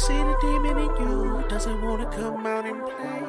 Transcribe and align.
see 0.00 0.16
the 0.16 0.36
demon 0.40 0.78
in 0.78 0.90
you. 1.00 1.44
Doesn't 1.48 1.82
wanna 1.82 2.06
come 2.06 2.46
out 2.46 2.64
and 2.64 2.82
play. 2.84 3.22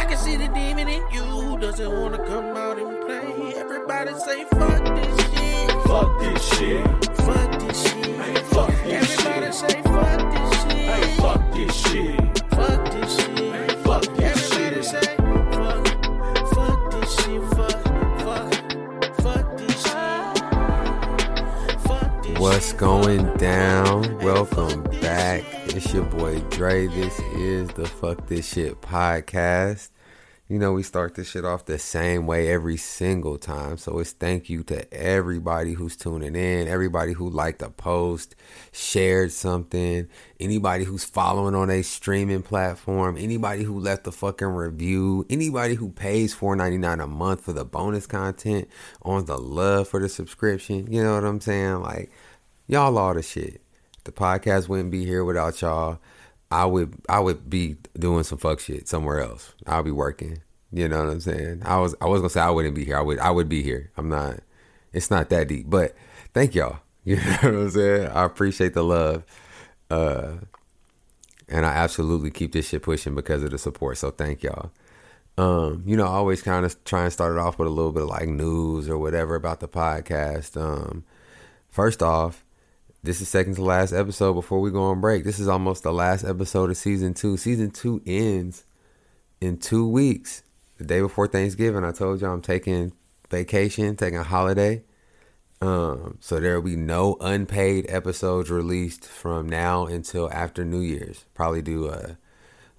I 0.00 0.04
can 0.08 0.18
see 0.18 0.36
the 0.36 0.48
demon 0.48 0.88
in 0.88 1.02
you. 1.10 1.58
Doesn't 1.58 1.90
wanna 2.00 2.18
come 2.26 2.56
out 2.56 2.78
and 2.78 3.00
play. 3.04 3.54
Everybody 3.56 4.12
say 4.26 4.44
fuck 4.44 4.84
this 4.96 5.16
shit. 5.32 5.70
Fuck 5.88 6.20
this 6.20 6.42
shit. 6.58 6.84
Fuck 7.26 7.50
this 7.60 7.82
shit. 7.82 8.38
Fuck 8.52 8.68
this 8.84 9.18
Everybody 9.18 9.46
shit. 9.46 9.54
say 9.54 9.82
fuck 9.82 10.23
going 22.84 23.34
down? 23.38 24.18
Welcome 24.18 24.82
back. 25.00 25.42
It's 25.68 25.90
your 25.94 26.04
boy 26.04 26.40
Dre. 26.50 26.86
This 26.86 27.18
is 27.34 27.70
the 27.70 27.86
Fuck 27.86 28.26
This 28.26 28.52
Shit 28.52 28.82
podcast. 28.82 29.88
You 30.50 30.58
know, 30.58 30.74
we 30.74 30.82
start 30.82 31.14
this 31.14 31.30
shit 31.30 31.46
off 31.46 31.64
the 31.64 31.78
same 31.78 32.26
way 32.26 32.52
every 32.52 32.76
single 32.76 33.38
time. 33.38 33.78
So 33.78 34.00
it's 34.00 34.12
thank 34.12 34.50
you 34.50 34.62
to 34.64 34.92
everybody 34.92 35.72
who's 35.72 35.96
tuning 35.96 36.36
in, 36.36 36.68
everybody 36.68 37.14
who 37.14 37.30
liked 37.30 37.62
a 37.62 37.70
post, 37.70 38.36
shared 38.70 39.32
something, 39.32 40.06
anybody 40.38 40.84
who's 40.84 41.04
following 41.04 41.54
on 41.54 41.70
a 41.70 41.80
streaming 41.80 42.42
platform, 42.42 43.16
anybody 43.16 43.62
who 43.62 43.80
left 43.80 44.06
a 44.06 44.12
fucking 44.12 44.48
review, 44.48 45.24
anybody 45.30 45.74
who 45.74 45.88
pays 45.88 46.36
$4.99 46.36 47.02
a 47.02 47.06
month 47.06 47.40
for 47.40 47.54
the 47.54 47.64
bonus 47.64 48.06
content 48.06 48.68
on 49.00 49.24
the 49.24 49.38
love 49.38 49.88
for 49.88 50.00
the 50.00 50.10
subscription. 50.10 50.92
You 50.92 51.02
know 51.02 51.14
what 51.14 51.24
I'm 51.24 51.40
saying? 51.40 51.80
Like, 51.80 52.10
y'all 52.66 52.98
all 52.98 53.14
the 53.14 53.22
shit. 53.22 53.60
The 54.04 54.12
podcast 54.12 54.68
wouldn't 54.68 54.90
be 54.90 55.04
here 55.04 55.24
without 55.24 55.60
y'all. 55.60 55.98
I 56.50 56.66
would 56.66 56.94
I 57.08 57.20
would 57.20 57.48
be 57.48 57.76
doing 57.98 58.22
some 58.24 58.38
fuck 58.38 58.60
shit 58.60 58.86
somewhere 58.88 59.20
else. 59.20 59.54
I'll 59.66 59.82
be 59.82 59.90
working. 59.90 60.38
You 60.72 60.88
know 60.88 61.04
what 61.04 61.12
I'm 61.12 61.20
saying? 61.20 61.62
I 61.64 61.78
was 61.78 61.94
I 62.00 62.06
was 62.06 62.20
gonna 62.20 62.30
say 62.30 62.40
I 62.40 62.50
wouldn't 62.50 62.74
be 62.74 62.84
here. 62.84 62.98
I 62.98 63.00
would 63.00 63.18
I 63.18 63.30
would 63.30 63.48
be 63.48 63.62
here. 63.62 63.90
I'm 63.96 64.08
not 64.08 64.40
it's 64.92 65.10
not 65.10 65.30
that 65.30 65.48
deep. 65.48 65.68
But 65.68 65.94
thank 66.32 66.54
y'all. 66.54 66.78
You 67.06 67.16
know 67.16 67.22
what 67.22 67.44
I'm 67.44 67.70
saying? 67.70 68.06
I 68.08 68.24
appreciate 68.24 68.72
the 68.72 68.82
love. 68.82 69.24
Uh 69.90 70.36
and 71.48 71.66
I 71.66 71.70
absolutely 71.70 72.30
keep 72.30 72.52
this 72.52 72.68
shit 72.68 72.82
pushing 72.82 73.14
because 73.14 73.42
of 73.42 73.50
the 73.50 73.58
support. 73.58 73.98
So 73.98 74.10
thank 74.10 74.42
y'all. 74.42 74.70
Um, 75.36 75.82
you 75.84 75.96
know, 75.96 76.04
I 76.04 76.12
always 76.12 76.42
kind 76.42 76.64
of 76.64 76.82
try 76.84 77.02
and 77.02 77.12
start 77.12 77.32
it 77.36 77.38
off 77.38 77.58
with 77.58 77.68
a 77.68 77.70
little 77.70 77.92
bit 77.92 78.04
of 78.04 78.08
like 78.08 78.28
news 78.28 78.88
or 78.88 78.96
whatever 78.98 79.34
about 79.34 79.60
the 79.60 79.68
podcast. 79.68 80.60
Um, 80.60 81.04
first 81.68 82.02
off, 82.02 82.43
this 83.04 83.20
is 83.20 83.28
second 83.28 83.54
to 83.54 83.62
last 83.62 83.92
episode 83.92 84.32
before 84.32 84.60
we 84.60 84.70
go 84.70 84.84
on 84.84 85.02
break. 85.02 85.24
This 85.24 85.38
is 85.38 85.46
almost 85.46 85.82
the 85.82 85.92
last 85.92 86.24
episode 86.24 86.70
of 86.70 86.76
season 86.78 87.12
two. 87.12 87.36
Season 87.36 87.70
two 87.70 88.00
ends 88.06 88.64
in 89.42 89.58
two 89.58 89.86
weeks, 89.86 90.42
the 90.78 90.84
day 90.84 91.00
before 91.00 91.28
Thanksgiving. 91.28 91.84
I 91.84 91.92
told 91.92 92.22
y'all 92.22 92.32
I'm 92.32 92.40
taking 92.40 92.92
vacation, 93.30 93.94
taking 93.96 94.18
a 94.18 94.24
holiday. 94.24 94.84
Um, 95.60 96.16
so 96.20 96.40
there 96.40 96.54
will 96.54 96.70
be 96.70 96.76
no 96.76 97.18
unpaid 97.20 97.84
episodes 97.90 98.50
released 98.50 99.04
from 99.04 99.50
now 99.50 99.84
until 99.84 100.32
after 100.32 100.64
New 100.64 100.80
Year's. 100.80 101.26
Probably 101.34 101.60
do 101.60 101.88
uh 101.88 102.14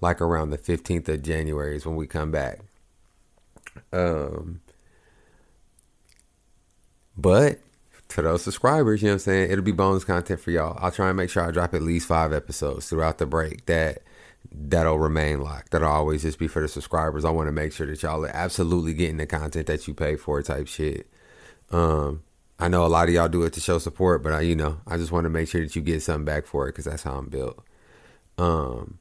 like 0.00 0.20
around 0.20 0.50
the 0.50 0.58
15th 0.58 1.08
of 1.08 1.22
January 1.22 1.76
is 1.76 1.86
when 1.86 1.94
we 1.96 2.06
come 2.08 2.32
back. 2.32 2.58
Um, 3.92 4.60
but 7.16 7.60
to 8.16 8.22
those 8.22 8.42
subscribers, 8.42 9.02
you 9.02 9.08
know 9.08 9.12
what 9.12 9.14
I'm 9.14 9.18
saying? 9.20 9.50
It'll 9.50 9.64
be 9.64 9.72
bonus 9.72 10.04
content 10.04 10.40
for 10.40 10.50
y'all. 10.50 10.78
I'll 10.80 10.90
try 10.90 11.08
and 11.08 11.16
make 11.16 11.30
sure 11.30 11.46
I 11.46 11.50
drop 11.50 11.74
at 11.74 11.82
least 11.82 12.08
five 12.08 12.32
episodes 12.32 12.88
throughout 12.88 13.18
the 13.18 13.26
break 13.26 13.66
that 13.66 14.02
that'll 14.50 14.98
remain 14.98 15.40
locked. 15.40 15.70
That'll 15.70 15.90
always 15.90 16.22
just 16.22 16.38
be 16.38 16.48
for 16.48 16.62
the 16.62 16.68
subscribers. 16.68 17.24
I 17.24 17.30
want 17.30 17.48
to 17.48 17.52
make 17.52 17.72
sure 17.72 17.86
that 17.86 18.02
y'all 18.02 18.24
are 18.24 18.36
absolutely 18.36 18.94
getting 18.94 19.18
the 19.18 19.26
content 19.26 19.66
that 19.66 19.86
you 19.86 19.94
pay 19.94 20.16
for 20.16 20.42
type 20.42 20.66
shit. 20.66 21.08
Um, 21.70 22.22
I 22.58 22.68
know 22.68 22.86
a 22.86 22.88
lot 22.88 23.08
of 23.08 23.14
y'all 23.14 23.28
do 23.28 23.42
it 23.42 23.52
to 23.54 23.60
show 23.60 23.78
support, 23.78 24.22
but 24.22 24.32
I, 24.32 24.40
you 24.40 24.56
know, 24.56 24.80
I 24.86 24.96
just 24.96 25.12
want 25.12 25.24
to 25.24 25.30
make 25.30 25.48
sure 25.48 25.60
that 25.60 25.76
you 25.76 25.82
get 25.82 26.02
something 26.02 26.24
back 26.24 26.46
for 26.46 26.66
it 26.66 26.72
because 26.72 26.86
that's 26.86 27.02
how 27.02 27.14
I'm 27.14 27.28
built. 27.28 27.62
Um, 28.38 28.98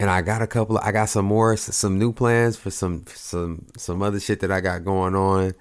and 0.00 0.08
I 0.08 0.22
got 0.22 0.42
a 0.42 0.46
couple. 0.46 0.78
Of, 0.78 0.84
I 0.84 0.92
got 0.92 1.08
some 1.10 1.26
more, 1.26 1.56
some 1.56 1.98
new 1.98 2.12
plans 2.12 2.56
for 2.56 2.70
some, 2.70 3.04
some, 3.08 3.66
some 3.76 4.02
other 4.02 4.20
shit 4.20 4.40
that 4.40 4.52
I 4.52 4.60
got 4.60 4.84
going 4.84 5.14
on. 5.14 5.52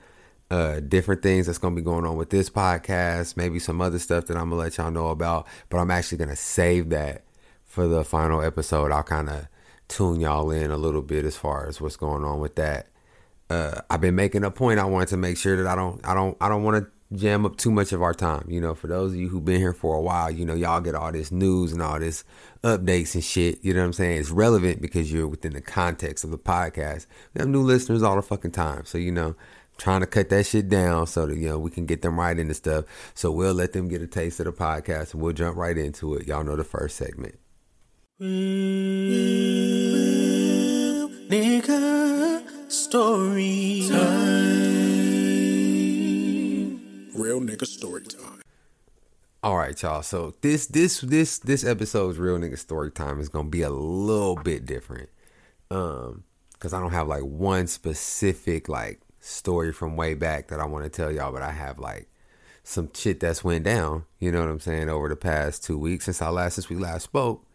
Uh, 0.50 0.80
different 0.80 1.22
things 1.22 1.46
that's 1.46 1.58
gonna 1.58 1.76
be 1.76 1.82
going 1.82 2.06
on 2.06 2.16
with 2.16 2.30
this 2.30 2.50
podcast. 2.50 3.36
Maybe 3.36 3.60
some 3.60 3.82
other 3.82 4.00
stuff 4.00 4.28
that 4.28 4.38
I'm 4.38 4.50
gonna 4.50 4.62
let 4.62 4.78
y'all 4.78 4.92
know 4.92 5.08
about. 5.08 5.46
But 5.70 5.80
I'm 5.80 5.92
actually 5.92 6.20
gonna 6.20 6.38
save 6.38 6.90
that 6.90 7.24
for 7.66 7.88
the 7.88 8.04
final 8.04 8.42
episode. 8.42 8.92
I'll 8.92 9.04
kind 9.04 9.30
of 9.30 9.48
tune 9.88 10.20
y'all 10.20 10.52
in 10.52 10.72
a 10.72 10.78
little 10.78 11.02
bit 11.02 11.26
as 11.26 11.38
far 11.38 11.68
as 11.68 11.80
what's 11.80 11.98
going 11.98 12.24
on 12.24 12.40
with 12.40 12.56
that. 12.56 12.88
Uh, 13.50 13.82
I've 13.90 14.02
been 14.02 14.16
making 14.16 14.44
a 14.44 14.52
point. 14.52 14.80
I 14.80 14.86
wanted 14.86 15.10
to 15.10 15.18
make 15.18 15.38
sure 15.38 15.56
that 15.56 15.68
I 15.68 15.76
don't, 15.76 16.06
I 16.06 16.14
don't, 16.14 16.36
I 16.42 16.50
don't 16.50 16.64
want 16.64 16.84
to 16.84 17.18
jam 17.18 17.46
up 17.46 17.56
too 17.56 17.72
much 17.72 17.94
of 17.94 18.02
our 18.02 18.14
time. 18.14 18.46
You 18.50 18.60
know, 18.60 18.76
for 18.76 18.88
those 18.88 19.14
of 19.14 19.18
you 19.18 19.30
who've 19.30 19.46
been 19.46 19.62
here 19.62 19.74
for 19.74 19.96
a 19.96 20.02
while, 20.02 20.30
you 20.30 20.46
know, 20.46 20.54
y'all 20.54 20.82
get 20.82 20.96
all 20.96 21.12
this 21.12 21.32
news 21.32 21.72
and 21.72 21.82
all 21.82 22.00
this 22.00 22.24
updates 22.64 23.16
and 23.16 23.24
shit. 23.24 23.60
You 23.64 23.74
know 23.74 23.80
what 23.82 23.88
I'm 23.88 23.94
saying? 23.94 24.20
It's 24.20 24.30
relevant 24.30 24.82
because 24.82 25.12
you're 25.12 25.28
within 25.28 25.54
the 25.54 25.62
context 25.62 26.24
of 26.24 26.32
the 26.32 26.38
podcast. 26.38 27.06
We 27.34 27.40
have 27.40 27.48
new 27.48 27.62
listeners 27.62 28.04
all 28.04 28.16
the 28.16 28.22
fucking 28.22 28.52
time, 28.52 28.86
so 28.86 28.98
you 28.98 29.12
know, 29.12 29.36
trying 29.78 30.02
to 30.02 30.08
cut 30.08 30.30
that 30.30 30.46
shit 30.46 30.70
down 30.70 31.08
so 31.08 31.26
that 31.26 31.38
you 31.38 31.48
know 31.50 31.60
we 31.60 31.72
can 31.72 31.86
get 31.86 32.02
them 32.02 32.20
right 32.20 32.38
into 32.38 32.54
stuff. 32.54 32.86
So 33.14 33.32
we'll 33.32 33.54
let 33.54 33.74
them 33.74 33.88
get 33.88 34.02
a 34.02 34.08
taste 34.08 34.40
of 34.40 34.46
the 34.46 34.52
podcast 34.52 35.14
and 35.14 35.22
we'll 35.22 35.34
jump 35.34 35.58
right 35.58 35.78
into 35.78 36.16
it. 36.16 36.28
Y'all 36.28 36.44
know 36.44 36.56
the 36.56 36.64
first 36.64 36.98
segment. 36.98 37.40
Real 38.20 38.30
nigga 41.30 42.72
story 42.72 43.86
time. 43.90 44.38
Real 47.16 47.40
nigga 47.42 47.66
story 47.66 48.04
time. 48.04 48.42
All 49.44 49.56
right, 49.56 49.80
y'all. 49.82 50.02
So 50.02 50.34
this 50.42 50.66
this 50.66 51.02
this 51.02 51.38
this 51.40 51.64
episode's 51.64 52.18
real 52.18 52.38
nigga 52.38 52.58
story 52.58 52.92
time 52.92 53.20
is 53.20 53.30
gonna 53.30 53.50
be 53.50 53.62
a 53.62 53.70
little 53.70 54.36
bit 54.36 54.66
different, 54.66 55.10
um, 55.70 56.24
because 56.54 56.74
I 56.74 56.80
don't 56.80 56.92
have 56.92 57.08
like 57.08 57.22
one 57.22 57.68
specific 57.68 58.68
like 58.68 59.00
story 59.28 59.72
from 59.74 59.96
way 59.96 60.14
back 60.14 60.48
that 60.48 60.60
I 60.60 60.66
want 60.66 60.86
to 60.86 60.90
tell 60.90 61.12
y'all, 61.12 61.32
but 61.32 61.42
I 61.42 61.52
have 61.52 61.80
like 61.80 62.10
some 62.64 62.90
shit 62.94 63.20
that's 63.20 63.44
went 63.44 63.66
down. 63.66 64.06
You 64.20 64.32
know 64.32 64.42
what 64.42 64.50
I'm 64.50 64.60
saying 64.60 64.90
over 64.90 65.10
the 65.10 65.16
past 65.16 65.64
two 65.64 65.78
weeks 65.78 66.06
since 66.06 66.22
I 66.22 66.30
last 66.30 66.56
since 66.56 66.70
we 66.70 66.76
last 66.76 67.04
spoke. 67.04 67.46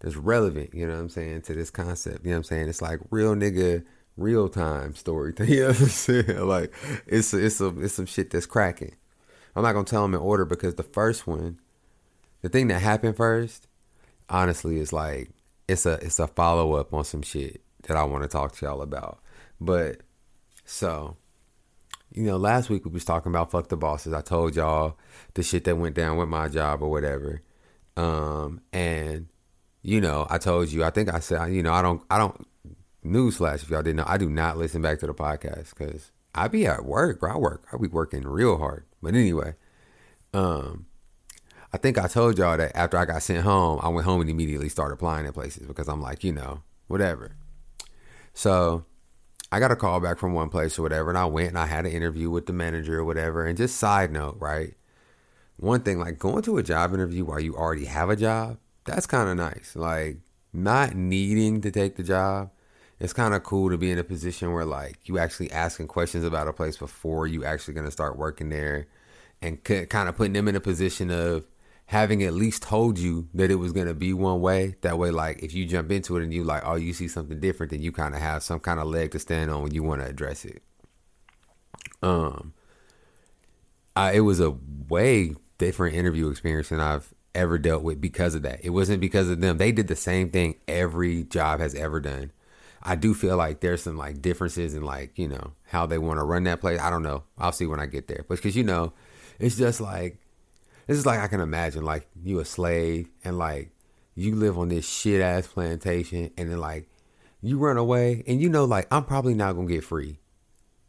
That's 0.00 0.16
relevant. 0.16 0.74
You 0.74 0.86
know 0.86 0.94
what 0.94 1.00
I'm 1.00 1.08
saying 1.08 1.42
to 1.42 1.54
this 1.54 1.70
concept. 1.70 2.24
You 2.24 2.30
know 2.30 2.36
what 2.36 2.38
I'm 2.38 2.44
saying? 2.44 2.68
It's 2.68 2.82
like 2.82 3.00
real 3.10 3.34
nigga 3.34 3.84
real 4.16 4.48
time 4.48 4.94
story. 4.94 5.34
You 5.40 5.62
know 5.62 5.68
what 5.68 5.80
I'm 5.80 5.88
saying? 5.88 6.46
Like 6.46 6.72
it's 7.06 7.32
it's 7.34 7.60
a, 7.60 7.68
it's 7.80 7.94
some 7.94 8.06
shit 8.06 8.30
that's 8.30 8.46
cracking. 8.46 8.94
I'm 9.54 9.62
not 9.62 9.72
gonna 9.72 9.84
tell 9.84 10.02
them 10.02 10.14
in 10.14 10.20
order 10.20 10.44
because 10.44 10.74
the 10.74 10.82
first 10.82 11.26
one, 11.26 11.58
the 12.42 12.48
thing 12.48 12.68
that 12.68 12.82
happened 12.82 13.16
first, 13.16 13.68
honestly, 14.28 14.78
is 14.78 14.92
like 14.92 15.30
it's 15.68 15.86
a 15.86 15.94
it's 15.94 16.18
a 16.18 16.26
follow 16.26 16.74
up 16.74 16.92
on 16.92 17.04
some 17.04 17.22
shit 17.22 17.62
that 17.84 17.96
I 17.96 18.04
want 18.04 18.22
to 18.22 18.28
talk 18.28 18.54
to 18.56 18.66
y'all 18.66 18.82
about. 18.82 19.18
But 19.60 20.02
so, 20.66 21.16
you 22.12 22.24
know, 22.24 22.36
last 22.36 22.68
week 22.68 22.84
we 22.84 22.90
was 22.90 23.04
talking 23.04 23.32
about 23.32 23.50
fuck 23.50 23.68
the 23.68 23.76
bosses. 23.76 24.12
I 24.12 24.20
told 24.20 24.56
y'all 24.56 24.98
the 25.34 25.42
shit 25.42 25.64
that 25.64 25.76
went 25.76 25.94
down 25.94 26.16
with 26.18 26.28
my 26.28 26.48
job 26.48 26.82
or 26.82 26.90
whatever. 26.90 27.42
Um, 27.96 28.60
and 28.72 29.28
you 29.86 30.00
know, 30.00 30.26
I 30.28 30.38
told 30.38 30.72
you. 30.72 30.82
I 30.82 30.90
think 30.90 31.14
I 31.14 31.20
said, 31.20 31.52
you 31.52 31.62
know, 31.62 31.72
I 31.72 31.80
don't, 31.80 32.02
I 32.10 32.18
don't. 32.18 32.46
Newsflash, 33.04 33.62
if 33.62 33.70
y'all 33.70 33.82
didn't 33.82 33.98
know, 33.98 34.04
I 34.04 34.18
do 34.18 34.28
not 34.28 34.58
listen 34.58 34.82
back 34.82 34.98
to 34.98 35.06
the 35.06 35.14
podcast 35.14 35.70
because 35.70 36.10
I 36.34 36.48
be 36.48 36.66
at 36.66 36.84
work, 36.84 37.20
bro. 37.20 37.32
I 37.32 37.36
work, 37.36 37.68
I 37.72 37.76
be 37.76 37.86
working 37.86 38.26
real 38.26 38.58
hard. 38.58 38.84
But 39.00 39.14
anyway, 39.14 39.54
um, 40.34 40.86
I 41.72 41.78
think 41.78 41.98
I 41.98 42.08
told 42.08 42.36
y'all 42.36 42.56
that 42.56 42.74
after 42.74 42.98
I 42.98 43.04
got 43.04 43.22
sent 43.22 43.44
home, 43.44 43.78
I 43.80 43.88
went 43.88 44.06
home 44.06 44.20
and 44.20 44.28
immediately 44.28 44.68
started 44.68 44.94
applying 44.94 45.24
at 45.24 45.34
places 45.34 45.68
because 45.68 45.86
I'm 45.86 46.02
like, 46.02 46.24
you 46.24 46.32
know, 46.32 46.62
whatever. 46.88 47.36
So 48.34 48.86
I 49.52 49.60
got 49.60 49.70
a 49.70 49.76
call 49.76 50.00
back 50.00 50.18
from 50.18 50.34
one 50.34 50.48
place 50.48 50.78
or 50.78 50.82
whatever, 50.82 51.08
and 51.08 51.18
I 51.18 51.26
went 51.26 51.48
and 51.48 51.58
I 51.58 51.66
had 51.66 51.86
an 51.86 51.92
interview 51.92 52.30
with 52.30 52.46
the 52.46 52.52
manager 52.52 52.98
or 52.98 53.04
whatever. 53.04 53.46
And 53.46 53.56
just 53.56 53.76
side 53.76 54.10
note, 54.10 54.36
right? 54.40 54.74
One 55.56 55.80
thing, 55.82 55.98
like 55.98 56.18
going 56.18 56.42
to 56.42 56.58
a 56.58 56.62
job 56.62 56.92
interview 56.92 57.24
while 57.24 57.40
you 57.40 57.54
already 57.54 57.86
have 57.86 58.10
a 58.10 58.16
job, 58.16 58.58
that's 58.84 59.06
kind 59.06 59.28
of 59.28 59.36
nice. 59.36 59.74
Like 59.74 60.18
not 60.52 60.94
needing 60.94 61.60
to 61.62 61.70
take 61.70 61.96
the 61.96 62.02
job, 62.02 62.50
it's 62.98 63.12
kind 63.12 63.34
of 63.34 63.42
cool 63.42 63.70
to 63.70 63.78
be 63.78 63.90
in 63.90 63.98
a 63.98 64.04
position 64.04 64.52
where 64.52 64.64
like 64.64 65.08
you 65.08 65.18
actually 65.18 65.50
asking 65.52 65.86
questions 65.86 66.24
about 66.24 66.48
a 66.48 66.52
place 66.52 66.76
before 66.76 67.26
you 67.26 67.44
actually 67.44 67.74
gonna 67.74 67.90
start 67.90 68.18
working 68.18 68.48
there, 68.48 68.86
and 69.40 69.62
kind 69.62 70.08
of 70.08 70.16
putting 70.16 70.32
them 70.32 70.48
in 70.48 70.56
a 70.56 70.60
position 70.60 71.10
of 71.10 71.44
having 71.86 72.22
at 72.22 72.34
least 72.34 72.62
told 72.62 72.98
you 72.98 73.28
that 73.34 73.50
it 73.50 73.56
was 73.56 73.72
gonna 73.72 73.94
be 73.94 74.12
one 74.12 74.40
way. 74.40 74.76
That 74.82 74.98
way, 74.98 75.10
like 75.10 75.42
if 75.42 75.54
you 75.54 75.64
jump 75.66 75.90
into 75.92 76.16
it 76.16 76.22
and 76.22 76.34
you 76.34 76.44
like, 76.44 76.62
oh, 76.64 76.74
you 76.74 76.92
see 76.92 77.08
something 77.08 77.40
different, 77.40 77.70
then 77.70 77.82
you 77.82 77.92
kind 77.92 78.14
of 78.14 78.20
have 78.20 78.42
some 78.42 78.60
kind 78.60 78.80
of 78.80 78.86
leg 78.86 79.12
to 79.12 79.18
stand 79.18 79.50
on 79.50 79.62
when 79.62 79.74
you 79.74 79.82
want 79.82 80.00
to 80.02 80.06
address 80.06 80.44
it. 80.44 80.62
Um, 82.02 82.52
I, 83.94 84.12
it 84.12 84.20
was 84.20 84.40
a 84.40 84.56
way 84.88 85.34
different 85.58 85.96
interview 85.96 86.28
experience 86.28 86.68
than 86.68 86.80
I've 86.80 87.14
ever 87.34 87.58
dealt 87.58 87.82
with 87.82 88.00
because 88.00 88.34
of 88.34 88.42
that. 88.42 88.64
It 88.64 88.70
wasn't 88.70 89.00
because 89.00 89.28
of 89.28 89.40
them. 89.40 89.58
They 89.58 89.72
did 89.72 89.88
the 89.88 89.96
same 89.96 90.30
thing 90.30 90.56
every 90.66 91.24
job 91.24 91.60
has 91.60 91.74
ever 91.74 92.00
done. 92.00 92.32
I 92.82 92.94
do 92.94 93.14
feel 93.14 93.36
like 93.36 93.60
there's 93.60 93.82
some 93.82 93.96
like 93.96 94.22
differences 94.22 94.74
in 94.74 94.82
like, 94.82 95.18
you 95.18 95.28
know, 95.28 95.52
how 95.64 95.86
they 95.86 95.98
want 95.98 96.18
to 96.18 96.24
run 96.24 96.44
that 96.44 96.60
place. 96.60 96.80
I 96.80 96.90
don't 96.90 97.02
know. 97.02 97.24
I'll 97.38 97.52
see 97.52 97.66
when 97.66 97.80
I 97.80 97.86
get 97.86 98.06
there. 98.08 98.24
But 98.28 98.40
cuz 98.40 98.56
you 98.56 98.64
know, 98.64 98.92
it's 99.38 99.56
just 99.56 99.80
like 99.80 100.18
this 100.86 100.98
is 100.98 101.06
like 101.06 101.20
I 101.20 101.26
can 101.28 101.40
imagine 101.40 101.84
like 101.84 102.08
you 102.22 102.38
a 102.40 102.44
slave 102.44 103.08
and 103.24 103.38
like 103.38 103.70
you 104.14 104.34
live 104.34 104.58
on 104.58 104.68
this 104.68 104.88
shit 104.88 105.20
ass 105.20 105.46
plantation 105.46 106.30
and 106.36 106.50
then 106.50 106.58
like 106.58 106.88
you 107.40 107.58
run 107.58 107.76
away 107.76 108.22
and 108.26 108.40
you 108.40 108.48
know 108.48 108.64
like 108.64 108.86
I'm 108.90 109.04
probably 109.04 109.34
not 109.34 109.52
to 109.52 109.66
get 109.66 109.84
free. 109.84 110.18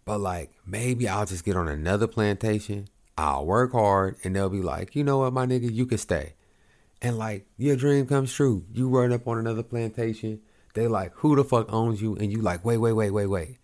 But 0.06 0.20
like 0.20 0.52
maybe 0.66 1.08
I'll 1.08 1.26
just 1.26 1.44
get 1.44 1.58
on 1.58 1.68
another 1.68 2.08
plantation. 2.08 2.88
I'll 3.18 3.46
work 3.46 3.72
hard 3.72 4.18
and 4.24 4.36
they'll 4.36 4.50
be 4.50 4.62
like, 4.62 4.96
"You 4.96 5.04
know 5.04 5.20
what, 5.20 5.34
my 5.34 5.46
nigga, 5.46 5.72
you 5.72 5.86
can 5.86 5.98
stay." 5.98 6.36
And 7.02 7.18
like 7.18 7.48
your 7.58 7.76
dream 7.76 8.06
comes 8.06 8.32
true. 8.32 8.66
You 8.72 8.88
run 8.88 9.12
up 9.12 9.28
on 9.28 9.38
another 9.38 9.64
plantation. 9.64 10.42
They 10.76 10.88
like, 10.88 11.14
"Who 11.16 11.36
the 11.36 11.44
fuck 11.44 11.72
owns 11.74 12.02
you?" 12.02 12.16
And 12.16 12.32
you 12.32 12.42
like, 12.42 12.64
"Wait, 12.64 12.78
wait, 12.78 12.94
wait, 12.94 13.12
wait, 13.12 13.28
wait." 13.28 13.58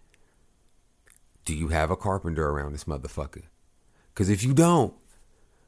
Do 1.45 1.53
you 1.55 1.67
have 1.69 1.91
a 1.91 1.95
carpenter 1.95 2.49
around 2.49 2.73
this 2.73 2.85
motherfucker? 2.85 3.43
Cuz 4.15 4.29
if 4.29 4.43
you 4.43 4.53
don't, 4.53 4.93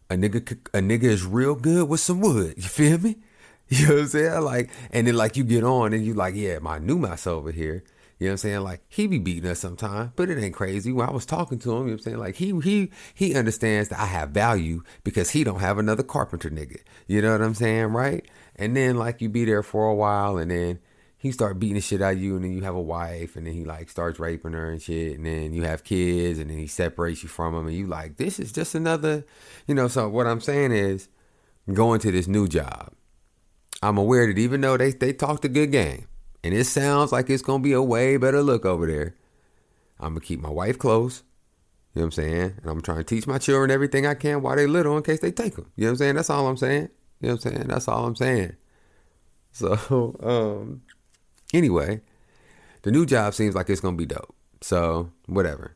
a 0.09 0.15
nigga 0.15 0.51
a 0.73 0.79
nigga 0.79 1.03
is 1.03 1.25
real 1.25 1.55
good 1.55 1.89
with 1.89 1.99
some 1.99 2.21
wood. 2.21 2.55
You 2.57 2.63
feel 2.63 2.97
me? 2.97 3.17
You 3.67 3.87
know 3.87 3.93
what 3.95 4.01
I'm 4.01 4.07
saying? 4.09 4.41
Like, 4.41 4.69
and 4.91 5.07
then 5.07 5.15
like 5.15 5.35
you 5.35 5.43
get 5.43 5.63
on 5.63 5.91
and 5.91 6.05
you 6.05 6.13
like, 6.13 6.35
yeah, 6.35 6.59
my 6.59 6.77
new 6.77 6.99
mouse 6.99 7.25
over 7.25 7.51
here. 7.51 7.83
You 8.19 8.27
know 8.27 8.29
what 8.29 8.33
I'm 8.33 8.37
saying? 8.37 8.59
Like 8.61 8.81
he 8.87 9.07
be 9.07 9.17
beating 9.17 9.49
us 9.49 9.59
sometimes, 9.59 10.11
but 10.15 10.29
it 10.29 10.37
ain't 10.37 10.53
crazy. 10.53 10.93
When 10.93 11.09
I 11.09 11.11
was 11.11 11.25
talking 11.25 11.57
to 11.59 11.71
him, 11.71 11.77
you 11.79 11.83
know 11.85 11.91
what 11.93 11.93
I'm 11.93 11.99
saying? 11.99 12.17
Like 12.17 12.35
he 12.35 12.59
he 12.61 12.91
he 13.15 13.35
understands 13.35 13.89
that 13.89 13.99
I 13.99 14.05
have 14.05 14.29
value 14.29 14.83
because 15.03 15.31
he 15.31 15.43
don't 15.43 15.59
have 15.61 15.79
another 15.79 16.03
carpenter 16.03 16.51
nigga. 16.51 16.77
You 17.07 17.23
know 17.23 17.31
what 17.31 17.41
I'm 17.41 17.55
saying, 17.55 17.87
right? 17.87 18.23
And 18.55 18.77
then 18.77 18.97
like 18.97 19.19
you 19.19 19.29
be 19.29 19.45
there 19.45 19.63
for 19.63 19.87
a 19.87 19.95
while 19.95 20.37
and 20.37 20.51
then 20.51 20.79
he 21.25 21.31
start 21.31 21.57
beating 21.57 21.73
the 21.73 21.81
shit 21.81 22.03
out 22.03 22.13
of 22.13 22.21
you 22.21 22.35
and 22.35 22.45
then 22.45 22.53
you 22.53 22.61
have 22.61 22.75
a 22.75 22.81
wife 22.81 23.35
and 23.35 23.47
then 23.47 23.53
he 23.55 23.65
like 23.65 23.89
starts 23.89 24.19
raping 24.19 24.53
her 24.53 24.69
and 24.69 24.79
shit 24.79 25.17
and 25.17 25.25
then 25.25 25.55
you 25.55 25.63
have 25.63 25.83
kids 25.83 26.37
and 26.37 26.51
then 26.51 26.57
he 26.59 26.67
separates 26.67 27.23
you 27.23 27.29
from 27.29 27.55
him 27.55 27.65
and 27.65 27.75
you 27.75 27.87
like 27.87 28.17
this 28.17 28.39
is 28.39 28.51
just 28.51 28.75
another 28.75 29.25
you 29.65 29.73
know 29.73 29.87
so 29.87 30.07
what 30.07 30.27
i'm 30.27 30.39
saying 30.39 30.71
is 30.71 31.09
going 31.73 31.99
to 31.99 32.11
this 32.11 32.27
new 32.27 32.47
job 32.47 32.93
i'm 33.81 33.97
aware 33.97 34.27
that 34.27 34.37
even 34.37 34.61
though 34.61 34.77
they 34.77 34.91
they 34.91 35.11
talked 35.11 35.43
a 35.43 35.49
good 35.49 35.71
game 35.71 36.07
and 36.43 36.53
it 36.53 36.65
sounds 36.65 37.11
like 37.11 37.27
it's 37.27 37.41
gonna 37.41 37.63
be 37.63 37.73
a 37.73 37.81
way 37.81 38.17
better 38.17 38.43
look 38.43 38.63
over 38.63 38.85
there 38.85 39.15
i'm 39.99 40.09
gonna 40.13 40.19
keep 40.19 40.39
my 40.39 40.51
wife 40.51 40.77
close 40.77 41.23
you 41.95 42.01
know 42.01 42.05
what 42.07 42.17
i'm 42.17 42.23
saying? 42.23 42.53
And 42.61 42.69
i'm 42.69 42.81
trying 42.81 42.99
to 42.99 43.03
teach 43.03 43.25
my 43.25 43.39
children 43.39 43.71
everything 43.71 44.05
i 44.05 44.13
can 44.13 44.43
while 44.43 44.55
they 44.55 44.67
little 44.67 44.95
in 44.95 45.01
case 45.01 45.21
they 45.21 45.31
take 45.31 45.55
them 45.55 45.71
you 45.75 45.85
know 45.85 45.87
what 45.87 45.93
i'm 45.93 45.97
saying? 45.97 46.15
That's 46.17 46.29
all 46.29 46.45
i'm 46.45 46.57
saying 46.57 46.89
you 47.19 47.29
know 47.29 47.33
what 47.33 47.45
i'm 47.47 47.51
saying? 47.51 47.67
That's 47.67 47.87
all 47.87 48.05
i'm 48.05 48.15
saying. 48.15 48.57
So 49.53 50.15
um 50.21 50.81
Anyway, 51.55 52.01
the 52.81 52.91
new 52.91 53.05
job 53.05 53.33
seems 53.33 53.55
like 53.55 53.69
it's 53.69 53.79
gonna 53.79 53.95
be 53.95 54.05
dope. 54.05 54.35
So 54.59 55.09
whatever. 55.25 55.75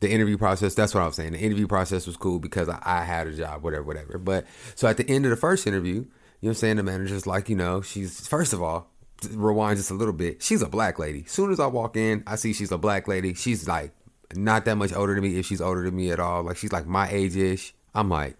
The 0.00 0.10
interview 0.10 0.36
process, 0.36 0.74
that's 0.74 0.94
what 0.94 1.02
I 1.02 1.06
was 1.06 1.16
saying. 1.16 1.32
The 1.32 1.38
interview 1.38 1.66
process 1.66 2.06
was 2.06 2.16
cool 2.16 2.38
because 2.38 2.68
I, 2.68 2.78
I 2.84 3.04
had 3.04 3.26
a 3.26 3.32
job, 3.32 3.64
whatever, 3.64 3.84
whatever. 3.84 4.18
But 4.18 4.44
so 4.74 4.86
at 4.86 4.98
the 4.98 5.08
end 5.08 5.24
of 5.24 5.30
the 5.30 5.36
first 5.36 5.66
interview, 5.66 5.94
you 5.94 6.00
know 6.00 6.08
what 6.40 6.50
I'm 6.50 6.54
saying? 6.56 6.76
The 6.76 6.82
manager's 6.82 7.26
like, 7.26 7.48
you 7.48 7.56
know, 7.56 7.80
she's 7.80 8.28
first 8.28 8.52
of 8.52 8.62
all, 8.62 8.90
rewind 9.30 9.78
just 9.78 9.90
a 9.90 9.94
little 9.94 10.12
bit. 10.12 10.42
She's 10.42 10.60
a 10.60 10.68
black 10.68 10.98
lady. 10.98 11.24
Soon 11.24 11.50
as 11.50 11.58
I 11.58 11.66
walk 11.66 11.96
in, 11.96 12.22
I 12.26 12.36
see 12.36 12.52
she's 12.52 12.70
a 12.70 12.78
black 12.78 13.08
lady. 13.08 13.32
She's 13.32 13.66
like 13.66 13.92
not 14.36 14.66
that 14.66 14.76
much 14.76 14.92
older 14.92 15.14
than 15.14 15.22
me, 15.22 15.38
if 15.38 15.46
she's 15.46 15.62
older 15.62 15.84
than 15.84 15.96
me 15.96 16.10
at 16.10 16.20
all. 16.20 16.42
Like 16.42 16.58
she's 16.58 16.72
like 16.72 16.86
my 16.86 17.08
age 17.08 17.34
ish. 17.34 17.74
I'm 17.94 18.10
like, 18.10 18.36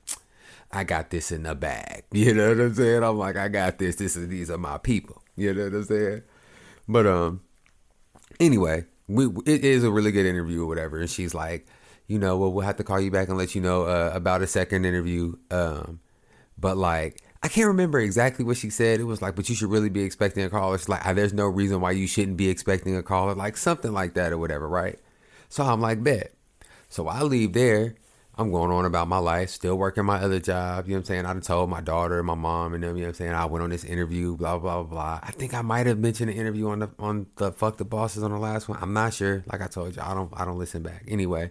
I 0.71 0.85
got 0.85 1.09
this 1.09 1.33
in 1.33 1.45
the 1.45 1.55
bag. 1.55 2.05
You 2.13 2.35
know 2.35 2.51
what 2.51 2.61
I'm 2.61 2.75
saying? 2.75 3.03
I'm 3.03 3.17
like, 3.17 3.37
I 3.37 3.49
got 3.49 3.79
this. 3.79 3.97
This 3.97 4.17
is 4.17 4.29
these 4.29 4.51
are 4.51 4.59
my 4.59 4.77
people. 4.77 5.23
You 5.35 5.55
know 5.55 5.65
what 5.65 5.75
I'm 5.75 5.85
saying? 5.85 6.23
But 6.89 7.07
um, 7.07 7.43
anyway, 8.41 8.85
we 9.07 9.27
it 9.47 9.65
is 9.65 9.85
a 9.85 9.91
really 9.91 10.13
good 10.13 10.27
interview 10.27 10.63
or 10.63 10.67
whatever. 10.67 10.99
And 10.99 11.11
she's 11.11 11.35
like, 11.35 11.67
you 12.07 12.19
know, 12.19 12.39
well, 12.39 12.53
we'll 12.53 12.65
have 12.65 12.77
to 12.77 12.85
call 12.85 13.01
you 13.01 13.11
back 13.11 13.29
and 13.29 13.37
let 13.37 13.55
you 13.55 13.61
know 13.61 13.83
uh, 13.83 14.11
about 14.15 14.43
a 14.43 14.47
second 14.47 14.87
interview. 14.87 15.35
Um, 15.51 16.01
but 16.59 16.77
like, 16.77 17.23
I 17.43 17.49
can't 17.49 17.69
remember 17.69 18.01
exactly 18.01 18.45
what 18.45 18.57
she 18.57 18.71
said. 18.71 18.99
It 18.99 19.05
was 19.05 19.23
like, 19.23 19.37
but 19.37 19.49
you 19.49 19.55
should 19.55 19.71
really 19.71 19.91
be 19.91 20.03
expecting 20.03 20.45
a 20.45 20.51
call. 20.51 20.75
It's 20.75 20.89
like, 20.89 21.03
there's 21.15 21.35
no 21.35 21.47
reason 21.47 21.81
why 21.81 21.93
you 21.93 22.07
shouldn't 22.07 22.37
be 22.37 22.49
expecting 22.49 22.97
a 22.97 23.03
call, 23.03 23.29
or 23.31 23.35
like 23.35 23.57
something 23.57 23.93
like 23.93 24.15
that 24.15 24.33
or 24.33 24.39
whatever, 24.39 24.67
right? 24.67 24.99
So 25.49 25.65
I'm 25.65 25.81
like, 25.81 26.03
bet. 26.03 26.33
So 26.89 27.07
I 27.07 27.23
leave 27.23 27.53
there 27.53 27.95
I'm 28.39 28.53
going 28.53 28.71
on 28.71 28.85
about 28.85 29.09
my 29.09 29.19
life, 29.19 29.51
still 29.51 29.75
working 29.75 30.05
my 30.05 30.19
other 30.19 30.39
job. 30.39 30.87
You 30.87 30.93
know 30.93 30.99
what 30.99 31.01
I'm 31.01 31.05
saying? 31.07 31.27
I 31.27 31.41
told 31.41 31.69
my 31.69 31.81
daughter, 31.81 32.23
my 32.23 32.37
mom, 32.37 32.73
and 32.73 32.85
them. 32.85 32.97
You 32.97 33.03
know 33.03 33.09
what 33.09 33.09
I'm 33.09 33.15
saying? 33.15 33.33
I 33.33 33.45
went 33.47 33.65
on 33.65 33.71
this 33.71 33.83
interview, 33.83 34.37
blah 34.37 34.59
blah 34.59 34.85
blah 34.85 34.91
blah. 34.91 35.21
I 35.25 35.33
think 35.33 35.55
I 35.55 35.63
might 35.63 35.87
have 35.87 35.99
mentioned 35.99 36.31
the 36.31 36.35
interview 36.35 36.69
on 36.69 36.79
the 36.79 36.91
on 37.01 37.27
the 37.35 37.51
fuck 37.51 37.79
the 37.79 37.85
bosses 37.85 38.23
on 38.23 38.31
the 38.31 38.39
last 38.39 38.69
one. 38.69 38.79
I'm 38.81 38.93
not 38.93 39.13
sure. 39.13 39.43
Like 39.51 39.61
I 39.61 39.67
told 39.67 39.97
you, 39.97 40.03
I 40.03 40.15
don't 40.15 40.33
I 40.37 40.45
don't 40.45 40.59
listen 40.59 40.85
back 40.85 41.03
anyway. 41.09 41.51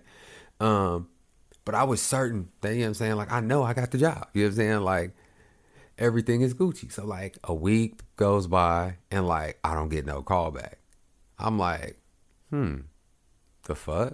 Um, 0.62 1.10
but 1.66 1.76
I 1.76 1.84
was 1.84 2.02
certain 2.02 2.48
that 2.62 2.70
you 2.70 2.80
know 2.80 2.84
what 2.84 2.88
I'm 2.88 2.94
saying. 2.94 3.16
Like 3.18 3.34
I 3.34 3.42
know 3.42 3.64
I 3.64 3.74
got 3.74 3.92
the 3.92 3.98
job. 3.98 4.30
You 4.34 4.44
know 4.44 4.48
what 4.48 4.52
I'm 4.52 4.56
saying? 4.56 4.80
Like 4.80 5.12
everything 5.98 6.40
is 6.40 6.54
Gucci. 6.54 6.90
So 6.90 7.06
like 7.06 7.38
a 7.44 7.54
week 7.54 8.00
goes 8.16 8.48
by 8.48 8.96
and 9.12 9.28
like 9.28 9.60
I 9.62 9.74
don't 9.74 9.90
get 9.90 10.06
no 10.06 10.22
call 10.22 10.52
back. 10.52 10.78
I'm 11.38 11.60
like, 11.60 12.00
hmm, 12.50 12.78
the 13.64 13.76
fuck 13.76 14.14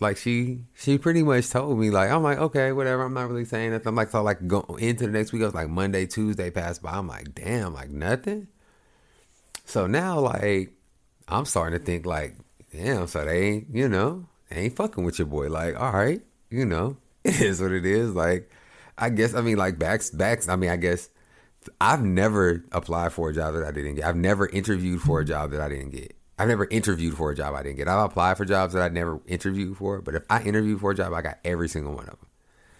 like 0.00 0.16
she 0.16 0.60
she 0.74 0.98
pretty 0.98 1.22
much 1.22 1.48
told 1.48 1.78
me 1.78 1.90
like 1.90 2.10
I'm 2.10 2.22
like 2.22 2.38
okay 2.38 2.72
whatever 2.72 3.02
I'm 3.02 3.14
not 3.14 3.28
really 3.28 3.44
saying 3.44 3.72
nothing. 3.72 3.88
I'm 3.88 3.94
like 3.94 4.10
so 4.10 4.22
like 4.22 4.46
go 4.46 4.60
into 4.78 5.06
the 5.06 5.12
next 5.12 5.32
week 5.32 5.42
I 5.42 5.46
was 5.46 5.54
like 5.54 5.68
Monday 5.68 6.06
Tuesday 6.06 6.50
passed 6.50 6.82
by. 6.82 6.92
I'm 6.92 7.08
like 7.08 7.34
damn 7.34 7.72
like 7.72 7.90
nothing. 7.90 8.48
So 9.64 9.86
now 9.86 10.20
like 10.20 10.72
I'm 11.28 11.44
starting 11.44 11.78
to 11.78 11.84
think 11.84 12.04
like 12.04 12.36
damn 12.72 13.06
so 13.06 13.24
they 13.24 13.42
ain't 13.42 13.66
you 13.72 13.88
know 13.88 14.26
they 14.50 14.56
ain't 14.56 14.76
fucking 14.76 15.04
with 15.04 15.18
your 15.18 15.26
boy. 15.26 15.48
Like 15.48 15.80
all 15.80 15.92
right 15.92 16.20
you 16.50 16.66
know 16.66 16.98
it 17.24 17.40
is 17.40 17.60
what 17.60 17.72
it 17.72 17.86
is. 17.86 18.14
Like 18.14 18.50
I 18.98 19.08
guess 19.08 19.34
I 19.34 19.40
mean 19.40 19.56
like 19.56 19.78
backs 19.78 20.10
backs 20.10 20.48
I 20.48 20.56
mean 20.56 20.70
I 20.70 20.76
guess 20.76 21.08
I've 21.80 22.04
never 22.04 22.64
applied 22.70 23.12
for 23.12 23.30
a 23.30 23.34
job 23.34 23.54
that 23.54 23.64
I 23.64 23.72
didn't 23.72 23.96
get. 23.96 24.04
I've 24.04 24.14
never 24.14 24.46
interviewed 24.46 25.00
for 25.00 25.20
a 25.20 25.24
job 25.24 25.50
that 25.52 25.60
I 25.60 25.68
didn't 25.68 25.90
get 25.90 26.16
I've 26.38 26.48
never 26.48 26.66
interviewed 26.70 27.16
for 27.16 27.30
a 27.30 27.34
job 27.34 27.54
I 27.54 27.62
didn't 27.62 27.76
get. 27.76 27.88
I've 27.88 28.04
applied 28.04 28.36
for 28.36 28.44
jobs 28.44 28.74
that 28.74 28.82
I'd 28.82 28.92
never 28.92 29.20
interviewed 29.26 29.76
for, 29.78 30.02
but 30.02 30.14
if 30.14 30.22
I 30.28 30.42
interviewed 30.42 30.80
for 30.80 30.90
a 30.90 30.94
job, 30.94 31.14
I 31.14 31.22
got 31.22 31.38
every 31.44 31.68
single 31.68 31.94
one 31.94 32.04
of 32.04 32.18
them. 32.18 32.28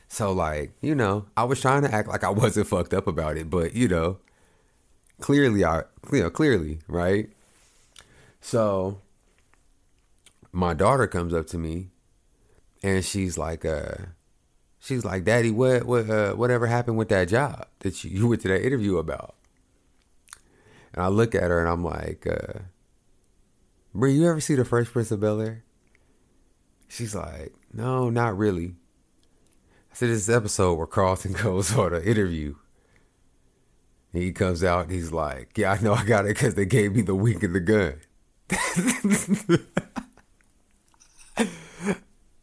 So 0.09 0.33
like, 0.33 0.73
you 0.81 0.95
know, 0.95 1.27
I 1.37 1.45
was 1.45 1.61
trying 1.61 1.83
to 1.83 1.93
act 1.93 2.09
like 2.09 2.23
I 2.23 2.31
wasn't 2.31 2.69
fucked 2.69 2.93
up 2.93 3.07
about 3.07 3.37
it, 3.37 3.49
but 3.49 3.75
you 3.75 3.89
know, 3.89 4.19
clearly 5.21 5.65
I, 5.65 5.83
you 6.13 6.23
know, 6.23 6.31
clearly, 6.31 6.81
right? 6.87 7.31
So 8.41 9.01
my 10.53 10.75
daughter 10.75 11.07
comes 11.07 11.33
up 11.35 11.47
to 11.49 11.59
me 11.59 11.89
and 12.83 13.05
she's 13.05 13.39
like, 13.39 13.65
uh, 13.65 13.95
she's 14.79 15.05
like, 15.05 15.25
Daddy, 15.25 15.51
what, 15.51 15.85
what, 15.85 16.09
uh, 16.11 16.35
whatever 16.35 16.67
happened 16.67 16.99
with 16.99 17.09
that 17.09 17.29
job 17.29 17.67
that 17.81 18.05
you, 18.05 18.11
you 18.19 18.29
went 18.29 18.43
to 18.43 18.49
that 18.49 18.65
interview 18.65 18.99
about? 18.99 19.35
And 20.93 21.03
I 21.03 21.09
look 21.09 21.35
at 21.35 21.43
her 21.43 21.61
and 21.61 21.69
I'm 21.69 21.85
like, 21.85 22.27
uh, 22.27 22.61
Brie, 23.97 24.13
you 24.13 24.29
ever 24.29 24.41
see 24.41 24.55
the 24.55 24.65
Fresh 24.65 24.89
Prince 24.89 25.11
of 25.11 25.21
Bel 25.21 25.41
Air? 25.41 25.65
She's 26.87 27.15
like, 27.15 27.55
no, 27.73 28.11
not 28.11 28.37
really. 28.37 28.75
I 29.91 29.95
said, 29.95 30.11
this 30.11 30.29
episode 30.29 30.75
where 30.75 30.87
Carlton 30.87 31.33
goes 31.33 31.75
on 31.75 31.95
an 31.95 32.03
interview. 32.03 32.57
And 34.13 34.23
he 34.23 34.33
comes 34.33 34.63
out 34.63 34.91
he's 34.91 35.13
like, 35.13 35.57
yeah, 35.57 35.73
I 35.73 35.81
know 35.81 35.95
I 35.95 36.05
got 36.05 36.27
it 36.27 36.35
because 36.35 36.55
they 36.55 36.67
gave 36.67 36.95
me 36.95 37.03
the 37.03 37.15
wink 37.15 37.43
and 37.43 37.55
the 37.55 37.61
gun. 37.61 38.01
and 41.39 41.49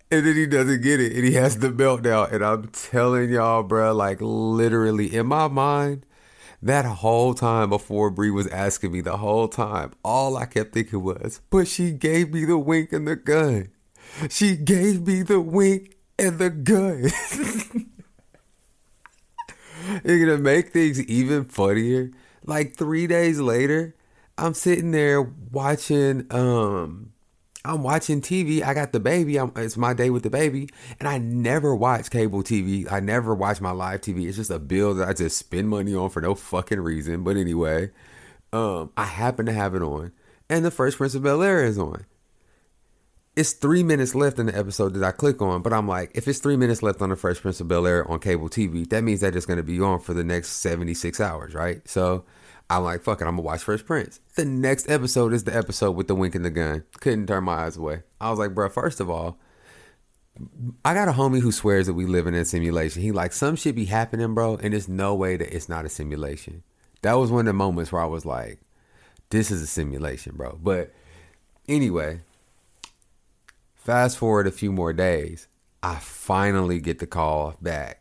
then 0.10 0.36
he 0.36 0.48
doesn't 0.48 0.82
get 0.82 1.00
it 1.00 1.14
and 1.14 1.24
he 1.24 1.34
has 1.34 1.60
the 1.60 1.70
meltdown. 1.70 2.32
And 2.32 2.44
I'm 2.44 2.70
telling 2.70 3.32
y'all, 3.32 3.62
bro, 3.62 3.94
like 3.94 4.18
literally 4.22 5.16
in 5.16 5.28
my 5.28 5.48
mind, 5.48 6.06
that 6.64 6.86
whole 6.86 7.34
time 7.34 7.70
before 7.70 8.10
Brie 8.10 8.32
was 8.32 8.48
asking 8.48 8.94
me, 8.94 9.02
the 9.02 9.18
whole 9.18 9.50
time, 9.50 9.92
all 10.04 10.38
I 10.38 10.46
kept 10.46 10.74
thinking 10.74 11.04
was, 11.04 11.42
but 11.50 11.68
she 11.68 11.92
gave 11.92 12.34
me 12.34 12.46
the 12.46 12.58
wink 12.58 12.94
and 12.94 13.08
the 13.08 13.16
gun. 13.18 13.70
She 14.30 14.56
gave 14.56 15.06
me 15.06 15.24
the 15.24 15.42
wink 15.42 15.98
and 16.18 16.40
the 16.40 16.50
gun. 16.50 17.12
You're 20.06 20.26
gonna 20.26 20.38
make 20.38 20.72
things 20.72 21.02
even 21.04 21.46
funnier. 21.46 22.12
Like 22.46 22.78
three 22.78 23.08
days 23.08 23.40
later, 23.40 23.96
I'm 24.38 24.54
sitting 24.54 24.92
there 24.92 25.22
watching 25.22 26.28
um 26.30 27.13
I'm 27.66 27.84
watching 27.84 28.22
TV. 28.22 28.62
I 28.62 28.74
got 28.74 28.92
the 28.92 29.00
baby. 29.00 29.38
I'm, 29.38 29.52
it's 29.56 29.78
my 29.78 29.94
day 29.94 30.10
with 30.10 30.24
the 30.24 30.30
baby. 30.30 30.70
And 31.00 31.08
I 31.08 31.18
never 31.18 31.74
watch 31.74 32.10
cable 32.10 32.44
TV. 32.44 32.92
I 32.92 33.00
never 33.00 33.34
watch 33.34 33.62
my 33.62 33.72
live 33.72 34.02
TV. 34.02 34.28
It's 34.28 34.38
just 34.38 34.52
a 34.52 34.60
bill 34.60 34.94
that 34.96 35.08
I 35.08 35.14
just 35.14 35.38
spend 35.38 35.70
money 35.70 35.96
on 35.96 36.10
for 36.10 36.22
no 36.22 36.36
fucking 36.36 36.82
reason. 36.82 37.24
But 37.24 37.38
anyway, 37.38 37.92
um, 38.52 38.92
I 38.98 39.06
happen 39.06 39.46
to 39.46 39.54
have 39.54 39.76
it 39.76 39.82
on. 39.82 40.12
And 40.50 40.66
the 40.66 40.72
Fresh 40.72 40.96
Prince 40.98 41.16
of 41.16 41.24
Bel 41.24 41.42
Air 41.42 41.64
is 41.64 41.78
on. 41.80 42.06
it's 43.36 43.54
three 43.54 43.82
minutes 43.82 44.14
left 44.14 44.38
in 44.40 44.46
the 44.48 44.58
episode 44.58 44.94
that 44.94 45.04
I 45.04 45.12
click 45.12 45.42
on, 45.42 45.62
but 45.64 45.74
I'm 45.74 45.88
like, 45.88 46.12
if 46.14 46.28
it's 46.28 46.40
three 46.40 46.58
minutes 46.58 46.84
left 46.84 47.02
on 47.02 47.10
the 47.10 47.16
Fresh 47.16 47.42
Prince 47.42 47.60
of 47.62 47.68
Bel 47.68 47.88
Air 47.88 48.10
on 48.12 48.20
cable 48.20 48.50
TV, 48.50 48.88
that 48.90 49.04
means 49.04 49.22
that 49.22 49.36
it's 49.36 49.46
going 49.48 49.58
to 49.58 49.64
be 49.64 49.80
on 49.82 50.00
for 50.00 50.14
the 50.14 50.24
next 50.24 50.50
76 50.60 51.20
hours, 51.20 51.54
right? 51.56 51.88
So 51.88 52.26
I'm 52.70 52.84
like, 52.84 53.04
fuck 53.04 53.22
it, 53.22 53.28
I'm 53.28 53.36
to 53.36 53.42
watch 53.42 53.64
Fresh 53.64 53.86
Prince. 53.86 54.20
The 54.36 54.46
next 54.46 54.90
episode 54.90 55.34
is 55.34 55.44
the 55.44 55.56
episode 55.56 55.92
with 55.92 56.08
the 56.08 56.16
wink 56.16 56.36
and 56.36 56.44
the 56.44 56.50
gun. 56.50 56.84
Couldn't 57.00 57.28
turn 57.28 57.44
my 57.44 57.66
eyes 57.66 57.78
away. 57.78 58.04
I 58.20 58.30
was 58.30 58.40
like, 58.40 58.56
bro, 58.56 58.70
first 58.70 59.00
of 59.00 59.10
all, 59.10 59.38
I 60.84 60.94
got 60.94 61.08
a 61.08 61.12
homie 61.12 61.42
who 61.42 61.52
swears 61.52 61.86
that 61.88 61.94
we 61.94 62.06
live 62.06 62.26
in 62.26 62.34
a 62.34 62.46
simulation. 62.46 63.02
He 63.02 63.12
like, 63.12 63.34
some 63.34 63.56
shit 63.56 63.76
be 63.76 63.86
happening, 63.86 64.34
bro, 64.34 64.56
and 64.56 64.74
there's 64.74 64.90
no 64.90 65.14
way 65.14 65.38
that 65.38 65.56
it's 65.56 65.70
not 65.70 65.86
a 65.86 65.90
simulation. 65.90 66.64
That 67.04 67.14
was 67.14 67.30
one 67.30 67.42
of 67.42 67.46
the 67.48 67.54
moments 67.54 67.92
where 67.92 68.02
I 68.02 68.08
was 68.08 68.26
like, 68.26 68.60
this 69.30 69.52
is 69.52 69.62
a 69.62 69.68
simulation, 69.68 70.36
bro. 70.36 70.58
But 70.62 70.94
anyway, 71.68 72.22
Fast 73.84 74.18
forward 74.18 74.48
a 74.48 74.52
few 74.52 74.72
more 74.72 74.94
days, 74.94 75.50
I 75.84 75.96
finally 75.96 76.80
get 76.80 77.00
the 77.00 77.06
call 77.06 77.56
back. 77.62 78.00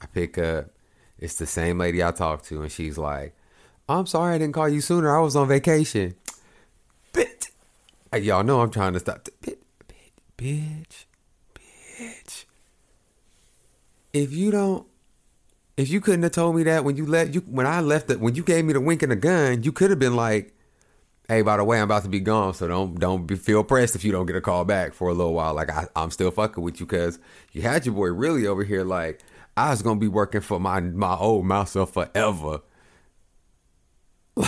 I 0.00 0.06
pick 0.06 0.38
up. 0.38 0.70
It's 1.26 1.34
the 1.34 1.44
same 1.44 1.76
lady 1.78 2.04
I 2.04 2.12
talked 2.12 2.44
to, 2.46 2.62
and 2.62 2.70
she's 2.70 2.96
like, 2.96 3.34
I'm 3.88 4.06
sorry 4.06 4.36
I 4.36 4.38
didn't 4.38 4.54
call 4.54 4.68
you 4.68 4.80
sooner. 4.80 5.12
I 5.12 5.20
was 5.20 5.34
on 5.34 5.48
vacation. 5.48 6.14
Bitch. 7.12 7.48
Y'all 8.22 8.44
know 8.44 8.60
I'm 8.60 8.70
trying 8.70 8.92
to 8.92 9.00
stop. 9.00 9.26
Bitch, 9.42 9.56
bitch, 10.38 11.04
bitch. 11.52 12.44
If 14.12 14.32
you 14.32 14.52
don't, 14.52 14.86
if 15.76 15.90
you 15.90 16.00
couldn't 16.00 16.22
have 16.22 16.30
told 16.30 16.54
me 16.54 16.62
that 16.62 16.84
when 16.84 16.96
you 16.96 17.04
left, 17.04 17.34
you 17.34 17.40
when 17.40 17.66
I 17.66 17.80
left 17.80 18.08
it, 18.08 18.20
when 18.20 18.36
you 18.36 18.44
gave 18.44 18.64
me 18.64 18.72
the 18.72 18.80
wink 18.80 19.02
and 19.02 19.10
the 19.10 19.16
gun, 19.16 19.64
you 19.64 19.72
could 19.72 19.90
have 19.90 19.98
been 19.98 20.14
like, 20.14 20.54
hey, 21.26 21.42
by 21.42 21.56
the 21.56 21.64
way, 21.64 21.78
I'm 21.78 21.84
about 21.86 22.04
to 22.04 22.08
be 22.08 22.20
gone, 22.20 22.54
so 22.54 22.68
don't 22.68 23.00
don't 23.00 23.26
be, 23.26 23.34
feel 23.34 23.64
pressed 23.64 23.96
if 23.96 24.04
you 24.04 24.12
don't 24.12 24.26
get 24.26 24.36
a 24.36 24.40
call 24.40 24.64
back 24.64 24.94
for 24.94 25.08
a 25.08 25.12
little 25.12 25.34
while. 25.34 25.54
Like 25.54 25.70
I, 25.70 25.88
I'm 25.96 26.12
still 26.12 26.30
fucking 26.30 26.62
with 26.62 26.78
you 26.78 26.86
because 26.86 27.18
you 27.50 27.62
had 27.62 27.84
your 27.84 27.96
boy 27.96 28.12
really 28.12 28.46
over 28.46 28.62
here. 28.62 28.84
Like 28.84 29.24
I 29.56 29.70
was 29.70 29.82
gonna 29.82 30.00
be 30.00 30.08
working 30.08 30.40
for 30.40 30.60
my 30.60 30.80
my 30.80 31.16
old 31.16 31.46
myself 31.46 31.92
forever. 31.94 32.60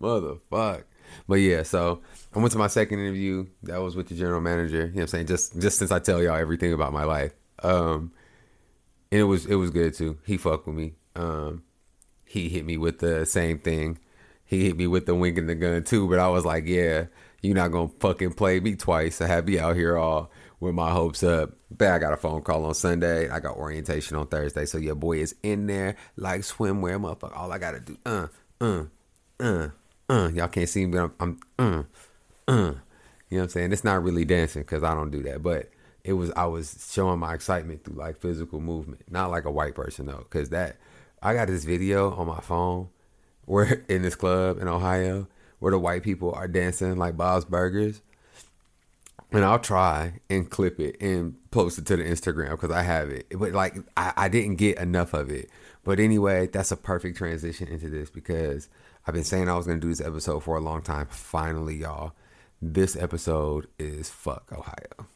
Motherfuck. 0.00 0.84
But 1.26 1.36
yeah, 1.36 1.62
so 1.62 2.02
I 2.34 2.38
went 2.38 2.52
to 2.52 2.58
my 2.58 2.66
second 2.66 2.98
interview. 3.00 3.46
That 3.62 3.80
was 3.80 3.96
with 3.96 4.08
the 4.08 4.14
general 4.14 4.40
manager. 4.40 4.80
You 4.80 4.86
know 4.86 4.92
what 4.92 5.00
I'm 5.02 5.06
saying? 5.08 5.26
Just 5.26 5.58
just 5.58 5.78
since 5.78 5.90
I 5.90 5.98
tell 5.98 6.22
y'all 6.22 6.36
everything 6.36 6.72
about 6.72 6.92
my 6.92 7.04
life. 7.04 7.32
Um 7.62 8.12
and 9.10 9.20
it 9.20 9.24
was 9.24 9.46
it 9.46 9.54
was 9.54 9.70
good 9.70 9.94
too. 9.94 10.18
He 10.26 10.36
fucked 10.36 10.66
with 10.66 10.76
me. 10.76 10.94
Um 11.16 11.62
he 12.26 12.48
hit 12.50 12.66
me 12.66 12.76
with 12.76 12.98
the 12.98 13.24
same 13.24 13.58
thing 13.58 13.98
he 14.48 14.64
hit 14.64 14.78
me 14.78 14.86
with 14.86 15.04
the 15.04 15.14
wink 15.14 15.36
and 15.36 15.48
the 15.48 15.54
gun 15.54 15.84
too. 15.84 16.08
But 16.08 16.18
I 16.18 16.28
was 16.28 16.44
like, 16.46 16.64
yeah, 16.66 17.04
you're 17.42 17.54
not 17.54 17.70
gonna 17.70 17.90
fucking 18.00 18.32
play 18.32 18.60
me 18.60 18.76
twice. 18.76 19.20
I 19.20 19.26
have 19.26 19.46
me 19.46 19.58
out 19.58 19.76
here 19.76 19.98
all 19.98 20.30
with 20.60 20.74
my 20.74 20.90
hopes 20.90 21.22
up. 21.22 21.52
But 21.70 21.88
I 21.88 21.98
got 21.98 22.12
a 22.12 22.16
phone 22.16 22.42
call 22.42 22.64
on 22.64 22.74
Sunday. 22.74 23.28
I 23.28 23.40
got 23.40 23.56
orientation 23.56 24.16
on 24.16 24.26
Thursday. 24.26 24.66
So 24.66 24.78
your 24.78 24.94
boy 24.94 25.18
is 25.18 25.34
in 25.42 25.66
there 25.66 25.96
like 26.16 26.42
swimwear, 26.42 27.00
motherfucker. 27.00 27.36
All 27.36 27.52
I 27.52 27.58
gotta 27.58 27.80
do, 27.80 27.96
uh, 28.06 28.26
uh, 28.60 28.84
uh, 29.40 29.68
uh. 30.08 30.28
Y'all 30.34 30.48
can't 30.48 30.68
see 30.68 30.86
me, 30.86 30.92
but 30.92 31.12
I'm, 31.20 31.38
I'm 31.58 31.86
uh, 32.48 32.52
uh. 32.52 32.74
You 33.30 33.36
know 33.36 33.42
what 33.42 33.42
I'm 33.42 33.48
saying? 33.50 33.72
It's 33.72 33.84
not 33.84 34.02
really 34.02 34.24
dancing 34.24 34.62
because 34.62 34.82
I 34.82 34.94
don't 34.94 35.10
do 35.10 35.22
that, 35.24 35.42
but 35.42 35.70
it 36.04 36.14
was 36.14 36.32
I 36.34 36.46
was 36.46 36.88
showing 36.90 37.18
my 37.18 37.34
excitement 37.34 37.84
through 37.84 37.96
like 37.96 38.16
physical 38.16 38.60
movement, 38.60 39.02
not 39.10 39.30
like 39.30 39.44
a 39.44 39.50
white 39.50 39.74
person 39.74 40.06
though, 40.06 40.24
because 40.28 40.48
that 40.50 40.76
I 41.22 41.34
got 41.34 41.48
this 41.48 41.64
video 41.64 42.14
on 42.14 42.26
my 42.26 42.40
phone 42.40 42.88
where 43.44 43.84
in 43.88 44.02
this 44.02 44.14
club 44.14 44.58
in 44.58 44.68
Ohio 44.68 45.28
where 45.58 45.72
the 45.72 45.78
white 45.78 46.02
people 46.02 46.32
are 46.32 46.48
dancing 46.48 46.96
like 46.96 47.16
Bob's 47.16 47.44
Burgers. 47.44 48.00
And 49.30 49.44
I'll 49.44 49.58
try 49.58 50.20
and 50.30 50.48
clip 50.48 50.80
it 50.80 50.96
and 51.00 51.36
post 51.50 51.78
it 51.78 51.86
to 51.86 51.96
the 51.96 52.04
Instagram 52.04 52.50
because 52.52 52.70
I 52.70 52.82
have 52.82 53.10
it. 53.10 53.26
But 53.36 53.52
like 53.52 53.76
I, 53.96 54.12
I 54.16 54.28
didn't 54.28 54.56
get 54.56 54.78
enough 54.78 55.12
of 55.12 55.30
it. 55.30 55.50
But 55.84 56.00
anyway, 56.00 56.46
that's 56.46 56.72
a 56.72 56.76
perfect 56.76 57.18
transition 57.18 57.68
into 57.68 57.90
this 57.90 58.08
because 58.10 58.68
I've 59.06 59.14
been 59.14 59.24
saying 59.24 59.48
I 59.48 59.56
was 59.56 59.66
gonna 59.66 59.80
do 59.80 59.88
this 59.88 60.00
episode 60.00 60.40
for 60.40 60.56
a 60.56 60.60
long 60.60 60.82
time. 60.82 61.06
Finally, 61.10 61.76
y'all. 61.76 62.12
This 62.60 62.96
episode 62.96 63.68
is 63.78 64.10
fuck 64.10 64.50
Ohio. 64.52 65.06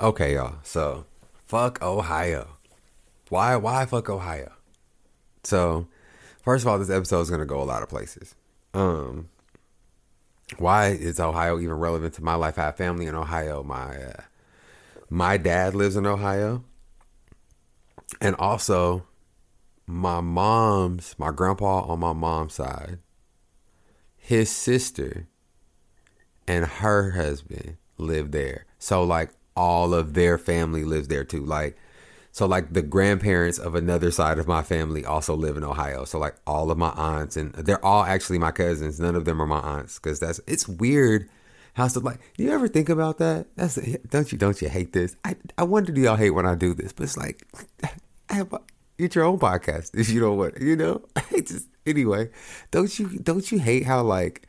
Okay, 0.00 0.34
y'all. 0.34 0.58
So, 0.62 1.06
fuck 1.46 1.82
Ohio. 1.82 2.57
Why? 3.28 3.56
Why 3.56 3.86
fuck 3.86 4.08
Ohio? 4.08 4.52
So, 5.44 5.88
first 6.42 6.64
of 6.64 6.68
all, 6.68 6.78
this 6.78 6.90
episode 6.90 7.20
is 7.20 7.30
gonna 7.30 7.46
go 7.46 7.62
a 7.62 7.64
lot 7.64 7.82
of 7.82 7.88
places. 7.88 8.34
Um, 8.74 9.28
why 10.56 10.88
is 10.88 11.20
Ohio 11.20 11.58
even 11.58 11.74
relevant 11.74 12.14
to 12.14 12.24
my 12.24 12.34
life? 12.34 12.58
I 12.58 12.64
have 12.64 12.76
family 12.76 13.06
in 13.06 13.14
Ohio. 13.14 13.62
My 13.62 13.96
uh, 13.96 14.22
my 15.10 15.36
dad 15.36 15.74
lives 15.74 15.96
in 15.96 16.06
Ohio, 16.06 16.64
and 18.20 18.34
also 18.36 19.06
my 19.86 20.20
mom's 20.20 21.14
my 21.18 21.30
grandpa 21.30 21.82
on 21.82 22.00
my 22.00 22.12
mom's 22.12 22.54
side, 22.54 22.98
his 24.16 24.50
sister 24.50 25.28
and 26.46 26.64
her 26.64 27.10
husband 27.12 27.76
live 27.98 28.30
there. 28.30 28.64
So 28.78 29.04
like 29.04 29.30
all 29.54 29.92
of 29.92 30.14
their 30.14 30.38
family 30.38 30.84
lives 30.84 31.08
there 31.08 31.24
too. 31.24 31.44
Like 31.44 31.76
so 32.38 32.46
like 32.46 32.72
the 32.72 32.82
grandparents 32.82 33.58
of 33.58 33.74
another 33.74 34.12
side 34.12 34.38
of 34.38 34.46
my 34.46 34.62
family 34.62 35.04
also 35.04 35.34
live 35.34 35.56
in 35.56 35.64
Ohio. 35.64 36.04
So 36.04 36.20
like 36.20 36.36
all 36.46 36.70
of 36.70 36.78
my 36.78 36.90
aunts 36.90 37.36
and 37.36 37.52
they're 37.52 37.84
all 37.84 38.04
actually 38.04 38.38
my 38.38 38.52
cousins. 38.52 39.00
None 39.00 39.16
of 39.16 39.24
them 39.24 39.42
are 39.42 39.46
my 39.46 39.58
aunts 39.58 39.98
cuz 39.98 40.20
that's 40.20 40.40
it's 40.46 40.68
weird 40.68 41.28
how 41.74 41.88
stuff 41.88 42.04
like 42.04 42.20
do 42.36 42.44
you 42.44 42.52
ever 42.52 42.68
think 42.68 42.90
about 42.90 43.18
that? 43.18 43.48
That's 43.56 43.74
don't 43.74 44.30
you 44.30 44.38
don't 44.38 44.62
you 44.62 44.68
hate 44.68 44.92
this? 44.92 45.16
I 45.24 45.34
I 45.58 45.64
wonder 45.64 45.90
do 45.90 46.00
y'all 46.00 46.14
hate 46.14 46.30
when 46.30 46.46
I 46.46 46.54
do 46.54 46.74
this, 46.74 46.92
but 46.92 47.02
it's 47.02 47.16
like 47.16 47.44
get 48.98 49.16
your 49.16 49.24
own 49.24 49.40
podcast 49.40 49.98
if 49.98 50.08
you 50.08 50.20
don't 50.20 50.36
want, 50.36 50.60
you 50.60 50.76
know? 50.76 51.02
just 51.44 51.66
anyway, 51.86 52.30
don't 52.70 52.96
you 53.00 53.18
don't 53.18 53.50
you 53.50 53.58
hate 53.58 53.84
how 53.84 54.04
like 54.04 54.46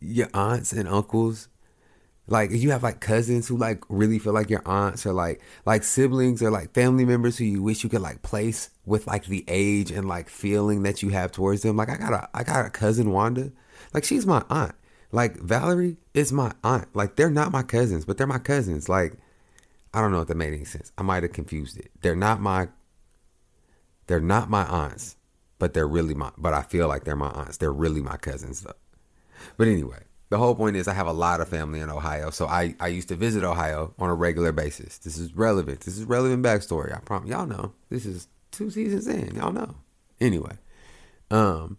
your 0.00 0.28
aunts 0.34 0.74
and 0.74 0.86
uncles 0.86 1.48
like 2.28 2.50
you 2.52 2.70
have 2.70 2.82
like 2.82 3.00
cousins 3.00 3.48
who 3.48 3.56
like 3.56 3.82
really 3.88 4.18
feel 4.18 4.32
like 4.32 4.48
your 4.48 4.62
aunts 4.64 5.04
or 5.04 5.12
like 5.12 5.40
like 5.66 5.82
siblings 5.82 6.42
or 6.42 6.50
like 6.50 6.72
family 6.72 7.04
members 7.04 7.36
who 7.36 7.44
you 7.44 7.62
wish 7.62 7.82
you 7.82 7.90
could 7.90 8.00
like 8.00 8.22
place 8.22 8.70
with 8.86 9.06
like 9.06 9.26
the 9.26 9.44
age 9.48 9.90
and 9.90 10.08
like 10.08 10.28
feeling 10.28 10.84
that 10.84 11.02
you 11.02 11.10
have 11.10 11.32
towards 11.32 11.62
them. 11.62 11.76
Like 11.76 11.88
i 11.90 11.96
got 11.96 12.12
a 12.12 12.28
i 12.32 12.44
got 12.44 12.64
a 12.64 12.70
cousin 12.70 13.10
wanda. 13.10 13.50
Like 13.92 14.04
she's 14.04 14.24
my 14.24 14.44
aunt. 14.48 14.74
Like 15.10 15.36
valerie 15.40 15.96
is 16.14 16.32
my 16.32 16.52
aunt. 16.62 16.94
Like 16.94 17.16
they're 17.16 17.30
not 17.30 17.50
my 17.50 17.62
cousins 17.62 18.04
but 18.04 18.18
they're 18.18 18.26
my 18.26 18.38
cousins. 18.38 18.88
Like 18.88 19.14
i 19.92 20.00
don't 20.00 20.12
know 20.12 20.20
if 20.20 20.28
that 20.28 20.36
made 20.36 20.54
any 20.54 20.64
sense. 20.64 20.92
I 20.96 21.02
might 21.02 21.24
have 21.24 21.32
confused 21.32 21.76
it. 21.76 21.90
They're 22.02 22.14
not 22.14 22.40
my 22.40 22.68
they're 24.06 24.20
not 24.20 24.48
my 24.48 24.64
aunts 24.64 25.16
but 25.58 25.74
they're 25.74 25.88
really 25.88 26.14
my 26.14 26.30
but 26.36 26.54
i 26.54 26.62
feel 26.62 26.86
like 26.86 27.02
they're 27.02 27.16
my 27.16 27.30
aunts. 27.30 27.56
They're 27.56 27.72
really 27.72 28.00
my 28.00 28.16
cousins 28.16 28.60
though. 28.60 28.74
But 29.56 29.66
anyway, 29.66 30.04
the 30.32 30.38
whole 30.38 30.54
point 30.54 30.76
is 30.76 30.88
I 30.88 30.94
have 30.94 31.06
a 31.06 31.12
lot 31.12 31.42
of 31.42 31.48
family 31.48 31.80
in 31.80 31.90
Ohio, 31.90 32.30
so 32.30 32.46
I, 32.46 32.74
I 32.80 32.88
used 32.88 33.08
to 33.08 33.16
visit 33.16 33.44
Ohio 33.44 33.92
on 33.98 34.08
a 34.08 34.14
regular 34.14 34.50
basis. 34.50 34.96
This 34.96 35.18
is 35.18 35.36
relevant. 35.36 35.80
This 35.80 35.98
is 35.98 36.04
relevant 36.04 36.42
backstory. 36.42 36.96
I 36.96 37.00
promise 37.00 37.28
y'all 37.28 37.44
know. 37.44 37.74
This 37.90 38.06
is 38.06 38.28
two 38.50 38.70
seasons 38.70 39.06
in. 39.06 39.34
Y'all 39.34 39.52
know. 39.52 39.74
Anyway, 40.22 40.56
um, 41.30 41.76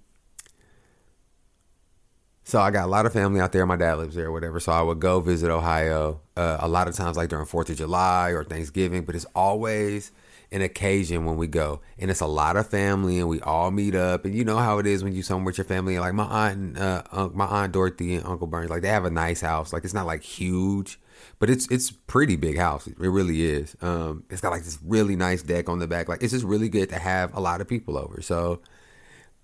so 2.43 2.61
I 2.61 2.69
got 2.69 2.85
a 2.85 2.91
lot 2.91 3.07
of 3.07 3.13
family 3.13 3.39
out 3.39 3.53
there. 3.53 3.65
My 3.65 3.75
dad 3.75 3.95
lives 3.95 4.13
there, 4.13 4.27
or 4.27 4.31
whatever. 4.31 4.59
So 4.59 4.71
I 4.71 4.83
would 4.83 4.99
go 4.99 5.19
visit 5.19 5.49
Ohio 5.49 6.21
uh, 6.37 6.57
a 6.59 6.67
lot 6.67 6.87
of 6.87 6.93
times, 6.93 7.17
like 7.17 7.29
during 7.29 7.47
Fourth 7.47 7.71
of 7.71 7.77
July 7.77 8.29
or 8.33 8.43
Thanksgiving. 8.43 9.03
But 9.03 9.15
it's 9.15 9.25
always 9.33 10.11
an 10.53 10.61
occasion 10.61 11.25
when 11.25 11.35
we 11.35 11.47
go 11.47 11.81
and 11.97 12.11
it's 12.11 12.21
a 12.21 12.27
lot 12.27 12.55
of 12.55 12.69
family 12.69 13.17
and 13.17 13.27
we 13.27 13.41
all 13.41 13.71
meet 13.71 13.95
up 13.95 14.23
and 14.23 14.35
you 14.35 14.45
know 14.45 14.57
how 14.57 14.77
it 14.77 14.85
is 14.85 15.03
when 15.03 15.13
you 15.13 15.23
somewhere 15.23 15.45
with 15.45 15.57
your 15.57 15.65
family 15.65 15.97
like 15.97 16.13
my 16.13 16.25
aunt 16.25 16.77
uh, 16.77 17.01
my 17.33 17.45
aunt 17.45 17.73
dorothy 17.73 18.15
and 18.15 18.25
uncle 18.25 18.45
burns 18.45 18.69
like 18.69 18.83
they 18.83 18.87
have 18.87 19.03
a 19.03 19.09
nice 19.09 19.41
house 19.41 19.73
like 19.73 19.83
it's 19.83 19.95
not 19.95 20.05
like 20.05 20.21
huge 20.21 20.99
but 21.39 21.49
it's 21.49 21.67
it's 21.71 21.89
pretty 21.91 22.35
big 22.35 22.55
house 22.55 22.85
it 22.85 22.95
really 22.99 23.43
is 23.43 23.75
um 23.81 24.23
it's 24.29 24.41
got 24.41 24.51
like 24.51 24.63
this 24.63 24.77
really 24.85 25.15
nice 25.15 25.41
deck 25.41 25.67
on 25.67 25.79
the 25.79 25.87
back 25.87 26.07
like 26.07 26.21
it's 26.21 26.33
just 26.33 26.45
really 26.45 26.69
good 26.69 26.87
to 26.87 26.99
have 26.99 27.35
a 27.35 27.39
lot 27.39 27.59
of 27.59 27.67
people 27.67 27.97
over 27.97 28.21
so 28.21 28.61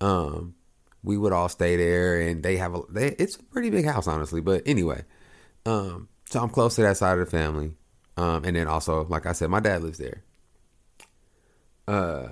um 0.00 0.54
we 1.02 1.18
would 1.18 1.32
all 1.32 1.48
stay 1.48 1.76
there 1.76 2.20
and 2.20 2.44
they 2.44 2.56
have 2.56 2.74
a 2.74 2.82
they, 2.88 3.08
it's 3.18 3.34
a 3.34 3.42
pretty 3.44 3.70
big 3.70 3.84
house 3.84 4.06
honestly 4.06 4.40
but 4.40 4.62
anyway 4.64 5.02
um 5.66 6.08
so 6.30 6.40
i'm 6.40 6.48
close 6.48 6.76
to 6.76 6.82
that 6.82 6.96
side 6.96 7.18
of 7.18 7.24
the 7.24 7.30
family 7.30 7.72
um 8.16 8.44
and 8.44 8.54
then 8.54 8.68
also 8.68 9.04
like 9.06 9.26
i 9.26 9.32
said 9.32 9.50
my 9.50 9.60
dad 9.60 9.82
lives 9.82 9.98
there 9.98 10.22
uh, 11.90 12.28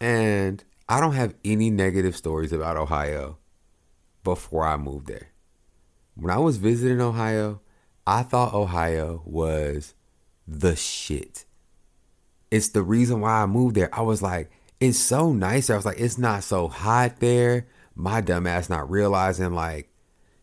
and 0.00 0.62
I 0.86 1.00
don't 1.00 1.14
have 1.14 1.34
any 1.44 1.70
negative 1.70 2.14
stories 2.14 2.52
about 2.52 2.76
Ohio 2.76 3.38
before 4.22 4.66
I 4.66 4.76
moved 4.76 5.06
there. 5.06 5.28
When 6.14 6.30
I 6.30 6.38
was 6.38 6.58
visiting 6.58 7.00
Ohio, 7.00 7.62
I 8.06 8.22
thought 8.22 8.52
Ohio 8.52 9.22
was 9.24 9.94
the 10.46 10.76
shit. 10.76 11.46
It's 12.50 12.68
the 12.68 12.82
reason 12.82 13.22
why 13.22 13.42
I 13.42 13.46
moved 13.46 13.76
there. 13.76 13.88
I 13.94 14.02
was 14.02 14.20
like, 14.20 14.50
it's 14.78 14.98
so 14.98 15.32
nice. 15.32 15.70
I 15.70 15.76
was 15.76 15.86
like, 15.86 15.98
it's 15.98 16.18
not 16.18 16.44
so 16.44 16.68
hot 16.68 17.20
there. 17.20 17.66
My 17.94 18.20
dumbass 18.20 18.68
not 18.68 18.90
realizing 18.90 19.54
like, 19.54 19.88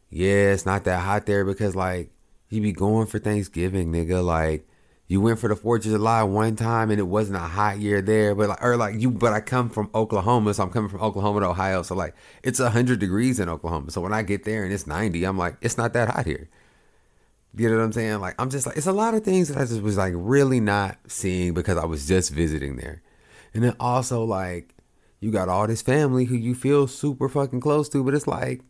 yeah, 0.10 0.54
it's 0.54 0.66
not 0.66 0.86
that 0.86 1.02
hot 1.02 1.28
there 1.28 1.46
because 1.46 1.76
like 1.76 2.10
you 2.50 2.62
be 2.62 2.72
going 2.74 3.06
for 3.06 3.20
Thanksgiving, 3.20 3.92
nigga. 3.92 4.26
Like 4.26 4.68
you 5.08 5.20
went 5.20 5.40
for 5.40 5.50
the 5.50 5.56
Fourth 5.56 5.86
of 5.86 5.92
July 5.92 6.24
one 6.24 6.56
time 6.56 6.90
and 6.90 7.00
it 7.00 7.04
wasn't 7.04 7.38
a 7.38 7.42
hot 7.42 7.80
year 7.80 8.02
there, 8.02 8.34
but 8.36 8.50
like 8.50 8.64
or 8.64 8.78
like 8.78 9.00
you 9.00 9.12
but 9.12 9.34
I 9.34 9.42
come 9.42 9.70
from 9.70 9.90
Oklahoma, 9.94 10.54
so 10.54 10.64
I'm 10.64 10.70
coming 10.70 10.90
from 10.90 11.02
Oklahoma 11.02 11.42
to 11.42 11.48
Ohio. 11.48 11.82
So 11.84 11.96
like 11.96 12.16
it's 12.42 12.60
hundred 12.60 13.00
degrees 13.00 13.40
in 13.40 13.50
Oklahoma. 13.50 13.92
So 13.92 14.02
when 14.02 14.14
I 14.14 14.24
get 14.24 14.44
there 14.44 14.64
and 14.64 14.74
it's 14.74 14.88
ninety, 14.88 15.26
I'm 15.26 15.38
like, 15.38 15.58
it's 15.62 15.78
not 15.78 15.94
that 15.94 16.10
hot 16.10 16.26
here. 16.26 16.50
You 17.56 17.70
know 17.70 17.78
what 17.78 17.84
I'm 17.84 17.94
saying? 17.94 18.20
Like 18.20 18.36
I'm 18.40 18.50
just 18.50 18.66
like 18.66 18.78
it's 18.78 18.88
a 18.88 18.94
lot 18.94 19.14
of 19.14 19.24
things 19.24 19.50
that 19.50 19.58
I 19.58 19.66
just 19.66 19.82
was 19.82 19.98
like 19.98 20.14
really 20.16 20.60
not 20.60 20.98
seeing 21.08 21.54
because 21.54 21.78
I 21.78 21.86
was 21.86 22.08
just 22.08 22.32
visiting 22.32 22.78
there. 22.78 23.02
And 23.54 23.64
then 23.64 23.76
also 23.80 24.24
like 24.24 24.74
you 25.20 25.32
got 25.32 25.50
all 25.50 25.68
this 25.68 25.82
family 25.82 26.26
who 26.26 26.36
you 26.36 26.56
feel 26.56 26.88
super 26.88 27.30
fucking 27.30 27.62
close 27.62 27.90
to, 27.90 28.04
but 28.04 28.14
it's 28.14 28.28
like 28.28 28.62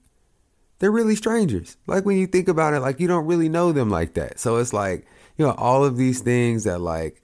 they're 0.80 0.92
really 0.92 1.16
strangers. 1.16 1.78
Like 1.88 2.06
when 2.06 2.18
you 2.18 2.28
think 2.28 2.48
about 2.48 2.74
it, 2.74 2.82
like 2.82 3.00
you 3.00 3.08
don't 3.08 3.26
really 3.26 3.50
know 3.50 3.72
them 3.72 3.90
like 3.90 4.16
that. 4.16 4.40
So 4.40 4.58
it's 4.58 4.74
like, 4.74 5.08
you 5.38 5.46
know, 5.46 5.54
all 5.58 5.84
of 5.84 5.98
these 5.98 6.22
things 6.22 6.64
that 6.64 6.80
like 6.80 7.22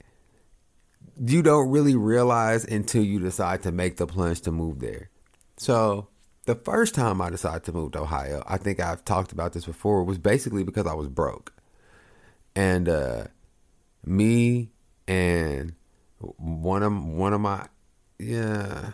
you 1.24 1.42
don't 1.42 1.70
really 1.70 1.94
realize 1.96 2.64
until 2.64 3.04
you 3.04 3.20
decide 3.20 3.62
to 3.62 3.72
make 3.72 3.96
the 3.96 4.06
plunge 4.06 4.40
to 4.42 4.50
move 4.50 4.80
there. 4.80 5.10
So 5.56 6.08
the 6.46 6.54
first 6.54 6.94
time 6.94 7.20
I 7.20 7.30
decided 7.30 7.64
to 7.64 7.72
move 7.72 7.92
to 7.92 8.00
Ohio, 8.00 8.42
I 8.46 8.56
think 8.56 8.80
I've 8.80 9.04
talked 9.04 9.32
about 9.32 9.52
this 9.52 9.66
before, 9.66 10.02
was 10.04 10.18
basically 10.18 10.64
because 10.64 10.86
I 10.86 10.94
was 10.94 11.08
broke. 11.08 11.52
And 12.56 12.88
uh 12.88 13.24
me 14.04 14.70
and 15.06 15.74
one 16.18 16.82
of 16.82 17.04
one 17.04 17.32
of 17.32 17.40
my 17.40 17.66
yeah 18.18 18.92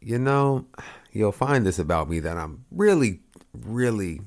you 0.00 0.18
know 0.18 0.66
you'll 1.12 1.32
find 1.32 1.66
this 1.66 1.78
about 1.78 2.08
me 2.08 2.20
that 2.20 2.36
I'm 2.36 2.64
really 2.70 3.20
really 3.52 4.20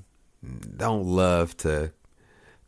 don't 0.78 1.06
love 1.06 1.56
to 1.58 1.92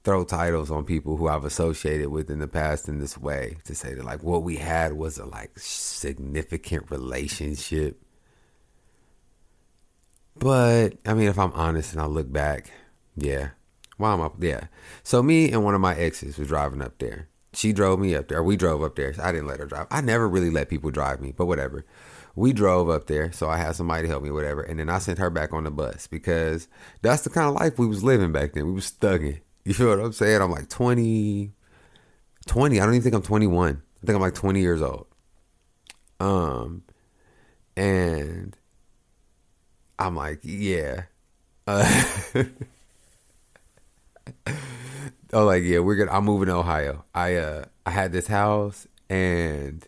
throw 0.03 0.24
titles 0.24 0.72
on 0.72 0.86
people 0.86 1.17
who 1.17 1.27
I've 1.27 1.46
associated 1.46 2.10
with 2.10 2.29
in 2.29 2.39
the 2.39 2.48
past 2.48 2.88
in 2.88 3.00
this 3.00 3.17
way 3.17 3.58
to 3.65 3.75
say 3.75 3.93
that 3.93 4.05
like 4.05 4.24
what 4.24 4.43
we 4.43 4.58
had 4.58 4.93
was 4.93 5.17
a 5.17 5.25
like 5.25 5.51
significant 5.58 6.89
relationship. 6.89 8.01
But 10.36 10.96
I 11.05 11.13
mean, 11.13 11.27
if 11.27 11.38
I'm 11.38 11.53
honest 11.53 11.93
and 11.93 12.01
I 12.01 12.05
look 12.05 12.31
back, 12.31 12.72
yeah, 13.15 13.50
why 13.98 14.13
am 14.13 14.22
I? 14.22 14.29
Yeah. 14.39 14.65
So 15.03 15.22
me 15.22 15.51
and 15.51 15.63
one 15.63 15.75
of 15.75 15.81
my 15.81 15.96
exes 15.96 16.38
was 16.38 16.48
driving 16.48 16.81
up 16.81 16.98
there. 16.98 17.27
She 17.53 17.74
drove 17.74 18.00
me 18.00 18.15
up 18.15 18.29
there. 18.29 18.41
We 18.41 18.55
drove 18.55 18.81
up 18.81 18.96
there. 18.96 19.13
I 19.22 19.31
didn't 19.31 19.48
let 19.48 19.60
her 19.60 19.65
drive. 19.65 19.88
I 19.91 20.01
never 20.01 20.27
really 20.27 20.50
let 20.50 20.70
people 20.70 20.89
drive 20.89 21.20
me, 21.22 21.34
but 21.36 21.48
whatever 21.48 21.86
we 22.36 22.53
drove 22.53 22.89
up 22.89 23.08
there, 23.08 23.31
so 23.31 23.50
I 23.50 23.58
had 23.58 23.75
somebody 23.75 24.08
help 24.08 24.24
me, 24.24 24.31
whatever. 24.31 24.62
And 24.62 24.79
then 24.79 24.89
I 24.89 25.00
sent 25.00 25.20
her 25.20 25.29
back 25.29 25.53
on 25.53 25.63
the 25.63 25.72
bus 25.72 26.08
because 26.08 26.67
that's 27.01 27.24
the 27.24 27.29
kind 27.29 27.48
of 27.48 27.55
life 27.55 27.77
we 27.77 27.88
was 27.88 28.03
living 28.03 28.31
back 28.31 28.53
then. 28.53 28.67
We 28.67 28.74
was 28.74 28.91
thugging. 28.91 29.41
You 29.63 29.73
feel 29.73 29.89
what 29.89 29.99
I'm 29.99 30.13
saying? 30.13 30.41
I'm 30.41 30.51
like 30.51 30.69
20, 30.69 31.51
20. 32.47 32.79
I 32.79 32.85
don't 32.85 32.93
even 32.93 33.03
think 33.03 33.15
I'm 33.15 33.21
21. 33.21 33.81
I 34.01 34.05
think 34.05 34.15
I'm 34.15 34.21
like 34.21 34.33
20 34.33 34.59
years 34.59 34.81
old. 34.81 35.07
Um, 36.19 36.83
and 37.75 38.55
I'm 39.99 40.15
like, 40.15 40.39
yeah. 40.43 41.03
Uh, 41.67 42.43
oh, 45.33 45.45
like 45.45 45.63
yeah, 45.63 45.79
we're 45.79 45.95
gonna. 45.95 46.11
I'm 46.11 46.25
moving 46.25 46.47
to 46.47 46.55
Ohio. 46.55 47.05
I 47.13 47.35
uh, 47.35 47.65
I 47.85 47.91
had 47.91 48.11
this 48.11 48.27
house 48.27 48.87
and 49.09 49.87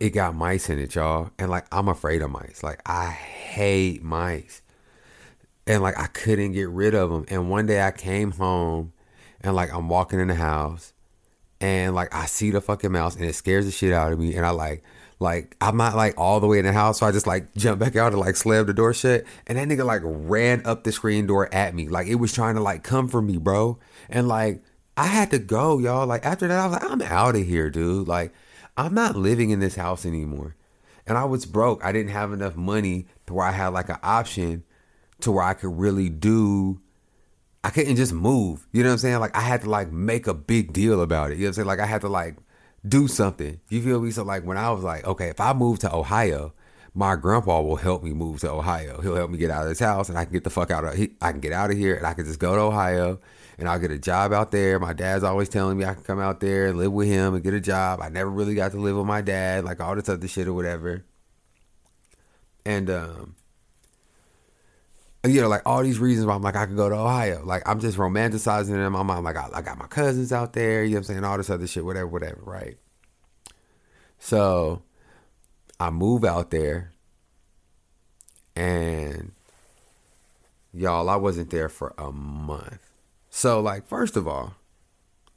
it 0.00 0.10
got 0.10 0.34
mice 0.34 0.70
in 0.70 0.78
it, 0.78 0.94
y'all. 0.94 1.30
And 1.38 1.50
like 1.50 1.66
I'm 1.72 1.88
afraid 1.88 2.22
of 2.22 2.30
mice. 2.30 2.62
Like 2.62 2.80
I 2.86 3.10
hate 3.10 4.02
mice. 4.02 4.62
And 5.66 5.82
like 5.82 5.98
I 5.98 6.06
couldn't 6.06 6.52
get 6.52 6.68
rid 6.68 6.94
of 6.94 7.10
them. 7.10 7.24
And 7.28 7.50
one 7.50 7.66
day 7.66 7.82
I 7.82 7.90
came 7.90 8.32
home 8.32 8.92
and 9.40 9.54
like 9.54 9.72
I'm 9.72 9.88
walking 9.88 10.20
in 10.20 10.28
the 10.28 10.34
house 10.34 10.92
and 11.60 11.94
like 11.94 12.14
I 12.14 12.26
see 12.26 12.50
the 12.50 12.60
fucking 12.60 12.92
mouse 12.92 13.16
and 13.16 13.24
it 13.24 13.34
scares 13.34 13.64
the 13.64 13.72
shit 13.72 13.92
out 13.92 14.12
of 14.12 14.18
me. 14.18 14.34
And 14.34 14.46
I 14.46 14.50
like 14.50 14.84
like 15.18 15.56
I'm 15.60 15.76
not 15.76 15.96
like 15.96 16.14
all 16.18 16.40
the 16.40 16.46
way 16.46 16.58
in 16.58 16.66
the 16.66 16.72
house, 16.72 17.00
so 17.00 17.06
I 17.06 17.12
just 17.12 17.26
like 17.26 17.54
jump 17.56 17.78
back 17.78 17.96
out 17.96 18.12
and 18.12 18.20
like 18.20 18.36
slam 18.36 18.66
the 18.66 18.74
door 18.74 18.92
shut. 18.92 19.24
And 19.46 19.58
that 19.58 19.68
nigga 19.68 19.84
like 19.84 20.02
ran 20.04 20.64
up 20.66 20.84
the 20.84 20.92
screen 20.92 21.26
door 21.26 21.52
at 21.52 21.74
me. 21.74 21.88
Like 21.88 22.06
it 22.06 22.16
was 22.16 22.32
trying 22.32 22.56
to 22.56 22.62
like 22.62 22.82
come 22.82 23.08
for 23.08 23.22
me, 23.22 23.38
bro. 23.38 23.78
And 24.08 24.28
like 24.28 24.62
I 24.96 25.06
had 25.06 25.30
to 25.30 25.38
go, 25.38 25.78
y'all. 25.78 26.06
Like 26.06 26.24
after 26.24 26.46
that, 26.48 26.58
I 26.58 26.66
was 26.66 26.80
like, 26.80 26.90
I'm 26.90 27.02
out 27.02 27.36
of 27.36 27.46
here, 27.46 27.70
dude. 27.70 28.08
Like 28.08 28.32
I'm 28.76 28.94
not 28.94 29.16
living 29.16 29.50
in 29.50 29.60
this 29.60 29.76
house 29.76 30.04
anymore. 30.04 30.54
And 31.06 31.16
I 31.16 31.24
was 31.24 31.46
broke. 31.46 31.84
I 31.84 31.92
didn't 31.92 32.10
have 32.10 32.32
enough 32.32 32.56
money 32.56 33.06
to 33.26 33.34
where 33.34 33.46
I 33.46 33.52
had 33.52 33.68
like 33.68 33.88
an 33.88 33.98
option 34.02 34.64
to 35.20 35.32
where 35.32 35.44
I 35.44 35.54
could 35.54 35.78
really 35.78 36.08
do 36.08 36.80
I 37.66 37.70
couldn't 37.70 37.96
just 37.96 38.12
move. 38.12 38.64
You 38.70 38.84
know 38.84 38.90
what 38.90 38.92
I'm 38.92 38.98
saying? 38.98 39.18
Like 39.18 39.36
I 39.36 39.40
had 39.40 39.62
to 39.62 39.70
like 39.70 39.90
make 39.90 40.28
a 40.28 40.34
big 40.34 40.72
deal 40.72 41.02
about 41.02 41.32
it. 41.32 41.34
You 41.34 41.40
know 41.40 41.46
what 41.46 41.48
I'm 41.48 41.54
saying? 41.54 41.66
Like 41.66 41.80
I 41.80 41.86
had 41.86 42.02
to 42.02 42.08
like 42.08 42.36
do 42.86 43.08
something. 43.08 43.60
You 43.68 43.82
feel 43.82 44.00
me? 44.00 44.12
So 44.12 44.22
like 44.22 44.44
when 44.44 44.56
I 44.56 44.70
was 44.70 44.84
like, 44.84 45.04
okay, 45.04 45.30
if 45.30 45.40
I 45.40 45.52
move 45.52 45.80
to 45.80 45.92
Ohio, 45.92 46.54
my 46.94 47.16
grandpa 47.16 47.60
will 47.62 47.74
help 47.74 48.04
me 48.04 48.12
move 48.12 48.38
to 48.42 48.50
Ohio. 48.50 49.00
He'll 49.00 49.16
help 49.16 49.32
me 49.32 49.38
get 49.38 49.50
out 49.50 49.64
of 49.64 49.68
this 49.68 49.80
house 49.80 50.08
and 50.08 50.16
I 50.16 50.24
can 50.24 50.32
get 50.32 50.44
the 50.44 50.50
fuck 50.50 50.70
out 50.70 50.84
of 50.84 50.92
I 51.20 51.32
can 51.32 51.40
get 51.40 51.52
out 51.52 51.72
of 51.72 51.76
here 51.76 51.96
and 51.96 52.06
I 52.06 52.14
can 52.14 52.24
just 52.24 52.38
go 52.38 52.54
to 52.54 52.60
Ohio 52.60 53.18
and 53.58 53.68
I'll 53.68 53.80
get 53.80 53.90
a 53.90 53.98
job 53.98 54.32
out 54.32 54.52
there. 54.52 54.78
My 54.78 54.92
dad's 54.92 55.24
always 55.24 55.48
telling 55.48 55.76
me 55.76 55.84
I 55.84 55.94
can 55.94 56.04
come 56.04 56.20
out 56.20 56.38
there 56.38 56.68
and 56.68 56.78
live 56.78 56.92
with 56.92 57.08
him 57.08 57.34
and 57.34 57.42
get 57.42 57.52
a 57.52 57.60
job. 57.60 58.00
I 58.00 58.10
never 58.10 58.30
really 58.30 58.54
got 58.54 58.70
to 58.72 58.78
live 58.78 58.96
with 58.96 59.06
my 59.06 59.22
dad, 59.22 59.64
like 59.64 59.80
all 59.80 59.96
this 59.96 60.08
other 60.08 60.28
shit 60.28 60.46
or 60.46 60.54
whatever. 60.54 61.04
And 62.64 62.88
um 62.90 63.34
you 65.26 65.40
know, 65.40 65.48
like 65.48 65.62
all 65.66 65.82
these 65.82 65.98
reasons 65.98 66.26
why 66.26 66.34
I'm 66.34 66.42
like 66.42 66.56
I 66.56 66.66
could 66.66 66.76
go 66.76 66.88
to 66.88 66.94
Ohio. 66.94 67.44
Like 67.44 67.62
I'm 67.66 67.80
just 67.80 67.98
romanticizing 67.98 68.70
it 68.70 68.84
in 68.84 68.92
my 68.92 69.02
mind. 69.02 69.24
Like 69.24 69.36
I, 69.36 69.48
I 69.54 69.62
got 69.62 69.78
my 69.78 69.86
cousins 69.86 70.32
out 70.32 70.52
there, 70.52 70.84
you 70.84 70.90
know 70.90 70.96
what 70.96 70.98
I'm 70.98 71.04
saying, 71.04 71.24
all 71.24 71.36
this 71.36 71.50
other 71.50 71.66
shit, 71.66 71.84
whatever, 71.84 72.06
whatever, 72.06 72.40
right? 72.42 72.76
So 74.18 74.82
I 75.78 75.90
move 75.90 76.24
out 76.24 76.50
there 76.50 76.92
and 78.54 79.32
y'all, 80.72 81.08
I 81.08 81.16
wasn't 81.16 81.50
there 81.50 81.68
for 81.68 81.94
a 81.98 82.10
month. 82.10 82.80
So, 83.28 83.60
like, 83.60 83.86
first 83.86 84.16
of 84.16 84.26
all, 84.26 84.54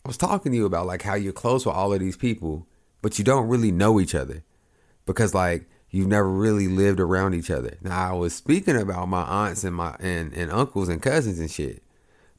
I 0.05 0.07
was 0.07 0.17
talking 0.17 0.53
to 0.53 0.57
you 0.57 0.65
about 0.65 0.87
like 0.87 1.01
how 1.01 1.15
you're 1.15 1.33
close 1.33 1.65
with 1.65 1.75
all 1.75 1.93
of 1.93 1.99
these 1.99 2.15
people, 2.15 2.65
but 3.01 3.19
you 3.19 3.25
don't 3.25 3.49
really 3.49 3.71
know 3.71 3.99
each 3.99 4.15
other 4.15 4.43
because 5.05 5.33
like 5.33 5.69
you've 5.91 6.07
never 6.07 6.29
really 6.29 6.67
lived 6.67 6.99
around 6.99 7.33
each 7.33 7.49
other. 7.49 7.77
Now 7.81 8.11
I 8.11 8.13
was 8.13 8.33
speaking 8.33 8.75
about 8.75 9.07
my 9.07 9.23
aunts 9.23 9.63
and 9.63 9.75
my 9.75 9.95
and, 9.99 10.33
and 10.33 10.51
uncles 10.51 10.89
and 10.89 11.01
cousins 11.01 11.39
and 11.39 11.49
shit. 11.49 11.83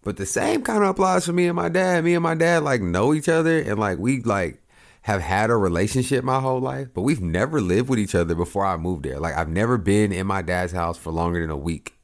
But 0.03 0.17
the 0.17 0.27
same 0.27 0.63
kind 0.63 0.83
of 0.83 0.91
applies 0.91 1.27
for 1.27 1.33
me 1.33 1.47
and 1.47 1.57
my 1.57 1.69
dad. 1.69 2.05
Me 2.05 2.15
and 2.15 2.23
my 2.23 2.35
dad 2.35 2.63
like 2.63 2.81
know 2.81 3.13
each 3.13 3.29
other 3.29 3.59
and 3.59 3.79
like 3.79 3.99
we 3.99 4.23
like 4.23 4.63
have 5.03 5.21
had 5.21 5.51
a 5.51 5.57
relationship 5.57 6.25
my 6.25 6.41
whole 6.41 6.61
life, 6.61 6.89
but 6.95 7.03
we've 7.03 7.23
never 7.23 7.61
lived 7.61 7.89
with 7.89 7.99
each 7.99 8.15
other 8.15 8.35
before 8.35 8.67
I 8.67 8.77
moved 8.77 9.05
there. 9.05 9.19
Like 9.19 9.35
I've 9.35 9.49
never 9.49 9.79
been 9.79 10.13
in 10.13 10.27
my 10.27 10.43
dad's 10.43 10.73
house 10.73 10.99
for 10.99 11.11
longer 11.11 11.41
than 11.41 11.51
a 11.51 11.57
week. 11.57 11.95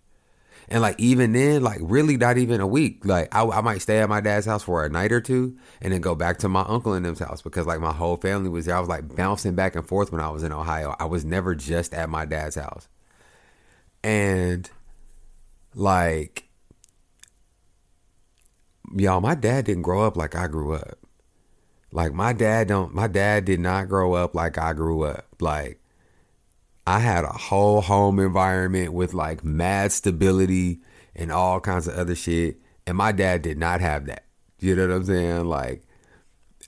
And 0.68 0.82
like 0.82 0.98
even 0.98 1.32
then, 1.32 1.62
like 1.62 1.78
really 1.80 2.16
not 2.16 2.38
even 2.38 2.60
a 2.60 2.66
week. 2.66 3.04
Like 3.04 3.34
I, 3.34 3.44
I 3.44 3.60
might 3.60 3.82
stay 3.82 3.98
at 3.98 4.08
my 4.08 4.20
dad's 4.20 4.46
house 4.46 4.64
for 4.64 4.84
a 4.84 4.88
night 4.88 5.12
or 5.12 5.20
two 5.20 5.56
and 5.80 5.92
then 5.92 6.00
go 6.00 6.14
back 6.14 6.38
to 6.38 6.48
my 6.48 6.62
uncle 6.62 6.92
and 6.92 7.04
them's 7.04 7.20
house 7.20 7.40
because 7.40 7.66
like 7.66 7.80
my 7.80 7.92
whole 7.92 8.16
family 8.16 8.48
was 8.48 8.66
there. 8.66 8.76
I 8.76 8.80
was 8.80 8.88
like 8.88 9.14
bouncing 9.14 9.54
back 9.54 9.76
and 9.76 9.86
forth 9.86 10.10
when 10.10 10.20
I 10.20 10.30
was 10.30 10.42
in 10.42 10.52
Ohio. 10.52 10.96
I 10.98 11.04
was 11.04 11.24
never 11.24 11.54
just 11.54 11.94
at 11.94 12.08
my 12.08 12.24
dad's 12.24 12.56
house. 12.56 12.88
And 14.02 14.68
like 15.74 16.48
y'all, 18.94 19.20
my 19.20 19.34
dad 19.34 19.66
didn't 19.66 19.82
grow 19.82 20.04
up 20.04 20.16
like 20.16 20.34
I 20.34 20.48
grew 20.48 20.74
up. 20.74 20.98
Like 21.92 22.12
my 22.12 22.32
dad 22.32 22.68
don't 22.68 22.92
my 22.92 23.06
dad 23.06 23.44
did 23.44 23.60
not 23.60 23.88
grow 23.88 24.14
up 24.14 24.34
like 24.34 24.58
I 24.58 24.72
grew 24.72 25.02
up. 25.02 25.26
Like 25.40 25.80
I 26.86 27.00
had 27.00 27.24
a 27.24 27.32
whole 27.32 27.80
home 27.80 28.20
environment 28.20 28.92
with 28.92 29.12
like 29.12 29.44
mad 29.44 29.92
stability 29.92 30.80
and 31.14 31.32
all 31.32 31.60
kinds 31.60 31.88
of 31.88 31.94
other 31.94 32.14
shit. 32.14 32.58
And 32.86 32.96
my 32.96 33.12
dad 33.12 33.42
did 33.42 33.58
not 33.58 33.80
have 33.80 34.06
that. 34.06 34.24
You 34.60 34.76
know 34.76 34.88
what 34.88 34.96
I'm 34.96 35.04
saying? 35.04 35.44
Like, 35.46 35.82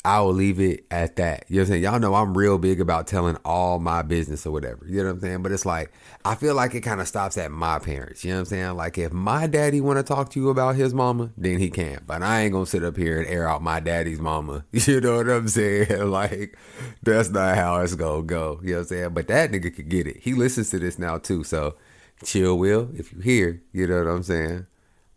I 0.08 0.22
will 0.22 0.32
leave 0.32 0.58
it 0.58 0.86
at 0.90 1.16
that. 1.16 1.44
You 1.48 1.56
know 1.56 1.60
what 1.60 1.66
I'm 1.66 1.72
saying? 1.72 1.82
Y'all 1.82 2.00
know 2.00 2.14
I'm 2.14 2.36
real 2.36 2.56
big 2.56 2.80
about 2.80 3.06
telling 3.06 3.36
all 3.44 3.78
my 3.78 4.00
business 4.00 4.46
or 4.46 4.52
whatever. 4.52 4.86
You 4.88 5.02
know 5.02 5.08
what 5.08 5.16
I'm 5.16 5.20
saying? 5.20 5.42
But 5.42 5.52
it's 5.52 5.66
like 5.66 5.92
I 6.24 6.34
feel 6.34 6.54
like 6.54 6.74
it 6.74 6.80
kind 6.80 7.02
of 7.02 7.06
stops 7.06 7.36
at 7.36 7.50
my 7.50 7.78
parents. 7.78 8.24
You 8.24 8.30
know 8.30 8.36
what 8.36 8.40
I'm 8.40 8.46
saying? 8.46 8.76
Like 8.78 8.96
if 8.96 9.12
my 9.12 9.46
daddy 9.46 9.82
want 9.82 9.98
to 9.98 10.02
talk 10.02 10.30
to 10.30 10.40
you 10.40 10.48
about 10.48 10.76
his 10.76 10.94
mama, 10.94 11.30
then 11.36 11.58
he 11.58 11.68
can. 11.68 12.04
But 12.06 12.22
I 12.22 12.40
ain't 12.40 12.54
gonna 12.54 12.64
sit 12.64 12.84
up 12.84 12.96
here 12.96 13.18
and 13.18 13.28
air 13.28 13.46
out 13.46 13.60
my 13.60 13.80
daddy's 13.80 14.18
mama. 14.18 14.64
You 14.72 15.02
know 15.02 15.18
what 15.18 15.28
I'm 15.28 15.46
saying? 15.46 15.88
Like 16.08 16.56
that's 17.02 17.28
not 17.28 17.56
how 17.56 17.78
it's 17.82 17.94
gonna 17.94 18.22
go. 18.22 18.60
You 18.62 18.70
know 18.70 18.76
what 18.76 18.80
I'm 18.80 18.86
saying? 18.86 19.10
But 19.10 19.28
that 19.28 19.52
nigga 19.52 19.76
could 19.76 19.90
get 19.90 20.06
it. 20.06 20.20
He 20.22 20.32
listens 20.32 20.70
to 20.70 20.78
this 20.78 20.98
now 20.98 21.18
too. 21.18 21.44
So 21.44 21.76
chill, 22.24 22.56
Will. 22.56 22.88
If 22.94 23.12
you 23.12 23.20
hear, 23.20 23.62
you 23.72 23.86
know 23.86 24.04
what 24.04 24.10
I'm 24.10 24.22
saying. 24.22 24.66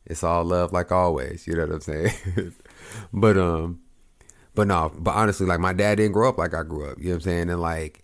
It's 0.05 0.21
all 0.21 0.43
love 0.43 0.73
like 0.73 0.91
always. 0.91 1.47
You 1.47 1.55
know 1.55 1.67
what 1.67 1.75
I'm 1.75 1.79
saying? 1.79 2.53
but 3.13 3.37
um 3.37 3.79
But 4.53 4.67
no, 4.67 4.91
but 4.97 5.15
honestly, 5.15 5.45
like 5.45 5.59
my 5.59 5.73
dad 5.73 5.95
didn't 5.95 6.11
grow 6.11 6.29
up 6.29 6.37
like 6.37 6.53
I 6.53 6.63
grew 6.63 6.89
up. 6.89 6.97
You 6.97 7.05
know 7.05 7.11
what 7.11 7.15
I'm 7.15 7.21
saying? 7.21 7.49
And 7.49 7.61
like 7.61 8.03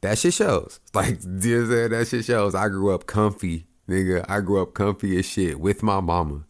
that 0.00 0.18
shit 0.18 0.34
shows. 0.34 0.80
Like 0.94 1.22
you 1.22 1.28
know 1.28 1.56
what 1.56 1.64
I'm 1.64 1.70
saying? 1.70 1.90
That 1.90 2.08
shit 2.08 2.24
shows. 2.24 2.54
I 2.54 2.68
grew 2.68 2.94
up 2.94 3.06
comfy, 3.06 3.66
nigga. 3.88 4.24
I 4.28 4.40
grew 4.40 4.62
up 4.62 4.74
comfy 4.74 5.18
as 5.18 5.26
shit 5.26 5.60
with 5.60 5.82
my 5.82 6.00
mama. 6.00 6.44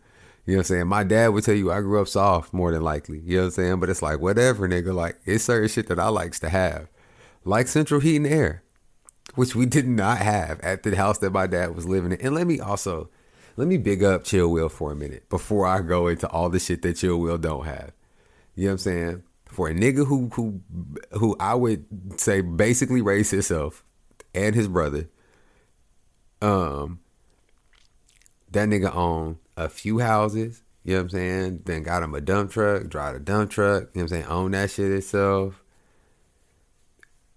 You 0.46 0.52
know 0.52 0.58
what 0.58 0.70
I'm 0.70 0.76
saying? 0.76 0.86
My 0.88 1.04
dad 1.04 1.28
would 1.28 1.44
tell 1.44 1.54
you 1.54 1.72
I 1.72 1.80
grew 1.80 2.00
up 2.00 2.08
soft 2.08 2.52
more 2.52 2.70
than 2.70 2.82
likely. 2.82 3.20
You 3.20 3.36
know 3.36 3.42
what 3.42 3.46
I'm 3.46 3.50
saying? 3.52 3.80
But 3.80 3.90
it's 3.90 4.02
like 4.02 4.20
whatever, 4.20 4.68
nigga. 4.68 4.94
Like 4.94 5.16
it's 5.24 5.44
certain 5.44 5.68
shit 5.68 5.88
that 5.88 5.98
I 5.98 6.08
likes 6.08 6.38
to 6.40 6.50
have. 6.50 6.88
Like 7.44 7.68
central 7.68 8.00
heat 8.00 8.16
and 8.16 8.26
air. 8.26 8.62
Which 9.34 9.56
we 9.56 9.66
did 9.66 9.88
not 9.88 10.18
have 10.18 10.60
at 10.60 10.82
the 10.82 10.94
house 10.94 11.18
that 11.18 11.32
my 11.32 11.46
dad 11.46 11.74
was 11.74 11.88
living 11.88 12.12
in. 12.12 12.20
And 12.20 12.34
let 12.34 12.46
me 12.46 12.60
also 12.60 13.08
let 13.56 13.66
me 13.66 13.78
big 13.78 14.04
up 14.04 14.24
Chill 14.24 14.48
Will 14.50 14.68
for 14.68 14.92
a 14.92 14.96
minute 14.96 15.28
before 15.28 15.66
I 15.66 15.80
go 15.80 16.08
into 16.08 16.28
all 16.28 16.50
the 16.50 16.58
shit 16.58 16.82
that 16.82 16.96
Chill 16.96 17.18
Will 17.18 17.38
don't 17.38 17.64
have. 17.64 17.92
You 18.54 18.64
know 18.64 18.68
what 18.68 18.72
I'm 18.72 18.78
saying? 18.78 19.22
For 19.46 19.68
a 19.68 19.74
nigga 19.74 20.06
who 20.06 20.30
who 20.34 20.60
who 21.12 21.36
I 21.38 21.54
would 21.54 22.20
say 22.20 22.40
basically 22.40 23.02
raised 23.02 23.30
himself 23.30 23.84
and 24.34 24.54
his 24.54 24.68
brother, 24.68 25.08
um, 26.42 27.00
that 28.50 28.68
nigga 28.68 28.94
owned 28.94 29.38
a 29.56 29.68
few 29.68 29.98
houses. 30.00 30.62
You 30.84 30.92
know 30.92 30.98
what 30.98 31.02
I'm 31.04 31.10
saying? 31.10 31.62
Then 31.64 31.82
got 31.82 32.02
him 32.02 32.14
a 32.14 32.20
dump 32.20 32.50
truck, 32.50 32.88
drive 32.88 33.16
a 33.16 33.18
dump 33.18 33.50
truck. 33.50 33.82
You 33.82 33.86
know 33.86 33.88
what 33.92 34.02
I'm 34.02 34.08
saying? 34.08 34.26
Own 34.26 34.50
that 34.50 34.70
shit 34.70 34.92
itself. 34.92 35.62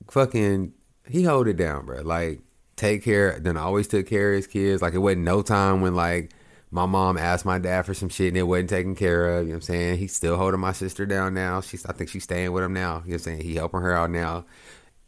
Fucking, 0.10 0.74
he 1.08 1.24
hold 1.24 1.48
it 1.48 1.56
down, 1.56 1.86
bro. 1.86 2.02
Like, 2.02 2.42
take 2.76 3.04
care. 3.04 3.40
Then 3.40 3.56
I 3.56 3.62
always 3.62 3.88
took 3.88 4.06
care 4.06 4.32
of 4.32 4.36
his 4.38 4.48
kids. 4.48 4.82
Like, 4.82 4.94
it 4.94 5.00
wasn't 5.00 5.24
no 5.24 5.42
time 5.42 5.80
when, 5.80 5.96
like, 5.96 6.34
my 6.70 6.86
mom 6.86 7.18
asked 7.18 7.46
my 7.46 7.60
dad 7.60 7.86
for 7.86 7.94
some 7.94 8.10
shit 8.10 8.30
and 8.30 8.38
it 8.38 8.44
wasn't 8.44 8.70
taken 8.70 8.96
care 8.96 9.38
of. 9.38 9.44
You 9.44 9.50
know 9.50 9.52
what 9.52 9.56
I'm 9.56 9.62
saying? 9.62 9.98
He's 10.00 10.16
still 10.16 10.38
holding 10.38 10.60
my 10.60 10.74
sister 10.74 11.06
down 11.06 11.34
now. 11.34 11.62
She's, 11.62 11.86
I 11.86 11.94
think 11.94 12.10
she's 12.10 12.24
staying 12.24 12.52
with 12.52 12.64
him 12.64 12.74
now. 12.74 12.80
You 12.80 12.90
know 12.90 13.02
what 13.02 13.14
I'm 13.14 13.20
saying? 13.20 13.42
He 13.42 13.56
helping 13.56 13.82
her 13.82 13.94
out 13.94 14.12
now. 14.12 14.46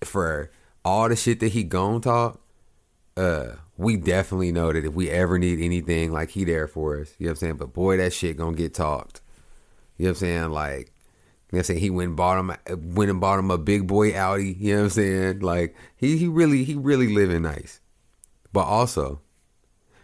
For 0.03 0.51
all 0.85 1.09
the 1.09 1.15
shit 1.15 1.41
that 1.41 1.49
he 1.49 1.63
gone 1.63 2.01
talk, 2.01 2.39
uh, 3.17 3.55
we 3.77 3.97
definitely 3.97 4.51
know 4.51 4.71
that 4.71 4.85
if 4.85 4.93
we 4.93 5.09
ever 5.09 5.37
need 5.37 5.59
anything, 5.59 6.11
like 6.11 6.29
he 6.29 6.45
there 6.45 6.67
for 6.67 7.01
us. 7.01 7.13
You 7.17 7.25
know 7.25 7.31
what 7.31 7.31
I'm 7.31 7.39
saying? 7.39 7.57
But 7.57 7.73
boy, 7.73 7.97
that 7.97 8.13
shit 8.13 8.37
gonna 8.37 8.55
get 8.55 8.73
talked. 8.73 9.21
You 9.97 10.05
know 10.05 10.11
what 10.11 10.17
I'm 10.17 10.19
saying? 10.19 10.51
Like, 10.51 10.79
you 10.79 10.85
know 10.85 10.89
what 11.49 11.59
I'm 11.59 11.63
saying? 11.63 11.79
He 11.81 11.89
went 11.89 12.07
and 12.09 12.17
bought 12.17 12.39
him, 12.39 12.93
went 12.95 13.11
and 13.11 13.19
bought 13.19 13.39
him 13.39 13.51
a 13.51 13.57
big 13.57 13.87
boy 13.87 14.13
Audi. 14.13 14.55
You 14.57 14.75
know 14.75 14.79
what 14.79 14.83
I'm 14.85 14.89
saying? 14.91 15.39
Like, 15.39 15.75
he 15.97 16.17
he 16.17 16.27
really 16.27 16.63
he 16.63 16.75
really 16.75 17.13
living 17.13 17.41
nice. 17.41 17.81
But 18.53 18.65
also, 18.65 19.21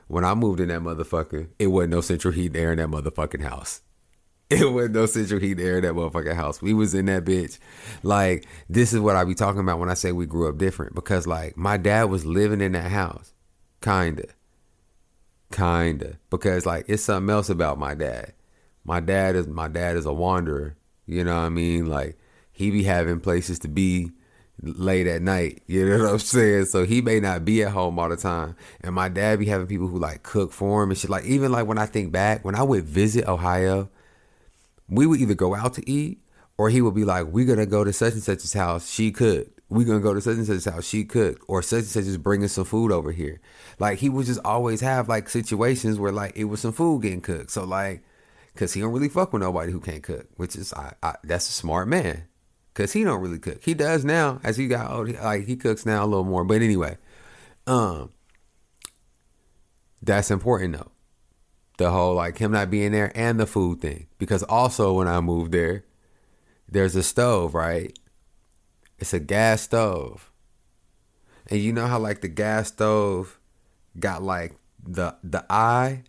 when 0.07 0.23
I 0.23 0.33
moved 0.35 0.59
in 0.59 0.69
that 0.69 0.81
motherfucker, 0.81 1.49
it 1.57 1.67
wasn't 1.67 1.93
no 1.93 2.01
central 2.01 2.33
heat 2.33 2.53
there 2.53 2.71
in 2.71 2.77
that 2.77 2.89
motherfucking 2.89 3.41
house. 3.41 3.81
It 4.51 4.71
wasn't 4.71 4.93
no 4.93 5.07
central 5.07 5.39
heat 5.39 5.55
there 5.55 5.77
in 5.77 5.83
that 5.85 5.95
motherfucking 5.95 6.35
house. 6.35 6.61
We 6.61 6.75
was 6.75 6.93
in 6.93 7.07
that 7.07 7.25
bitch. 7.25 7.57
Like, 8.03 8.45
this 8.69 8.93
is 8.93 8.99
what 8.99 9.15
I 9.15 9.23
be 9.23 9.33
talking 9.33 9.59
about 9.59 9.79
when 9.79 9.89
I 9.89 9.95
say 9.95 10.11
we 10.11 10.27
grew 10.27 10.47
up 10.47 10.59
different. 10.59 10.93
Because 10.93 11.25
like 11.25 11.57
my 11.57 11.77
dad 11.77 12.11
was 12.11 12.27
living 12.27 12.61
in 12.61 12.73
that 12.73 12.91
house. 12.91 13.33
Kinda. 13.81 14.27
Kinda. 15.51 16.19
Because 16.29 16.63
like 16.63 16.85
it's 16.87 17.01
something 17.01 17.33
else 17.33 17.49
about 17.49 17.79
my 17.79 17.95
dad. 17.95 18.33
My 18.83 18.99
dad 18.99 19.35
is 19.35 19.47
my 19.47 19.67
dad 19.67 19.97
is 19.97 20.05
a 20.05 20.13
wanderer. 20.13 20.75
You 21.07 21.23
know 21.23 21.33
what 21.33 21.45
I 21.45 21.49
mean? 21.49 21.87
Like 21.87 22.19
he 22.51 22.69
be 22.69 22.83
having 22.83 23.21
places 23.21 23.57
to 23.59 23.67
be 23.67 24.11
late 24.61 25.07
at 25.07 25.21
night. 25.21 25.63
You 25.67 25.87
know 25.87 26.03
what 26.03 26.13
I'm 26.13 26.19
saying? 26.19 26.65
So 26.65 26.85
he 26.85 27.01
may 27.01 27.19
not 27.19 27.45
be 27.45 27.63
at 27.63 27.71
home 27.71 27.99
all 27.99 28.09
the 28.09 28.17
time. 28.17 28.55
And 28.81 28.95
my 28.95 29.09
dad 29.09 29.39
be 29.39 29.45
having 29.45 29.67
people 29.67 29.87
who 29.87 29.99
like 29.99 30.23
cook 30.23 30.51
for 30.51 30.83
him 30.83 30.91
and 30.91 30.97
shit. 30.97 31.09
Like 31.09 31.25
even 31.25 31.51
like 31.51 31.67
when 31.67 31.77
I 31.77 31.85
think 31.85 32.11
back, 32.11 32.43
when 32.45 32.55
I 32.55 32.63
would 32.63 32.85
visit 32.85 33.27
Ohio, 33.27 33.89
we 34.89 35.05
would 35.05 35.19
either 35.19 35.33
go 35.33 35.55
out 35.55 35.73
to 35.75 35.89
eat 35.89 36.19
or 36.57 36.69
he 36.69 36.81
would 36.81 36.95
be 36.95 37.05
like, 37.05 37.27
We're 37.27 37.45
gonna 37.45 37.65
go 37.65 37.83
to 37.83 37.93
such 37.93 38.13
and 38.13 38.23
such's 38.23 38.53
house. 38.53 38.89
She 38.89 39.11
cooked. 39.11 39.51
We're 39.67 39.85
gonna 39.85 39.99
go 39.99 40.13
to 40.13 40.21
such 40.21 40.37
and 40.37 40.45
such's 40.45 40.65
house. 40.65 40.85
She 40.85 41.03
cooked. 41.03 41.43
Or 41.47 41.61
such 41.61 41.79
and 41.79 41.87
such 41.87 42.05
is 42.05 42.17
bringing 42.17 42.47
some 42.47 42.65
food 42.65 42.91
over 42.91 43.11
here. 43.11 43.41
Like 43.79 43.99
he 43.99 44.09
would 44.09 44.25
just 44.25 44.41
always 44.45 44.81
have 44.81 45.09
like 45.09 45.29
situations 45.29 45.99
where 45.99 46.11
like 46.11 46.35
it 46.35 46.45
was 46.45 46.61
some 46.61 46.73
food 46.73 47.01
getting 47.01 47.21
cooked. 47.21 47.51
So 47.51 47.65
like, 47.65 48.03
cause 48.55 48.73
he 48.73 48.81
don't 48.81 48.93
really 48.93 49.09
fuck 49.09 49.33
with 49.33 49.41
nobody 49.41 49.71
who 49.71 49.79
can't 49.79 50.03
cook, 50.03 50.27
which 50.37 50.55
is 50.55 50.73
I, 50.73 50.93
I 51.03 51.15
that's 51.23 51.49
a 51.49 51.53
smart 51.53 51.87
man. 51.87 52.27
Cause 52.75 52.93
he 52.93 53.03
don't 53.03 53.21
really 53.21 53.39
cook. 53.39 53.63
He 53.63 53.73
does 53.73 54.05
now 54.05 54.39
as 54.43 54.57
he 54.57 54.67
got 54.67 54.91
old. 54.91 55.09
Like 55.09 55.45
he 55.45 55.55
cooks 55.55 55.85
now 55.85 56.03
a 56.03 56.05
little 56.05 56.25
more. 56.25 56.43
But 56.43 56.61
anyway, 56.61 56.97
um, 57.65 58.11
that's 60.03 60.29
important 60.29 60.77
though 60.77 60.91
the 61.77 61.91
whole 61.91 62.15
like 62.15 62.37
him 62.37 62.51
not 62.51 62.69
being 62.69 62.91
there 62.91 63.11
and 63.15 63.39
the 63.39 63.45
food 63.45 63.81
thing 63.81 64.07
because 64.17 64.43
also 64.43 64.93
when 64.93 65.07
I 65.07 65.19
moved 65.19 65.51
there, 65.51 65.83
there's 66.69 66.95
a 66.95 67.03
stove, 67.03 67.53
right? 67.53 67.97
It's 68.97 69.13
a 69.13 69.19
gas 69.19 69.61
stove. 69.61 70.31
And 71.47 71.59
you 71.59 71.73
know 71.73 71.87
how 71.87 71.99
like 71.99 72.21
the 72.21 72.27
gas 72.27 72.69
stove 72.69 73.39
got 73.99 74.23
like 74.23 74.55
the 74.81 75.15
the 75.23 75.45
eye 75.49 76.03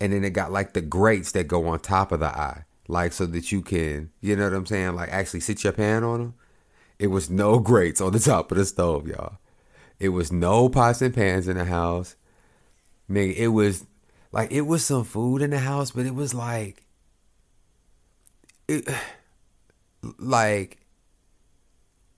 and 0.00 0.12
then 0.12 0.24
it 0.24 0.30
got 0.30 0.52
like 0.52 0.72
the 0.72 0.80
grates 0.80 1.32
that 1.32 1.48
go 1.48 1.66
on 1.68 1.80
top 1.80 2.12
of 2.12 2.20
the 2.20 2.26
eye. 2.26 2.64
Like 2.86 3.12
so 3.12 3.26
that 3.26 3.50
you 3.50 3.62
can, 3.62 4.10
you 4.20 4.36
know 4.36 4.44
what 4.44 4.54
I'm 4.54 4.66
saying, 4.66 4.94
like 4.94 5.10
actually 5.10 5.40
sit 5.40 5.64
your 5.64 5.72
pan 5.72 6.04
on 6.04 6.20
them. 6.20 6.34
It 6.98 7.08
was 7.08 7.30
no 7.30 7.58
grates 7.70 8.00
on 8.00 8.12
the 8.12 8.20
top 8.20 8.50
of 8.52 8.58
the 8.58 8.64
stove, 8.64 9.06
y'all. 9.06 9.38
It 9.98 10.10
was 10.10 10.30
no 10.32 10.68
pots 10.68 11.00
and 11.00 11.14
pans 11.14 11.48
in 11.48 11.56
the 11.56 11.64
house. 11.64 12.16
Nigga, 13.10 13.36
it 13.36 13.48
was 13.48 13.86
like 14.32 14.50
it 14.50 14.62
was 14.62 14.84
some 14.84 15.04
food 15.04 15.40
in 15.42 15.50
the 15.50 15.58
house, 15.58 15.92
but 15.92 16.06
it 16.06 16.14
was 16.14 16.34
like 16.34 16.82
it 18.68 18.88
like 20.18 20.78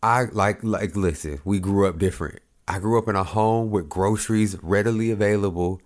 I 0.02 0.24
like 0.32 0.62
like 0.62 0.96
listen, 0.96 1.40
we 1.44 1.58
grew 1.58 1.86
up 1.86 1.98
different. 1.98 2.40
I 2.68 2.80
grew 2.80 2.98
up 2.98 3.08
in 3.08 3.14
a 3.14 3.22
home 3.22 3.70
with 3.70 3.88
groceries 3.88 4.56
readily 4.62 5.10
available 5.10 5.80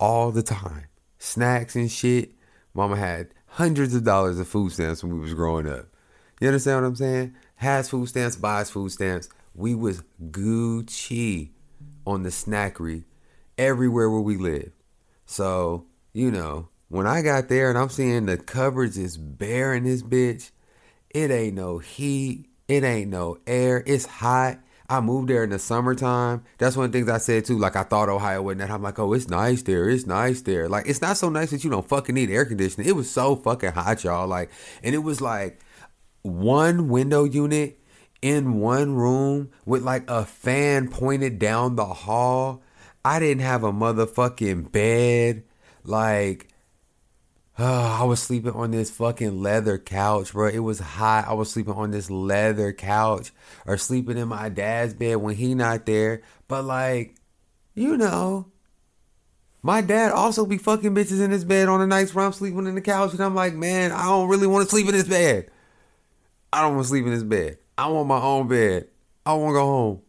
all 0.00 0.30
the 0.30 0.42
time. 0.42 0.86
Snacks 1.18 1.76
and 1.76 1.90
shit. 1.90 2.32
Mama 2.72 2.96
had 2.96 3.28
hundreds 3.54 3.94
of 3.94 4.02
dollars 4.02 4.40
of 4.40 4.48
food 4.48 4.72
stamps 4.72 5.04
when 5.04 5.14
we 5.14 5.20
was 5.20 5.32
growing 5.32 5.68
up. 5.68 5.86
You 6.40 6.48
understand 6.48 6.82
what 6.82 6.88
I'm 6.88 6.96
saying? 6.96 7.34
Has 7.56 7.88
food 7.88 8.08
stamps, 8.08 8.34
buys 8.34 8.68
food 8.68 8.90
stamps. 8.90 9.28
We 9.54 9.76
was 9.76 10.02
Gucci 10.20 11.50
on 12.04 12.24
the 12.24 12.30
snackery 12.30 13.04
everywhere 13.56 14.10
where 14.10 14.20
we 14.20 14.36
lived. 14.36 14.72
So, 15.24 15.86
you 16.12 16.32
know, 16.32 16.68
when 16.88 17.06
I 17.06 17.22
got 17.22 17.48
there 17.48 17.70
and 17.70 17.78
I'm 17.78 17.90
seeing 17.90 18.26
the 18.26 18.36
cupboards 18.36 18.98
is 18.98 19.16
bare 19.16 19.72
in 19.72 19.84
this 19.84 20.02
bitch, 20.02 20.50
it 21.10 21.30
ain't 21.30 21.54
no 21.54 21.78
heat, 21.78 22.46
it 22.66 22.82
ain't 22.82 23.10
no 23.10 23.38
air, 23.46 23.84
it's 23.86 24.06
hot. 24.06 24.58
I 24.88 25.00
moved 25.00 25.30
there 25.30 25.44
in 25.44 25.50
the 25.50 25.58
summertime. 25.58 26.44
That's 26.58 26.76
one 26.76 26.86
of 26.86 26.92
the 26.92 26.98
things 26.98 27.08
I 27.08 27.18
said 27.18 27.44
too. 27.46 27.58
Like 27.58 27.76
I 27.76 27.84
thought 27.84 28.08
Ohio 28.08 28.42
wasn't 28.42 28.60
that. 28.60 28.70
I'm 28.70 28.82
like, 28.82 28.98
oh, 28.98 29.12
it's 29.14 29.28
nice 29.28 29.62
there. 29.62 29.88
It's 29.88 30.06
nice 30.06 30.42
there. 30.42 30.68
Like 30.68 30.86
it's 30.86 31.00
not 31.00 31.16
so 31.16 31.30
nice 31.30 31.50
that 31.50 31.64
you 31.64 31.70
don't 31.70 31.88
fucking 31.88 32.14
need 32.14 32.30
air 32.30 32.44
conditioning. 32.44 32.88
It 32.88 32.96
was 32.96 33.10
so 33.10 33.36
fucking 33.36 33.72
hot, 33.72 34.04
y'all. 34.04 34.26
Like, 34.26 34.50
and 34.82 34.94
it 34.94 34.98
was 34.98 35.20
like 35.20 35.60
one 36.22 36.88
window 36.88 37.24
unit 37.24 37.78
in 38.20 38.60
one 38.60 38.94
room 38.94 39.50
with 39.64 39.82
like 39.82 40.08
a 40.08 40.24
fan 40.24 40.88
pointed 40.88 41.38
down 41.38 41.76
the 41.76 41.86
hall. 41.86 42.62
I 43.04 43.18
didn't 43.20 43.42
have 43.42 43.64
a 43.64 43.72
motherfucking 43.72 44.72
bed. 44.72 45.44
Like, 45.84 46.48
uh, 47.58 47.98
I 48.00 48.04
was 48.04 48.20
sleeping 48.20 48.52
on 48.52 48.72
this 48.72 48.90
fucking 48.90 49.40
leather 49.40 49.78
couch, 49.78 50.32
bro. 50.32 50.48
It 50.48 50.58
was 50.58 50.80
hot. 50.80 51.26
I 51.28 51.34
was 51.34 51.50
sleeping 51.50 51.74
on 51.74 51.92
this 51.92 52.10
leather 52.10 52.72
couch 52.72 53.32
or 53.66 53.78
sleeping 53.78 54.18
in 54.18 54.28
my 54.28 54.48
dad's 54.48 54.94
bed 54.94 55.16
when 55.16 55.36
he 55.36 55.54
not 55.54 55.86
there. 55.86 56.22
But 56.48 56.64
like, 56.64 57.14
you 57.74 57.96
know, 57.96 58.46
my 59.62 59.80
dad 59.80 60.12
also 60.12 60.46
be 60.46 60.58
fucking 60.58 60.94
bitches 60.94 61.22
in 61.22 61.30
his 61.30 61.44
bed 61.44 61.68
on 61.68 61.80
the 61.80 61.86
nights 61.86 62.14
where 62.14 62.24
I'm 62.24 62.32
sleeping 62.32 62.66
in 62.66 62.74
the 62.74 62.80
couch, 62.80 63.12
and 63.12 63.20
I'm 63.20 63.34
like, 63.34 63.54
man, 63.54 63.92
I 63.92 64.04
don't 64.04 64.28
really 64.28 64.46
want 64.46 64.64
to 64.64 64.70
sleep 64.70 64.86
in 64.86 64.92
this 64.92 65.08
bed. 65.08 65.48
I 66.52 66.62
don't 66.62 66.74
want 66.74 66.84
to 66.84 66.88
sleep 66.88 67.06
in 67.06 67.12
this 67.12 67.22
bed. 67.22 67.58
I 67.78 67.88
want 67.88 68.08
my 68.08 68.20
own 68.20 68.48
bed. 68.48 68.88
I 69.24 69.32
want 69.34 69.50
to 69.50 69.54
go 69.54 69.64
home. 69.64 70.02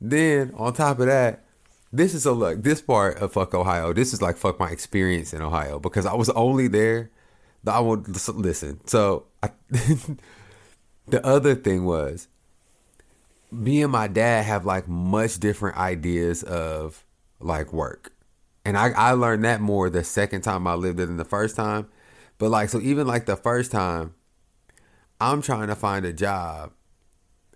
Then 0.00 0.52
on 0.56 0.72
top 0.72 0.98
of 0.98 1.06
that, 1.06 1.44
this 1.92 2.14
is 2.14 2.24
a 2.24 2.32
look. 2.32 2.62
This 2.62 2.80
part 2.80 3.18
of 3.18 3.32
fuck 3.32 3.54
Ohio. 3.54 3.92
This 3.92 4.12
is 4.12 4.22
like 4.22 4.36
fuck 4.36 4.60
my 4.60 4.70
experience 4.70 5.32
in 5.32 5.42
Ohio 5.42 5.78
because 5.78 6.06
I 6.06 6.14
was 6.14 6.30
only 6.30 6.68
there. 6.68 7.10
I 7.66 7.80
would 7.80 8.08
listen. 8.28 8.80
So 8.86 9.26
I, 9.42 9.50
the 11.08 11.24
other 11.24 11.54
thing 11.54 11.84
was, 11.84 12.28
me 13.50 13.82
and 13.82 13.92
my 13.92 14.06
dad 14.06 14.44
have 14.44 14.64
like 14.64 14.88
much 14.88 15.38
different 15.38 15.76
ideas 15.76 16.42
of 16.42 17.04
like 17.40 17.72
work, 17.72 18.12
and 18.64 18.78
I 18.78 18.90
I 18.90 19.12
learned 19.12 19.44
that 19.44 19.60
more 19.60 19.90
the 19.90 20.04
second 20.04 20.42
time 20.42 20.66
I 20.66 20.74
lived 20.74 21.00
it 21.00 21.06
than 21.06 21.16
the 21.16 21.24
first 21.24 21.56
time. 21.56 21.88
But 22.38 22.50
like 22.50 22.68
so, 22.68 22.80
even 22.80 23.06
like 23.06 23.26
the 23.26 23.36
first 23.36 23.72
time, 23.72 24.14
I'm 25.20 25.42
trying 25.42 25.66
to 25.68 25.74
find 25.74 26.06
a 26.06 26.12
job 26.12 26.72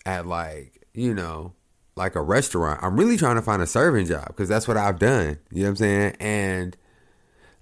at 0.04 0.26
like 0.26 0.86
you 0.92 1.14
know 1.14 1.54
like 1.96 2.14
a 2.14 2.22
restaurant. 2.22 2.80
I'm 2.82 2.96
really 2.96 3.16
trying 3.16 3.36
to 3.36 3.42
find 3.42 3.62
a 3.62 3.66
serving 3.66 4.06
job 4.06 4.26
because 4.28 4.48
that's 4.48 4.66
what 4.66 4.76
I've 4.76 4.98
done. 4.98 5.38
You 5.50 5.60
know 5.60 5.64
what 5.64 5.68
I'm 5.70 5.76
saying? 5.76 6.16
And 6.20 6.76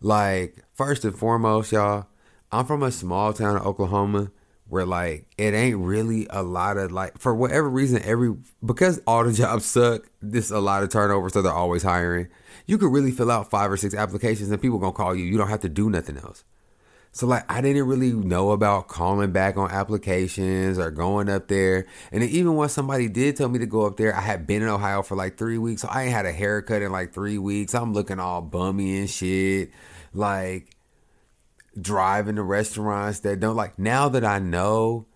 like 0.01 0.65
first 0.75 1.05
and 1.05 1.17
foremost, 1.17 1.73
y'all, 1.73 2.07
I'm 2.51 2.67
from 2.67 2.83
a 2.83 2.91
small 2.91 3.33
town 3.33 3.57
of 3.57 3.67
Oklahoma 3.67 4.31
where 4.69 4.87
like 4.87 5.27
it 5.37 5.53
ain't 5.53 5.79
really 5.79 6.27
a 6.31 6.43
lot 6.43 6.79
of 6.79 6.91
like 6.93 7.19
for 7.19 7.35
whatever 7.35 7.69
reason 7.69 8.01
every 8.05 8.35
because 8.65 9.01
all 9.07 9.25
the 9.25 9.33
jobs 9.35 9.67
suck. 9.67 10.03
This 10.21 10.51
a 10.51 10.61
lot 10.61 10.83
of 10.83 10.89
turnover, 10.89 11.29
so 11.29 11.43
they're 11.43 11.53
always 11.53 11.83
hiring. 11.83 12.29
You 12.67 12.79
could 12.79 12.93
really 12.93 13.11
fill 13.11 13.31
out 13.31 13.51
five 13.51 13.71
or 13.71 13.77
six 13.77 13.95
applications 13.95 14.51
and 14.51 14.63
people 14.63 14.79
gonna 14.79 14.93
call 14.93 15.15
you. 15.15 15.25
You 15.25 15.37
don't 15.37 15.49
have 15.49 15.61
to 15.61 15.69
do 15.69 15.91
nothing 15.91 16.17
else. 16.17 16.45
So 17.15 17.27
like 17.27 17.51
I 17.51 17.61
didn't 17.61 17.87
really 17.87 18.13
know 18.13 18.53
about 18.53 18.89
calling 18.89 19.33
back 19.33 19.59
on 19.59 19.71
applications 19.71 20.79
or 20.79 20.91
going 20.91 21.29
up 21.29 21.47
there. 21.47 21.87
And 22.11 22.23
even 22.25 22.57
when 22.57 22.71
somebody 22.71 23.09
did 23.09 23.37
tell 23.37 23.51
me 23.51 23.59
to 23.59 23.67
go 23.67 23.87
up 23.87 23.99
there, 23.99 24.17
I 24.17 24.23
had 24.23 24.47
been 24.47 24.63
in 24.63 24.69
Ohio 24.69 25.03
for 25.03 25.15
like 25.15 25.37
three 25.37 25.59
weeks. 25.59 25.83
So 25.83 25.89
I 25.91 26.05
ain't 26.05 26.13
had 26.13 26.25
a 26.25 26.33
haircut 26.33 26.81
in 26.81 26.91
like 26.91 27.13
three 27.13 27.37
weeks. 27.37 27.75
I'm 27.75 27.93
looking 27.93 28.19
all 28.19 28.41
bummy 28.41 28.99
and 28.99 29.11
shit. 29.11 29.73
Like 30.15 30.75
driving 31.79 32.37
to 32.37 32.43
restaurants 32.43 33.21
that 33.21 33.41
don't 33.41 33.57
like 33.57 33.79
now 33.79 34.09
that 34.09 34.25
I 34.25 34.39
know 34.39 35.07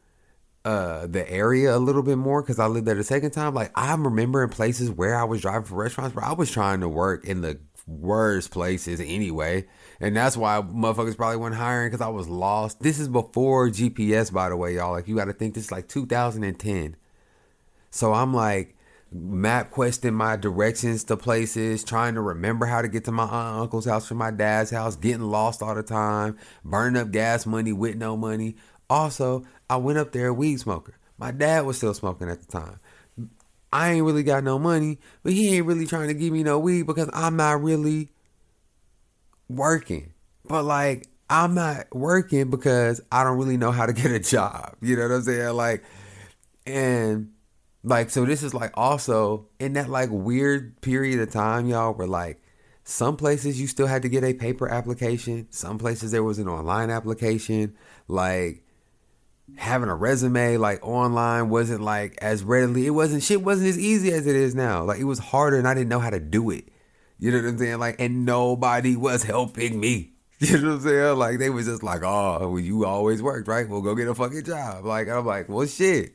uh 0.65 1.07
the 1.07 1.31
area 1.31 1.77
a 1.77 1.79
little 1.79 2.03
bit 2.03 2.17
more 2.17 2.43
because 2.43 2.59
I 2.59 2.67
lived 2.67 2.87
there 2.87 2.95
the 2.95 3.05
second 3.05 3.31
time. 3.31 3.55
Like 3.55 3.73
I'm 3.75 4.05
remembering 4.05 4.51
places 4.51 4.91
where 4.91 5.17
I 5.17 5.25
was 5.25 5.41
driving 5.41 5.65
for 5.65 5.77
restaurants 5.77 6.15
where 6.15 6.27
I 6.27 6.35
was 6.35 6.51
trying 6.51 6.81
to 6.81 6.91
work 6.91 7.25
in 7.25 7.41
the 7.41 7.59
worst 7.87 8.51
places 8.51 9.01
anyway. 9.01 9.67
And 10.01 10.17
that's 10.17 10.37
why 10.37 10.61
motherfuckers 10.61 11.17
probably 11.17 11.39
weren't 11.39 11.55
hiring 11.55 11.89
because 11.89 12.01
I 12.01 12.09
was 12.09 12.29
lost. 12.29 12.81
This 12.81 12.99
is 12.99 13.09
before 13.09 13.69
GPS, 13.69 14.33
by 14.33 14.49
the 14.49 14.57
way, 14.57 14.75
y'all. 14.75 14.93
Like, 14.93 15.09
you 15.09 15.17
got 15.17 15.25
to 15.27 15.33
think 15.33 15.55
this 15.55 15.65
is 15.65 15.73
like 15.73 15.89
2010. 15.89 16.97
So 17.91 18.13
I'm 18.13 18.35
like 18.35 18.77
MapQuesting 19.15 20.13
my 20.13 20.37
directions 20.37 21.05
to 21.05 21.17
places, 21.17 21.85
trying 21.85 22.15
to 22.15 22.21
remember 22.21 22.67
how 22.67 22.83
to 22.83 22.89
get 22.89 23.05
to 23.05 23.13
my 23.13 23.25
aunt 23.25 23.61
uncle's 23.61 23.87
house 23.87 24.07
from 24.07 24.19
my 24.19 24.31
dad's 24.31 24.71
house, 24.71 24.97
getting 24.97 25.23
lost 25.23 25.63
all 25.63 25.75
the 25.75 25.83
time, 25.83 26.37
burning 26.65 27.01
up 27.01 27.11
gas 27.11 27.47
money 27.47 27.73
with 27.73 27.97
no 27.97 28.17
money. 28.17 28.57
Also, 28.91 29.45
I 29.71 29.77
went 29.77 29.99
up 29.99 30.13
there 30.13 30.29
a 30.29 30.35
weed 30.35 30.61
smoker. 30.61 30.99
My 31.19 31.31
dad 31.31 31.65
was 31.65 31.79
still 31.79 31.95
smoking 31.95 32.29
at 32.29 32.41
the 32.41 32.47
time. 32.47 32.81
I 33.73 33.93
ain't 33.93 34.05
really 34.05 34.23
got 34.23 34.45
no 34.45 34.59
money, 34.59 34.99
but 35.23 35.33
he 35.33 35.57
ain't 35.57 35.67
really 35.67 35.87
trying 35.87 36.09
to 36.09 36.15
give 36.15 36.33
me 36.33 36.43
no 36.43 36.59
weed 36.59 36.87
because 36.87 37.11
I'm 37.13 37.37
not 37.37 37.63
really 37.63 38.11
working. 39.49 40.13
But 40.45 40.65
like 40.65 41.09
I'm 41.29 41.55
not 41.55 41.95
working 41.95 42.51
because 42.51 43.01
I 43.11 43.25
don't 43.25 43.39
really 43.39 43.57
know 43.57 43.73
how 43.73 43.87
to 43.87 43.93
get 43.95 44.11
a 44.11 44.21
job. 44.21 44.77
You 44.81 44.97
know 44.97 45.03
what 45.03 45.15
I'm 45.15 45.23
saying? 45.23 45.55
Like 45.55 45.85
and 46.67 47.33
like 47.83 48.11
so 48.11 48.25
this 48.25 48.43
is 48.43 48.55
like 48.55 48.73
also 48.75 49.47
in 49.59 49.75
that 49.75 49.89
like 49.89 50.09
weird 50.11 50.81
period 50.81 51.21
of 51.21 51.31
time, 51.31 51.67
y'all, 51.67 51.95
where 51.95 52.07
like 52.07 52.43
some 52.85 53.17
places 53.17 53.61
you 53.61 53.67
still 53.67 53.87
had 53.87 54.03
to 54.03 54.09
get 54.09 54.25
a 54.25 54.35
paper 54.35 54.69
application. 54.69 55.49
Some 55.51 55.79
places 55.79 56.13
there 56.13 56.23
was 56.23 56.39
an 56.39 56.49
online 56.49 56.91
application. 56.91 57.75
Like 58.09 58.63
having 59.57 59.89
a 59.89 59.95
resume 59.95 60.57
like 60.57 60.85
online 60.85 61.49
wasn't 61.49 61.81
like 61.81 62.19
as 62.21 62.43
readily 62.43 62.87
it 62.87 62.91
wasn't 62.91 63.23
shit 63.23 63.43
wasn't 63.43 63.69
as 63.69 63.79
easy 63.79 64.11
as 64.13 64.27
it 64.27 64.35
is 64.35 64.55
now 64.57 64.83
like 64.83 64.99
it 64.99 65.05
was 65.05 65.21
harder 65.21 65.57
and 65.57 65.69
i 65.69 65.75
didn't 65.75 65.89
know 65.89 66.01
how 66.01 66.11
to 66.11 66.19
do 66.19 66.51
it 66.51 66.69
you 67.19 67.31
know 67.31 67.39
what 67.39 67.49
i'm 67.49 67.59
saying 67.59 67.79
like 67.79 67.97
and 67.99 68.25
nobody 68.25 68.97
was 68.97 69.23
helping 69.23 69.79
me 69.79 70.13
you 70.39 70.59
know 70.61 70.69
what 70.69 70.75
i'm 70.77 70.81
saying 70.81 71.17
like 71.17 71.39
they 71.39 71.51
was 71.51 71.67
just 71.67 71.83
like 71.83 72.03
oh 72.03 72.49
well, 72.49 72.59
you 72.59 72.85
always 72.85 73.23
worked 73.23 73.49
right 73.49 73.69
well 73.69 73.81
go 73.81 73.95
get 73.95 74.09
a 74.09 74.15
fucking 74.15 74.45
job 74.45 74.85
like 74.85 75.09
i'm 75.09 75.25
like 75.25 75.49
well 75.49 75.67
shit 75.67 76.15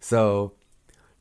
so 0.00 0.52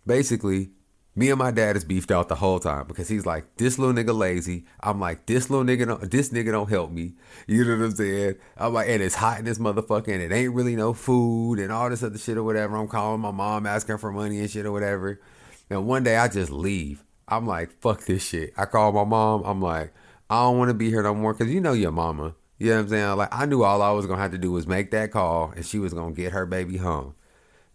basically 0.05 0.69
me 1.15 1.29
and 1.29 1.37
my 1.37 1.51
dad 1.51 1.75
is 1.75 1.85
beefed 1.85 2.11
out 2.11 2.27
the 2.27 2.35
whole 2.35 2.59
time 2.59 2.87
because 2.87 3.07
he's 3.07 3.25
like, 3.25 3.57
this 3.57 3.77
little 3.77 3.93
nigga 3.93 4.17
lazy. 4.17 4.65
I'm 4.79 4.99
like, 4.99 5.27
this 5.27 5.49
little 5.49 5.65
nigga 5.65 5.85
don't, 5.85 6.09
this 6.09 6.29
nigga 6.29 6.51
don't 6.51 6.69
help 6.69 6.91
me. 6.91 7.13
You 7.45 7.63
know 7.65 7.77
what 7.77 7.85
I'm 7.85 7.95
saying? 7.95 8.35
I'm 8.57 8.73
like, 8.73 8.89
and 8.89 9.03
it's 9.03 9.15
hot 9.15 9.39
in 9.39 9.45
this 9.45 9.59
motherfucker 9.59 10.07
and 10.07 10.21
it 10.21 10.31
ain't 10.31 10.53
really 10.53 10.75
no 10.75 10.93
food 10.93 11.59
and 11.59 11.71
all 11.71 11.89
this 11.89 12.01
other 12.01 12.17
shit 12.17 12.37
or 12.37 12.43
whatever. 12.43 12.75
I'm 12.75 12.87
calling 12.87 13.21
my 13.21 13.31
mom 13.31 13.67
asking 13.67 13.99
for 13.99 14.11
money 14.11 14.39
and 14.39 14.49
shit 14.49 14.65
or 14.65 14.71
whatever. 14.71 15.21
And 15.69 15.85
one 15.85 16.03
day 16.03 16.17
I 16.17 16.27
just 16.27 16.51
leave. 16.51 17.03
I'm 17.27 17.47
like, 17.47 17.71
fuck 17.81 18.05
this 18.05 18.27
shit. 18.27 18.53
I 18.57 18.65
call 18.65 18.91
my 18.91 19.03
mom. 19.03 19.43
I'm 19.43 19.61
like, 19.61 19.93
I 20.29 20.43
don't 20.43 20.57
want 20.57 20.69
to 20.69 20.73
be 20.73 20.89
here 20.89 21.03
no 21.03 21.13
more 21.13 21.33
because 21.33 21.53
you 21.53 21.61
know 21.61 21.73
your 21.73 21.91
mama. 21.91 22.35
You 22.57 22.69
know 22.69 22.75
what 22.75 22.81
I'm 22.83 22.89
saying? 22.89 23.15
Like, 23.17 23.29
I 23.31 23.45
knew 23.45 23.63
all 23.63 23.81
I 23.81 23.91
was 23.91 24.05
going 24.05 24.17
to 24.17 24.21
have 24.21 24.31
to 24.31 24.37
do 24.37 24.51
was 24.51 24.67
make 24.67 24.91
that 24.91 25.11
call 25.11 25.51
and 25.55 25.65
she 25.65 25.79
was 25.79 25.93
going 25.93 26.15
to 26.15 26.21
get 26.21 26.31
her 26.31 26.45
baby 26.45 26.77
home. 26.77 27.15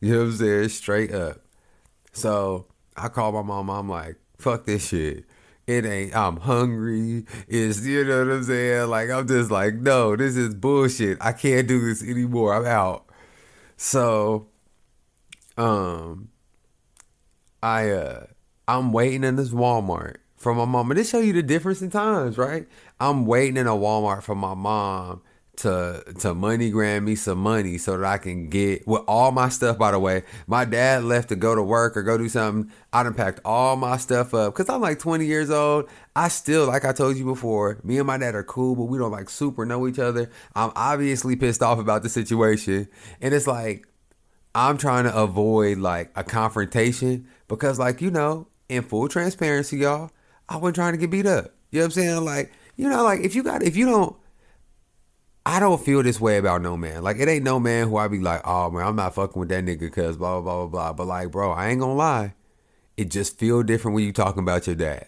You 0.01 0.13
know 0.13 0.19
what 0.21 0.27
I'm 0.27 0.37
saying? 0.37 0.69
Straight 0.69 1.13
up. 1.13 1.41
So, 2.13 2.67
I 2.97 3.09
call 3.09 3.33
my 3.33 3.43
mom. 3.43 3.69
I'm 3.69 3.89
like, 3.89 4.15
fuck 4.39 4.65
this 4.65 4.87
shit. 4.87 5.25
It 5.69 5.85
ain't. 5.85 6.17
I'm 6.17 6.39
hungry. 6.39 7.27
It's 7.47 7.85
you 7.85 8.03
know 8.03 8.25
what 8.25 8.33
I'm 8.37 8.45
saying. 8.45 8.89
Like 8.89 9.11
I'm 9.11 9.29
just 9.29 9.51
like, 9.51 9.75
no, 9.75 10.17
this 10.17 10.35
is 10.35 10.55
bullshit. 10.55 11.19
I 11.21 11.33
can't 11.33 11.69
do 11.69 11.79
this 11.85 12.03
anymore. 12.03 12.55
I'm 12.55 12.65
out. 12.65 13.05
So, 13.77 14.49
um, 15.59 16.31
I 17.63 17.91
uh, 17.91 18.27
I'm 18.69 18.93
waiting 18.93 19.25
in 19.25 19.37
this 19.37 19.51
Walmart 19.51 20.17
for 20.37 20.55
my 20.55 20.67
mom. 20.67 20.91
And 20.91 21.01
this 21.01 21.09
show 21.09 21.21
you 21.21 21.33
the 21.33 21.43
difference 21.43 21.81
in 21.81 21.91
times, 21.91 22.37
right? 22.37 22.69
I'm 23.01 23.25
waiting 23.25 23.57
in 23.57 23.67
a 23.67 23.73
Walmart 23.73 24.23
for 24.23 24.35
my 24.35 24.55
mom 24.55 25.23
to 25.57 26.05
to 26.21 26.35
MoneyGram 26.35 27.03
me 27.03 27.17
some 27.17 27.39
money 27.39 27.79
so 27.79 27.97
that 27.97 28.07
I 28.07 28.19
can 28.19 28.49
get 28.49 28.87
with 28.87 29.03
all 29.09 29.33
my 29.33 29.49
stuff. 29.49 29.79
By 29.79 29.91
the 29.91 29.99
way, 29.99 30.23
my 30.47 30.65
dad 30.65 31.03
left 31.03 31.31
to 31.31 31.37
go 31.37 31.55
to 31.55 31.63
work 31.63 31.97
or 31.97 32.03
go 32.03 32.17
do 32.17 32.29
something. 32.29 32.71
I 32.93 33.03
done 33.03 33.15
packed 33.15 33.41
all 33.45 33.75
my 33.75 33.97
stuff 33.97 34.35
up 34.35 34.55
because 34.55 34.69
I'm 34.73 34.81
like 34.81 34.99
20 34.99 35.27
years 35.27 35.51
old. 35.51 35.89
I 36.15 36.29
still, 36.29 36.67
like 36.67 36.85
I 36.85 36.93
told 36.93 37.17
you 37.17 37.25
before, 37.25 37.81
me 37.83 37.99
and 37.99 38.07
my 38.07 38.19
dad 38.19 38.35
are 38.35 38.45
cool, 38.45 38.77
but 38.77 38.85
we 38.85 38.99
don't 38.99 39.11
like 39.11 39.31
super 39.31 39.65
know 39.67 39.89
each 39.89 39.99
other. 39.99 40.31
I'm 40.55 40.73
obviously 40.77 41.37
pissed 41.37 41.63
off 41.63 41.79
about 41.79 42.03
the 42.03 42.09
situation, 42.09 42.89
and 43.21 43.35
it's 43.35 43.47
like 43.47 43.89
I'm 44.55 44.79
trying 44.79 45.05
to 45.05 45.17
avoid 45.17 45.79
like 45.79 46.11
a 46.15 46.23
confrontation 46.23 47.27
because, 47.49 47.79
like 47.79 48.01
you 48.01 48.11
know, 48.11 48.47
in 48.69 48.83
full 48.83 49.09
transparency, 49.09 49.79
y'all, 49.79 50.11
I 50.49 50.57
wasn't 50.57 50.77
trying 50.77 50.93
to 50.93 50.99
get 50.99 51.11
beat 51.11 51.27
up. 51.27 51.55
You 51.71 51.81
know 51.81 51.85
what 51.85 51.87
I'm 51.87 51.91
saying? 51.93 52.25
Like 52.25 52.53
you 52.77 52.89
know, 52.89 53.03
like 53.03 53.21
if 53.21 53.35
you 53.35 53.43
got 53.43 53.63
if 53.63 53.77
you 53.77 53.87
don't 53.87 54.17
I 55.49 55.61
don't 55.61 55.81
feel 55.83 56.03
this 56.03 56.21
way 56.21 56.37
about 56.37 56.61
no 56.61 56.77
man. 56.77 57.03
Like 57.03 57.19
it 57.19 57.27
ain't 57.27 57.43
no 57.43 57.59
man 57.59 57.89
who 57.89 57.97
I 57.97 58.09
be 58.09 58.21
like, 58.21 58.43
oh 58.45 58.71
man, 58.71 58.87
I'm 58.87 58.97
not 58.97 59.15
fucking 59.15 59.41
with 59.41 59.49
that 59.49 59.65
nigga 59.65 59.91
cause 59.91 60.17
blah 60.17 60.41
blah 60.41 60.43
blah 60.43 60.67
blah 60.67 60.67
blah. 60.67 60.93
But 60.93 61.07
like, 61.07 61.31
bro, 61.31 61.53
I 61.53 61.69
ain't 61.69 61.81
gonna 61.81 61.95
lie. 61.95 62.35
It 62.97 63.11
just 63.11 63.39
feel 63.39 63.63
different 63.63 63.95
when 63.95 64.05
you 64.05 64.13
talking 64.13 64.43
about 64.43 64.67
your 64.67 64.77
dad. 64.77 65.07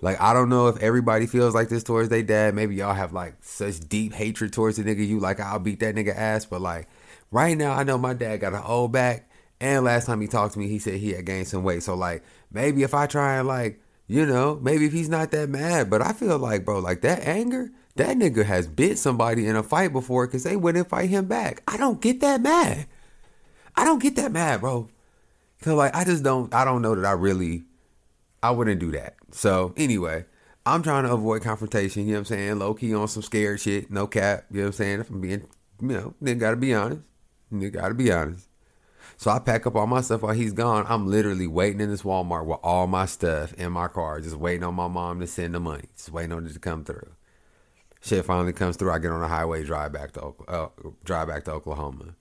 Like 0.00 0.20
I 0.20 0.32
don't 0.32 0.48
know 0.48 0.68
if 0.68 0.78
everybody 0.78 1.26
feels 1.26 1.54
like 1.54 1.68
this 1.68 1.84
towards 1.84 2.08
their 2.08 2.22
dad. 2.22 2.54
Maybe 2.54 2.74
y'all 2.74 2.94
have 2.94 3.12
like 3.12 3.36
such 3.40 3.80
deep 3.80 4.14
hatred 4.14 4.52
towards 4.52 4.76
the 4.76 4.84
nigga. 4.84 5.06
You 5.06 5.20
like 5.20 5.38
I'll 5.38 5.60
beat 5.60 5.80
that 5.80 5.94
nigga 5.94 6.14
ass. 6.14 6.44
But 6.44 6.60
like 6.60 6.88
right 7.30 7.56
now, 7.56 7.72
I 7.72 7.84
know 7.84 7.98
my 7.98 8.14
dad 8.14 8.40
got 8.40 8.54
an 8.54 8.62
old 8.64 8.92
back. 8.92 9.27
And 9.60 9.84
last 9.84 10.06
time 10.06 10.20
he 10.20 10.28
talked 10.28 10.54
to 10.54 10.58
me, 10.58 10.68
he 10.68 10.78
said 10.78 10.94
he 10.94 11.12
had 11.12 11.26
gained 11.26 11.48
some 11.48 11.64
weight. 11.64 11.82
So 11.82 11.94
like 11.94 12.22
maybe 12.50 12.82
if 12.82 12.94
I 12.94 13.06
try 13.06 13.36
and 13.36 13.48
like 13.48 13.80
you 14.06 14.24
know 14.24 14.58
maybe 14.62 14.86
if 14.86 14.92
he's 14.92 15.08
not 15.08 15.30
that 15.32 15.48
mad, 15.48 15.90
but 15.90 16.02
I 16.02 16.12
feel 16.12 16.38
like 16.38 16.64
bro 16.64 16.78
like 16.78 17.02
that 17.02 17.20
anger 17.20 17.70
that 17.96 18.16
nigga 18.16 18.44
has 18.44 18.68
bit 18.68 18.96
somebody 18.96 19.46
in 19.46 19.56
a 19.56 19.62
fight 19.62 19.92
before 19.92 20.26
because 20.26 20.44
they 20.44 20.56
wouldn't 20.56 20.88
fight 20.88 21.10
him 21.10 21.26
back. 21.26 21.62
I 21.66 21.76
don't 21.76 22.00
get 22.00 22.20
that 22.20 22.40
mad. 22.40 22.86
I 23.74 23.84
don't 23.84 24.00
get 24.00 24.16
that 24.16 24.32
mad, 24.32 24.60
bro. 24.60 24.88
Cause 25.62 25.74
like 25.74 25.94
I 25.94 26.04
just 26.04 26.22
don't 26.22 26.54
I 26.54 26.64
don't 26.64 26.82
know 26.82 26.94
that 26.94 27.04
I 27.04 27.12
really 27.12 27.64
I 28.42 28.52
wouldn't 28.52 28.80
do 28.80 28.92
that. 28.92 29.16
So 29.32 29.74
anyway, 29.76 30.24
I'm 30.64 30.82
trying 30.82 31.04
to 31.04 31.12
avoid 31.12 31.42
confrontation, 31.42 32.02
you 32.02 32.12
know 32.12 32.14
what 32.14 32.30
I'm 32.30 32.36
saying? 32.36 32.58
Low 32.60 32.74
key 32.74 32.94
on 32.94 33.08
some 33.08 33.22
scared 33.22 33.60
shit, 33.60 33.90
no 33.90 34.06
cap, 34.06 34.44
you 34.50 34.58
know 34.58 34.64
what 34.64 34.66
I'm 34.68 34.72
saying? 34.74 35.00
If 35.00 35.10
I'm 35.10 35.20
being 35.20 35.48
you 35.80 35.88
know, 35.88 36.14
nigga 36.22 36.38
gotta 36.38 36.56
be 36.56 36.74
honest. 36.74 37.02
Nigga 37.52 37.72
gotta 37.72 37.94
be 37.94 38.12
honest. 38.12 38.47
So 39.18 39.30
I 39.30 39.38
pack 39.40 39.66
up 39.66 39.76
all 39.76 39.86
my 39.86 40.00
stuff 40.00 40.22
while 40.22 40.32
he's 40.32 40.54
gone. 40.54 40.86
I'm 40.88 41.06
literally 41.06 41.46
waiting 41.46 41.82
in 41.82 41.90
this 41.90 42.02
Walmart 42.02 42.46
with 42.46 42.60
all 42.62 42.86
my 42.86 43.04
stuff 43.04 43.52
in 43.54 43.72
my 43.72 43.88
car, 43.88 44.20
just 44.20 44.36
waiting 44.36 44.64
on 44.64 44.74
my 44.74 44.88
mom 44.88 45.20
to 45.20 45.26
send 45.26 45.54
the 45.54 45.60
money. 45.60 45.84
Just 45.96 46.10
waiting 46.10 46.32
on 46.32 46.46
it 46.46 46.54
to 46.54 46.58
come 46.58 46.84
through 46.84 47.10
shit 48.00 48.24
finally 48.24 48.52
comes 48.52 48.76
through. 48.76 48.92
I 48.92 48.98
get 48.98 49.10
on 49.10 49.20
the 49.20 49.28
highway, 49.28 49.64
drive 49.64 49.92
back 49.92 50.12
to 50.12 50.34
uh, 50.46 50.68
drive 51.04 51.28
back 51.28 51.44
to 51.44 51.52
Oklahoma. 51.52 52.14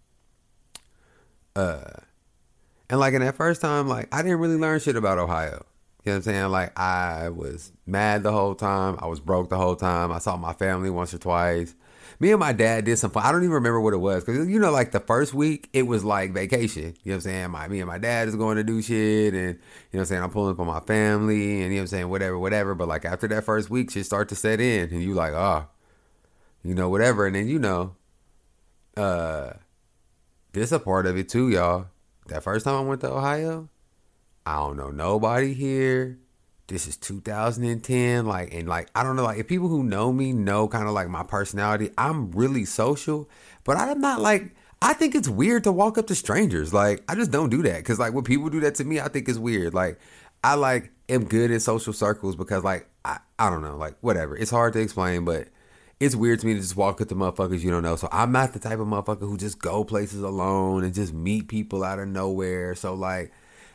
Uh, 1.55 2.01
and 2.89 2.99
like 2.99 3.13
in 3.13 3.21
that 3.21 3.35
first 3.35 3.61
time, 3.61 3.87
like 3.87 4.07
I 4.11 4.21
didn't 4.21 4.39
really 4.39 4.57
learn 4.57 4.79
shit 4.79 4.95
about 4.95 5.17
Ohio. 5.17 5.65
You 6.03 6.13
know 6.13 6.17
what 6.19 6.27
I'm 6.27 6.33
saying? 6.33 6.49
Like 6.49 6.79
I 6.79 7.29
was 7.29 7.71
mad 7.85 8.23
the 8.23 8.31
whole 8.31 8.55
time. 8.55 8.97
I 8.99 9.07
was 9.07 9.19
broke 9.19 9.49
the 9.49 9.57
whole 9.57 9.75
time. 9.75 10.11
I 10.11 10.19
saw 10.19 10.37
my 10.37 10.53
family 10.53 10.89
once 10.89 11.13
or 11.13 11.17
twice. 11.17 11.75
Me 12.19 12.31
and 12.31 12.39
my 12.39 12.51
dad 12.51 12.85
did 12.85 12.97
some 12.97 13.11
fun. 13.11 13.23
I 13.23 13.31
don't 13.31 13.43
even 13.43 13.53
remember 13.53 13.79
what 13.79 13.93
it 13.93 13.97
was 13.97 14.23
because 14.23 14.47
you 14.47 14.59
know, 14.59 14.71
like 14.71 14.91
the 14.91 14.99
first 14.99 15.35
week, 15.35 15.69
it 15.71 15.83
was 15.83 16.03
like 16.03 16.33
vacation. 16.33 16.83
You 16.83 16.89
know 16.89 16.93
what 17.03 17.13
I'm 17.13 17.21
saying? 17.21 17.51
My 17.51 17.67
me 17.67 17.79
and 17.79 17.87
my 17.87 17.99
dad 17.99 18.27
is 18.27 18.35
going 18.35 18.57
to 18.57 18.63
do 18.63 18.81
shit, 18.81 19.35
and 19.35 19.49
you 19.49 19.53
know 19.53 19.59
what 19.91 19.99
I'm 19.99 20.05
saying. 20.05 20.23
I'm 20.23 20.31
pulling 20.31 20.53
up 20.53 20.59
on 20.59 20.67
my 20.67 20.79
family, 20.79 21.61
and 21.61 21.65
you 21.65 21.69
know 21.69 21.75
what 21.75 21.81
I'm 21.81 21.87
saying, 21.87 22.09
whatever, 22.09 22.39
whatever. 22.39 22.73
But 22.73 22.87
like 22.87 23.05
after 23.05 23.27
that 23.27 23.43
first 23.43 23.69
week, 23.69 23.91
shit 23.91 24.05
start 24.05 24.29
to 24.29 24.35
set 24.35 24.59
in, 24.59 24.89
and 24.89 25.03
you 25.03 25.13
like, 25.13 25.33
oh, 25.33 25.67
you 26.63 26.73
know, 26.73 26.89
whatever. 26.89 27.27
And 27.27 27.35
then 27.35 27.47
you 27.47 27.59
know, 27.59 27.95
uh, 28.95 29.53
this 30.53 30.71
a 30.71 30.79
part 30.79 31.05
of 31.05 31.17
it 31.17 31.29
too, 31.29 31.49
y'all. 31.49 31.87
That 32.27 32.43
first 32.43 32.65
time 32.65 32.75
I 32.75 32.81
went 32.81 33.01
to 33.01 33.11
Ohio, 33.11 33.69
I 34.45 34.55
don't 34.55 34.75
know 34.75 34.89
nobody 34.89 35.53
here 35.53 36.17
this 36.67 36.87
is 36.87 36.97
2010 36.97 38.25
like 38.25 38.53
and 38.53 38.67
like 38.67 38.89
i 38.93 39.03
don't 39.03 39.15
know 39.15 39.23
like 39.23 39.37
if 39.37 39.47
people 39.47 39.69
who 39.69 39.83
know 39.83 40.11
me 40.11 40.33
know 40.33 40.67
kind 40.67 40.87
of 40.87 40.93
like 40.93 41.07
my 41.07 41.23
personality 41.23 41.89
i'm 41.97 42.31
really 42.31 42.65
social 42.65 43.29
but 43.63 43.77
i'm 43.77 44.01
not 44.01 44.19
like 44.19 44.53
I 44.81 44.93
think 44.93 45.15
it's 45.15 45.27
weird 45.27 45.63
to 45.63 45.71
walk 45.71 45.97
up 45.97 46.07
to 46.07 46.15
strangers. 46.15 46.73
Like 46.73 47.03
I 47.07 47.15
just 47.15 47.31
don't 47.31 47.49
do 47.49 47.63
that 47.63 47.77
because 47.77 47.99
like 47.99 48.13
when 48.13 48.23
people 48.23 48.49
do 48.49 48.59
that 48.61 48.75
to 48.75 48.83
me, 48.83 48.99
I 48.99 49.07
think 49.07 49.27
it's 49.27 49.39
weird. 49.39 49.73
Like 49.73 49.99
I 50.43 50.55
like 50.55 50.91
am 51.09 51.25
good 51.25 51.51
in 51.51 51.59
social 51.59 51.93
circles 51.93 52.35
because 52.35 52.63
like 52.63 52.87
I, 53.03 53.19
I 53.39 53.49
don't 53.49 53.63
know 53.63 53.75
like 53.75 53.95
whatever. 54.01 54.37
It's 54.37 54.51
hard 54.51 54.73
to 54.73 54.79
explain, 54.79 55.25
but 55.25 55.47
it's 55.99 56.15
weird 56.15 56.39
to 56.41 56.45
me 56.45 56.53
to 56.53 56.59
just 56.59 56.75
walk 56.75 57.01
up 57.01 57.07
to 57.07 57.15
motherfuckers 57.15 57.61
you 57.61 57.71
don't 57.71 57.81
know. 57.81 57.95
So 57.95 58.07
I'm 58.11 58.31
not 58.31 58.53
the 58.53 58.59
type 58.59 58.79
of 58.79 58.87
motherfucker 58.87 59.21
who 59.21 59.37
just 59.37 59.59
go 59.59 59.83
places 59.83 60.21
alone 60.21 60.83
and 60.83 60.93
just 60.93 61.11
meet 61.11 61.47
people 61.47 61.83
out 61.83 61.97
of 61.97 62.07
nowhere. 62.07 62.75
So 62.75 62.93
like 62.93 63.31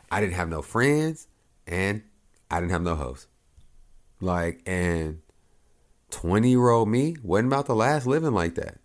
I 0.09 0.21
didn't 0.21 0.35
have 0.35 0.47
no 0.47 0.61
friends 0.61 1.27
and 1.67 2.01
I 2.53 2.59
didn't 2.59 2.73
have 2.73 2.83
no 2.83 2.93
hosts. 2.93 3.25
Like 4.21 4.61
and 4.67 5.23
20 6.11 6.51
year 6.51 6.69
old 6.69 6.87
me 6.87 7.15
wasn't 7.23 7.47
about 7.47 7.65
to 7.65 7.73
last 7.73 8.05
living 8.05 8.33
like 8.33 8.53
that. 8.55 8.77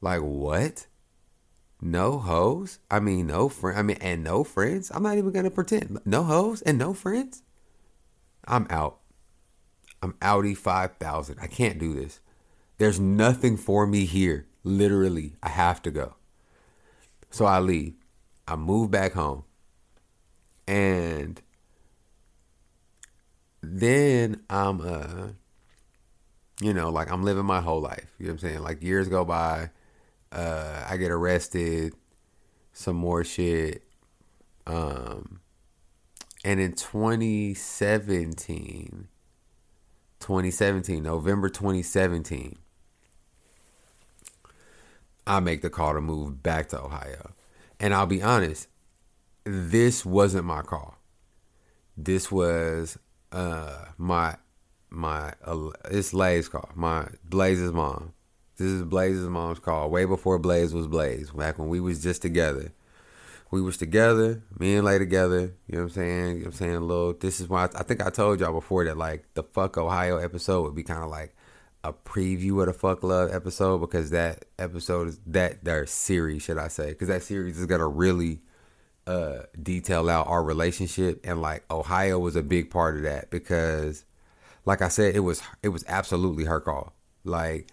Like 0.00 0.20
what? 0.20 0.88
No 1.80 2.18
hoes? 2.18 2.80
I 2.90 2.98
mean 2.98 3.28
no 3.28 3.48
friend 3.48 3.78
I 3.78 3.82
mean 3.82 3.98
and 4.00 4.24
no 4.24 4.42
friends? 4.42 4.90
I'm 4.92 5.04
not 5.04 5.16
even 5.16 5.30
gonna 5.30 5.48
pretend. 5.48 6.00
No 6.04 6.24
hoes 6.24 6.60
and 6.62 6.76
no 6.76 6.92
friends? 6.92 7.44
I'm 8.48 8.66
out. 8.68 8.98
I'm 10.02 10.16
Audi 10.20 10.56
5000. 10.56 11.38
I 11.40 11.46
can't 11.46 11.78
do 11.78 11.94
this. 11.94 12.18
There's 12.78 12.98
nothing 12.98 13.56
for 13.56 13.86
me 13.86 14.06
here. 14.06 14.48
Literally, 14.64 15.36
I 15.40 15.50
have 15.50 15.82
to 15.82 15.92
go. 15.92 16.16
So 17.30 17.44
I 17.44 17.60
leave. 17.60 17.94
I 18.48 18.56
move 18.56 18.90
back 18.90 19.12
home. 19.12 19.44
And 20.66 21.40
then 23.62 24.42
I'm 24.50 24.80
uh 24.80 25.28
you 26.60 26.74
know, 26.74 26.90
like 26.90 27.10
I'm 27.10 27.24
living 27.24 27.46
my 27.46 27.60
whole 27.60 27.80
life. 27.80 28.12
You 28.18 28.26
know 28.26 28.32
what 28.32 28.42
I'm 28.42 28.48
saying? 28.48 28.62
Like 28.62 28.82
years 28.82 29.08
go 29.08 29.24
by, 29.24 29.70
uh 30.30 30.86
I 30.88 30.96
get 30.96 31.10
arrested, 31.10 31.94
some 32.72 32.96
more 32.96 33.24
shit. 33.24 33.82
Um 34.66 35.40
and 36.44 36.60
in 36.60 36.72
2017 36.72 39.08
2017, 40.22 41.02
November 41.02 41.48
2017, 41.48 42.56
I 45.26 45.40
make 45.40 45.62
the 45.62 45.70
call 45.70 45.94
to 45.94 46.00
move 46.00 46.42
back 46.42 46.68
to 46.68 46.80
Ohio. 46.80 47.32
And 47.80 47.92
I'll 47.92 48.06
be 48.06 48.22
honest, 48.22 48.68
this 49.44 50.06
wasn't 50.06 50.44
my 50.44 50.62
call. 50.62 50.96
This 51.96 52.30
was 52.30 52.98
uh 53.32 53.86
my 53.98 54.36
my 54.90 55.32
uh, 55.44 55.70
it's 55.90 56.12
Blaze's 56.12 56.48
call. 56.48 56.68
My 56.74 57.08
Blaze's 57.24 57.72
mom. 57.72 58.12
This 58.56 58.68
is 58.68 58.82
Blaze's 58.84 59.28
mom's 59.28 59.58
call. 59.58 59.90
Way 59.90 60.04
before 60.04 60.38
Blaze 60.38 60.74
was 60.74 60.86
Blaze. 60.86 61.30
Back 61.30 61.58
when 61.58 61.68
we 61.68 61.80
was 61.80 62.02
just 62.02 62.22
together. 62.22 62.72
We 63.50 63.60
was 63.60 63.76
together, 63.76 64.42
me 64.58 64.76
and 64.76 64.84
Lay 64.86 64.98
together, 64.98 65.54
you 65.66 65.76
know 65.76 65.80
what 65.80 65.82
I'm 65.82 65.90
saying? 65.90 66.28
You 66.28 66.34
know 66.34 66.38
what 66.38 66.46
I'm 66.46 66.52
saying? 66.52 66.76
A 66.76 66.80
little 66.80 67.12
this 67.12 67.38
is 67.38 67.50
why 67.50 67.64
I, 67.64 67.80
I 67.80 67.82
think 67.82 68.04
I 68.04 68.08
told 68.08 68.40
y'all 68.40 68.52
before 68.52 68.84
that 68.86 68.96
like 68.96 69.26
the 69.34 69.42
fuck 69.42 69.76
Ohio 69.76 70.16
episode 70.16 70.62
would 70.62 70.74
be 70.74 70.82
kind 70.82 71.02
of 71.02 71.10
like 71.10 71.36
a 71.84 71.92
preview 71.92 72.60
of 72.60 72.66
the 72.66 72.72
fuck 72.72 73.02
love 73.02 73.30
episode 73.30 73.78
because 73.78 74.08
that 74.10 74.46
episode 74.58 75.08
is 75.08 75.20
that 75.26 75.64
their 75.64 75.84
series 75.84 76.42
should 76.42 76.56
I 76.56 76.68
say 76.68 76.90
because 76.90 77.08
that 77.08 77.22
series 77.22 77.58
is 77.58 77.66
gonna 77.66 77.88
really 77.88 78.40
uh 79.06 79.40
detail 79.60 80.08
out 80.08 80.28
our 80.28 80.42
relationship 80.42 81.20
and 81.24 81.40
like 81.42 81.64
Ohio 81.70 82.18
was 82.18 82.36
a 82.36 82.42
big 82.42 82.70
part 82.70 82.96
of 82.96 83.02
that 83.02 83.30
because 83.30 84.04
like 84.64 84.80
I 84.80 84.88
said 84.88 85.16
it 85.16 85.20
was 85.20 85.42
it 85.62 85.70
was 85.70 85.84
absolutely 85.88 86.44
her 86.44 86.60
call 86.60 86.92
like 87.24 87.68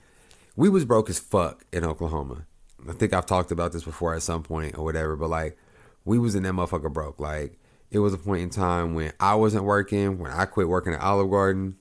we 0.56 0.70
was 0.70 0.86
broke 0.86 1.10
as 1.10 1.20
fuck 1.20 1.66
in 1.72 1.86
Oklahoma 1.86 2.46
I 2.88 2.94
think 2.94 3.14
I've 3.14 3.26
talked 3.26 3.52
about 3.52 3.74
this 3.74 3.84
before 3.84 4.16
at 4.16 4.24
some 4.24 4.44
point 4.44 4.78
or 4.78 4.84
whatever 4.84 5.16
but 5.16 5.30
like 5.30 5.58
we 6.06 6.18
was 6.18 6.34
in 6.34 6.44
that 6.44 6.54
motherfucker 6.54 6.92
broke 6.92 7.20
like 7.20 7.60
it 7.92 8.00
was 8.00 8.14
a 8.14 8.18
point 8.18 8.42
in 8.42 8.50
time 8.50 8.96
when 8.96 9.14
I 9.20 9.36
wasn't 9.36 9.66
working 9.66 10.18
when 10.18 10.32
I 10.32 10.46
quit 10.46 10.68
working 10.68 10.94
at 10.94 11.02
Olive 11.02 11.30
Garden 11.30 11.76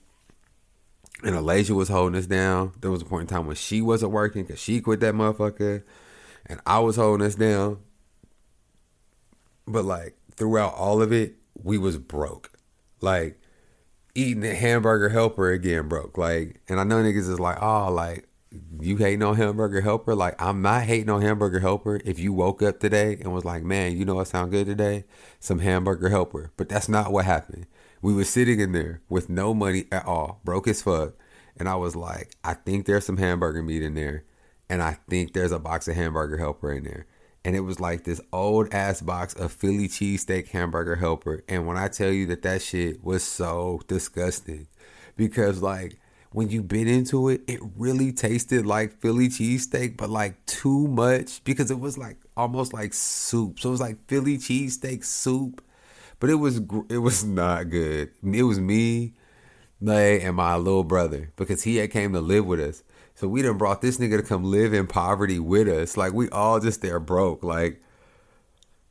and 1.22 1.34
Alasia 1.34 1.70
was 1.70 1.88
holding 1.88 2.18
us 2.18 2.26
down. 2.26 2.72
There 2.80 2.90
was 2.90 3.02
a 3.02 3.06
point 3.06 3.22
in 3.22 3.37
time 3.37 3.46
when 3.46 3.56
she 3.56 3.82
wasn't 3.82 4.12
working 4.12 4.44
because 4.44 4.61
she 4.61 4.80
quit 4.80 5.00
that 5.00 5.14
motherfucker, 5.14 5.82
and 6.46 6.61
I 6.66 6.78
was 6.78 6.96
holding 6.96 7.26
us 7.26 7.34
down. 7.34 7.78
But 9.68 9.85
like 9.85 10.16
throughout 10.35 10.74
all 10.74 11.02
of 11.02 11.12
it, 11.12 11.37
we 11.54 11.78
was 11.78 11.98
broke. 11.98 12.50
Like 13.00 13.40
eating 14.14 14.44
a 14.44 14.54
hamburger 14.54 15.11
helper 15.11 15.50
again 15.50 15.88
broke. 15.88 16.18
Like, 16.18 16.61
and 16.68 16.81
I 16.81 16.85
know 16.85 17.02
niggas 17.02 17.28
is 17.28 17.40
like, 17.40 17.62
oh, 17.62 17.92
like 17.92 18.28
you 18.81 18.96
hating 18.96 19.22
on 19.22 19.37
hamburger 19.37 19.81
helper. 19.81 20.14
Like 20.14 20.40
I'm 20.40 20.62
not 20.62 20.85
hating 20.85 21.11
on 21.11 21.22
hamburger 21.22 21.61
helper. 21.61 22.00
If 22.04 22.18
you 22.18 22.33
woke 22.33 22.62
up 22.62 22.81
today 22.81 23.18
and 23.20 23.33
was 23.33 23.44
like, 23.44 23.62
man, 23.62 23.96
you 23.96 24.04
know 24.04 24.14
what 24.16 24.28
sound 24.28 24.50
good 24.50 24.66
today? 24.66 25.04
Some 25.40 25.61
hamburger 25.61 26.09
helper. 26.09 26.52
But 26.57 26.68
that's 26.68 26.88
not 26.88 27.12
what 27.12 27.24
happened. 27.24 27.66
We 28.00 28.14
was 28.14 28.28
sitting 28.28 28.61
in 28.61 28.72
there 28.72 29.02
with 29.09 29.28
no 29.28 29.54
money 29.54 29.87
at 29.90 30.07
all, 30.07 30.40
broke 30.44 30.68
as 30.68 30.83
fuck. 30.83 31.14
And 31.57 31.68
I 31.68 31.74
was 31.74 31.96
like, 31.96 32.37
I 32.44 32.54
think 32.54 32.87
there's 32.87 33.04
some 33.04 33.16
hamburger 33.16 33.62
meat 33.62 33.83
in 33.83 33.94
there. 33.94 34.24
And 34.70 34.83
I 34.83 34.98
think 35.09 35.33
there's 35.33 35.52
a 35.52 35.59
box 35.59 35.88
of 35.88 35.96
hamburger 35.96 36.37
helper 36.38 36.72
in 36.72 36.85
there. 36.85 37.07
And 37.44 37.57
it 37.57 37.61
was 37.61 37.81
like 37.81 38.05
this 38.05 38.20
old 38.33 38.72
ass 38.74 39.01
box 39.01 39.35
of 39.35 39.53
Philly 39.53 39.88
cheesesteak 39.88 40.48
hamburger 40.48 40.96
helper. 40.96 41.42
And 41.48 41.66
when 41.66 41.77
I 41.77 41.88
tell 41.88 42.11
you 42.11 42.27
that 42.27 42.42
that 42.42 42.62
shit 42.62 43.03
was 43.03 43.22
so 43.22 43.81
disgusting, 43.87 44.66
because 45.16 45.62
like 45.62 45.98
when 46.33 46.51
you 46.51 46.62
bit 46.62 46.88
into 46.88 47.29
it, 47.29 47.42
it 47.46 47.61
really 47.77 48.12
tasted 48.12 48.66
like 48.66 49.01
Philly 49.01 49.29
cheesesteak, 49.29 49.96
but 49.96 50.11
like 50.11 50.44
too 50.46 50.88
much 50.88 51.42
because 51.44 51.70
it 51.70 51.81
was 51.81 51.96
like 51.96 52.18
almost 52.37 52.72
like 52.72 52.92
soup. 52.92 53.61
So 53.61 53.70
it 53.70 53.72
was 53.72 53.81
like 53.81 54.07
Philly 54.09 54.37
cheesesteak 54.37 55.05
soup 55.05 55.62
but 56.20 56.31
it 56.31 56.35
was 56.35 56.61
it 56.88 56.98
was 56.98 57.24
not 57.24 57.70
good. 57.70 58.11
It 58.22 58.42
was 58.42 58.59
me, 58.61 59.14
Nay, 59.81 60.20
and 60.20 60.37
my 60.37 60.57
little 60.57 60.85
brother 60.85 61.33
because 61.37 61.62
he 61.62 61.77
had 61.77 61.90
came 61.90 62.12
to 62.12 62.20
live 62.20 62.46
with 62.46 62.61
us. 62.61 62.83
So 63.18 63.26
we 63.26 63.42
done 63.42 63.59
brought 63.59 63.83
this 63.83 63.98
nigga 63.98 64.18
to 64.18 64.22
come 64.22 64.44
live 64.44 64.72
in 64.72 64.87
poverty 64.87 65.40
with 65.40 65.66
us. 65.66 65.96
Like 65.96 66.12
we 66.12 66.28
all 66.31 66.61
just 66.61 66.83
there 66.83 67.00
broke. 67.00 67.42
Like, 67.42 67.83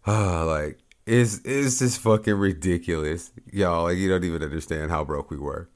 ah, 0.05 0.41
uh, 0.41 0.45
like 0.45 0.79
it's 1.05 1.39
it's 1.45 1.79
just 1.79 2.01
fucking 2.01 2.33
ridiculous, 2.33 3.31
y'all. 3.53 3.83
Like 3.83 3.97
you 3.97 4.09
don't 4.09 4.25
even 4.25 4.43
understand 4.43 4.91
how 4.91 5.05
broke 5.05 5.31
we 5.31 5.37
were. 5.37 5.69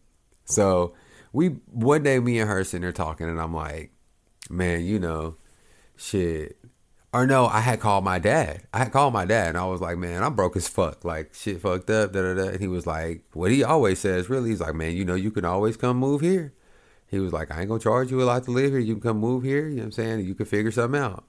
So 0.44 0.94
we 1.32 1.48
one 1.68 2.04
day 2.04 2.20
me 2.20 2.40
and 2.40 2.50
her 2.50 2.66
sitting 2.66 2.82
there 2.82 2.92
talking, 2.92 3.30
and 3.30 3.40
I'm 3.40 3.54
like, 3.54 3.94
man, 4.50 4.84
you 4.84 5.00
know, 5.00 5.38
shit 5.96 6.58
or 7.14 7.26
no, 7.26 7.48
I 7.48 7.62
had 7.62 7.80
called 7.80 8.04
my 8.04 8.20
dad. 8.20 8.64
I 8.74 8.80
had 8.80 8.92
called 8.92 9.14
my 9.14 9.24
dad 9.24 9.50
and 9.50 9.58
I 9.58 9.66
was 9.66 9.80
like, 9.80 9.98
man, 9.98 10.24
I'm 10.24 10.36
broke 10.36 10.58
as 10.58 10.68
fuck. 10.68 11.06
Like 11.06 11.34
shit 11.34 11.62
fucked 11.62 11.90
up, 11.90 12.12
da 12.12 12.22
da 12.22 12.34
da. 12.34 12.50
And 12.50 12.60
he 12.60 12.68
was 12.68 12.86
like, 12.86 13.24
what 13.32 13.52
he 13.52 13.64
always 13.64 14.00
says, 14.00 14.30
really, 14.30 14.50
he's 14.50 14.60
like, 14.60 14.76
man, 14.76 14.96
you 14.96 15.06
know, 15.06 15.16
you 15.16 15.32
can 15.32 15.46
always 15.46 15.78
come 15.78 15.96
move 15.96 16.20
here. 16.20 16.54
He 17.12 17.20
was 17.20 17.34
like, 17.34 17.52
I 17.52 17.60
ain't 17.60 17.68
gonna 17.68 17.82
charge 17.82 18.10
you 18.10 18.22
a 18.22 18.24
lot 18.24 18.46
to 18.46 18.52
live 18.52 18.72
here. 18.72 18.80
You 18.80 18.94
can 18.94 19.02
come 19.02 19.18
move 19.18 19.44
here. 19.44 19.68
You 19.68 19.76
know 19.76 19.82
what 19.82 19.86
I'm 19.88 19.92
saying? 19.92 20.26
You 20.26 20.34
can 20.34 20.46
figure 20.46 20.72
something 20.72 21.00
out. 21.00 21.26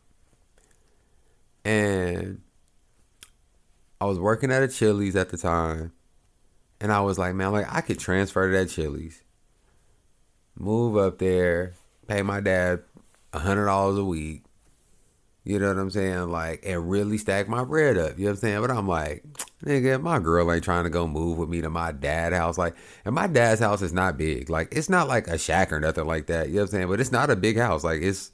And 1.64 2.40
I 4.00 4.04
was 4.04 4.18
working 4.18 4.52
at 4.52 4.62
a 4.62 4.68
Chili's 4.68 5.16
at 5.16 5.30
the 5.30 5.36
time. 5.36 5.92
And 6.80 6.92
I 6.92 7.00
was 7.00 7.18
like, 7.18 7.34
man, 7.34 7.50
like 7.50 7.66
I 7.68 7.80
could 7.80 7.98
transfer 7.98 8.50
to 8.50 8.56
that 8.56 8.70
Chili's. 8.70 9.22
Move 10.56 10.96
up 10.96 11.18
there, 11.18 11.74
pay 12.06 12.22
my 12.22 12.40
dad 12.40 12.84
hundred 13.34 13.64
dollars 13.64 13.98
a 13.98 14.04
week 14.04 14.44
you 15.44 15.58
know 15.58 15.68
what 15.68 15.78
I'm 15.78 15.90
saying? 15.90 16.30
Like, 16.30 16.62
and 16.64 16.88
really 16.88 17.18
stack 17.18 17.48
my 17.48 17.64
bread 17.64 17.96
up. 17.96 18.16
You 18.16 18.24
know 18.24 18.30
what 18.30 18.36
I'm 18.36 18.40
saying? 18.40 18.60
But 18.60 18.70
I'm 18.70 18.86
like, 18.86 19.24
nigga, 19.64 20.00
my 20.00 20.20
girl 20.20 20.52
ain't 20.52 20.62
trying 20.62 20.84
to 20.84 20.90
go 20.90 21.06
move 21.08 21.38
with 21.38 21.48
me 21.48 21.60
to 21.62 21.70
my 21.70 21.90
dad 21.90 22.32
house. 22.32 22.56
Like, 22.56 22.76
and 23.04 23.14
my 23.14 23.26
dad's 23.26 23.60
house 23.60 23.82
is 23.82 23.92
not 23.92 24.16
big. 24.16 24.48
Like, 24.48 24.68
it's 24.72 24.88
not 24.88 25.08
like 25.08 25.26
a 25.26 25.38
shack 25.38 25.72
or 25.72 25.80
nothing 25.80 26.06
like 26.06 26.26
that. 26.26 26.48
You 26.48 26.54
know 26.54 26.60
what 26.60 26.66
I'm 26.66 26.70
saying? 26.70 26.88
But 26.88 27.00
it's 27.00 27.12
not 27.12 27.30
a 27.30 27.36
big 27.36 27.58
house. 27.58 27.82
Like, 27.82 28.02
it's, 28.02 28.30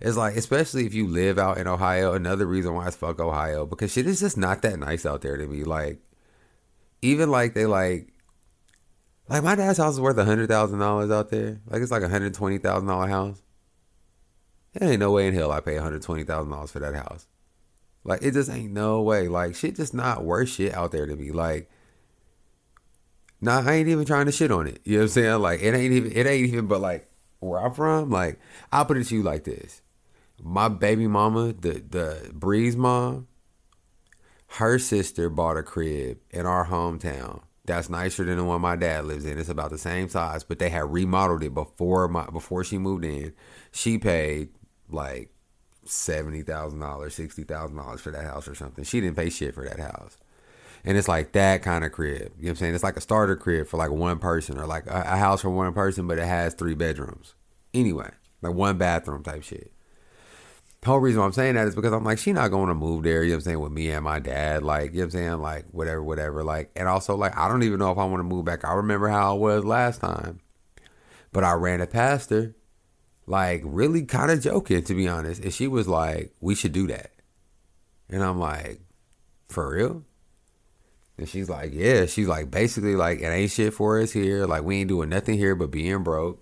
it's 0.00 0.16
like, 0.16 0.36
especially 0.36 0.86
if 0.86 0.94
you 0.94 1.08
live 1.08 1.38
out 1.38 1.58
in 1.58 1.66
Ohio, 1.66 2.12
another 2.12 2.46
reason 2.46 2.74
why 2.74 2.86
it's 2.86 2.96
fuck 2.96 3.20
Ohio, 3.20 3.66
because 3.66 3.92
shit 3.92 4.06
is 4.06 4.20
just 4.20 4.36
not 4.36 4.62
that 4.62 4.78
nice 4.78 5.04
out 5.04 5.22
there 5.22 5.36
to 5.36 5.46
me. 5.46 5.64
Like, 5.64 6.00
even 7.02 7.30
like 7.30 7.54
they 7.54 7.66
like, 7.66 8.12
like 9.28 9.42
my 9.42 9.54
dad's 9.54 9.78
house 9.78 9.94
is 9.94 10.00
worth 10.00 10.18
a 10.18 10.24
hundred 10.24 10.48
thousand 10.48 10.78
dollars 10.78 11.10
out 11.10 11.30
there. 11.30 11.60
Like 11.66 11.82
it's 11.82 11.90
like 11.90 12.02
a 12.02 12.08
hundred 12.08 12.34
twenty 12.34 12.58
thousand 12.58 12.88
dollar 12.88 13.08
house. 13.08 13.40
There 14.74 14.90
ain't 14.90 15.00
no 15.00 15.12
way 15.12 15.28
in 15.28 15.34
hell 15.34 15.52
I 15.52 15.60
pay 15.60 15.74
$120,000 15.74 16.68
for 16.68 16.78
that 16.80 16.94
house. 16.94 17.26
Like, 18.02 18.22
it 18.22 18.32
just 18.32 18.50
ain't 18.50 18.72
no 18.72 19.00
way. 19.02 19.28
Like, 19.28 19.54
shit 19.54 19.76
just 19.76 19.94
not 19.94 20.24
worth 20.24 20.50
shit 20.50 20.74
out 20.74 20.90
there 20.90 21.06
to 21.06 21.16
me. 21.16 21.30
Like, 21.30 21.70
nah, 23.40 23.62
I 23.64 23.74
ain't 23.74 23.88
even 23.88 24.04
trying 24.04 24.26
to 24.26 24.32
shit 24.32 24.50
on 24.50 24.66
it. 24.66 24.80
You 24.84 24.94
know 24.94 24.98
what 24.98 25.02
I'm 25.04 25.08
saying? 25.08 25.38
Like, 25.40 25.62
it 25.62 25.74
ain't 25.74 25.92
even, 25.92 26.12
it 26.12 26.26
ain't 26.26 26.48
even, 26.48 26.66
but 26.66 26.80
like, 26.80 27.08
where 27.38 27.60
I'm 27.60 27.72
from, 27.72 28.10
like, 28.10 28.40
I'll 28.72 28.84
put 28.84 28.96
it 28.96 29.04
to 29.04 29.14
you 29.14 29.22
like 29.22 29.44
this. 29.44 29.80
My 30.42 30.68
baby 30.68 31.06
mama, 31.06 31.52
the, 31.52 31.82
the 31.88 32.30
Breeze 32.34 32.76
mom, 32.76 33.28
her 34.48 34.78
sister 34.78 35.30
bought 35.30 35.56
a 35.56 35.62
crib 35.62 36.18
in 36.30 36.46
our 36.46 36.66
hometown 36.66 37.42
that's 37.66 37.88
nicer 37.88 38.24
than 38.24 38.36
the 38.36 38.44
one 38.44 38.60
my 38.60 38.76
dad 38.76 39.06
lives 39.06 39.24
in. 39.24 39.38
It's 39.38 39.48
about 39.48 39.70
the 39.70 39.78
same 39.78 40.08
size, 40.08 40.44
but 40.44 40.58
they 40.58 40.68
had 40.68 40.92
remodeled 40.92 41.42
it 41.42 41.54
before 41.54 42.08
my 42.08 42.26
before 42.26 42.62
she 42.62 42.76
moved 42.76 43.04
in. 43.04 43.32
She 43.72 43.98
paid 43.98 44.50
like 44.88 45.30
seventy 45.84 46.42
thousand 46.42 46.80
dollars, 46.80 47.14
sixty 47.14 47.44
thousand 47.44 47.76
dollars 47.76 48.00
for 48.00 48.10
that 48.10 48.24
house 48.24 48.48
or 48.48 48.54
something. 48.54 48.84
She 48.84 49.00
didn't 49.00 49.16
pay 49.16 49.30
shit 49.30 49.54
for 49.54 49.64
that 49.64 49.80
house. 49.80 50.16
And 50.84 50.98
it's 50.98 51.08
like 51.08 51.32
that 51.32 51.62
kind 51.62 51.84
of 51.84 51.92
crib. 51.92 52.20
You 52.20 52.26
know 52.26 52.32
what 52.36 52.48
I'm 52.50 52.56
saying? 52.56 52.74
It's 52.74 52.84
like 52.84 52.98
a 52.98 53.00
starter 53.00 53.36
crib 53.36 53.66
for 53.66 53.78
like 53.78 53.90
one 53.90 54.18
person 54.18 54.58
or 54.58 54.66
like 54.66 54.86
a, 54.86 55.16
house 55.16 55.40
for 55.40 55.48
one 55.48 55.72
person, 55.72 56.06
but 56.06 56.18
it 56.18 56.26
has 56.26 56.52
three 56.52 56.74
bedrooms. 56.74 57.34
Anyway, 57.72 58.10
like 58.42 58.54
one 58.54 58.76
bathroom 58.76 59.22
type 59.22 59.42
shit. 59.42 59.72
The 60.82 60.88
whole 60.88 60.98
reason 60.98 61.20
why 61.20 61.26
I'm 61.26 61.32
saying 61.32 61.54
that 61.54 61.66
is 61.66 61.74
because 61.74 61.94
I'm 61.94 62.04
like, 62.04 62.18
she 62.18 62.34
not 62.34 62.50
going 62.50 62.68
to 62.68 62.74
move 62.74 63.04
there, 63.04 63.22
you 63.22 63.30
know 63.30 63.36
what 63.36 63.38
I'm 63.38 63.44
saying, 63.44 63.60
with 63.60 63.72
me 63.72 63.90
and 63.90 64.04
my 64.04 64.18
dad. 64.18 64.62
Like, 64.62 64.92
you 64.92 64.98
know 64.98 65.04
what 65.04 65.04
I'm 65.04 65.10
saying? 65.12 65.40
Like, 65.40 65.64
whatever, 65.70 66.02
whatever. 66.02 66.44
Like, 66.44 66.70
and 66.76 66.86
also, 66.86 67.16
like, 67.16 67.34
I 67.38 67.48
don't 67.48 67.62
even 67.62 67.78
know 67.78 67.90
if 67.90 67.96
I 67.96 68.04
want 68.04 68.20
to 68.20 68.24
move 68.24 68.44
back. 68.44 68.66
I 68.66 68.74
remember 68.74 69.08
how 69.08 69.30
I 69.30 69.38
was 69.38 69.64
last 69.64 70.02
time. 70.02 70.40
But 71.32 71.42
I 71.42 71.54
ran 71.54 71.80
it 71.80 71.90
past 71.90 72.28
her, 72.28 72.54
like, 73.26 73.62
really 73.64 74.04
kind 74.04 74.30
of 74.30 74.40
joking, 74.40 74.82
to 74.84 74.94
be 74.94 75.08
honest. 75.08 75.42
And 75.42 75.52
she 75.52 75.68
was 75.68 75.88
like, 75.88 76.32
we 76.40 76.54
should 76.54 76.72
do 76.72 76.86
that. 76.88 77.10
And 78.08 78.22
I'm 78.22 78.38
like, 78.38 78.80
for 79.48 79.74
real? 79.74 80.04
And 81.16 81.28
she's 81.28 81.48
like, 81.48 81.72
yeah. 81.72 82.06
She's 82.06 82.28
like, 82.28 82.50
basically, 82.50 82.96
like, 82.96 83.20
it 83.20 83.26
ain't 83.26 83.50
shit 83.50 83.72
for 83.72 84.00
us 84.00 84.12
here. 84.12 84.46
Like, 84.46 84.64
we 84.64 84.80
ain't 84.80 84.88
doing 84.88 85.08
nothing 85.08 85.38
here 85.38 85.54
but 85.54 85.70
being 85.70 86.02
broke. 86.02 86.40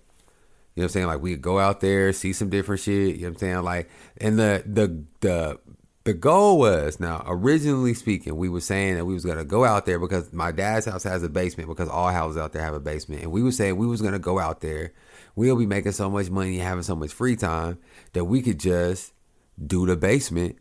You 0.75 0.81
know 0.81 0.85
what 0.85 0.85
I'm 0.85 0.89
saying? 0.89 1.07
Like, 1.07 1.21
we 1.21 1.37
go 1.37 1.59
out 1.59 1.81
there, 1.81 2.13
see 2.13 2.33
some 2.33 2.49
different 2.49 2.81
shit. 2.81 3.17
You 3.17 3.23
know 3.23 3.29
what 3.29 3.35
I'm 3.35 3.39
saying? 3.39 3.63
Like, 3.63 3.91
and 4.19 4.39
the, 4.39 4.63
the, 4.67 5.05
the, 5.21 5.61
the 6.05 6.15
goal 6.15 6.59
was 6.59 6.99
now 6.99 7.23
originally 7.27 7.95
speaking 7.95 8.37
we 8.37 8.49
were 8.49 8.61
saying 8.61 8.97
that 8.97 9.05
we 9.05 9.15
was 9.15 9.25
gonna 9.25 9.45
go 9.45 9.65
out 9.65 9.87
there 9.87 10.01
because 10.01 10.33
my 10.33 10.51
dad's 10.51 10.87
house 10.87 11.05
has 11.05 11.23
a 11.23 11.29
basement 11.29 11.69
because 11.69 11.89
all 11.89 12.11
houses 12.11 12.37
out 12.37 12.53
there 12.53 12.63
have 12.63 12.75
a 12.75 12.81
basement 12.81 13.23
and 13.23 13.31
we 13.31 13.41
were 13.41 13.53
saying 13.53 13.77
we 13.77 13.87
was 13.87 14.03
gonna 14.03 14.19
go 14.19 14.39
out 14.39 14.61
there 14.61 14.93
we'll 15.35 15.57
be 15.57 15.67
making 15.67 15.93
so 15.93 16.11
much 16.11 16.31
money 16.31 16.59
and 16.59 16.69
having 16.69 16.83
so 16.83 16.97
much 16.97 17.13
free 17.13 17.37
time 17.37 17.79
that 18.13 18.25
we 18.25 18.43
could 18.43 18.59
just 18.59 19.13
do 19.65 19.87
the 19.87 19.97
basement 19.97 20.57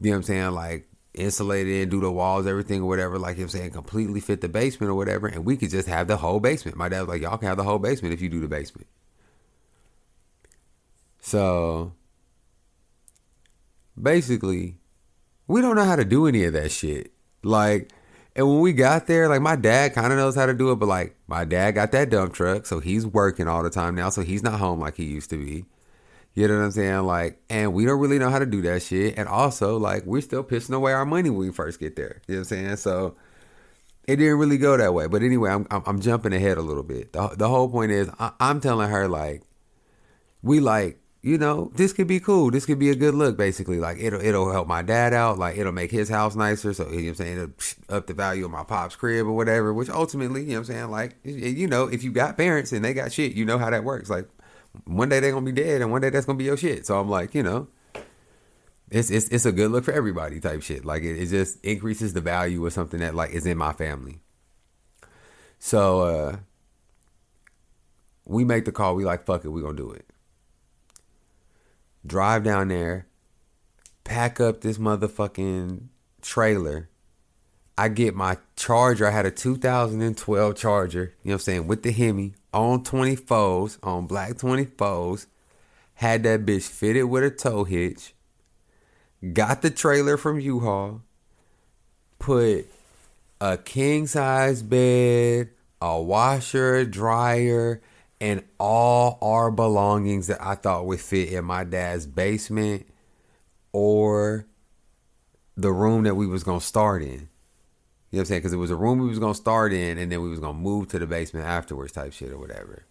you 0.00 0.10
know 0.10 0.16
what 0.16 0.18
i'm 0.18 0.22
saying 0.22 0.50
like 0.52 0.88
insulate 1.14 1.68
it, 1.68 1.90
do 1.90 2.00
the 2.00 2.10
walls, 2.10 2.46
everything 2.46 2.82
or 2.82 2.86
whatever, 2.86 3.18
like 3.18 3.38
I'm 3.38 3.48
saying, 3.48 3.70
completely 3.70 4.20
fit 4.20 4.40
the 4.40 4.48
basement 4.48 4.90
or 4.90 4.94
whatever, 4.94 5.26
and 5.26 5.44
we 5.44 5.56
could 5.56 5.70
just 5.70 5.88
have 5.88 6.08
the 6.08 6.16
whole 6.16 6.40
basement. 6.40 6.76
My 6.76 6.88
dad 6.88 7.00
was 7.00 7.08
like, 7.08 7.22
Y'all 7.22 7.38
can 7.38 7.48
have 7.48 7.56
the 7.56 7.64
whole 7.64 7.78
basement 7.78 8.12
if 8.12 8.20
you 8.20 8.28
do 8.28 8.40
the 8.40 8.48
basement. 8.48 8.88
So 11.20 11.92
basically, 14.00 14.76
we 15.46 15.60
don't 15.60 15.76
know 15.76 15.84
how 15.84 15.96
to 15.96 16.04
do 16.04 16.26
any 16.26 16.44
of 16.44 16.52
that 16.52 16.70
shit. 16.70 17.12
Like, 17.42 17.92
and 18.36 18.48
when 18.48 18.60
we 18.60 18.72
got 18.72 19.06
there, 19.06 19.28
like 19.28 19.40
my 19.40 19.56
dad 19.56 19.94
kind 19.94 20.12
of 20.12 20.18
knows 20.18 20.34
how 20.34 20.46
to 20.46 20.54
do 20.54 20.72
it, 20.72 20.76
but 20.76 20.86
like 20.88 21.16
my 21.26 21.44
dad 21.44 21.72
got 21.72 21.92
that 21.92 22.10
dump 22.10 22.34
truck, 22.34 22.66
so 22.66 22.80
he's 22.80 23.06
working 23.06 23.46
all 23.48 23.62
the 23.62 23.70
time 23.70 23.94
now, 23.94 24.08
so 24.08 24.22
he's 24.22 24.42
not 24.42 24.58
home 24.58 24.80
like 24.80 24.96
he 24.96 25.04
used 25.04 25.30
to 25.30 25.36
be. 25.36 25.64
You 26.34 26.48
know 26.48 26.58
what 26.58 26.64
I'm 26.64 26.70
saying? 26.72 27.02
Like, 27.04 27.40
and 27.48 27.72
we 27.72 27.86
don't 27.86 28.00
really 28.00 28.18
know 28.18 28.28
how 28.28 28.40
to 28.40 28.46
do 28.46 28.60
that 28.62 28.82
shit. 28.82 29.16
And 29.16 29.28
also, 29.28 29.76
like, 29.78 30.04
we're 30.04 30.20
still 30.20 30.42
pissing 30.42 30.74
away 30.74 30.92
our 30.92 31.06
money 31.06 31.30
when 31.30 31.38
we 31.38 31.52
first 31.52 31.78
get 31.78 31.94
there. 31.94 32.22
You 32.26 32.34
know 32.34 32.40
what 32.40 32.40
I'm 32.40 32.44
saying? 32.44 32.76
So 32.76 33.14
it 34.08 34.16
didn't 34.16 34.38
really 34.38 34.58
go 34.58 34.76
that 34.76 34.92
way. 34.92 35.06
But 35.06 35.22
anyway, 35.22 35.50
I'm 35.50 35.64
I'm, 35.70 35.84
I'm 35.86 36.00
jumping 36.00 36.32
ahead 36.32 36.58
a 36.58 36.62
little 36.62 36.82
bit. 36.82 37.12
The, 37.12 37.28
the 37.36 37.48
whole 37.48 37.68
point 37.68 37.92
is, 37.92 38.10
I, 38.18 38.32
I'm 38.40 38.60
telling 38.60 38.90
her 38.90 39.06
like, 39.06 39.42
we 40.42 40.58
like, 40.58 40.98
you 41.24 41.38
know, 41.38 41.72
this 41.74 41.94
could 41.94 42.06
be 42.06 42.20
cool. 42.20 42.50
This 42.50 42.66
could 42.66 42.78
be 42.78 42.90
a 42.90 42.94
good 42.94 43.14
look. 43.14 43.38
Basically, 43.38 43.78
like 43.78 43.96
it'll 43.98 44.20
it'll 44.20 44.52
help 44.52 44.68
my 44.68 44.82
dad 44.82 45.14
out. 45.14 45.38
Like 45.38 45.56
it'll 45.56 45.72
make 45.72 45.90
his 45.90 46.10
house 46.10 46.36
nicer. 46.36 46.74
So 46.74 46.84
you 46.90 46.90
know 46.90 46.96
what 46.96 47.08
I'm 47.08 47.14
saying, 47.14 47.38
it'll 47.38 47.96
up 47.96 48.06
the 48.06 48.12
value 48.12 48.44
of 48.44 48.50
my 48.50 48.62
pop's 48.62 48.94
crib 48.94 49.26
or 49.26 49.32
whatever. 49.32 49.72
Which 49.72 49.88
ultimately, 49.88 50.42
you 50.42 50.48
know 50.48 50.60
what 50.60 50.68
I'm 50.68 50.74
saying, 50.74 50.90
like 50.90 51.16
you 51.24 51.66
know, 51.66 51.84
if 51.84 52.04
you 52.04 52.12
got 52.12 52.36
parents 52.36 52.72
and 52.72 52.84
they 52.84 52.92
got 52.92 53.10
shit, 53.10 53.32
you 53.32 53.46
know 53.46 53.56
how 53.56 53.70
that 53.70 53.84
works. 53.84 54.10
Like 54.10 54.28
one 54.84 55.08
day 55.08 55.18
they're 55.18 55.32
gonna 55.32 55.46
be 55.46 55.52
dead 55.52 55.80
and 55.80 55.90
one 55.90 56.02
day 56.02 56.10
that's 56.10 56.26
gonna 56.26 56.36
be 56.36 56.44
your 56.44 56.58
shit. 56.58 56.84
So 56.84 57.00
I'm 57.00 57.08
like, 57.08 57.34
you 57.34 57.42
know, 57.42 57.68
it's 58.90 59.10
it's 59.10 59.28
it's 59.28 59.46
a 59.46 59.52
good 59.52 59.70
look 59.70 59.84
for 59.84 59.92
everybody 59.92 60.40
type 60.40 60.60
shit. 60.60 60.84
Like 60.84 61.04
it, 61.04 61.16
it 61.16 61.28
just 61.30 61.64
increases 61.64 62.12
the 62.12 62.20
value 62.20 62.66
of 62.66 62.74
something 62.74 63.00
that 63.00 63.14
like 63.14 63.30
is 63.30 63.46
in 63.46 63.56
my 63.56 63.72
family. 63.72 64.20
So 65.58 66.00
uh 66.02 66.36
we 68.26 68.44
make 68.44 68.66
the 68.66 68.72
call, 68.72 68.94
we 68.94 69.06
like, 69.06 69.24
fuck 69.24 69.46
it, 69.46 69.48
we 69.48 69.62
gonna 69.62 69.74
do 69.74 69.90
it. 69.90 70.04
Drive 72.06 72.44
down 72.44 72.68
there, 72.68 73.06
pack 74.04 74.40
up 74.40 74.60
this 74.60 74.78
motherfucking 74.78 75.88
trailer. 76.20 76.88
I 77.76 77.88
get 77.88 78.14
my 78.14 78.38
charger. 78.56 79.06
I 79.06 79.10
had 79.10 79.26
a 79.26 79.30
2012 79.30 80.56
charger, 80.56 81.14
you 81.22 81.30
know 81.30 81.32
what 81.32 81.32
I'm 81.34 81.38
saying, 81.40 81.66
with 81.66 81.82
the 81.82 81.92
Hemi 81.92 82.34
on 82.52 82.84
24s, 82.84 83.78
on 83.82 84.06
black 84.06 84.34
24s, 84.34 85.26
had 85.94 86.22
that 86.24 86.44
bitch 86.44 86.68
fitted 86.68 87.06
with 87.06 87.24
a 87.24 87.30
tow 87.30 87.64
hitch, 87.64 88.14
got 89.32 89.62
the 89.62 89.70
trailer 89.70 90.16
from 90.16 90.40
U-Haul, 90.40 91.02
put 92.18 92.66
a 93.40 93.56
king 93.58 94.06
size 94.06 94.62
bed, 94.62 95.50
a 95.80 96.00
washer, 96.00 96.84
dryer, 96.84 97.80
and 98.20 98.42
all 98.58 99.18
our 99.20 99.50
belongings 99.50 100.28
that 100.28 100.40
I 100.42 100.54
thought 100.54 100.86
would 100.86 101.00
fit 101.00 101.30
in 101.30 101.44
my 101.44 101.64
dad's 101.64 102.06
basement 102.06 102.86
or 103.72 104.46
the 105.56 105.72
room 105.72 106.04
that 106.04 106.14
we 106.14 106.26
was 106.26 106.44
gonna 106.44 106.60
start 106.60 107.02
in. 107.02 107.28
You 108.10 108.18
know 108.18 108.20
what 108.20 108.20
I'm 108.20 108.26
saying? 108.26 108.40
Because 108.40 108.52
it 108.52 108.58
was 108.58 108.70
a 108.70 108.76
room 108.76 108.98
we 109.00 109.08
was 109.08 109.18
gonna 109.18 109.34
start 109.34 109.72
in, 109.72 109.98
and 109.98 110.10
then 110.10 110.22
we 110.22 110.28
was 110.28 110.38
gonna 110.40 110.58
move 110.58 110.88
to 110.88 110.98
the 110.98 111.06
basement 111.06 111.46
afterwards, 111.46 111.92
type 111.92 112.12
shit 112.12 112.30
or 112.30 112.38
whatever. 112.38 112.86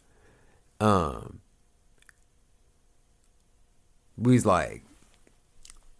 Um, 0.80 1.40
we's 4.18 4.46
like, 4.46 4.84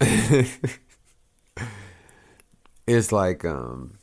it's 2.86 3.12
like, 3.12 3.44
um, 3.44 3.98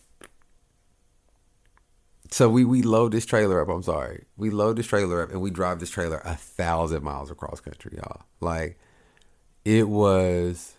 so 2.31 2.49
we 2.49 2.65
we 2.65 2.81
load 2.81 3.11
this 3.11 3.25
trailer 3.25 3.61
up. 3.61 3.69
I'm 3.69 3.83
sorry, 3.83 4.25
we 4.37 4.49
load 4.49 4.77
this 4.77 4.87
trailer 4.87 5.21
up, 5.21 5.31
and 5.31 5.41
we 5.41 5.51
drive 5.51 5.79
this 5.79 5.89
trailer 5.89 6.21
a 6.25 6.35
thousand 6.35 7.03
miles 7.03 7.29
across 7.29 7.59
country, 7.59 7.97
y'all. 7.97 8.23
Like, 8.39 8.79
it 9.65 9.87
was 9.89 10.75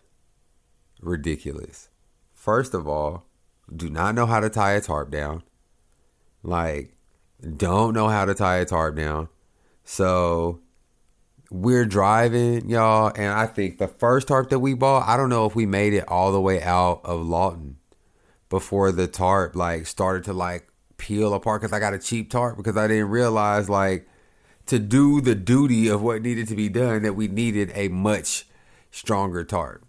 ridiculous. 1.01 1.89
First 2.33 2.75
of 2.75 2.89
all 2.89 3.27
do 3.75 3.89
not 3.89 4.15
know 4.15 4.27
how 4.27 4.41
to 4.41 4.51
tie 4.51 4.73
a 4.73 4.81
tarp 4.81 5.11
down. 5.11 5.43
Like, 6.43 6.95
don't 7.57 7.95
know 7.95 8.09
how 8.09 8.25
to 8.25 8.35
tie 8.35 8.59
a 8.59 8.65
tarp 8.65 8.97
down. 8.97 9.29
So 9.85 10.61
we're 11.51 11.85
driving, 11.85 12.69
y'all, 12.69 13.13
and 13.15 13.33
I 13.33 13.47
think 13.47 13.79
the 13.79 13.89
first 13.89 14.29
tarp 14.29 14.51
that 14.51 14.61
we 14.61 14.75
bought, 14.75 15.09
I 15.09 15.17
don't 15.17 15.29
know 15.29 15.47
if 15.47 15.55
we 15.55 15.67
made 15.67 15.95
it 15.95 16.09
all 16.09 16.33
the 16.33 16.41
way 16.41 16.63
out 16.63 17.01
of 17.05 17.27
Lawton 17.27 17.77
before 18.49 18.93
the 18.93 19.07
tarp 19.07 19.57
like 19.57 19.87
started 19.87 20.25
to 20.25 20.33
like 20.33 20.69
peel 21.03 21.35
apart 21.35 21.61
because 21.61 21.73
I 21.73 21.81
got 21.81 21.95
a 21.95 21.99
cheap 21.99 22.31
tarp 22.31 22.57
because 22.57 22.77
I 22.77 22.87
didn't 22.87 23.09
realize 23.09 23.69
like 23.69 24.07
to 24.67 24.79
do 24.79 25.21
the 25.21 25.35
duty 25.35 25.89
of 25.89 26.01
what 26.01 26.23
needed 26.23 26.47
to 26.49 26.55
be 26.55 26.69
done 26.69 27.03
that 27.03 27.17
we 27.17 27.27
needed 27.27 27.73
a 27.75 27.89
much 27.89 28.47
stronger 28.93 29.43
tarp. 29.43 29.85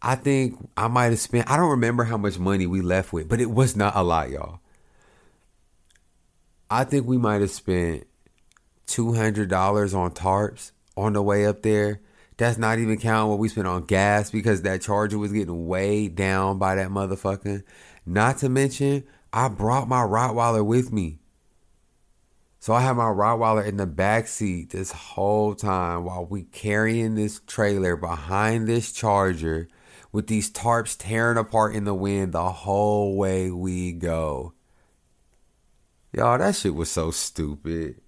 I 0.00 0.14
think 0.14 0.70
I 0.76 0.86
might 0.86 1.06
have 1.06 1.18
spent, 1.18 1.50
I 1.50 1.56
don't 1.56 1.70
remember 1.70 2.04
how 2.04 2.16
much 2.16 2.38
money 2.38 2.66
we 2.66 2.80
left 2.82 3.12
with, 3.12 3.28
but 3.28 3.40
it 3.40 3.50
was 3.50 3.74
not 3.74 3.96
a 3.96 4.04
lot, 4.04 4.30
y'all. 4.30 4.60
I 6.70 6.84
think 6.84 7.04
we 7.04 7.18
might 7.18 7.40
have 7.40 7.50
spent 7.50 8.06
$200 8.86 9.94
on 9.96 10.10
tarps 10.12 10.70
on 10.96 11.14
the 11.14 11.22
way 11.22 11.46
up 11.46 11.62
there. 11.62 12.00
That's 12.36 12.58
not 12.58 12.78
even 12.78 12.98
counting 12.98 13.30
what 13.30 13.40
we 13.40 13.48
spent 13.48 13.66
on 13.66 13.86
gas 13.86 14.30
because 14.30 14.62
that 14.62 14.82
charger 14.82 15.18
was 15.18 15.32
getting 15.32 15.66
way 15.66 16.06
down 16.06 16.58
by 16.58 16.76
that 16.76 16.90
motherfucker. 16.90 17.64
Not 18.04 18.38
to 18.38 18.48
mention, 18.48 19.04
I 19.36 19.48
brought 19.48 19.86
my 19.86 20.00
Rottweiler 20.00 20.64
with 20.64 20.90
me. 20.90 21.18
So 22.58 22.72
I 22.72 22.80
had 22.80 22.94
my 22.94 23.04
Rottweiler 23.04 23.66
in 23.66 23.76
the 23.76 23.84
back 23.84 24.28
seat 24.28 24.70
this 24.70 24.92
whole 24.92 25.54
time 25.54 26.04
while 26.04 26.24
we 26.24 26.44
carrying 26.44 27.16
this 27.16 27.42
trailer 27.46 27.96
behind 27.96 28.66
this 28.66 28.92
charger 28.92 29.68
with 30.10 30.26
these 30.28 30.50
tarps 30.50 30.96
tearing 30.98 31.36
apart 31.36 31.74
in 31.74 31.84
the 31.84 31.92
wind 31.92 32.32
the 32.32 32.50
whole 32.50 33.18
way 33.18 33.50
we 33.50 33.92
go. 33.92 34.54
Y'all, 36.14 36.38
that 36.38 36.56
shit 36.56 36.74
was 36.74 36.90
so 36.90 37.10
stupid. 37.10 38.00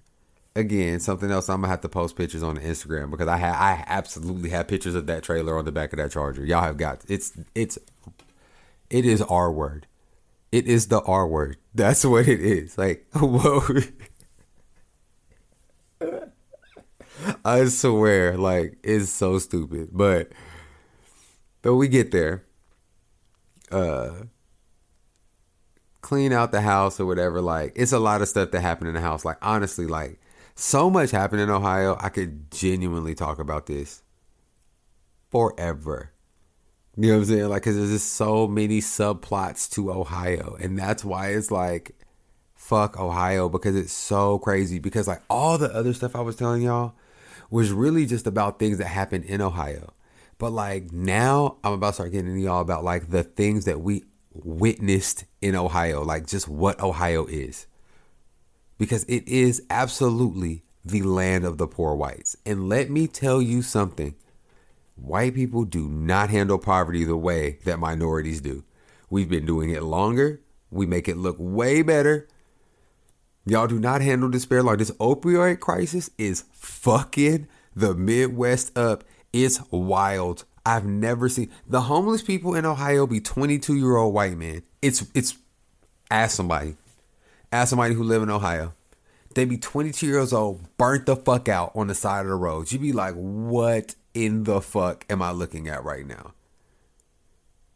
Again, 0.57 0.99
something 0.99 1.31
else 1.31 1.51
I'm 1.51 1.61
gonna 1.61 1.69
have 1.69 1.83
to 1.83 1.91
post 1.91 2.17
pictures 2.17 2.43
on 2.43 2.57
Instagram 2.57 3.11
because 3.11 3.29
I 3.29 3.37
had 3.37 3.53
I 3.53 3.85
absolutely 3.87 4.49
have 4.49 4.67
pictures 4.67 4.95
of 4.95 5.07
that 5.09 5.25
trailer 5.25 5.59
on 5.59 5.67
the 5.67 5.73
back 5.73 5.93
of 5.93 5.99
that 5.99 6.11
charger. 6.11 6.47
Y'all 6.47 6.63
have 6.63 6.79
got 6.79 7.03
it's 7.07 7.35
it's 7.55 7.79
it 8.89 9.05
is 9.05 9.21
R 9.21 9.53
word. 9.53 9.87
It 10.51 10.67
is 10.67 10.89
the 10.89 11.01
R 11.03 11.27
word. 11.27 11.59
That's 11.75 12.05
what 12.05 12.29
it 12.29 12.41
is. 12.41 12.79
Like 12.79 13.07
whoa. 13.15 13.63
I 17.45 17.65
swear, 17.67 18.37
like 18.37 18.79
it's 18.83 19.11
so 19.11 19.39
stupid. 19.39 19.91
But 19.93 20.33
but 21.63 21.75
we 21.75 21.89
get 21.89 22.11
there. 22.11 22.45
Uh 23.71 24.25
clean 26.01 26.33
out 26.33 26.53
the 26.53 26.61
house 26.63 26.99
or 27.01 27.07
whatever. 27.07 27.41
Like 27.41 27.73
it's 27.77 27.93
a 27.93 27.99
lot 27.99 28.23
of 28.23 28.29
stuff 28.29 28.51
that 28.53 28.61
happened 28.61 28.89
in 28.89 28.95
the 28.95 29.01
house. 29.01 29.25
Like 29.25 29.39
honestly, 29.43 29.87
like 29.87 30.21
so 30.55 30.89
much 30.91 31.11
happened 31.11 31.43
in 31.43 31.51
Ohio. 31.51 31.97
I 32.01 32.09
could 32.09 32.51
genuinely 32.51 33.15
talk 33.15 33.39
about 33.39 33.67
this 33.67 34.03
forever. 35.31 36.13
You 37.01 37.11
know 37.11 37.19
what 37.19 37.21
I'm 37.21 37.25
saying? 37.27 37.49
Like, 37.49 37.63
cause 37.63 37.77
there's 37.77 37.91
just 37.91 38.15
so 38.15 38.49
many 38.49 38.81
subplots 38.81 39.71
to 39.75 39.93
Ohio, 39.93 40.57
and 40.61 40.77
that's 40.77 41.05
why 41.05 41.29
it's 41.29 41.53
like, 41.53 41.95
fuck 42.57 42.99
Ohio 42.99 43.49
because 43.49 43.77
it's 43.77 43.93
so 43.93 44.41
crazy. 44.41 44.81
Because 44.81 45.07
like 45.07 45.23
all 45.31 45.59
the 45.59 45.73
other 45.73 45.95
stuff 45.95 46.17
I 46.17 46.21
was 46.23 46.35
telling 46.35 46.63
y'all 46.63 46.95
was 47.51 47.71
really 47.71 48.05
just 48.05 48.27
about 48.27 48.59
things 48.59 48.79
that 48.79 48.89
happened 48.89 49.27
in 49.27 49.41
Ohio, 49.41 49.93
but 50.39 50.51
like 50.51 50.91
now 50.93 51.59
I'm 51.63 51.75
about 51.75 51.91
to 51.91 51.95
start 51.95 52.11
getting 52.11 52.37
y'all 52.37 52.61
about 52.61 52.83
like 52.83 53.11
the 53.11 53.23
things 53.23 53.65
that 53.67 53.81
we 53.81 54.03
witnessed 54.33 55.25
in 55.41 55.55
Ohio, 55.55 56.03
like 56.03 56.27
just 56.27 56.49
what 56.49 56.81
Ohio 56.81 57.27
is, 57.27 57.69
because 58.77 59.05
it 59.05 59.29
is 59.29 59.63
absolutely 59.71 60.65
the 60.85 61.03
land 61.03 61.45
of 61.45 61.59
the 61.59 61.69
poor 61.69 61.95
whites. 61.95 62.37
And 62.45 62.69
let 62.69 62.91
me 62.91 63.07
tell 63.07 63.41
you 63.41 63.63
something 63.63 64.17
white 65.01 65.35
people 65.35 65.65
do 65.65 65.89
not 65.89 66.31
handle 66.31 66.59
poverty 66.59 67.05
the 67.05 67.17
way 67.17 67.59
that 67.65 67.79
minorities 67.79 68.41
do. 68.41 68.65
We've 69.11 69.29
been 69.29 69.47
doing 69.47 69.71
it 69.71 69.83
longer. 69.83 70.41
We 70.71 70.87
make 70.87 71.09
it 71.09 71.17
look 71.17 71.37
way 71.39 71.83
better. 71.83 72.29
Y'all 73.47 73.67
do 73.67 73.79
not 73.79 74.03
handle 74.03 74.29
despair 74.29 74.63
like 74.63 74.79
this 74.79 74.91
opioid 74.93 75.61
crisis 75.61 76.11
is 76.19 76.45
fucking 76.53 77.49
the 77.75 77.95
Midwest 77.95 78.77
up. 78.77 79.05
It's 79.33 79.61
wild. 79.71 80.45
I've 80.67 80.85
never 80.85 81.31
seen 81.31 81.51
the 81.67 81.83
homeless 81.83 82.21
people 82.21 82.55
in 82.55 82.67
Ohio 82.67 83.07
be 83.07 83.21
22 83.21 83.77
year 83.77 83.97
old 83.97 84.13
white 84.13 84.37
men. 84.37 84.63
It's 84.83 85.07
it's 85.15 85.37
ask 86.11 86.37
somebody. 86.37 86.77
Ask 87.51 87.71
somebody 87.71 87.95
who 87.95 88.03
live 88.03 88.23
in 88.23 88.29
Ohio. 88.29 88.75
They 89.35 89.45
be 89.45 89.57
22 89.57 90.07
years 90.07 90.33
old, 90.33 90.77
burnt 90.77 91.07
the 91.07 91.17
fuck 91.17 91.49
out 91.49 91.73
on 91.75 91.87
the 91.87 91.95
side 91.95 92.23
of 92.23 92.29
the 92.29 92.35
road. 92.35 92.71
You 92.73 92.79
be 92.79 92.93
like, 92.93 93.15
what 93.15 93.95
in 94.25 94.43
the 94.45 94.61
fuck 94.61 95.07
am 95.09 95.23
I 95.23 95.31
looking 95.31 95.69
at 95.69 95.85
right 95.85 96.07
now? 96.07 96.35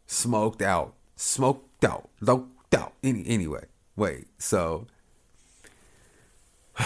Smoked 0.07 0.61
out. 0.61 0.93
Smoked 1.15 1.85
out. 1.85 2.09
Loped 2.19 2.75
out. 2.75 2.93
Any, 3.01 3.25
anyway, 3.27 3.65
wait. 3.95 4.27
So 4.37 4.87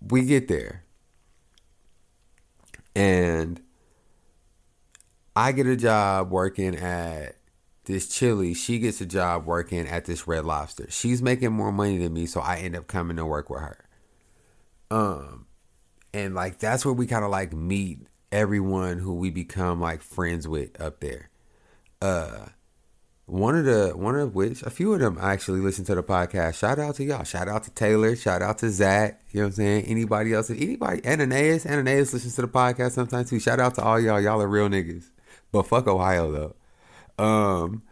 we 0.00 0.24
get 0.24 0.48
there. 0.48 0.82
And 2.96 3.60
I 5.36 5.52
get 5.52 5.66
a 5.66 5.76
job 5.76 6.30
working 6.30 6.74
at 6.74 7.36
this 7.84 8.08
chili. 8.08 8.54
She 8.54 8.80
gets 8.80 9.00
a 9.00 9.06
job 9.06 9.46
working 9.46 9.86
at 9.86 10.06
this 10.06 10.26
red 10.26 10.44
lobster. 10.44 10.86
She's 10.90 11.22
making 11.22 11.52
more 11.52 11.70
money 11.70 11.98
than 11.98 12.12
me, 12.12 12.26
so 12.26 12.40
I 12.40 12.56
end 12.56 12.74
up 12.74 12.88
coming 12.88 13.18
to 13.18 13.26
work 13.26 13.50
with 13.50 13.60
her. 13.60 13.84
Um 14.90 15.45
and 16.16 16.34
like 16.34 16.58
that's 16.58 16.84
where 16.84 16.94
we 16.94 17.06
kind 17.06 17.24
of 17.24 17.30
like 17.30 17.52
meet 17.52 18.00
everyone 18.32 18.98
who 18.98 19.14
we 19.14 19.30
become 19.30 19.80
like 19.80 20.00
friends 20.00 20.48
with 20.48 20.80
up 20.80 21.00
there. 21.00 21.28
Uh 22.00 22.46
one 23.26 23.56
of 23.56 23.66
the 23.66 23.92
one 23.94 24.16
of 24.16 24.34
which 24.34 24.62
a 24.62 24.70
few 24.70 24.94
of 24.94 25.00
them 25.00 25.18
actually 25.20 25.60
listen 25.60 25.84
to 25.84 25.94
the 25.94 26.02
podcast. 26.02 26.54
Shout 26.54 26.78
out 26.78 26.94
to 26.94 27.04
y'all. 27.04 27.24
Shout 27.24 27.48
out 27.48 27.64
to 27.64 27.70
Taylor. 27.70 28.16
Shout 28.16 28.40
out 28.40 28.58
to 28.58 28.70
Zach. 28.70 29.20
You 29.30 29.40
know 29.40 29.46
what 29.46 29.48
I'm 29.48 29.52
saying? 29.56 29.84
Anybody 29.84 30.32
else? 30.32 30.48
Anybody? 30.48 31.06
Ananias. 31.06 31.66
Ananias 31.66 32.14
listens 32.14 32.34
to 32.36 32.42
the 32.42 32.48
podcast 32.48 32.92
sometimes 32.92 33.28
too. 33.28 33.38
Shout 33.38 33.60
out 33.60 33.74
to 33.74 33.82
all 33.82 34.00
y'all. 34.00 34.20
Y'all 34.20 34.40
are 34.40 34.48
real 34.48 34.68
niggas. 34.70 35.10
But 35.52 35.66
fuck 35.66 35.86
Ohio 35.86 36.54
though. 37.18 37.22
Um, 37.22 37.82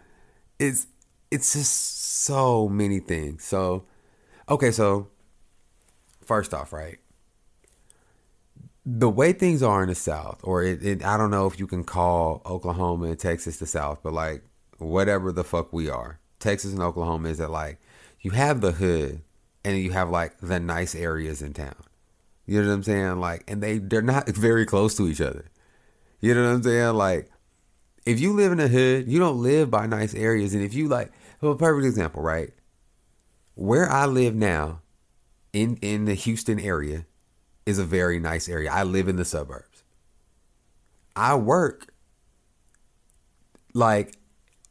it's 0.59 0.87
it's 1.31 1.53
just 1.53 2.25
so 2.25 2.71
many 2.71 3.01
things. 3.01 3.45
So, 3.45 3.85
okay. 4.49 4.71
So, 4.71 5.09
first 6.25 6.55
off, 6.55 6.73
right? 6.73 6.99
The 8.87 9.09
way 9.09 9.33
things 9.33 9.63
are 9.63 9.83
in 9.83 9.89
the 9.89 9.95
South, 9.95 10.41
or 10.43 10.63
it, 10.63 10.85
it, 10.85 11.05
I 11.05 11.17
don't 11.17 11.31
know 11.31 11.47
if 11.47 11.59
you 11.59 11.67
can 11.67 11.85
call 11.85 12.43
Oklahoma 12.45 13.07
and 13.07 13.19
Texas 13.19 13.57
the 13.57 13.67
South, 13.67 14.01
but 14.03 14.13
like 14.13 14.43
whatever 14.79 15.33
the 15.33 15.45
fuck 15.45 15.73
we 15.73 15.89
are, 15.89 16.21
Texas 16.39 16.73
and 16.73 16.83
Oklahoma 16.83 17.31
is 17.31 17.39
that 17.39 17.51
like 17.51 17.81
you 18.21 18.33
have 18.33 18.61
the 18.61 18.73
hood 18.73 19.23
and 19.65 19.79
you 19.79 19.93
have 19.93 20.11
like 20.11 20.39
the 20.39 20.61
nice 20.61 20.95
areas 20.95 21.41
in 21.41 21.55
town. 21.55 21.77
You 22.47 22.61
know 22.61 22.69
what 22.69 22.75
I'm 22.75 22.83
saying? 22.83 23.21
Like, 23.21 23.45
and 23.49 23.63
they 23.63 23.79
they're 23.79 24.03
not 24.03 24.29
very 24.37 24.67
close 24.67 24.95
to 24.97 25.09
each 25.09 25.21
other. 25.21 25.47
You 26.21 26.35
know 26.35 26.43
what 26.43 26.55
I'm 26.55 26.63
saying? 26.63 26.95
Like, 26.95 27.31
if 28.05 28.21
you 28.21 28.35
live 28.35 28.53
in 28.53 28.59
the 28.59 28.69
hood, 28.69 29.09
you 29.09 29.19
don't 29.19 29.43
live 29.43 29.71
by 29.71 29.87
nice 29.87 30.15
areas, 30.15 30.53
and 30.53 30.63
if 30.63 30.75
you 30.75 30.89
like, 30.89 31.11
well, 31.41 31.55
perfect 31.55 31.87
example, 31.87 32.23
right? 32.23 32.51
Where 33.55 33.91
I 33.91 34.05
live 34.05 34.35
now, 34.35 34.81
in 35.55 35.77
in 35.77 36.05
the 36.05 36.15
Houston 36.15 36.61
area, 36.61 37.07
is 37.67 37.79
a 37.79 37.85
very 37.85 38.19
nice 38.19 38.49
area. 38.49 38.71
I 38.71 38.83
live 38.83 39.09
in 39.09 39.17
the 39.17 39.25
suburbs. 39.25 39.83
I 41.17 41.37
work 41.37 41.93
like 43.73 44.17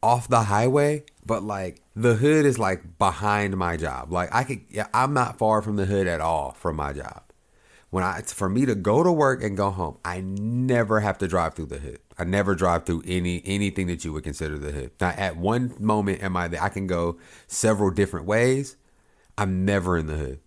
off 0.02 0.28
the 0.28 0.42
highway, 0.42 1.04
but 1.24 1.42
like 1.42 1.80
the 1.96 2.14
hood 2.14 2.44
is 2.44 2.58
like 2.58 2.98
behind 2.98 3.56
my 3.56 3.76
job. 3.76 4.12
Like 4.12 4.34
I 4.34 4.44
could 4.44 4.60
yeah, 4.68 4.86
I'm 4.92 5.14
not 5.14 5.38
far 5.38 5.62
from 5.62 5.76
the 5.76 5.86
hood 5.86 6.06
at 6.06 6.20
all 6.20 6.52
from 6.52 6.76
my 6.76 6.92
job. 6.92 7.22
When 7.90 8.04
I 8.04 8.22
for 8.22 8.48
me 8.48 8.66
to 8.66 8.74
go 8.74 9.02
to 9.02 9.12
work 9.12 9.42
and 9.42 9.56
go 9.56 9.70
home, 9.70 9.98
I 10.04 10.20
never 10.20 11.00
have 11.00 11.18
to 11.18 11.28
drive 11.28 11.54
through 11.54 11.66
the 11.66 11.78
hood. 11.78 12.00
I 12.18 12.24
never 12.24 12.54
drive 12.54 12.84
through 12.84 13.04
any 13.06 13.42
anything 13.44 13.86
that 13.86 14.04
you 14.04 14.12
would 14.12 14.24
consider 14.24 14.58
the 14.58 14.72
hood. 14.72 14.90
Now 15.00 15.10
at 15.10 15.36
one 15.36 15.74
moment 15.78 16.22
am 16.22 16.36
I 16.36 16.50
I 16.60 16.68
can 16.68 16.86
go 16.86 17.18
several 17.46 17.90
different 17.90 18.26
ways. 18.26 18.76
I'm 19.38 19.64
never 19.64 19.96
in 19.96 20.06
the 20.06 20.16
hood. 20.16 20.40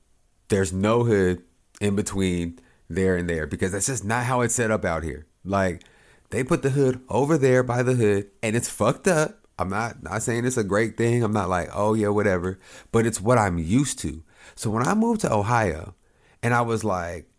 There's 0.50 0.72
no 0.72 1.04
hood 1.04 1.44
in 1.80 1.96
between 1.96 2.60
there 2.90 3.16
and 3.16 3.30
there 3.30 3.48
because 3.48 3.72
that's 3.72 3.88
just 3.88 4.06
not 4.06 4.26
how 4.26 4.42
it's 4.42 4.56
set 4.56 4.72
up 4.72 4.86
out 4.86 5.04
here. 5.04 5.26
Like 5.44 5.84
they 6.30 6.44
put 6.44 6.62
the 6.62 6.72
hood 6.72 7.02
over 7.10 7.38
there 7.38 7.64
by 7.64 7.84
the 7.84 7.94
hood 7.94 8.30
and 8.42 8.56
it's 8.56 8.70
fucked 8.70 9.08
up. 9.08 9.48
I'm 9.60 9.70
not 9.70 10.04
not 10.04 10.22
saying 10.22 10.46
it's 10.46 10.58
a 10.58 10.64
great 10.64 10.98
thing. 10.98 11.24
I'm 11.24 11.34
not 11.34 11.50
like, 11.50 11.70
oh 11.74 11.94
yeah, 11.94 12.10
whatever. 12.10 12.60
But 12.92 13.06
it's 13.06 13.22
what 13.22 13.38
I'm 13.38 13.58
used 13.58 14.00
to. 14.00 14.24
So 14.56 14.70
when 14.70 14.88
I 14.88 14.94
moved 14.94 15.22
to 15.22 15.34
Ohio 15.34 15.96
and 16.44 16.54
I 16.54 16.62
was 16.62 16.84
like, 16.84 17.30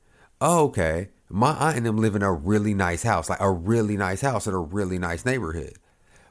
oh, 0.41 0.65
okay, 0.67 1.11
my 1.29 1.53
aunt 1.53 1.77
and 1.77 1.87
them 1.87 1.99
live 1.99 2.17
in 2.17 2.23
a 2.23 2.33
really 2.33 2.75
nice 2.75 3.03
house, 3.03 3.29
like 3.29 3.41
a 3.41 3.51
really 3.51 3.97
nice 3.97 4.21
house 4.21 4.47
in 4.47 4.55
a 4.55 4.61
really 4.61 4.99
nice 4.99 5.25
neighborhood. 5.25 5.75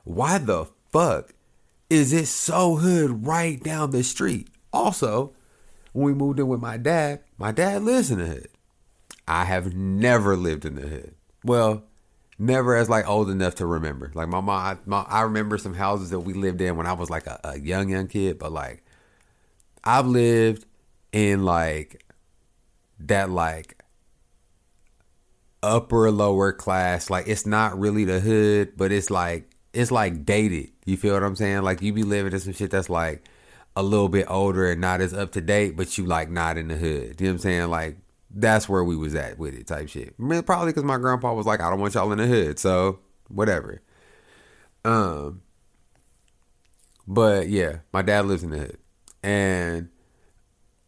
Why 0.04 0.38
the 0.38 0.68
fuck 0.92 1.34
is 1.90 2.12
it 2.14 2.28
so 2.28 2.76
hood 2.76 3.26
right 3.26 3.62
down 3.62 3.92
the 3.92 4.04
street? 4.04 4.50
Also, 4.74 5.34
when 5.98 6.06
we 6.06 6.14
moved 6.14 6.40
in 6.40 6.48
with 6.48 6.62
my 6.62 6.78
dad, 6.78 7.22
my 7.40 7.52
dad 7.52 7.82
lives 7.82 8.12
in 8.12 8.20
the 8.20 8.26
hood. 8.28 8.50
I 9.28 9.46
have 9.46 9.74
never 9.74 10.38
lived 10.38 10.64
in 10.64 10.76
the 10.76 10.88
hood. 10.88 11.16
Well, 11.44 11.86
never 12.38 12.76
as 12.76 12.88
like 12.88 13.08
old 13.10 13.32
enough 13.32 13.56
to 13.56 13.66
remember. 13.66 14.12
Like 14.14 14.28
my 14.28 14.40
mom, 14.40 14.50
I, 14.52 14.78
my, 14.86 15.02
I 15.02 15.22
remember 15.22 15.58
some 15.58 15.74
houses 15.74 16.12
that 16.12 16.20
we 16.20 16.34
lived 16.34 16.62
in 16.62 16.78
when 16.78 16.86
I 16.86 16.94
was 16.94 17.10
like 17.10 17.26
a, 17.26 17.40
a 17.44 17.60
young 17.60 17.90
young 17.90 18.08
kid, 18.08 18.38
but 18.38 18.52
like 18.52 18.86
I've 19.84 20.06
lived 20.06 20.66
in 21.12 21.44
like 21.44 22.06
that 23.00 23.32
like 23.32 23.82
upper 25.64 26.12
lower 26.12 26.54
class. 26.54 27.10
Like 27.10 27.28
it's 27.28 27.48
not 27.48 27.78
really 27.80 28.06
the 28.06 28.20
hood, 28.20 28.74
but 28.78 28.92
it's 28.92 29.10
like 29.10 29.50
it's 29.74 29.92
like 29.92 30.26
dated. 30.26 30.70
You 30.86 30.96
feel 30.96 31.16
what 31.16 31.24
I'm 31.24 31.36
saying? 31.36 31.64
Like 31.64 31.82
you 31.82 31.92
be 31.92 32.04
living 32.04 32.34
in 32.34 32.40
some 32.40 32.54
shit 32.54 32.70
that's 32.70 32.88
like 32.90 33.24
a 33.78 33.84
little 33.84 34.10
bit 34.10 34.26
older 34.28 34.72
and 34.72 34.82
not 34.82 35.02
as 35.02 35.14
up 35.14 35.32
to 35.34 35.40
date, 35.40 35.78
but 35.78 36.00
you 36.00 36.06
like 36.08 36.32
not 36.32 36.58
in 36.58 36.68
the 36.68 36.76
hood. 36.76 37.22
You 37.22 37.28
know 37.28 37.34
what 37.34 37.36
I'm 37.36 37.38
saying? 37.38 37.70
Like 37.70 37.98
that's 38.32 38.68
where 38.68 38.84
we 38.84 38.96
was 38.96 39.14
at 39.14 39.38
with 39.38 39.54
it, 39.54 39.68
type 39.68 39.88
shit. 39.88 40.16
Probably 40.18 40.72
because 40.72 40.84
my 40.84 40.98
grandpa 40.98 41.32
was 41.36 41.46
like, 41.46 41.62
I 41.62 41.70
don't 41.70 41.80
want 41.80 41.94
y'all 41.94 42.12
in 42.12 42.18
the 42.18 42.26
hood, 42.26 42.58
so 42.58 42.98
whatever. 43.28 43.84
Um, 44.84 45.44
but 47.08 47.50
yeah, 47.50 47.78
my 47.94 48.02
dad 48.02 48.26
lives 48.26 48.42
in 48.42 48.50
the 48.50 48.58
hood, 48.58 48.78
and 49.22 49.90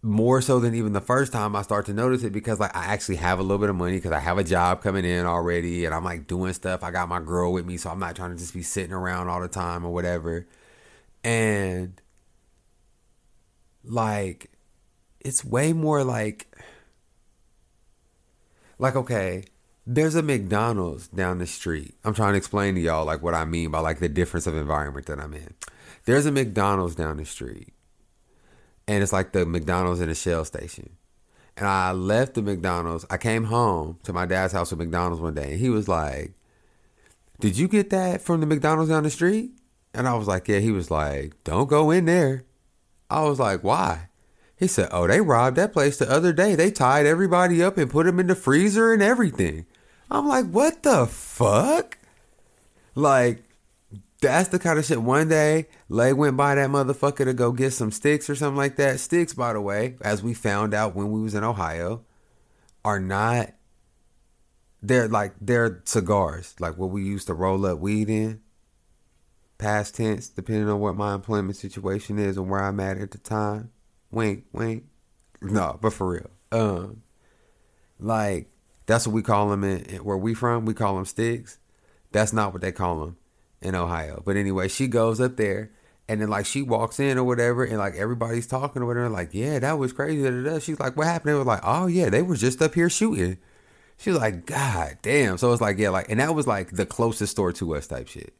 more 0.01 0.41
so 0.41 0.59
than 0.59 0.73
even 0.73 0.93
the 0.93 1.01
first 1.01 1.31
time, 1.31 1.55
I 1.55 1.61
start 1.61 1.85
to 1.87 1.93
notice 1.93 2.23
it 2.23 2.33
because 2.33 2.59
like 2.59 2.75
I 2.75 2.85
actually 2.85 3.17
have 3.17 3.37
a 3.37 3.43
little 3.43 3.59
bit 3.59 3.69
of 3.69 3.75
money 3.75 3.97
because 3.97 4.13
I 4.13 4.19
have 4.19 4.39
a 4.39 4.43
job 4.43 4.81
coming 4.81 5.05
in 5.05 5.27
already, 5.27 5.85
and 5.85 5.93
I'm 5.93 6.03
like 6.03 6.25
doing 6.25 6.53
stuff. 6.53 6.83
I 6.83 6.89
got 6.89 7.07
my 7.07 7.19
girl 7.19 7.53
with 7.53 7.67
me, 7.67 7.77
so 7.77 7.91
I'm 7.91 7.99
not 7.99 8.15
trying 8.15 8.31
to 8.31 8.37
just 8.37 8.55
be 8.55 8.63
sitting 8.63 8.93
around 8.93 9.29
all 9.29 9.41
the 9.41 9.47
time 9.47 9.85
or 9.85 9.93
whatever. 9.93 10.47
And 11.23 12.01
like 13.89 14.51
it's 15.19 15.43
way 15.43 15.73
more 15.73 16.03
like 16.03 16.47
like 18.77 18.95
okay 18.95 19.43
there's 19.87 20.13
a 20.13 20.21
mcdonald's 20.21 21.07
down 21.07 21.39
the 21.39 21.47
street. 21.47 21.95
I'm 22.03 22.13
trying 22.13 22.33
to 22.33 22.37
explain 22.37 22.75
to 22.75 22.81
y'all 22.81 23.05
like 23.05 23.23
what 23.23 23.33
i 23.33 23.43
mean 23.43 23.71
by 23.71 23.79
like 23.79 23.99
the 23.99 24.07
difference 24.07 24.45
of 24.45 24.55
environment 24.55 25.07
that 25.07 25.19
i'm 25.19 25.33
in. 25.33 25.53
There's 26.05 26.27
a 26.27 26.31
mcdonald's 26.31 26.95
down 26.95 27.17
the 27.17 27.25
street 27.25 27.73
and 28.87 29.01
it's 29.01 29.11
like 29.11 29.31
the 29.31 29.45
mcdonald's 29.45 30.01
in 30.01 30.09
a 30.09 30.15
shell 30.15 30.45
station. 30.45 30.91
And 31.57 31.67
i 31.67 31.91
left 31.91 32.35
the 32.35 32.43
mcdonald's. 32.43 33.05
I 33.09 33.17
came 33.17 33.45
home 33.45 33.97
to 34.03 34.13
my 34.13 34.27
dad's 34.27 34.53
house 34.53 34.69
with 34.69 34.79
mcdonald's 34.79 35.21
one 35.21 35.33
day 35.33 35.51
and 35.51 35.59
he 35.59 35.69
was 35.69 35.87
like 35.87 36.33
did 37.39 37.57
you 37.57 37.67
get 37.67 37.89
that 37.89 38.21
from 38.21 38.41
the 38.41 38.45
mcdonald's 38.45 38.91
down 38.91 39.03
the 39.03 39.09
street? 39.09 39.51
And 39.95 40.07
i 40.07 40.13
was 40.13 40.27
like 40.27 40.47
yeah. 40.47 40.59
He 40.59 40.71
was 40.71 40.91
like 40.91 41.43
don't 41.43 41.67
go 41.67 41.89
in 41.89 42.05
there 42.05 42.43
I 43.09 43.21
was 43.21 43.39
like, 43.39 43.63
why? 43.63 44.09
He 44.55 44.67
said, 44.67 44.89
oh, 44.91 45.07
they 45.07 45.21
robbed 45.21 45.57
that 45.57 45.73
place 45.73 45.97
the 45.97 46.11
other 46.11 46.33
day. 46.33 46.55
They 46.55 46.69
tied 46.69 47.05
everybody 47.05 47.63
up 47.63 47.77
and 47.77 47.89
put 47.89 48.05
them 48.05 48.19
in 48.19 48.27
the 48.27 48.35
freezer 48.35 48.91
and 48.91 49.01
everything. 49.01 49.65
I'm 50.11 50.27
like, 50.27 50.47
what 50.47 50.83
the 50.83 51.05
fuck? 51.07 51.97
Like, 52.93 53.43
that's 54.21 54.49
the 54.49 54.59
kind 54.59 54.77
of 54.77 54.85
shit. 54.85 55.01
One 55.01 55.29
day, 55.29 55.67
Lay 55.87 56.11
went 56.11 56.35
by 56.35 56.55
that 56.55 56.69
motherfucker 56.69 57.25
to 57.25 57.33
go 57.33 57.51
get 57.51 57.71
some 57.71 57.91
sticks 57.91 58.29
or 58.29 58.35
something 58.35 58.57
like 58.57 58.75
that. 58.75 58.99
Sticks, 58.99 59.33
by 59.33 59.53
the 59.53 59.61
way, 59.61 59.95
as 60.01 60.21
we 60.21 60.33
found 60.33 60.73
out 60.73 60.95
when 60.95 61.11
we 61.11 61.21
was 61.21 61.35
in 61.35 61.43
Ohio, 61.43 62.03
are 62.83 62.99
not. 62.99 63.53
They're 64.81 65.07
like 65.09 65.33
they're 65.41 65.81
cigars, 65.83 66.55
like 66.59 66.77
what 66.77 66.89
we 66.89 67.03
used 67.03 67.27
to 67.27 67.33
roll 67.33 67.65
up 67.65 67.79
weed 67.79 68.09
in. 68.09 68.41
Past 69.59 69.95
tense, 69.95 70.29
depending 70.29 70.69
on 70.69 70.79
what 70.79 70.95
my 70.95 71.13
employment 71.13 71.57
situation 71.57 72.17
is 72.17 72.37
and 72.37 72.49
where 72.49 72.63
I'm 72.63 72.79
at 72.79 72.97
at 72.97 73.11
the 73.11 73.19
time. 73.19 73.69
Wink, 74.09 74.45
wink. 74.51 74.85
No, 75.41 75.77
but 75.79 75.93
for 75.93 76.09
real. 76.09 76.31
Um, 76.51 77.03
like 77.99 78.49
that's 78.87 79.05
what 79.05 79.13
we 79.13 79.21
call 79.21 79.49
them 79.49 79.63
in, 79.63 79.83
where 79.97 80.17
we 80.17 80.33
from. 80.33 80.65
We 80.65 80.73
call 80.73 80.95
them 80.95 81.05
sticks. 81.05 81.59
That's 82.11 82.33
not 82.33 82.53
what 82.53 82.61
they 82.63 82.71
call 82.71 83.01
them 83.01 83.17
in 83.61 83.75
Ohio. 83.75 84.23
But 84.25 84.35
anyway, 84.35 84.67
she 84.67 84.87
goes 84.87 85.21
up 85.21 85.37
there 85.37 85.71
and 86.07 86.19
then 86.19 86.29
like 86.29 86.47
she 86.47 86.63
walks 86.63 86.99
in 86.99 87.19
or 87.19 87.23
whatever, 87.23 87.63
and 87.63 87.77
like 87.77 87.93
everybody's 87.95 88.47
talking 88.47 88.81
or 88.81 88.87
whatever, 88.87 89.09
like, 89.09 89.29
yeah, 89.31 89.59
that 89.59 89.77
was 89.77 89.93
crazy. 89.93 90.23
She's 90.59 90.79
like, 90.79 90.97
what 90.97 91.05
happened? 91.05 91.33
They 91.33 91.37
was 91.37 91.45
like, 91.45 91.61
oh 91.63 91.85
yeah, 91.85 92.09
they 92.09 92.23
were 92.23 92.35
just 92.35 92.61
up 92.63 92.73
here 92.73 92.89
shooting. 92.89 93.37
She's 93.97 94.15
like, 94.15 94.47
God 94.47 94.97
damn. 95.03 95.37
So 95.37 95.51
it's 95.51 95.61
like, 95.61 95.77
yeah, 95.77 95.89
like, 95.89 96.09
and 96.09 96.19
that 96.19 96.33
was 96.33 96.47
like 96.47 96.71
the 96.71 96.85
closest 96.85 97.33
store 97.33 97.51
to 97.53 97.75
us 97.75 97.85
type 97.85 98.07
shit. 98.07 98.33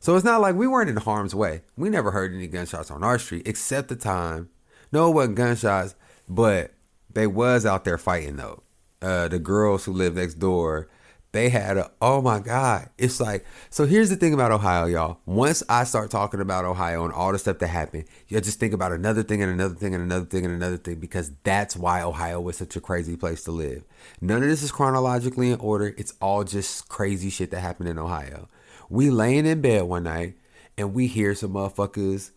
So 0.00 0.16
it's 0.16 0.24
not 0.24 0.40
like 0.40 0.56
we 0.56 0.66
weren't 0.66 0.90
in 0.90 0.96
harm's 0.96 1.34
way. 1.34 1.62
We 1.76 1.90
never 1.90 2.10
heard 2.10 2.34
any 2.34 2.46
gunshots 2.46 2.90
on 2.90 3.04
our 3.04 3.18
street, 3.18 3.46
except 3.46 3.88
the 3.88 3.96
time. 3.96 4.48
No, 4.90 5.10
it 5.10 5.14
wasn't 5.14 5.36
gunshots, 5.36 5.94
but 6.28 6.72
they 7.12 7.26
was 7.26 7.66
out 7.66 7.84
there 7.84 7.98
fighting 7.98 8.36
though. 8.36 8.62
Uh, 9.02 9.28
the 9.28 9.38
girls 9.38 9.84
who 9.84 9.92
live 9.92 10.14
next 10.14 10.34
door 10.34 10.88
they 11.32 11.48
had 11.48 11.76
a 11.76 11.90
oh 12.02 12.20
my 12.20 12.40
god 12.40 12.88
it's 12.98 13.20
like 13.20 13.44
so 13.68 13.86
here's 13.86 14.10
the 14.10 14.16
thing 14.16 14.34
about 14.34 14.50
ohio 14.50 14.86
y'all 14.86 15.18
once 15.26 15.62
i 15.68 15.84
start 15.84 16.10
talking 16.10 16.40
about 16.40 16.64
ohio 16.64 17.04
and 17.04 17.12
all 17.12 17.30
the 17.32 17.38
stuff 17.38 17.58
that 17.58 17.68
happened 17.68 18.04
you 18.28 18.40
just 18.40 18.58
think 18.58 18.72
about 18.72 18.92
another 18.92 19.22
thing 19.22 19.42
and 19.42 19.52
another 19.52 19.74
thing 19.74 19.94
and 19.94 20.02
another 20.02 20.24
thing 20.24 20.44
and 20.44 20.54
another 20.54 20.76
thing 20.76 20.96
because 20.96 21.30
that's 21.44 21.76
why 21.76 22.02
ohio 22.02 22.40
was 22.40 22.56
such 22.56 22.74
a 22.76 22.80
crazy 22.80 23.16
place 23.16 23.44
to 23.44 23.52
live 23.52 23.84
none 24.20 24.42
of 24.42 24.48
this 24.48 24.62
is 24.62 24.72
chronologically 24.72 25.50
in 25.50 25.60
order 25.60 25.94
it's 25.96 26.14
all 26.20 26.42
just 26.42 26.88
crazy 26.88 27.30
shit 27.30 27.50
that 27.50 27.60
happened 27.60 27.88
in 27.88 27.98
ohio 27.98 28.48
we 28.90 29.08
laying 29.08 29.46
in 29.46 29.62
bed 29.62 29.84
one 29.84 30.02
night 30.02 30.34
and 30.76 30.92
we 30.92 31.06
hear 31.06 31.34
some 31.34 31.54
motherfuckers 31.54 32.32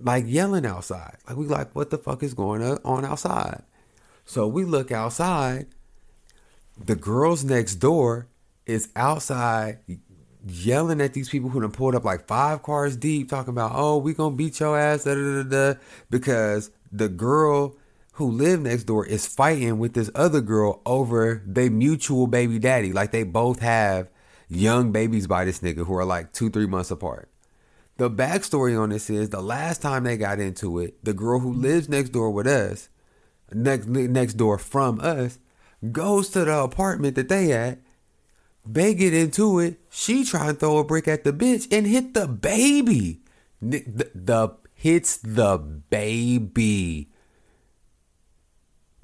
like 0.00 0.24
yelling 0.26 0.64
outside. 0.64 1.18
Like 1.26 1.36
we 1.36 1.46
like 1.46 1.74
what 1.74 1.90
the 1.90 1.98
fuck 1.98 2.22
is 2.22 2.32
going 2.32 2.62
on 2.62 3.04
outside? 3.04 3.64
So 4.24 4.46
we 4.46 4.64
look 4.64 4.90
outside. 4.90 5.66
The 6.82 6.94
girls 6.94 7.44
next 7.44 7.76
door 7.76 8.28
is 8.64 8.88
outside 8.94 9.80
yelling 10.46 11.00
at 11.00 11.14
these 11.14 11.28
people 11.28 11.50
who 11.50 11.60
done 11.60 11.72
pulled 11.72 11.94
up 11.94 12.04
like 12.04 12.26
five 12.26 12.62
cars 12.62 12.96
deep, 12.96 13.28
talking 13.28 13.50
about, 13.50 13.72
oh, 13.74 13.98
we 13.98 14.14
gonna 14.14 14.34
beat 14.34 14.60
your 14.60 14.78
ass, 14.78 15.04
da, 15.04 15.14
da, 15.14 15.42
da, 15.42 15.72
da, 15.72 15.80
because 16.10 16.70
the 16.92 17.08
girl 17.08 17.76
who 18.12 18.30
lived 18.30 18.62
next 18.62 18.84
door 18.84 19.04
is 19.06 19.26
fighting 19.26 19.78
with 19.78 19.94
this 19.94 20.10
other 20.14 20.40
girl 20.40 20.80
over 20.86 21.42
their 21.46 21.70
mutual 21.70 22.26
baby 22.26 22.58
daddy. 22.58 22.92
Like 22.92 23.10
they 23.10 23.24
both 23.24 23.60
have 23.60 24.08
young 24.48 24.92
babies 24.92 25.26
by 25.26 25.44
this 25.44 25.60
nigga 25.60 25.86
who 25.86 25.94
are 25.94 26.04
like 26.04 26.32
two, 26.32 26.50
three 26.50 26.66
months 26.66 26.90
apart. 26.90 27.28
The 27.96 28.10
backstory 28.10 28.80
on 28.80 28.90
this 28.90 29.10
is 29.10 29.30
the 29.30 29.40
last 29.40 29.82
time 29.82 30.04
they 30.04 30.16
got 30.16 30.38
into 30.38 30.78
it, 30.78 31.04
the 31.04 31.12
girl 31.12 31.40
who 31.40 31.52
lives 31.52 31.88
next 31.88 32.10
door 32.10 32.30
with 32.30 32.46
us, 32.46 32.88
next 33.52 33.86
next 33.86 34.34
door 34.34 34.56
from 34.56 35.00
us, 35.00 35.38
goes 35.90 36.28
to 36.30 36.44
the 36.44 36.58
apartment 36.58 37.16
that 37.16 37.28
they 37.28 37.52
at. 37.52 37.78
They 38.64 38.94
get 38.94 39.14
into 39.14 39.58
it. 39.58 39.80
She 39.90 40.24
try 40.24 40.50
and 40.50 40.60
throw 40.60 40.78
a 40.78 40.84
brick 40.84 41.08
at 41.08 41.24
the 41.24 41.32
bitch 41.32 41.66
and 41.72 41.86
hit 41.86 42.14
the 42.14 42.28
baby. 42.28 43.22
The, 43.62 43.80
the, 43.80 44.10
the 44.14 44.48
hits 44.74 45.16
the 45.16 45.58
baby. 45.58 47.08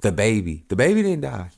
The 0.01 0.11
baby. 0.11 0.63
The 0.67 0.75
baby 0.75 1.01
didn't 1.01 1.21
die. 1.21 1.49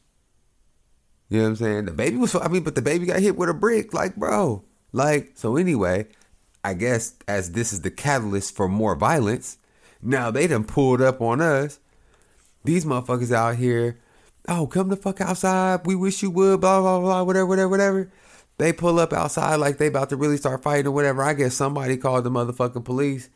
You 1.29 1.39
know 1.39 1.43
what 1.43 1.49
I'm 1.49 1.55
saying? 1.57 1.85
The 1.85 1.91
baby 1.91 2.17
was. 2.17 2.35
I 2.35 2.47
mean, 2.47 2.63
but 2.63 2.75
the 2.75 2.81
baby 2.81 3.05
got 3.05 3.19
hit 3.19 3.35
with 3.35 3.49
a 3.49 3.53
brick. 3.53 3.93
Like, 3.93 4.15
bro. 4.15 4.63
Like, 4.93 5.31
so 5.35 5.57
anyway, 5.57 6.07
I 6.63 6.73
guess 6.73 7.15
as 7.27 7.51
this 7.51 7.73
is 7.73 7.81
the 7.81 7.91
catalyst 7.91 8.55
for 8.55 8.67
more 8.67 8.95
violence, 8.95 9.57
now 10.01 10.31
they 10.31 10.47
done 10.47 10.63
pulled 10.63 11.01
up 11.01 11.21
on 11.21 11.41
us. 11.41 11.79
These 12.63 12.85
motherfuckers 12.85 13.31
out 13.31 13.57
here 13.57 13.99
oh, 14.47 14.67
come 14.67 14.89
the 14.89 14.95
fuck 14.95 15.21
outside. 15.21 15.85
We 15.85 15.95
wish 15.95 16.23
you 16.23 16.31
would, 16.31 16.61
blah, 16.61 16.81
blah, 16.81 16.99
blah, 16.99 17.23
whatever, 17.23 17.45
whatever, 17.45 17.69
whatever. 17.69 18.11
They 18.57 18.73
pull 18.73 18.99
up 18.99 19.13
outside 19.13 19.55
like 19.55 19.77
they 19.77 19.87
about 19.87 20.09
to 20.09 20.15
really 20.15 20.37
start 20.37 20.63
fighting 20.63 20.87
or 20.87 20.91
whatever. 20.91 21.21
I 21.21 21.33
guess 21.33 21.53
somebody 21.53 21.97
called 21.97 22.23
the 22.23 22.31
motherfucking 22.31 22.85
police. 22.85 23.29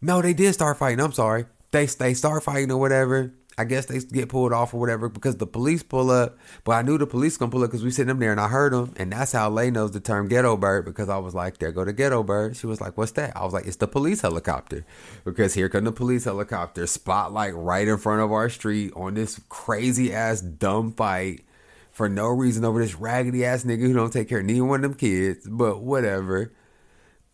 No, 0.00 0.22
they 0.22 0.32
did 0.32 0.54
start 0.54 0.78
fighting. 0.78 1.00
I'm 1.00 1.12
sorry. 1.12 1.46
They 1.72 1.86
they 1.86 2.14
start 2.14 2.42
fighting 2.42 2.70
or 2.72 2.78
whatever. 2.78 3.34
I 3.58 3.64
guess 3.64 3.86
they 3.86 4.00
get 4.00 4.28
pulled 4.28 4.52
off 4.52 4.74
or 4.74 4.80
whatever 4.80 5.08
because 5.08 5.36
the 5.36 5.46
police 5.46 5.82
pull 5.82 6.10
up. 6.10 6.38
But 6.64 6.72
I 6.72 6.82
knew 6.82 6.98
the 6.98 7.06
police 7.06 7.38
gonna 7.38 7.50
pull 7.50 7.64
up 7.64 7.70
because 7.70 7.82
we 7.82 7.90
sitting 7.90 8.08
them 8.08 8.18
there 8.18 8.30
and 8.30 8.40
I 8.40 8.48
heard 8.48 8.74
them. 8.74 8.92
And 8.98 9.12
that's 9.12 9.32
how 9.32 9.48
Lay 9.48 9.70
knows 9.70 9.92
the 9.92 10.00
term 10.00 10.28
ghetto 10.28 10.56
bird 10.58 10.84
because 10.84 11.08
I 11.08 11.16
was 11.16 11.34
like, 11.34 11.58
there 11.58 11.72
go 11.72 11.84
the 11.84 11.94
ghetto 11.94 12.22
bird. 12.22 12.56
She 12.56 12.66
was 12.66 12.82
like, 12.82 12.98
what's 12.98 13.12
that? 13.12 13.34
I 13.34 13.44
was 13.44 13.54
like, 13.54 13.66
it's 13.66 13.76
the 13.76 13.88
police 13.88 14.20
helicopter. 14.20 14.84
Because 15.24 15.54
here 15.54 15.70
come 15.70 15.84
the 15.84 15.92
police 15.92 16.24
helicopter, 16.24 16.86
spotlight 16.86 17.54
right 17.54 17.88
in 17.88 17.96
front 17.96 18.20
of 18.20 18.30
our 18.30 18.50
street 18.50 18.92
on 18.94 19.14
this 19.14 19.40
crazy 19.48 20.12
ass 20.12 20.42
dumb 20.42 20.92
fight 20.92 21.44
for 21.92 22.10
no 22.10 22.28
reason 22.28 22.62
over 22.62 22.82
this 22.82 22.96
raggedy 22.96 23.42
ass 23.42 23.64
nigga 23.64 23.80
who 23.80 23.94
don't 23.94 24.12
take 24.12 24.28
care 24.28 24.40
of 24.40 24.44
neither 24.44 24.64
one 24.64 24.84
of 24.84 24.90
them 24.90 24.98
kids. 24.98 25.48
But 25.48 25.80
whatever. 25.80 26.52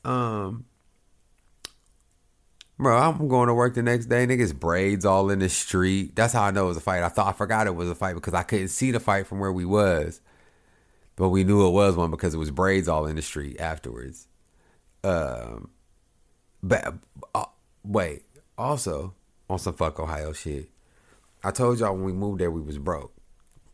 Um 0.04 0.66
Bro, 2.82 2.98
I'm 2.98 3.28
going 3.28 3.46
to 3.46 3.54
work 3.54 3.74
the 3.74 3.82
next 3.82 4.06
day. 4.06 4.26
Niggas 4.26 4.58
braids 4.58 5.04
all 5.04 5.30
in 5.30 5.38
the 5.38 5.48
street. 5.48 6.16
That's 6.16 6.32
how 6.32 6.42
I 6.42 6.50
know 6.50 6.64
it 6.64 6.68
was 6.68 6.76
a 6.76 6.80
fight. 6.80 7.04
I 7.04 7.08
thought 7.08 7.28
I 7.28 7.32
forgot 7.32 7.68
it 7.68 7.76
was 7.76 7.88
a 7.88 7.94
fight 7.94 8.14
because 8.14 8.34
I 8.34 8.42
couldn't 8.42 8.68
see 8.68 8.90
the 8.90 8.98
fight 8.98 9.28
from 9.28 9.38
where 9.38 9.52
we 9.52 9.64
was, 9.64 10.20
but 11.14 11.28
we 11.28 11.44
knew 11.44 11.64
it 11.66 11.70
was 11.70 11.94
one 11.94 12.10
because 12.10 12.34
it 12.34 12.38
was 12.38 12.50
braids 12.50 12.88
all 12.88 13.06
in 13.06 13.14
the 13.14 13.22
street 13.22 13.60
afterwards. 13.60 14.26
Um, 15.04 15.70
but 16.60 16.94
uh, 17.34 17.44
wait, 17.84 18.24
also 18.58 19.14
on 19.48 19.60
some 19.60 19.74
fuck 19.74 20.00
Ohio 20.00 20.32
shit. 20.32 20.68
I 21.44 21.52
told 21.52 21.78
y'all 21.78 21.94
when 21.94 22.04
we 22.04 22.12
moved 22.12 22.40
there 22.40 22.50
we 22.50 22.62
was 22.62 22.78
broke, 22.78 23.12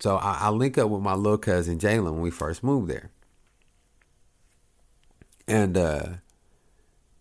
so 0.01 0.17
I, 0.17 0.39
I 0.43 0.51
link 0.51 0.77
up 0.77 0.91
with 0.91 1.03
my 1.03 1.15
little 1.15 1.39
cousin 1.39 1.79
Jalen 1.79 2.13
when 2.13 2.21
we 2.21 2.31
first 2.31 2.63
moved 2.63 2.91
there, 2.91 3.11
and 5.47 5.77
uh 5.77 6.09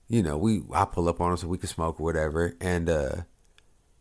you 0.07 0.23
know, 0.23 0.37
we 0.37 0.61
I 0.73 0.85
pull 0.85 1.09
up 1.09 1.21
on 1.21 1.29
them 1.29 1.37
so 1.37 1.47
we 1.47 1.57
can 1.57 1.69
smoke 1.69 1.99
or 1.99 2.03
whatever. 2.03 2.55
And 2.61 2.89
uh 2.89 3.15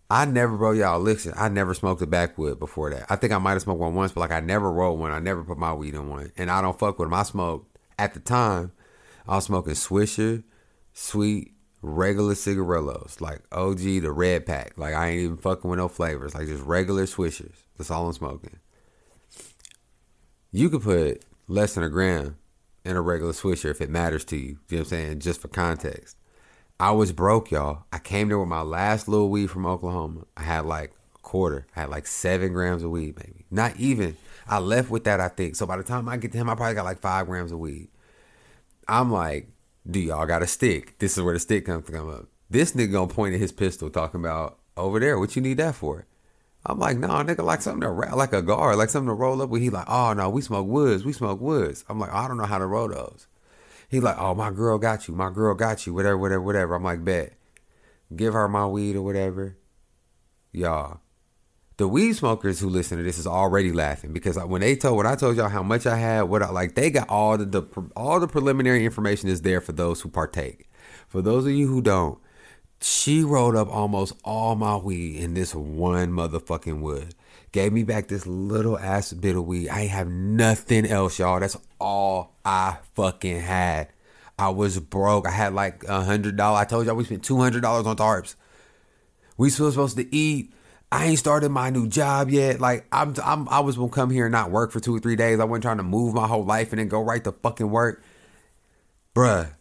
I 0.09 0.25
never, 0.25 0.57
bro, 0.57 0.71
y'all 0.71 1.01
listen, 1.01 1.33
I 1.37 1.49
never 1.49 1.75
smoked 1.75 2.01
a 2.01 2.07
backwood 2.07 2.61
before 2.61 2.91
that. 2.91 3.07
I 3.11 3.17
think 3.17 3.33
I 3.33 3.39
might 3.39 3.53
have 3.53 3.63
smoked 3.63 3.81
one 3.81 3.95
once, 3.95 4.13
but 4.13 4.21
like 4.21 4.31
I 4.31 4.39
never 4.41 4.71
rolled 4.71 5.01
one. 5.01 5.11
I 5.11 5.19
never 5.19 5.43
put 5.43 5.59
my 5.59 5.73
weed 5.73 5.95
in 5.95 6.09
one. 6.09 6.31
And 6.37 6.51
I 6.51 6.63
don't 6.63 6.79
fuck 6.79 6.99
with 6.99 7.07
them. 7.07 7.15
I 7.15 7.25
smoked 7.25 7.77
at 7.99 8.15
the 8.15 8.21
time, 8.21 8.73
I 9.27 9.37
was 9.37 9.45
smoking 9.45 9.73
Swisher, 9.73 10.45
sweet, 10.93 11.55
regular 11.83 12.35
cigarillos, 12.35 13.17
like 13.21 13.41
OG 13.53 13.79
the 13.79 14.13
red 14.13 14.47
pack. 14.47 14.75
Like 14.77 14.95
I 14.95 15.09
ain't 15.09 15.21
even 15.23 15.37
fucking 15.39 15.69
with 15.69 15.79
no 15.79 15.89
flavors, 15.89 16.35
like 16.35 16.47
just 16.47 16.63
regular 16.63 17.07
swishers. 17.07 17.57
That's 17.77 17.91
all 17.91 18.07
I'm 18.07 18.13
smoking. 18.13 18.59
You 20.53 20.71
could 20.71 20.83
put 20.83 21.25
less 21.49 21.75
than 21.75 21.85
a 21.85 21.89
gram 21.89 22.37
in 22.87 22.97
a 22.97 23.03
regular 23.03 23.33
swisher 23.33 23.71
if 23.71 23.81
it 23.81 23.91
matters 23.91 24.25
to 24.27 24.37
you. 24.37 24.43
You 24.43 24.53
know 24.53 24.79
what 24.79 24.79
I'm 24.79 24.85
saying? 24.85 25.21
Just 25.21 25.41
for 25.41 25.49
context. 25.49 26.17
I 26.79 26.91
was 26.93 27.13
broke, 27.13 27.51
y'all. 27.51 27.85
I 27.93 27.99
came 27.99 28.29
there 28.29 28.39
with 28.39 28.49
my 28.49 28.63
last 28.63 29.09
little 29.09 29.31
weed 29.31 29.51
from 29.51 29.67
Oklahoma. 29.67 30.25
I 30.37 30.43
had 30.43 30.67
like 30.67 30.93
a 31.15 31.19
quarter. 31.19 31.67
I 31.75 31.81
had 31.81 31.91
like 31.91 32.07
seven 32.07 32.53
grams 32.53 32.83
of 32.83 32.91
weed, 32.91 33.17
maybe. 33.19 33.47
Not 33.51 33.77
even. 33.77 34.17
I 34.47 34.59
left 34.59 34.91
with 34.91 35.05
that, 35.05 35.21
I 35.21 35.29
think. 35.29 35.57
So 35.57 35.67
by 35.67 35.77
the 35.77 35.83
time 35.83 36.09
I 36.09 36.17
get 36.17 36.33
to 36.33 36.39
him, 36.39 36.51
I 36.51 36.55
probably 36.55 36.75
got 36.75 36.85
like 36.85 37.01
five 37.01 37.27
grams 37.27 37.51
of 37.51 37.59
weed. 37.59 37.89
I'm 38.87 39.11
like, 39.11 39.49
do 39.89 39.99
y'all 39.99 40.27
got 40.27 40.43
a 40.43 40.47
stick? 40.47 40.99
This 40.99 41.17
is 41.17 41.23
where 41.23 41.35
the 41.35 41.41
stick 41.41 41.67
comes 41.67 41.87
to 41.87 41.93
come 41.93 42.09
up. 42.09 42.29
This 42.51 42.73
nigga 42.73 42.93
gonna 42.93 43.13
point 43.13 43.35
at 43.35 43.41
his 43.41 43.53
pistol 43.53 43.91
talking 43.91 44.21
about 44.21 44.59
over 44.77 45.01
there, 45.01 45.19
what 45.19 45.35
you 45.35 45.43
need 45.43 45.57
that 45.57 45.75
for? 45.75 46.07
I'm 46.69 46.79
like, 46.81 46.99
no, 46.99 47.07
nah, 47.07 47.23
nigga, 47.23 47.45
like 47.45 47.63
something 47.63 47.83
to 47.83 47.91
wrap, 47.91 48.15
like 48.15 48.33
a 48.33 48.43
guard, 48.43 48.77
like 48.77 48.91
something 48.91 49.09
to 49.09 49.15
roll 49.15 49.41
up 49.41 49.51
with. 49.51 49.63
He 49.63 49.71
like, 49.71 49.89
oh 49.89 50.13
no, 50.13 50.29
we 50.29 50.43
smoke 50.43 50.67
woods, 50.67 51.05
we 51.05 51.13
smoke 51.13 51.41
woods. 51.41 51.85
I'm 51.89 52.01
like, 52.01 52.13
I 52.13 52.27
don't 52.27 52.37
know 52.37 52.45
how 52.45 52.59
to 52.59 52.67
roll 52.67 52.89
those. 52.89 53.29
He 53.89 54.01
like, 54.01 54.19
oh 54.19 54.35
my 54.35 54.51
girl 54.51 54.79
got 54.79 55.07
you, 55.07 55.15
my 55.15 55.31
girl 55.31 55.55
got 55.55 55.87
you, 55.87 55.95
whatever, 55.95 56.19
whatever, 56.19 56.43
whatever. 56.43 56.75
I'm 56.75 56.83
like, 56.83 57.05
bet, 57.05 57.35
give 58.15 58.35
her 58.35 58.49
my 58.49 58.67
weed 58.67 58.97
or 58.97 59.03
whatever. 59.03 59.57
Y'all, 60.51 61.01
the 61.77 61.87
weed 61.87 62.15
smokers 62.15 62.59
who 62.59 62.69
listen 62.69 62.99
to 62.99 63.05
this 63.05 63.19
is 63.19 63.27
already 63.27 63.71
laughing 63.71 64.13
because 64.13 64.37
when 64.39 64.63
they 64.63 64.75
told 64.75 64.97
when 64.97 65.07
I 65.07 65.15
told 65.15 65.37
y'all 65.37 65.49
how 65.49 65.63
much 65.63 65.87
I 65.87 65.97
had, 65.97 66.23
what 66.23 66.43
I 66.43 66.51
like, 66.51 66.75
they 66.75 66.91
got 66.91 67.09
all 67.09 67.39
the, 67.39 67.45
the 67.45 67.63
all 67.95 68.19
the 68.19 68.27
preliminary 68.27 68.85
information 68.85 69.29
is 69.29 69.43
there 69.43 69.61
for 69.61 69.73
those 69.73 70.01
who 70.01 70.09
partake. 70.09 70.69
For 71.07 71.23
those 71.23 71.47
of 71.47 71.53
you 71.53 71.69
who 71.69 71.83
don't, 71.83 72.19
She 72.81 73.23
rolled 73.23 73.57
up 73.57 73.69
almost 73.69 74.15
all 74.25 74.55
my 74.55 74.77
weed 74.77 75.17
in 75.17 75.35
this 75.35 75.55
one 75.55 76.11
motherfucking 76.11 76.81
wood. 76.81 77.15
Gave 77.53 77.73
me 77.73 77.85
back 77.85 78.09
this 78.09 78.27
little 78.27 78.79
ass 78.79 79.13
bit 79.13 79.37
of 79.37 79.47
weed. 79.47 79.69
I 79.69 79.87
have 79.87 80.09
nothing 80.09 80.87
else, 80.87 81.19
y'all. 81.19 81.41
That's 81.41 81.57
all 81.81 82.35
I 82.45 82.79
fucking 82.95 83.41
had. 83.41 83.89
I 84.39 84.51
was 84.51 84.79
broke. 84.79 85.27
I 85.27 85.31
had 85.31 85.55
like 85.55 85.85
a 85.85 86.03
hundred 86.03 86.37
dollars. 86.37 86.61
I 86.61 86.65
told 86.67 86.87
y'all 86.87 86.97
we 86.97 87.05
spent 87.05 87.25
two 87.25 87.39
hundred 87.39 87.63
dollars 87.63 87.87
on 87.87 87.97
tarps. 87.97 88.35
We 89.39 89.49
still 89.51 89.71
supposed 89.71 89.97
to 89.97 90.15
eat. 90.15 90.53
I 90.93 91.07
ain't 91.07 91.19
started 91.19 91.51
my 91.51 91.71
new 91.71 91.89
job 91.89 92.31
yet. 92.31 92.61
Like 92.61 92.87
I'm, 92.93 93.15
I'm, 93.25 93.49
I 93.49 93.61
was 93.61 93.77
gonna 93.77 93.89
come 93.89 94.11
here 94.11 94.27
and 94.27 94.33
not 94.33 94.51
work 94.51 94.71
for 94.71 94.81
two 94.81 94.95
or 94.95 95.01
three 95.01 95.17
days. 95.17 95.41
I 95.41 95.45
wasn't 95.45 95.63
trying 95.63 95.77
to 95.79 95.83
move 95.83 96.15
my 96.15 96.27
whole 96.27 96.45
life 96.45 96.73
and 96.73 96.79
then 96.79 96.89
go 96.89 97.01
right 97.01 97.25
to 97.25 97.33
fucking 97.33 97.71
work, 97.71 98.03
bruh. 99.15 99.56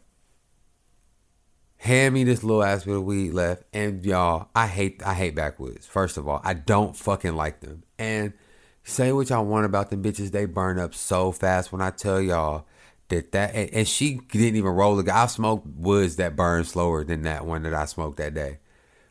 Hand 1.86 2.16
me 2.16 2.24
this 2.24 2.44
little 2.44 2.64
ass 2.64 2.84
bit 2.84 2.96
of 2.96 3.04
weed 3.04 3.34
left, 3.34 3.62
and 3.72 4.04
y'all, 4.04 4.48
I 4.56 4.66
hate, 4.66 5.04
I 5.06 5.14
hate 5.14 5.36
backwoods. 5.36 5.86
First 5.86 6.18
of 6.18 6.28
all, 6.28 6.42
I 6.44 6.56
don't 6.56 6.98
fucking 6.98 7.36
like 7.36 7.60
them. 7.60 7.84
And 8.00 8.34
say 8.84 9.12
what 9.12 9.30
y'all 9.30 9.46
want 9.46 9.68
about 9.68 9.92
them 9.92 10.02
bitches, 10.02 10.32
they 10.32 10.46
burn 10.46 10.80
up 10.80 10.96
so 10.96 11.32
fast. 11.32 11.72
When 11.72 11.84
I 11.84 11.92
tell 11.92 12.20
y'all 12.20 12.66
that 13.10 13.34
that, 13.34 13.54
and, 13.54 13.70
and 13.72 13.88
she 13.88 14.16
didn't 14.16 14.56
even 14.56 14.72
roll 14.72 14.96
the. 14.96 15.16
I 15.16 15.28
smoked 15.28 15.68
woods 15.68 16.16
that 16.16 16.36
burn 16.36 16.64
slower 16.64 17.04
than 17.04 17.22
that 17.22 17.46
one 17.46 17.62
that 17.62 17.76
I 17.76 17.86
smoked 17.86 18.18
that 18.18 18.34
day. 18.34 18.58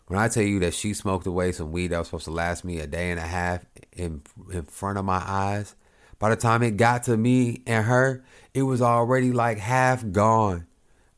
When 0.09 0.19
I 0.19 0.27
tell 0.27 0.43
you 0.43 0.59
that 0.59 0.75
she 0.75 0.95
smoked 0.95 1.29
away 1.29 1.53
some 1.53 1.71
weed 1.71 1.93
that 1.93 1.99
was 1.99 2.09
supposed 2.09 2.25
to 2.25 2.33
last 2.33 2.65
me 2.65 2.81
a 2.81 2.89
day 2.89 3.13
and 3.13 3.21
a 3.21 3.23
half 3.23 3.65
in 3.93 4.23
in 4.53 4.65
front 4.65 4.99
of 4.99 5.05
my 5.05 5.23
eyes, 5.25 5.77
by 6.19 6.29
the 6.31 6.35
time 6.35 6.65
it 6.65 6.77
got 6.77 7.05
to 7.05 7.17
me 7.17 7.63
and 7.69 7.87
her, 7.87 8.25
it 8.53 8.63
was 8.63 8.83
already 8.83 9.31
like 9.31 9.59
half 9.59 10.11
gone. 10.11 10.67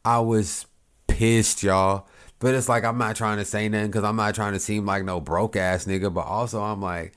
I 0.04 0.18
was 0.18 0.66
pissed, 1.06 1.62
y'all. 1.62 2.06
But 2.38 2.54
it's 2.54 2.68
like 2.68 2.84
I'm 2.84 2.98
not 2.98 3.16
trying 3.16 3.38
to 3.38 3.44
say 3.44 3.68
nothing 3.68 3.88
because 3.88 4.04
I'm 4.04 4.16
not 4.16 4.34
trying 4.34 4.52
to 4.52 4.60
seem 4.60 4.84
like 4.84 5.04
no 5.04 5.20
broke 5.20 5.56
ass 5.56 5.86
nigga. 5.86 6.12
But 6.12 6.26
also 6.26 6.62
I'm 6.62 6.82
like, 6.82 7.14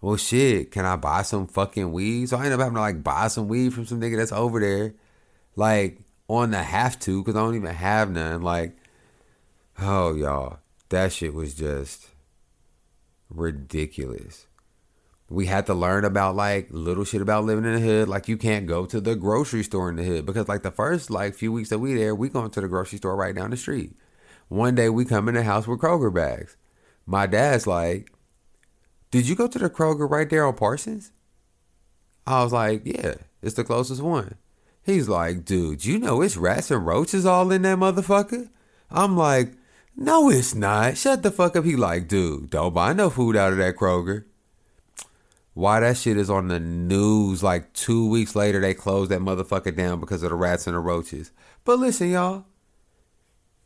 well, 0.00 0.16
shit, 0.16 0.70
can 0.70 0.84
I 0.84 0.96
buy 0.96 1.22
some 1.22 1.46
fucking 1.46 1.92
weed? 1.92 2.28
So 2.28 2.36
I 2.36 2.44
end 2.44 2.54
up 2.54 2.60
having 2.60 2.74
to 2.74 2.80
like 2.80 3.02
buy 3.02 3.28
some 3.28 3.48
weed 3.48 3.72
from 3.72 3.86
some 3.86 4.00
nigga 4.00 4.16
that's 4.16 4.32
over 4.32 4.60
there, 4.60 4.94
like 5.56 6.00
on 6.28 6.50
the 6.50 6.62
have 6.62 6.98
to 7.00 7.22
because 7.22 7.36
I 7.36 7.40
don't 7.40 7.56
even 7.56 7.74
have 7.74 8.10
none. 8.10 8.42
Like, 8.42 8.76
oh 9.80 10.14
y'all, 10.14 10.58
that 10.90 11.12
shit 11.12 11.32
was 11.32 11.54
just 11.54 12.08
ridiculous. 13.30 14.47
We 15.30 15.46
had 15.46 15.66
to 15.66 15.74
learn 15.74 16.04
about 16.04 16.36
like 16.36 16.68
little 16.70 17.04
shit 17.04 17.20
about 17.20 17.44
living 17.44 17.64
in 17.64 17.74
the 17.74 17.80
hood. 17.80 18.08
Like 18.08 18.28
you 18.28 18.38
can't 18.38 18.66
go 18.66 18.86
to 18.86 19.00
the 19.00 19.14
grocery 19.14 19.62
store 19.62 19.90
in 19.90 19.96
the 19.96 20.04
hood 20.04 20.24
because 20.24 20.48
like 20.48 20.62
the 20.62 20.70
first 20.70 21.10
like 21.10 21.34
few 21.34 21.52
weeks 21.52 21.68
that 21.68 21.78
we 21.78 21.94
there, 21.94 22.14
we 22.14 22.30
going 22.30 22.50
to 22.50 22.60
the 22.60 22.68
grocery 22.68 22.98
store 22.98 23.14
right 23.14 23.34
down 23.34 23.50
the 23.50 23.56
street. 23.56 23.94
One 24.48 24.74
day 24.74 24.88
we 24.88 25.04
come 25.04 25.28
in 25.28 25.34
the 25.34 25.42
house 25.42 25.66
with 25.66 25.80
Kroger 25.80 26.12
bags. 26.12 26.56
My 27.04 27.26
dad's 27.26 27.66
like, 27.66 28.10
"Did 29.10 29.28
you 29.28 29.34
go 29.34 29.46
to 29.46 29.58
the 29.58 29.68
Kroger 29.68 30.10
right 30.10 30.28
there 30.28 30.46
on 30.46 30.54
Parsons?" 30.54 31.12
I 32.26 32.42
was 32.42 32.52
like, 32.52 32.82
"Yeah, 32.86 33.14
it's 33.42 33.54
the 33.54 33.64
closest 33.64 34.00
one." 34.00 34.36
He's 34.82 35.10
like, 35.10 35.44
"Dude, 35.44 35.84
you 35.84 35.98
know 35.98 36.22
it's 36.22 36.38
rats 36.38 36.70
and 36.70 36.86
roaches 36.86 37.26
all 37.26 37.52
in 37.52 37.62
that 37.62 37.78
motherfucker." 37.78 38.48
I'm 38.90 39.14
like, 39.18 39.52
"No, 39.94 40.30
it's 40.30 40.54
not. 40.54 40.96
Shut 40.96 41.22
the 41.22 41.30
fuck 41.30 41.54
up." 41.54 41.66
He 41.66 41.76
like, 41.76 42.08
"Dude, 42.08 42.48
don't 42.48 42.72
buy 42.72 42.94
no 42.94 43.10
food 43.10 43.36
out 43.36 43.52
of 43.52 43.58
that 43.58 43.76
Kroger." 43.76 44.24
Why 45.58 45.80
that 45.80 45.96
shit 45.96 46.16
is 46.16 46.30
on 46.30 46.46
the 46.46 46.60
news 46.60 47.42
like 47.42 47.72
two 47.72 48.08
weeks 48.08 48.36
later 48.36 48.60
they 48.60 48.74
closed 48.74 49.10
that 49.10 49.18
motherfucker 49.18 49.74
down 49.74 49.98
because 49.98 50.22
of 50.22 50.30
the 50.30 50.36
rats 50.36 50.68
and 50.68 50.76
the 50.76 50.78
roaches. 50.78 51.32
But 51.64 51.80
listen, 51.80 52.10
y'all. 52.10 52.44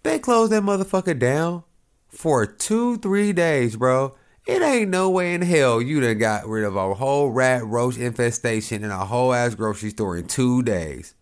They 0.03 0.19
closed 0.19 0.53
that 0.53 0.63
motherfucker 0.63 1.19
down 1.19 1.65
for 2.09 2.47
two, 2.47 2.97
three 2.97 3.35
days, 3.35 3.77
bro. 3.77 4.17
It 4.47 4.63
ain't 4.63 4.89
no 4.89 5.11
way 5.11 5.35
in 5.35 5.43
hell 5.43 5.83
you 5.83 6.01
done 6.01 6.17
got 6.17 6.49
rid 6.49 6.65
of 6.65 6.77
a 6.77 6.95
whole 6.95 7.29
rat 7.29 7.63
roach 7.63 7.99
infestation 7.99 8.85
in 8.85 8.91
a 8.91 9.05
whole 9.05 9.35
ass 9.35 9.55
grocery 9.55 9.91
store 9.91 10.17
in 10.17 10.29
two 10.29 10.63
days. 10.63 11.15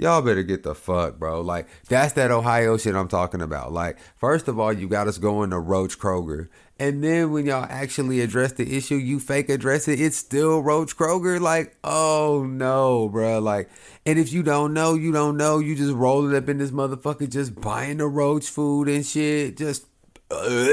Y'all 0.00 0.22
better 0.22 0.42
get 0.42 0.62
the 0.62 0.74
fuck, 0.74 1.18
bro. 1.18 1.42
Like, 1.42 1.68
that's 1.88 2.14
that 2.14 2.30
Ohio 2.30 2.78
shit 2.78 2.94
I'm 2.94 3.08
talking 3.08 3.42
about. 3.42 3.70
Like, 3.72 3.98
first 4.16 4.48
of 4.48 4.58
all, 4.58 4.72
you 4.72 4.88
got 4.88 5.08
us 5.08 5.18
going 5.18 5.50
to 5.50 5.58
Roach 5.58 5.98
Kroger. 5.98 6.48
And 6.80 7.04
then 7.04 7.30
when 7.30 7.44
y'all 7.44 7.66
actually 7.68 8.22
address 8.22 8.52
the 8.52 8.74
issue, 8.74 8.94
you 8.94 9.20
fake 9.20 9.50
address 9.50 9.86
it, 9.86 10.00
it's 10.00 10.16
still 10.16 10.62
Roach 10.62 10.96
Kroger. 10.96 11.38
Like, 11.38 11.76
oh 11.84 12.46
no, 12.48 13.10
bro. 13.10 13.38
Like, 13.38 13.68
and 14.06 14.18
if 14.18 14.32
you 14.32 14.42
don't 14.42 14.72
know, 14.72 14.94
you 14.94 15.12
don't 15.12 15.36
know. 15.36 15.58
You 15.58 15.76
just 15.76 15.92
rolling 15.92 16.34
up 16.34 16.48
in 16.48 16.56
this 16.56 16.70
motherfucker, 16.70 17.28
just 17.28 17.54
buying 17.60 17.98
the 17.98 18.06
roach 18.06 18.48
food 18.48 18.88
and 18.88 19.04
shit. 19.04 19.58
Just, 19.58 19.84
uh, 20.30 20.68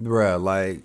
bruh, 0.00 0.42
like, 0.42 0.82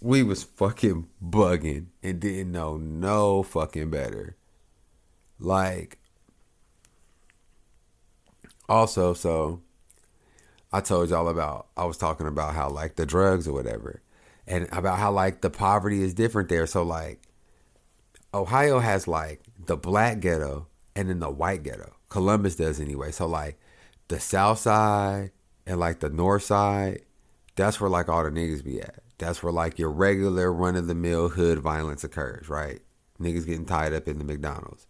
we 0.00 0.22
was 0.22 0.42
fucking 0.42 1.06
bugging 1.22 1.88
and 2.02 2.18
didn't 2.18 2.50
know 2.50 2.78
no 2.78 3.42
fucking 3.42 3.90
better. 3.90 4.36
Like, 5.38 5.98
also, 8.70 9.12
so 9.12 9.60
I 10.72 10.80
told 10.80 11.10
y'all 11.10 11.28
about, 11.28 11.66
I 11.76 11.84
was 11.84 11.96
talking 11.96 12.26
about 12.26 12.54
how, 12.54 12.68
like, 12.68 12.96
the 12.96 13.06
drugs 13.06 13.48
or 13.48 13.52
whatever, 13.52 14.02
and 14.46 14.68
about 14.72 14.98
how, 14.98 15.10
like, 15.10 15.40
the 15.40 15.50
poverty 15.50 16.02
is 16.02 16.14
different 16.14 16.48
there. 16.48 16.66
So, 16.66 16.82
like, 16.82 17.20
Ohio 18.32 18.78
has, 18.78 19.08
like, 19.08 19.40
the 19.66 19.76
black 19.76 20.20
ghetto 20.20 20.68
and 20.94 21.08
then 21.08 21.18
the 21.18 21.30
white 21.30 21.62
ghetto. 21.62 21.96
Columbus 22.08 22.56
does 22.56 22.80
anyway. 22.80 23.10
So, 23.10 23.26
like, 23.26 23.58
the 24.08 24.20
south 24.20 24.60
side 24.60 25.32
and, 25.66 25.80
like, 25.80 26.00
the 26.00 26.10
north 26.10 26.44
side, 26.44 27.02
that's 27.56 27.80
where, 27.80 27.90
like, 27.90 28.08
all 28.08 28.22
the 28.22 28.30
niggas 28.30 28.64
be 28.64 28.80
at. 28.80 29.02
That's 29.18 29.42
where, 29.42 29.52
like, 29.52 29.78
your 29.78 29.90
regular 29.90 30.52
run 30.52 30.76
of 30.76 30.86
the 30.86 30.94
mill 30.94 31.30
hood 31.30 31.58
violence 31.58 32.04
occurs, 32.04 32.48
right? 32.48 32.80
Niggas 33.20 33.44
getting 33.44 33.66
tied 33.66 33.92
up 33.92 34.08
in 34.08 34.18
the 34.18 34.24
McDonald's. 34.24 34.86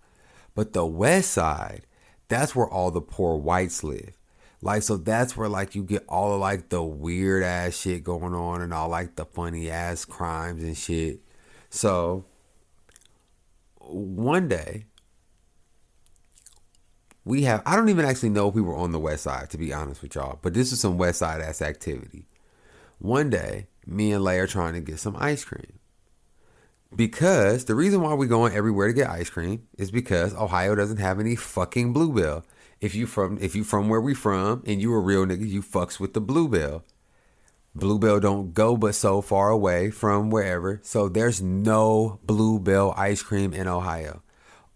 But 0.55 0.73
the 0.73 0.87
west 0.87 1.33
side, 1.33 1.87
that's 2.29 2.55
where 2.55 2.69
all 2.69 2.91
the 2.91 3.01
poor 3.01 3.37
whites 3.37 3.83
live. 3.83 4.20
Like, 4.63 4.83
so 4.83 4.97
that's 4.99 5.37
where, 5.37 5.49
like, 5.49 5.75
you 5.75 5.83
get 5.83 6.05
all 6.07 6.35
of, 6.35 6.41
like, 6.41 6.69
the 6.69 6.83
weird 6.83 7.43
ass 7.43 7.77
shit 7.77 8.05
going 8.05 8.35
on 8.35 8.61
and 8.61 8.75
all, 8.75 8.89
like, 8.89 9.17
the 9.17 9.25
funny 9.25 9.71
ass 9.71 10.05
crimes 10.05 10.63
and 10.63 10.77
shit. 10.77 11.21
So, 11.71 12.27
one 13.79 14.49
day, 14.49 14.85
we 17.25 17.45
have, 17.45 17.63
I 17.65 17.77
don't 17.77 17.89
even 17.89 18.05
actually 18.05 18.31
know 18.31 18.49
if 18.49 18.55
we 18.55 18.61
were 18.61 18.77
on 18.77 18.93
the 18.93 18.99
west 18.99 19.23
side, 19.23 19.49
to 19.51 19.59
be 19.59 19.73
honest 19.73 20.03
with 20.03 20.15
y'all, 20.15 20.39
but 20.43 20.53
this 20.53 20.73
is 20.73 20.81
some 20.81 20.99
west 20.99 21.21
side 21.21 21.41
ass 21.41 21.63
activity. 21.63 22.27
One 22.99 23.31
day, 23.31 23.69
me 23.87 24.13
and 24.13 24.23
Lay 24.23 24.39
are 24.41 24.47
trying 24.47 24.75
to 24.75 24.81
get 24.81 24.99
some 24.99 25.17
ice 25.19 25.43
cream. 25.43 25.79
Because 26.95 27.65
the 27.65 27.75
reason 27.75 28.03
why 28.03 28.15
we're 28.15 28.27
going 28.27 28.53
everywhere 28.53 28.89
to 28.89 28.93
get 28.93 29.09
ice 29.09 29.31
cream 29.31 29.69
is 29.79 29.91
because 29.91 30.35
Ohio 30.35 30.75
doesn't 30.75 30.99
have 30.99 31.21
any 31.21 31.37
fucking 31.37 31.93
Blue 31.93 32.13
Bell. 32.13 32.45
If 32.81 32.95
you 32.95 33.07
from 33.07 33.39
if 33.41 33.55
you 33.55 33.65
from 33.65 33.89
where 33.89 34.01
we 34.01 34.15
from 34.15 34.63
and 34.67 34.81
you 34.81 34.93
a 34.95 35.01
real 35.01 35.27
nigga, 35.27 35.47
you 35.47 35.63
fucks 35.63 36.01
with 36.01 36.15
the 36.15 36.21
Blue 36.21 36.49
Bell. 36.49 36.85
Bluebell 37.75 38.19
don't 38.19 38.53
go 38.53 38.77
but 38.77 38.95
so 38.95 39.21
far 39.21 39.51
away 39.51 39.91
from 39.91 40.31
wherever. 40.31 40.81
So 40.83 41.09
there's 41.09 41.41
no 41.41 42.19
Blue 42.25 42.59
Bell 42.59 42.93
ice 42.97 43.23
cream 43.23 43.53
in 43.53 43.69
Ohio. 43.69 44.23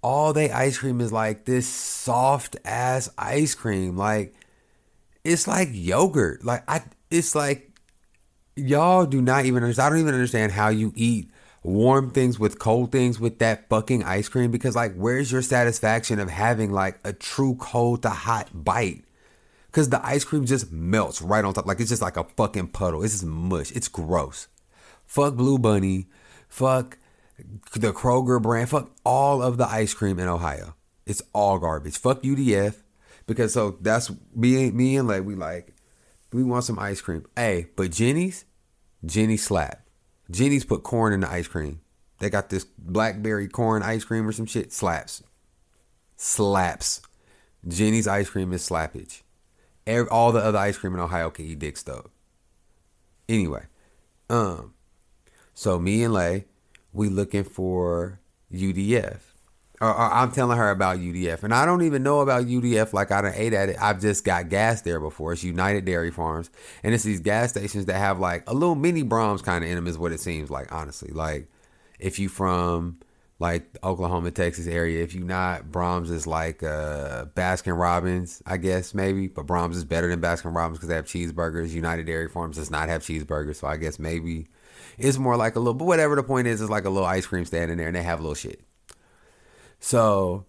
All 0.01 0.33
they 0.33 0.51
ice 0.51 0.79
cream 0.79 1.01
is 1.01 1.13
like 1.13 1.45
this 1.45 1.67
soft 1.67 2.57
ass 2.65 3.09
ice 3.19 3.55
cream. 3.55 3.97
Like 3.97 4.35
it's 5.25 5.49
like 5.49 5.71
yogurt. 5.73 6.45
Like 6.45 6.63
I 6.69 6.83
it's 7.11 7.35
like 7.35 7.71
y'all 8.55 9.07
do 9.07 9.21
not 9.21 9.45
even 9.47 9.63
understand. 9.63 9.87
I 9.87 9.91
don't 9.91 10.01
even 10.01 10.15
understand 10.15 10.53
how 10.53 10.69
you 10.69 10.93
eat 10.95 11.31
warm 11.65 12.11
things 12.11 12.39
with 12.39 12.59
cold 12.59 12.93
things 12.93 13.19
with 13.19 13.41
that 13.41 13.69
fucking 13.69 14.05
ice 14.05 14.29
cream? 14.29 14.51
Because 14.51 14.77
like 14.77 14.95
where's 14.95 15.33
your 15.33 15.43
satisfaction 15.43 16.21
of 16.21 16.31
having 16.31 16.71
like 16.71 17.01
a 17.05 17.13
true 17.13 17.57
cold 17.57 18.03
to 18.03 18.11
hot 18.11 18.49
bite? 18.53 19.05
Because 19.67 19.89
the 19.89 20.05
ice 20.07 20.23
cream 20.23 20.45
just 20.45 20.71
melts 20.71 21.21
right 21.21 21.45
on 21.45 21.53
top. 21.53 21.67
Like 21.67 21.81
it's 21.81 21.89
just 21.89 22.03
like 22.03 22.17
a 22.17 22.25
fucking 22.37 22.69
puddle. 22.69 23.03
It's 23.03 23.15
just 23.15 23.25
mush. 23.25 23.73
It's 23.73 23.89
gross. 23.89 24.47
Fuck 25.07 25.35
blue 25.35 25.59
bunny. 25.59 26.07
Fuck 26.49 26.99
the 27.73 27.93
kroger 27.93 28.41
brand. 28.41 28.69
Fuck 28.69 28.93
all 29.05 29.43
of 29.43 29.57
the 29.57 29.67
ice 29.67 29.95
cream 29.95 30.21
in 30.21 30.29
ohio. 30.29 30.77
It's 31.07 31.23
all 31.33 31.59
garbage. 31.59 31.99
Fuck 31.99 32.23
udf 32.23 32.77
because 33.27 33.53
so 33.53 33.79
that's 33.81 34.11
me 34.35 34.71
me 34.71 34.97
and 34.97 35.09
like 35.09 35.25
we 35.25 35.35
like 35.35 35.75
we 36.33 36.45
want 36.45 36.65
some 36.65 36.79
ice 36.79 37.01
cream. 37.01 37.25
Hey 37.35 37.69
but 37.75 37.91
Jeni's? 37.91 38.45
Jeni 39.05 39.39
slap 39.39 39.84
Jeni's 40.31 40.65
put 40.65 40.83
corn 40.83 41.13
in 41.13 41.21
the 41.21 41.31
ice 41.31 41.49
cream. 41.49 41.81
They 42.19 42.31
got 42.31 42.51
this 42.51 42.65
blackberry 42.65 43.49
corn 43.49 43.83
ice 43.83 44.05
cream 44.05 44.27
or 44.27 44.33
some 44.33 44.47
shit. 44.47 44.73
Slaps. 44.73 45.23
Slaps. 46.17 47.03
Jeni's 47.67 48.07
ice 48.07 48.31
cream 48.31 48.53
is 48.53 48.67
slappage. 48.69 49.23
Every, 49.87 50.09
all 50.09 50.33
the 50.33 50.41
other 50.41 50.59
ice 50.59 50.79
cream 50.79 50.95
in 50.95 51.01
Ohio 51.01 51.31
can 51.31 51.45
eat 51.45 51.59
dick 51.59 51.77
stove. 51.77 52.09
Anyway, 53.29 53.65
um, 54.31 54.75
so 55.55 55.79
me 55.79 56.03
and 56.03 56.13
Lay, 56.13 56.47
we 56.93 57.09
looking 57.09 57.45
for 57.45 58.21
UDF. 58.53 59.21
Or, 59.85 59.91
or 59.91 60.15
I'm 60.15 60.33
telling 60.33 60.57
her 60.57 60.71
about 60.71 60.97
UDF, 60.97 61.43
and 61.43 61.53
I 61.53 61.67
don't 61.67 61.83
even 61.83 62.03
know 62.03 62.21
about 62.21 62.47
UDF. 62.47 62.95
Like 62.95 63.13
I 63.13 63.21
done 63.21 63.35
ate 63.37 63.53
at 63.53 63.69
it. 63.69 63.77
I've 63.79 64.01
just 64.01 64.25
got 64.25 64.49
gas 64.49 64.81
there 64.81 64.99
before. 64.99 65.35
It's 65.35 65.45
United 65.45 65.85
Dairy 65.85 66.11
Farms, 66.11 66.51
and 66.83 66.95
it's 66.95 67.05
these 67.05 67.21
gas 67.21 67.51
stations 67.51 67.85
that 67.85 67.99
have 67.99 68.19
like 68.19 68.49
a 68.49 68.55
little 68.55 68.77
mini 68.77 69.05
Braum's 69.05 69.43
kind 69.43 69.63
of 69.63 69.69
in 69.69 69.77
them. 69.77 69.87
Is 69.87 69.99
what 69.99 70.13
it 70.13 70.21
seems 70.21 70.51
like, 70.51 70.73
honestly. 70.73 71.11
Like 71.13 71.49
if 71.99 72.19
you 72.19 72.31
from 72.31 72.99
like 73.39 73.77
Oklahoma, 73.85 74.31
Texas 74.31 74.67
area, 74.67 75.03
if 75.03 75.15
you 75.15 75.23
not, 75.23 75.67
Braum's 75.67 76.11
is 76.11 76.27
like 76.27 76.63
uh, 76.63 77.27
Baskin 77.35 77.79
Robbins, 77.79 78.43
I 78.47 78.57
guess 78.57 78.95
maybe, 78.95 79.29
but 79.29 79.47
Braum's 79.47 79.77
is 79.77 79.85
better 79.85 80.09
than 80.09 80.23
Baskin 80.23 80.55
Robbins 80.57 80.79
because 80.79 80.89
they 80.89 80.95
have 80.95 81.05
cheeseburgers. 81.05 81.73
United 81.73 82.07
Dairy 82.07 82.31
Farms 82.31 82.57
does 82.57 82.71
not 82.71 82.89
have 82.89 83.03
cheeseburgers, 83.03 83.57
so 83.57 83.67
I 83.67 83.77
guess 83.77 83.99
maybe 83.99 84.49
it's 84.97 85.19
more 85.19 85.37
like 85.37 85.57
a 85.57 85.59
little. 85.59 85.75
But 85.75 85.85
whatever 85.85 86.17
the 86.17 86.23
point 86.23 86.47
is, 86.47 86.63
it's 86.63 86.71
like 86.71 86.87
a 86.87 86.91
little 86.91 87.07
ice 87.07 87.27
cream 87.27 87.45
stand 87.45 87.71
in 87.71 87.77
there, 87.77 87.89
and 87.89 87.97
they 87.97 88.03
have 88.03 88.21
little 88.21 88.35
shit. 88.35 88.64
So 89.85 90.47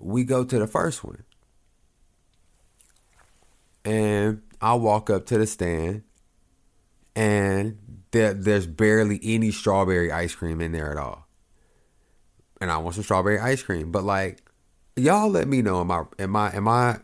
we 0.00 0.24
go 0.24 0.42
to 0.42 0.58
the 0.58 0.66
first 0.66 1.04
one. 1.04 1.22
And 3.84 4.42
I 4.60 4.74
walk 4.74 5.08
up 5.08 5.26
to 5.26 5.38
the 5.38 5.46
stand 5.46 6.02
and 7.14 7.78
there, 8.10 8.34
there's 8.34 8.66
barely 8.66 9.20
any 9.22 9.52
strawberry 9.52 10.10
ice 10.10 10.34
cream 10.34 10.60
in 10.60 10.72
there 10.72 10.90
at 10.90 10.98
all. 10.98 11.28
And 12.60 12.72
I 12.72 12.78
want 12.78 12.96
some 12.96 13.04
strawberry 13.04 13.38
ice 13.38 13.62
cream. 13.62 13.92
But 13.92 14.02
like, 14.02 14.42
y'all 14.96 15.30
let 15.30 15.46
me 15.46 15.62
know. 15.62 15.80
Am 15.80 15.92
I 15.92 16.04
am 16.18 16.34
I 16.34 16.52
am 16.52 16.66
I 16.66 16.98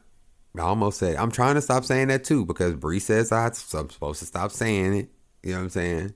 I 0.58 0.62
almost 0.62 0.98
said 0.98 1.14
I'm 1.14 1.30
trying 1.30 1.54
to 1.54 1.62
stop 1.62 1.84
saying 1.84 2.08
that 2.08 2.24
too 2.24 2.44
because 2.44 2.74
Bree 2.74 2.98
says 2.98 3.30
I'm 3.30 3.52
supposed 3.52 4.18
to 4.18 4.26
stop 4.26 4.50
saying 4.50 4.94
it. 4.96 5.10
You 5.44 5.52
know 5.52 5.58
what 5.58 5.64
I'm 5.64 5.70
saying? 5.70 6.14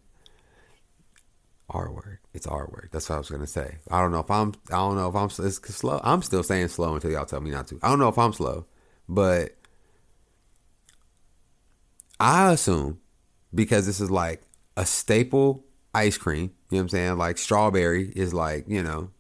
R 1.68 1.92
word. 1.92 2.19
It's 2.32 2.46
R 2.46 2.66
word. 2.66 2.90
That's 2.92 3.08
what 3.08 3.16
I 3.16 3.18
was 3.18 3.30
gonna 3.30 3.46
say. 3.46 3.78
I 3.90 4.00
don't 4.00 4.12
know 4.12 4.20
if 4.20 4.30
I'm. 4.30 4.54
I 4.70 4.76
don't 4.76 4.96
know 4.96 5.08
if 5.08 5.16
I'm 5.16 5.46
it's 5.46 5.74
slow. 5.74 6.00
I'm 6.04 6.22
still 6.22 6.42
saying 6.42 6.68
slow 6.68 6.94
until 6.94 7.10
y'all 7.10 7.26
tell 7.26 7.40
me 7.40 7.50
not 7.50 7.66
to. 7.68 7.80
I 7.82 7.88
don't 7.88 7.98
know 7.98 8.08
if 8.08 8.18
I'm 8.18 8.32
slow, 8.32 8.66
but 9.08 9.56
I 12.20 12.52
assume 12.52 13.00
because 13.52 13.86
this 13.86 14.00
is 14.00 14.10
like 14.10 14.42
a 14.76 14.86
staple 14.86 15.64
ice 15.92 16.16
cream. 16.16 16.52
You 16.70 16.76
know 16.76 16.78
what 16.78 16.80
I'm 16.80 16.88
saying? 16.90 17.18
Like 17.18 17.36
strawberry 17.36 18.12
is 18.14 18.32
like 18.32 18.66
you 18.68 18.82
know, 18.82 19.10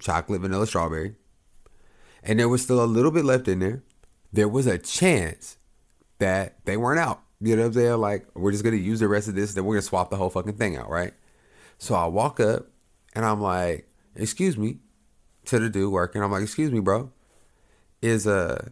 chocolate 0.00 0.40
vanilla 0.40 0.68
strawberry, 0.68 1.16
and 2.22 2.38
there 2.38 2.48
was 2.48 2.62
still 2.62 2.82
a 2.82 2.86
little 2.86 3.10
bit 3.10 3.24
left 3.24 3.48
in 3.48 3.58
there. 3.58 3.82
There 4.32 4.48
was 4.48 4.68
a 4.68 4.78
chance 4.78 5.56
that 6.18 6.64
they 6.64 6.76
weren't 6.76 7.00
out. 7.00 7.22
You 7.40 7.56
know 7.56 7.62
what 7.62 7.68
I'm 7.68 7.72
saying? 7.74 7.98
Like 7.98 8.26
we're 8.34 8.52
just 8.52 8.62
gonna 8.62 8.76
use 8.76 9.00
the 9.00 9.08
rest 9.08 9.26
of 9.26 9.34
this, 9.34 9.54
then 9.54 9.64
we're 9.64 9.74
gonna 9.74 9.82
swap 9.82 10.10
the 10.10 10.16
whole 10.16 10.30
fucking 10.30 10.54
thing 10.54 10.76
out, 10.76 10.88
right? 10.88 11.12
So 11.78 11.94
I 11.94 12.06
walk 12.06 12.40
up 12.40 12.66
and 13.14 13.24
I'm 13.24 13.40
like, 13.40 13.88
"Excuse 14.14 14.56
me," 14.56 14.78
to 15.46 15.58
the 15.58 15.68
dude 15.68 15.92
working. 15.92 16.22
I'm 16.22 16.32
like, 16.32 16.42
"Excuse 16.42 16.72
me, 16.72 16.80
bro, 16.80 17.10
is 18.02 18.26
uh, 18.26 18.70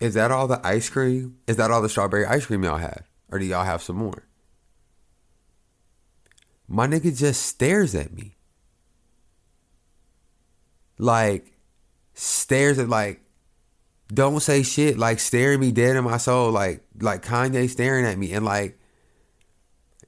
is 0.00 0.14
that 0.14 0.30
all 0.30 0.46
the 0.46 0.64
ice 0.66 0.88
cream? 0.88 1.38
Is 1.46 1.56
that 1.56 1.70
all 1.70 1.82
the 1.82 1.88
strawberry 1.88 2.26
ice 2.26 2.46
cream 2.46 2.64
y'all 2.64 2.78
have, 2.78 3.08
or 3.30 3.38
do 3.38 3.44
y'all 3.44 3.64
have 3.64 3.82
some 3.82 3.96
more?" 3.96 4.24
My 6.68 6.86
nigga 6.86 7.16
just 7.16 7.44
stares 7.46 7.94
at 7.94 8.12
me, 8.14 8.36
like 10.98 11.52
stares 12.14 12.78
at 12.78 12.88
like, 12.88 13.20
don't 14.08 14.40
say 14.40 14.62
shit, 14.62 14.98
like 14.98 15.20
staring 15.20 15.60
me 15.60 15.72
dead 15.72 15.96
in 15.96 16.04
my 16.04 16.16
soul, 16.16 16.50
like 16.50 16.82
like 17.00 17.24
Kanye 17.24 17.68
staring 17.68 18.06
at 18.06 18.18
me, 18.18 18.32
and 18.32 18.44
like 18.44 18.78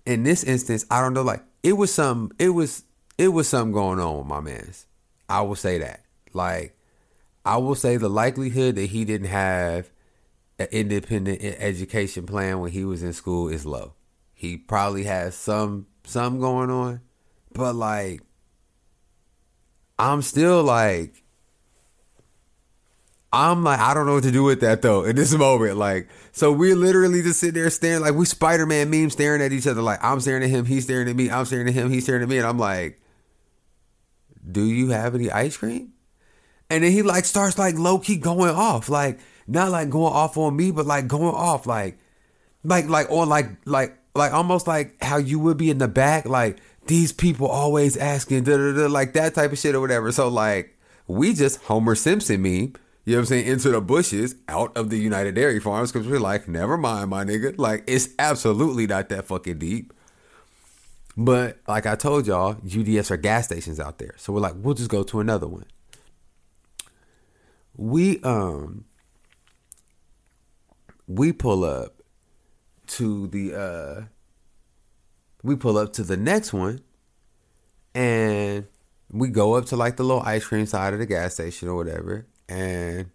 in 0.07 0.23
this 0.23 0.45
instance, 0.45 0.85
I 0.91 1.01
don't 1.01 1.15
know, 1.15 1.23
like 1.23 1.43
it 1.65 1.73
was 1.73 1.93
some 1.93 2.31
it 2.39 2.51
was 2.51 2.85
it 3.19 3.29
was 3.29 3.49
something 3.49 3.73
going 3.73 3.99
on 3.99 4.19
with 4.19 4.27
my 4.27 4.41
man's. 4.41 4.87
I 5.29 5.41
will 5.41 5.57
say 5.57 5.79
that. 5.79 6.03
Like 6.33 6.77
I 7.45 7.57
will 7.57 7.75
say 7.75 7.97
the 7.97 8.09
likelihood 8.09 8.77
that 8.77 8.91
he 8.91 9.05
didn't 9.05 9.29
have 9.29 9.91
an 10.59 10.69
independent 10.71 11.41
education 11.43 12.27
plan 12.27 12.61
when 12.61 12.71
he 12.71 12.85
was 12.85 13.03
in 13.03 13.13
school 13.13 13.49
is 13.49 13.67
low. 13.67 13.95
He 14.35 14.57
probably 14.57 15.05
has 15.05 15.35
some 15.35 15.87
some 16.05 16.39
going 16.39 16.71
on, 16.71 17.01
but 17.53 17.75
like 17.75 18.21
I'm 19.99 20.21
still 20.21 20.63
like 20.63 21.24
I'm 23.35 23.65
like, 23.65 23.81
I 23.81 23.95
don't 23.95 24.07
know 24.07 24.15
what 24.15 24.23
to 24.23 24.31
do 24.31 24.45
with 24.45 24.61
that 24.61 24.81
though 24.83 25.05
in 25.05 25.17
this 25.17 25.35
moment. 25.37 25.77
Like, 25.77 26.09
so 26.33 26.53
we're 26.53 26.77
literally 26.77 27.23
just 27.23 27.41
sitting 27.41 27.61
there 27.61 27.71
staring, 27.71 28.01
like 28.01 28.15
we 28.15 28.25
Spider 28.27 28.65
Man 28.65 28.91
meme 28.91 29.11
staring 29.11 29.43
at 29.43 29.53
each 29.53 29.67
other. 29.67 29.83
Like, 29.83 30.03
I'm 30.03 30.21
staring 30.21 30.45
at 30.45 30.51
him, 30.51 30.65
he's 30.65 30.85
staring 30.85 31.09
at 31.09 31.17
me, 31.17 31.31
I'm 31.31 31.45
staring 31.45 31.69
at 31.69 31.75
him, 31.75 31.91
he's 31.91 32.05
staring 32.05 32.23
at 32.23 32.29
me. 32.29 32.39
And 32.39 32.47
I'm 32.47 32.59
like, 32.59 33.01
do 34.51 34.65
you 34.65 34.91
have 34.91 35.15
any 35.15 35.31
ice 35.31 35.57
cream? 35.57 35.93
And 36.71 36.85
then 36.85 36.93
he 36.93 37.03
like 37.03 37.25
starts 37.25 37.59
like 37.59 37.77
low 37.77 37.99
key 37.99 38.17
going 38.17 38.55
off. 38.55 38.89
Like, 38.89 39.19
not 39.47 39.71
like 39.71 39.91
going 39.91 40.13
off 40.13 40.37
on 40.37 40.57
me, 40.57 40.71
but 40.71 40.87
like 40.87 41.09
going 41.09 41.35
off. 41.35 41.67
Like, 41.67 41.99
like, 42.63 42.89
like, 42.89 43.11
or 43.11 43.27
like, 43.27 43.49
like, 43.65 43.99
like 44.15 44.33
almost 44.33 44.67
like 44.67 45.03
how 45.03 45.17
you 45.17 45.39
would 45.41 45.57
be 45.57 45.71
in 45.71 45.79
the 45.79 45.89
back. 45.89 46.25
Like, 46.25 46.59
these 46.87 47.13
people 47.13 47.49
always 47.49 47.97
asking, 47.97 48.45
like 48.91 49.15
that 49.15 49.35
type 49.35 49.53
of 49.53 49.59
shit 49.59 49.75
or 49.75 49.81
whatever. 49.81 50.13
So, 50.13 50.29
like, 50.29 50.79
we 51.07 51.35
just 51.35 51.63
Homer 51.63 51.95
Simpson 51.95 52.41
meme 52.41 52.75
you 53.05 53.13
know 53.13 53.19
what 53.19 53.23
I'm 53.23 53.27
saying, 53.27 53.47
into 53.47 53.71
the 53.71 53.81
bushes 53.83 54.35
out 54.49 54.75
of 54.77 54.89
the 54.89 54.99
United 54.99 55.35
Dairy 55.35 55.61
Farms 55.61 55.93
because 55.93 56.09
we're 56.09 56.19
like, 56.19 56.49
never 56.49 56.79
mind, 56.79 57.11
my 57.11 57.25
nigga. 57.25 57.59
Like, 57.59 57.85
it's 57.87 58.09
absolutely 58.19 58.87
not 58.87 59.11
that 59.11 59.27
fucking 59.27 59.59
deep. 59.59 59.93
But 61.17 61.59
like 61.69 61.87
I 61.87 61.97
told 61.97 62.27
y'all, 62.27 62.55
UDFs 62.55 63.11
are 63.11 63.17
gas 63.17 63.47
stations 63.47 63.79
out 63.79 63.99
there. 63.99 64.15
So 64.17 64.33
we're 64.33 64.41
like, 64.41 64.55
we'll 64.57 64.75
just 64.75 64.91
go 64.91 65.03
to 65.05 65.21
another 65.21 65.47
one. 65.47 65.67
We 67.77 68.21
um 68.23 68.85
we 71.07 71.33
pull 71.33 71.65
up 71.65 72.03
to 72.87 73.27
the 73.29 73.55
uh 73.55 74.05
we 75.43 75.57
pull 75.57 75.77
up 75.77 75.93
to 75.95 76.03
the 76.03 76.17
next 76.17 76.53
one 76.53 76.81
and 77.95 78.67
we 79.11 79.29
go 79.29 79.55
up 79.55 79.67
to 79.67 79.77
like 79.77 79.97
the 79.97 80.05
little 80.05 80.23
ice 80.23 80.45
cream 80.45 80.67
side 80.67 80.93
of 80.93 80.99
the 80.99 81.07
gas 81.07 81.35
station 81.35 81.69
or 81.69 81.77
whatever 81.77 82.27
and 82.49 83.11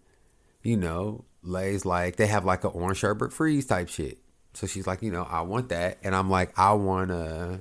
you 0.62 0.76
know, 0.76 1.24
Lay's 1.42 1.84
like 1.84 2.16
they 2.16 2.26
have 2.26 2.44
like 2.44 2.64
an 2.64 2.70
orange 2.74 2.98
sherbet 2.98 3.32
freeze 3.32 3.66
type 3.66 3.88
shit. 3.88 4.18
So 4.54 4.66
she's 4.66 4.86
like, 4.86 5.02
you 5.02 5.12
know, 5.12 5.22
I 5.22 5.42
want 5.42 5.68
that, 5.68 5.98
and 6.02 6.14
I'm 6.14 6.28
like, 6.28 6.58
I 6.58 6.72
want 6.72 7.10
a. 7.10 7.60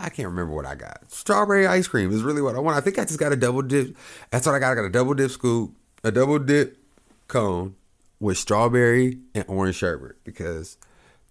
I 0.00 0.10
can't 0.10 0.28
remember 0.28 0.54
what 0.54 0.66
I 0.66 0.76
got. 0.76 1.10
Strawberry 1.10 1.66
ice 1.66 1.88
cream 1.88 2.12
is 2.12 2.22
really 2.22 2.40
what 2.40 2.54
I 2.54 2.60
want. 2.60 2.76
I 2.76 2.80
think 2.80 3.00
I 3.00 3.04
just 3.04 3.18
got 3.18 3.32
a 3.32 3.36
double 3.36 3.62
dip. 3.62 3.96
That's 4.30 4.46
what 4.46 4.54
I 4.54 4.60
got. 4.60 4.72
I 4.72 4.74
got 4.76 4.84
a 4.84 4.90
double 4.90 5.14
dip 5.14 5.30
scoop, 5.30 5.74
a 6.04 6.12
double 6.12 6.38
dip 6.38 6.78
cone 7.26 7.74
with 8.20 8.38
strawberry 8.38 9.18
and 9.34 9.44
orange 9.48 9.76
sherbet 9.76 10.16
because 10.24 10.76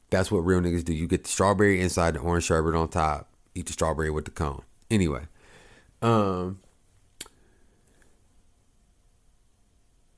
that's 0.09 0.31
what 0.31 0.39
real 0.39 0.59
niggas 0.59 0.83
do. 0.83 0.93
You 0.93 1.07
get 1.07 1.23
the 1.23 1.29
strawberry 1.29 1.81
inside, 1.81 2.15
the 2.15 2.19
orange 2.19 2.45
sherbet 2.45 2.75
on 2.75 2.89
top. 2.89 3.29
Eat 3.55 3.67
the 3.67 3.73
strawberry 3.73 4.09
with 4.09 4.25
the 4.25 4.31
cone. 4.31 4.63
Anyway, 4.89 5.23
um, 6.01 6.59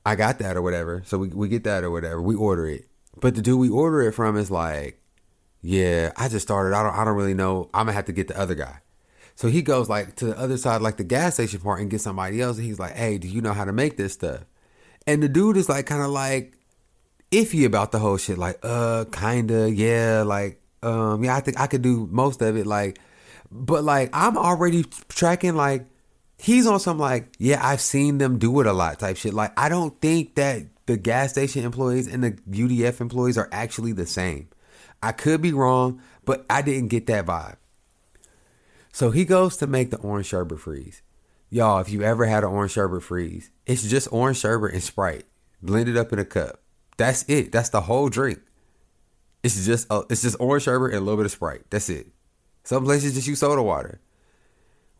I 0.04 0.16
got 0.16 0.38
that 0.38 0.56
or 0.56 0.62
whatever. 0.62 1.02
So 1.04 1.18
we, 1.18 1.28
we 1.28 1.48
get 1.48 1.64
that 1.64 1.84
or 1.84 1.90
whatever. 1.90 2.20
We 2.20 2.34
order 2.34 2.66
it. 2.66 2.86
But 3.20 3.34
the 3.34 3.42
dude 3.42 3.58
we 3.58 3.68
order 3.68 4.02
it 4.02 4.12
from 4.12 4.36
is 4.36 4.50
like, 4.50 5.00
yeah, 5.62 6.12
I 6.16 6.28
just 6.28 6.46
started. 6.46 6.74
I 6.74 6.82
don't 6.82 6.94
I 6.94 7.04
don't 7.04 7.16
really 7.16 7.34
know. 7.34 7.68
I'm 7.74 7.86
gonna 7.86 7.92
have 7.92 8.06
to 8.06 8.12
get 8.12 8.28
the 8.28 8.38
other 8.38 8.54
guy. 8.54 8.78
So 9.34 9.48
he 9.48 9.62
goes 9.62 9.88
like 9.88 10.16
to 10.16 10.26
the 10.26 10.38
other 10.38 10.56
side, 10.56 10.80
like 10.80 10.96
the 10.96 11.04
gas 11.04 11.34
station 11.34 11.60
part, 11.60 11.80
and 11.80 11.90
get 11.90 12.00
somebody 12.00 12.40
else. 12.40 12.56
And 12.56 12.66
he's 12.66 12.78
like, 12.78 12.94
hey, 12.94 13.18
do 13.18 13.28
you 13.28 13.40
know 13.40 13.52
how 13.52 13.64
to 13.64 13.72
make 13.72 13.96
this 13.96 14.14
stuff? 14.14 14.44
And 15.06 15.22
the 15.22 15.28
dude 15.28 15.56
is 15.56 15.68
like 15.68 15.86
kind 15.86 16.02
of 16.02 16.10
like 16.10 16.56
iffy 17.30 17.64
about 17.64 17.92
the 17.92 17.98
whole 17.98 18.16
shit. 18.16 18.38
Like, 18.38 18.58
uh, 18.62 19.04
kinda, 19.12 19.70
yeah, 19.70 20.24
like, 20.26 20.60
um, 20.82 21.24
yeah, 21.24 21.36
I 21.36 21.40
think 21.40 21.60
I 21.60 21.66
could 21.66 21.82
do 21.82 22.08
most 22.10 22.42
of 22.42 22.56
it. 22.56 22.66
Like, 22.66 22.98
but 23.50 23.84
like 23.84 24.10
I'm 24.12 24.38
already 24.38 24.84
tracking 25.08 25.56
like 25.56 25.86
he's 26.40 26.66
on 26.66 26.80
some 26.80 26.98
like, 26.98 27.34
yeah, 27.38 27.64
I've 27.64 27.80
seen 27.80 28.18
them 28.18 28.38
do 28.38 28.60
it 28.60 28.66
a 28.66 28.72
lot 28.72 28.98
type 28.98 29.16
shit. 29.16 29.34
Like, 29.34 29.52
I 29.58 29.68
don't 29.68 30.00
think 30.00 30.36
that 30.36 30.64
the 30.86 30.96
gas 30.96 31.32
station 31.32 31.64
employees 31.64 32.06
and 32.06 32.24
the 32.24 32.32
UDF 32.32 33.00
employees 33.00 33.36
are 33.36 33.48
actually 33.52 33.92
the 33.92 34.06
same. 34.06 34.48
I 35.02 35.12
could 35.12 35.42
be 35.42 35.52
wrong, 35.52 36.00
but 36.24 36.46
I 36.48 36.62
didn't 36.62 36.88
get 36.88 37.06
that 37.06 37.26
vibe. 37.26 37.56
So 38.92 39.10
he 39.10 39.24
goes 39.24 39.56
to 39.58 39.66
make 39.66 39.90
the 39.90 39.98
orange 39.98 40.26
sherbet 40.26 40.60
freeze. 40.60 41.02
Y'all, 41.50 41.78
if 41.78 41.90
you 41.90 42.02
ever 42.02 42.26
had 42.26 42.42
an 42.42 42.50
orange 42.50 42.72
sherbet 42.72 43.02
freeze, 43.02 43.50
it's 43.66 43.88
just 43.88 44.08
orange 44.10 44.38
sherbet 44.38 44.72
and 44.72 44.82
Sprite 44.82 45.24
blended 45.62 45.96
up 45.96 46.12
in 46.12 46.18
a 46.18 46.24
cup. 46.24 46.60
That's 46.96 47.24
it. 47.28 47.52
That's 47.52 47.68
the 47.68 47.82
whole 47.82 48.08
drink. 48.08 48.40
It's 49.42 49.64
just 49.64 49.90
uh, 49.90 50.02
it's 50.10 50.22
just 50.22 50.36
orange 50.38 50.64
sherbet 50.64 50.90
and 50.90 50.98
a 50.98 51.00
little 51.00 51.16
bit 51.16 51.26
of 51.26 51.32
Sprite. 51.32 51.62
That's 51.70 51.88
it. 51.88 52.08
Some 52.64 52.84
places 52.84 53.14
just 53.14 53.26
use 53.26 53.40
soda 53.40 53.62
water 53.62 54.00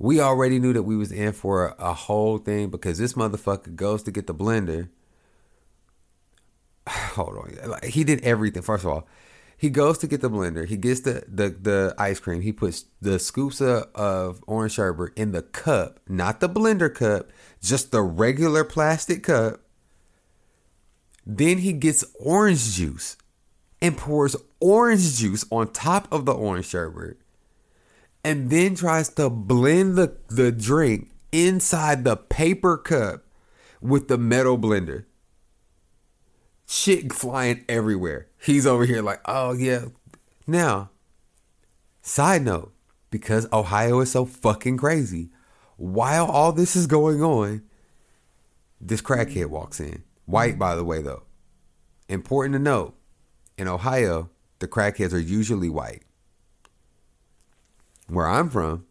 we 0.01 0.19
already 0.19 0.59
knew 0.59 0.73
that 0.73 0.85
we 0.85 0.97
was 0.97 1.13
in 1.13 1.33
for 1.35 1.69
a, 1.69 1.75
a, 1.79 1.93
whole 1.93 2.39
thing 2.39 2.71
because 2.71 2.97
this 2.97 3.13
motherfucker 3.13 3.77
goes 3.77 4.03
to 4.05 4.11
get 4.11 4.27
the 4.27 4.35
blender. 4.35 4.89
Hold 6.89 7.37
on, 7.37 7.71
like, 7.71 7.85
he 7.85 8.03
did 8.03 8.23
everything. 8.23 8.63
First 8.63 8.85
of 8.85 8.91
all, 8.91 9.09
He 9.59 9.69
goes 9.69 9.99
to 9.99 10.07
get 10.07 10.23
the 10.23 10.31
blender. 10.31 10.67
He 10.67 10.79
gets 10.79 11.01
the 11.01 11.23
the, 11.29 11.51
the 11.51 11.95
ice 11.99 12.19
cream. 12.19 12.41
He 12.41 12.51
puts 12.51 12.87
the 13.03 13.19
scoops 13.19 13.61
of, 13.61 13.89
of 13.95 14.43
orange 14.47 14.73
sherbet 14.73 15.13
in 15.17 15.33
the 15.33 15.43
cup, 15.43 16.01
not 16.09 16.41
the 16.41 16.49
blender 16.49 16.93
cup, 16.93 17.31
just 17.61 17.93
the 17.93 18.01
regular 18.01 18.65
plastic 18.65 19.23
cup. 19.23 19.61
Then 21.27 21.59
he 21.59 21.75
gets 21.75 22.07
orange 22.19 22.73
juice 22.73 23.19
and 23.83 23.99
pours 23.99 24.35
orange 24.61 25.19
juice 25.19 25.45
on 25.51 25.75
top 25.75 26.09
of 26.11 26.25
the 26.25 26.33
orange 26.33 26.69
sherbet. 26.69 27.20
And 28.23 28.51
then 28.51 28.75
tries 28.75 29.09
to 29.11 29.31
blend 29.31 29.97
the, 29.97 30.17
the 30.29 30.53
drink 30.53 31.11
inside 31.33 32.05
the 32.05 32.17
paper 32.17 32.77
cup 32.77 33.25
with 33.81 34.09
the 34.09 34.19
metal 34.19 34.59
blender 34.59 35.05
shit 36.71 37.13
flying 37.13 37.65
everywhere. 37.69 38.29
He's 38.41 38.67
over 38.67 38.85
here 38.85 39.03
like, 39.03 39.21
oh 39.25 39.53
yeah. 39.53 39.87
Now, 40.47 40.91
side 42.01 42.43
note, 42.43 42.73
because 43.11 43.49
Ohio 43.53 44.01
is 44.01 44.13
so 44.13 44.25
fucking 44.25 44.77
crazy, 44.77 45.31
while 45.77 46.27
all 46.27 46.53
this 46.53 46.77
is 46.77 46.87
going 46.87 47.23
on, 47.23 47.63
this 48.81 49.03
crackhead 49.03 49.47
walks 49.47 49.81
in. 49.81 50.05
White, 50.27 50.59
by 50.59 50.77
the 50.77 50.85
way, 50.85 51.03
though. 51.03 51.25
Important 52.09 52.55
to 52.55 52.59
note, 52.61 52.95
in 53.59 53.67
Ohio, 53.67 54.31
the 54.61 54.69
crackheads 54.69 55.13
are 55.13 55.19
usually 55.19 55.69
white. 55.69 56.03
Where 58.11 58.27
I'm 58.27 58.51
from, 58.51 58.87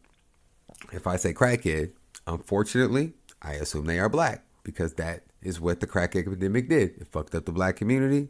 if 0.93 1.05
I 1.05 1.17
say 1.17 1.34
crackhead, 1.34 1.91
unfortunately, 2.26 3.13
I 3.41 3.53
assume 3.53 3.86
they 3.86 3.99
are 3.99 4.07
black 4.07 4.45
because 4.63 4.93
that 4.93 5.24
is 5.41 5.59
what 5.59 5.82
the 5.82 5.88
crack 5.88 6.15
epidemic 6.15 6.70
did. 6.70 6.91
It 7.01 7.07
fucked 7.07 7.36
up 7.36 7.45
the 7.45 7.51
black 7.51 7.76
community 7.76 8.30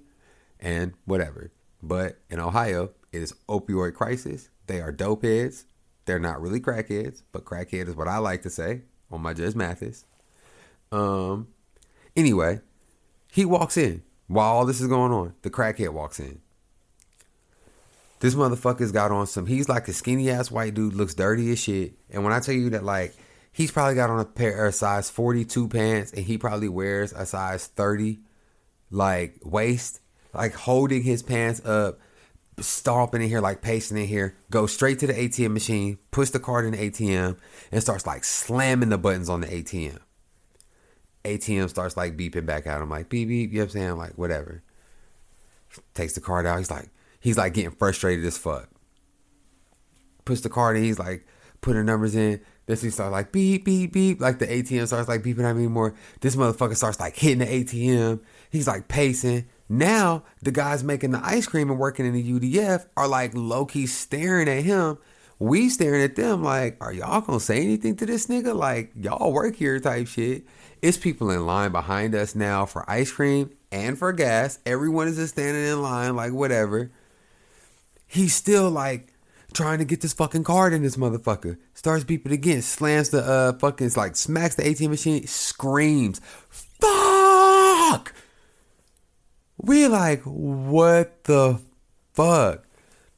and 0.60 0.94
whatever. 1.06 1.52
But 1.84 2.18
in 2.32 2.40
Ohio, 2.40 2.90
it 3.12 3.22
is 3.22 3.36
opioid 3.48 3.94
crisis. 3.94 4.50
They 4.66 4.82
are 4.82 4.92
dope 4.92 5.24
heads. 5.24 5.66
They're 6.06 6.18
not 6.18 6.42
really 6.42 6.60
crackheads, 6.60 7.22
but 7.32 7.46
crackhead 7.46 7.88
is 7.88 7.96
what 7.96 8.08
I 8.08 8.18
like 8.18 8.42
to 8.42 8.50
say 8.50 8.82
on 9.12 9.22
my 9.22 9.36
Judge 9.36 9.54
Mathis. 9.54 10.06
Um 10.92 11.50
anyway, 12.16 12.62
he 13.32 13.46
walks 13.46 13.78
in 13.78 14.02
while 14.26 14.54
all 14.54 14.66
this 14.66 14.82
is 14.82 14.88
going 14.88 15.12
on. 15.12 15.36
The 15.44 15.52
crackhead 15.52 15.90
walks 15.90 16.20
in. 16.20 16.42
This 18.20 18.36
motherfucker's 18.36 18.92
got 18.92 19.12
on 19.12 19.28
some 19.28 19.46
he's 19.46 19.70
like 19.70 19.88
a 19.88 19.94
skinny 19.94 20.30
ass 20.30 20.52
white 20.52 20.74
dude, 20.74 20.94
looks 20.94 21.14
dirty 21.14 21.52
as 21.52 21.60
shit. 21.60 21.94
And 22.10 22.24
when 22.24 22.34
I 22.34 22.40
tell 22.40 22.56
you 22.56 22.70
that 22.72 22.84
like 22.84 23.16
he's 23.52 23.72
probably 23.72 23.96
got 23.96 24.10
on 24.10 24.20
a 24.20 24.26
pair 24.26 24.66
of 24.66 24.76
size 24.76 25.10
42 25.10 25.68
pants 25.68 26.12
and 26.14 26.26
he 26.26 26.38
probably 26.38 26.70
wears 26.70 27.14
a 27.14 27.26
size 27.26 27.68
30 27.68 28.20
like 28.92 29.40
waist 29.44 30.02
like 30.34 30.54
holding 30.54 31.04
his 31.04 31.22
pants 31.24 31.64
up 31.66 32.00
stomping 32.60 33.22
in 33.22 33.30
here 33.30 33.40
like 33.40 33.62
pacing 33.62 33.98
in 33.98 34.08
here 34.08 34.36
goes 34.50 34.74
straight 34.74 35.00
to 35.00 35.08
the 35.08 35.14
atm 35.14 35.52
machine 35.52 35.98
puts 36.12 36.32
the 36.32 36.40
card 36.40 36.66
in 36.66 36.72
the 36.72 36.90
atm 36.90 37.38
and 37.72 37.82
starts 37.82 38.06
like 38.06 38.24
slamming 38.24 38.90
the 38.90 38.98
buttons 38.98 39.30
on 39.30 39.42
the 39.42 39.48
atm 39.48 40.00
atm 41.24 41.70
starts 41.70 41.98
like 41.98 42.18
beeping 42.18 42.46
back 42.46 42.66
at 42.66 42.82
him 42.82 42.90
like 42.90 43.10
beep 43.10 43.28
beep 43.28 43.52
you 43.52 43.60
know 43.60 43.66
what 43.66 43.76
i'm 43.76 43.82
saying? 43.82 43.98
Like 43.98 44.18
whatever. 44.18 44.64
Takes 45.94 46.14
the 46.14 46.22
card 46.22 46.46
out 46.46 46.58
he's 46.58 46.72
like 46.72 46.90
he's 47.20 47.38
like 47.38 47.54
getting 47.54 47.72
frustrated 47.72 48.26
as 48.26 48.38
fuck 48.38 48.70
puts 50.26 50.42
the 50.42 50.50
card 50.50 50.78
in 50.78 50.84
he's 50.84 51.00
like 51.00 51.26
putting 51.62 51.86
numbers 51.86 52.16
in 52.16 52.40
this 52.70 52.84
he 52.84 52.92
starts 52.92 53.12
like 53.12 53.32
beep, 53.32 53.66
beep, 53.66 53.92
beep. 53.92 54.22
Like 54.22 54.38
the 54.38 54.46
ATM 54.46 54.86
starts 54.86 55.10
like 55.10 55.24
beeping 55.24 55.44
at 55.44 55.56
me 55.56 55.66
more. 55.66 55.96
This 56.22 56.36
motherfucker 56.36 56.76
starts 56.76 57.00
like 57.00 57.16
hitting 57.16 57.40
the 57.40 57.48
ATM. 57.48 58.20
He's 58.52 58.68
like 58.68 58.88
pacing. 58.88 59.48
Now 59.68 60.24
the 60.44 60.52
guys 60.52 60.84
making 60.84 61.10
the 61.10 61.22
ice 61.26 61.48
cream 61.48 61.72
and 61.72 61.80
working 61.80 62.06
in 62.06 62.14
the 62.14 62.40
UDF 62.40 62.86
are 62.96 63.08
like 63.08 63.32
low 63.34 63.66
key 63.66 63.88
staring 63.88 64.48
at 64.48 64.64
him. 64.64 65.00
We 65.40 65.70
staring 65.70 66.04
at 66.04 66.16
them 66.16 66.44
like, 66.44 66.78
are 66.80 66.94
y'all 66.94 67.22
gonna 67.22 67.40
say 67.40 67.60
anything 67.60 67.96
to 67.96 68.06
this 68.06 68.28
nigga? 68.28 68.56
Like 68.56 68.92
y'all 68.96 69.34
work 69.34 69.56
here 69.56 69.80
type 69.80 70.06
shit. 70.06 70.44
It's 70.84 70.96
people 70.96 71.32
in 71.32 71.48
line 71.48 71.72
behind 71.72 72.14
us 72.14 72.36
now 72.36 72.68
for 72.68 72.88
ice 72.88 73.12
cream 73.12 73.50
and 73.72 73.98
for 73.98 74.14
gas. 74.14 74.60
Everyone 74.68 75.08
is 75.08 75.16
just 75.16 75.34
standing 75.34 75.66
in 75.66 75.82
line 75.82 76.16
like 76.16 76.34
whatever. 76.34 76.92
He's 78.10 78.34
still 78.34 78.72
like 78.72 79.14
trying 79.54 79.78
to 79.78 79.86
get 79.86 80.02
this 80.02 80.14
fucking 80.14 80.44
card 80.44 80.74
in 80.74 80.82
this 80.82 80.98
motherfucker. 80.98 81.58
Starts 81.76 82.04
beeping 82.04 82.32
again, 82.32 82.64
slams 82.64 83.12
the 83.12 83.22
uh 83.24 83.54
fucking 83.54 83.92
like 83.96 84.16
smacks 84.16 84.56
the 84.56 84.64
ATM 84.64 84.90
machine, 84.90 85.28
screams, 85.28 86.20
"Fuck!" 86.50 88.14
We 89.58 89.88
like, 89.88 90.24
what 90.24 91.24
the 91.26 91.60
fuck? 92.14 92.66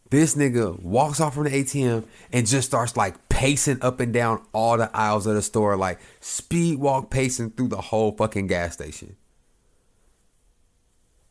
This 0.09 0.35
nigga 0.35 0.77
walks 0.83 1.21
off 1.21 1.35
from 1.35 1.45
the 1.45 1.51
ATM 1.51 2.03
and 2.33 2.45
just 2.45 2.67
starts 2.67 2.97
like 2.97 3.29
pacing 3.29 3.81
up 3.81 4.01
and 4.01 4.11
down 4.11 4.41
all 4.51 4.77
the 4.77 4.91
aisles 4.93 5.25
of 5.25 5.35
the 5.35 5.41
store, 5.41 5.77
like 5.77 5.99
speed 6.19 6.79
walk 6.79 7.09
pacing 7.09 7.51
through 7.51 7.69
the 7.69 7.79
whole 7.79 8.11
fucking 8.11 8.47
gas 8.47 8.73
station 8.73 9.15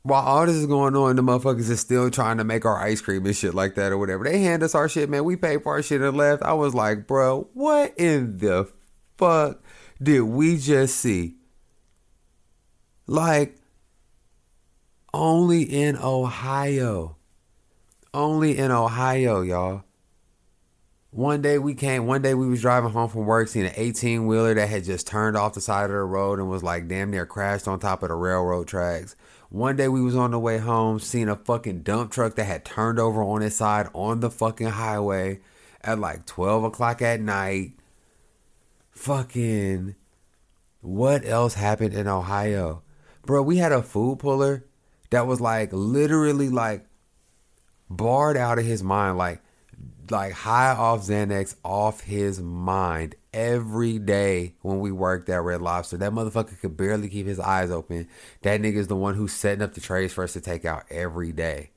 while 0.03 0.23
all 0.23 0.47
this 0.47 0.57
is 0.57 0.67
going 0.67 0.97
on, 0.97 1.17
the 1.17 1.23
motherfuckers 1.23 1.69
is 1.69 1.81
still 1.81 2.11
trying 2.11 2.39
to 2.39 2.45
make 2.45 2.65
our 2.65 2.79
ice 2.79 3.01
cream 3.01 3.27
and 3.27 3.37
shit 3.37 3.55
like 3.55 3.75
that 3.75 3.93
or 3.93 3.99
whatever. 3.99 4.25
They 4.25 4.41
hand 4.41 4.63
us 4.63 4.75
our 4.75 4.89
shit, 4.89 5.11
man. 5.11 5.25
We 5.25 5.37
paid 5.37 5.63
for 5.63 5.75
our 5.75 5.83
shit 5.83 6.01
and 6.01 6.17
left. 6.17 6.43
I 6.43 6.55
was 6.55 6.75
like, 6.75 7.07
bro, 7.07 7.49
what 7.53 7.93
in 7.99 8.39
the 8.39 8.71
fuck 9.19 9.63
did 10.03 10.23
we 10.23 10.57
just 10.57 10.97
see? 10.97 11.37
Like, 13.07 13.57
only 15.13 15.63
in 15.63 15.97
Ohio. 15.97 17.17
Only 18.15 18.57
in 18.57 18.71
Ohio, 18.71 19.43
y'all. 19.43 19.85
One 21.11 21.43
day 21.43 21.59
we 21.59 21.75
came, 21.75 22.07
one 22.07 22.23
day 22.23 22.35
we 22.35 22.49
was 22.49 22.61
driving 22.61 22.91
home 22.91 23.11
from 23.11 23.27
work, 23.27 23.49
seeing 23.49 23.67
an 23.67 23.73
18 23.75 24.27
wheeler 24.27 24.55
that 24.55 24.69
had 24.69 24.85
just 24.85 25.09
turned 25.09 25.37
off 25.37 25.55
the 25.55 25.61
side 25.61 25.87
of 25.87 25.91
the 25.91 26.03
road 26.03 26.39
and 26.39 26.49
was 26.49 26.63
like 26.63 26.87
damn 26.87 27.11
near 27.11 27.27
crashed 27.27 27.67
on 27.67 27.81
top 27.81 28.05
of 28.05 28.11
the 28.11 28.15
railroad 28.15 28.69
tracks. 28.69 29.17
One 29.51 29.75
day 29.75 29.89
we 29.89 30.01
was 30.01 30.15
on 30.15 30.31
the 30.31 30.39
way 30.39 30.59
home, 30.59 31.01
seeing 31.01 31.29
a 31.29 31.35
fucking 31.35 31.83
dump 31.83 32.13
truck 32.13 32.37
that 32.37 32.45
had 32.45 32.65
turned 32.65 33.01
over 33.01 33.21
on 33.21 33.43
its 33.43 33.57
side 33.57 33.89
on 33.93 34.21
the 34.21 34.31
fucking 34.31 34.69
highway 34.69 35.41
at 35.83 35.99
like 35.99 36.25
12 36.25 36.65
o'clock 36.65 37.03
at 37.03 37.21
night. 37.21 37.73
Fucking, 38.93 39.97
what 40.83 41.25
else 41.25 41.55
happened 41.55 41.95
in 41.95 42.07
Ohio? 42.07 42.83
Bro, 43.27 43.43
we 43.43 43.57
had 43.57 43.73
a 43.73 43.83
food 43.83 44.21
puller 44.21 44.67
that 45.11 45.27
was 45.27 45.41
like 45.41 45.71
literally 45.73 46.49
like 46.49 46.87
barred 47.89 48.37
out 48.37 48.61
of 48.61 48.65
his 48.65 48.85
mind, 48.85 49.19
like 49.19 49.43
like 50.11 50.33
high 50.33 50.73
off 50.73 51.03
Xanax, 51.03 51.57
off 51.65 52.03
his 52.03 52.41
mind 52.41 53.15
every 53.33 53.99
day 53.99 54.55
when 54.63 54.81
we 54.81 54.93
worked 54.93 55.29
at 55.29 55.43
Red 55.43 55.63
Lobster. 55.63 55.97
That 55.97 56.13
motherfucker 56.13 56.61
could 56.61 56.77
barely 56.77 57.09
keep 57.09 57.27
his 57.27 57.41
eyes 57.41 57.71
open. 57.71 58.09
That 58.43 58.61
nigga 58.61 58.77
is 58.77 58.89
the 58.89 58.97
one 58.97 59.15
who's 59.15 59.33
setting 59.33 59.63
up 59.63 59.75
the 59.75 59.81
trays 59.81 60.13
for 60.13 60.25
us 60.25 60.33
to 60.35 60.41
take 60.41 60.65
out 60.65 60.85
every 60.91 61.33
day. 61.33 61.71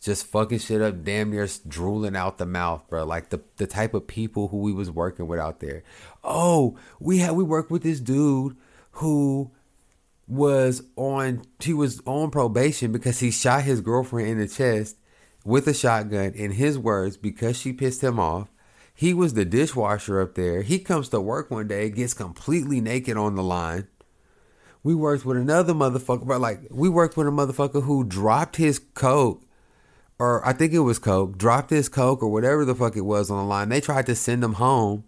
Just 0.00 0.26
fucking 0.26 0.60
shit 0.60 0.80
up, 0.80 1.04
damn 1.04 1.30
near 1.30 1.46
drooling 1.68 2.16
out 2.16 2.38
the 2.38 2.46
mouth, 2.46 2.88
bro. 2.88 3.04
Like 3.04 3.28
the 3.28 3.42
the 3.56 3.66
type 3.66 3.92
of 3.92 4.06
people 4.06 4.48
who 4.48 4.58
we 4.58 4.72
was 4.72 4.90
working 4.90 5.26
with 5.26 5.38
out 5.38 5.60
there. 5.60 5.82
Oh, 6.24 6.78
we 6.98 7.18
had 7.18 7.32
we 7.32 7.44
worked 7.44 7.70
with 7.70 7.82
this 7.82 8.00
dude 8.00 8.56
who 8.92 9.50
was 10.26 10.82
on 10.96 11.42
he 11.58 11.74
was 11.74 12.00
on 12.06 12.30
probation 12.30 12.92
because 12.92 13.20
he 13.20 13.30
shot 13.30 13.64
his 13.64 13.82
girlfriend 13.82 14.28
in 14.28 14.38
the 14.38 14.48
chest 14.48 14.96
with 15.44 15.66
a 15.66 15.74
shotgun 15.74 16.32
in 16.34 16.52
his 16.52 16.78
words 16.78 17.16
because 17.16 17.58
she 17.58 17.72
pissed 17.72 18.02
him 18.02 18.18
off 18.18 18.48
he 19.00 19.14
was 19.14 19.32
the 19.32 19.46
dishwasher 19.46 20.20
up 20.20 20.34
there. 20.34 20.60
He 20.60 20.78
comes 20.78 21.08
to 21.08 21.22
work 21.22 21.50
one 21.50 21.68
day, 21.68 21.88
gets 21.88 22.12
completely 22.12 22.82
naked 22.82 23.16
on 23.16 23.34
the 23.34 23.42
line. 23.42 23.88
We 24.82 24.94
worked 24.94 25.24
with 25.24 25.38
another 25.38 25.72
motherfucker, 25.72 26.26
but 26.26 26.38
like 26.38 26.60
we 26.70 26.90
worked 26.90 27.16
with 27.16 27.26
a 27.26 27.30
motherfucker 27.30 27.84
who 27.84 28.04
dropped 28.04 28.56
his 28.56 28.78
coke, 28.78 29.42
or 30.18 30.46
I 30.46 30.52
think 30.52 30.74
it 30.74 30.80
was 30.80 30.98
coke, 30.98 31.38
dropped 31.38 31.70
his 31.70 31.88
coke 31.88 32.22
or 32.22 32.28
whatever 32.28 32.66
the 32.66 32.74
fuck 32.74 32.94
it 32.94 33.00
was 33.00 33.30
on 33.30 33.38
the 33.38 33.44
line. 33.44 33.70
They 33.70 33.80
tried 33.80 34.04
to 34.04 34.14
send 34.14 34.44
him 34.44 34.52
home 34.52 35.04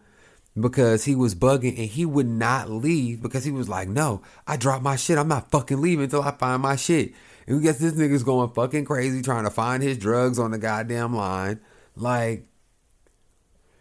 because 0.58 1.04
he 1.04 1.14
was 1.14 1.34
bugging 1.34 1.78
and 1.78 1.90
he 1.90 2.06
would 2.06 2.26
not 2.26 2.70
leave 2.70 3.20
because 3.20 3.44
he 3.44 3.50
was 3.50 3.68
like, 3.68 3.88
"No, 3.88 4.22
I 4.46 4.56
dropped 4.56 4.82
my 4.82 4.96
shit. 4.96 5.18
I'm 5.18 5.28
not 5.28 5.50
fucking 5.50 5.82
leaving 5.82 6.04
until 6.04 6.22
I 6.22 6.30
find 6.30 6.62
my 6.62 6.76
shit." 6.76 7.12
And 7.46 7.56
we 7.56 7.62
guess 7.62 7.78
this 7.78 7.94
nigga's 7.94 8.22
going 8.22 8.50
fucking 8.50 8.84
crazy 8.84 9.22
trying 9.22 9.44
to 9.44 9.50
find 9.50 9.82
his 9.82 9.98
drugs 9.98 10.38
on 10.38 10.50
the 10.50 10.58
goddamn 10.58 11.14
line. 11.14 11.60
Like, 11.96 12.46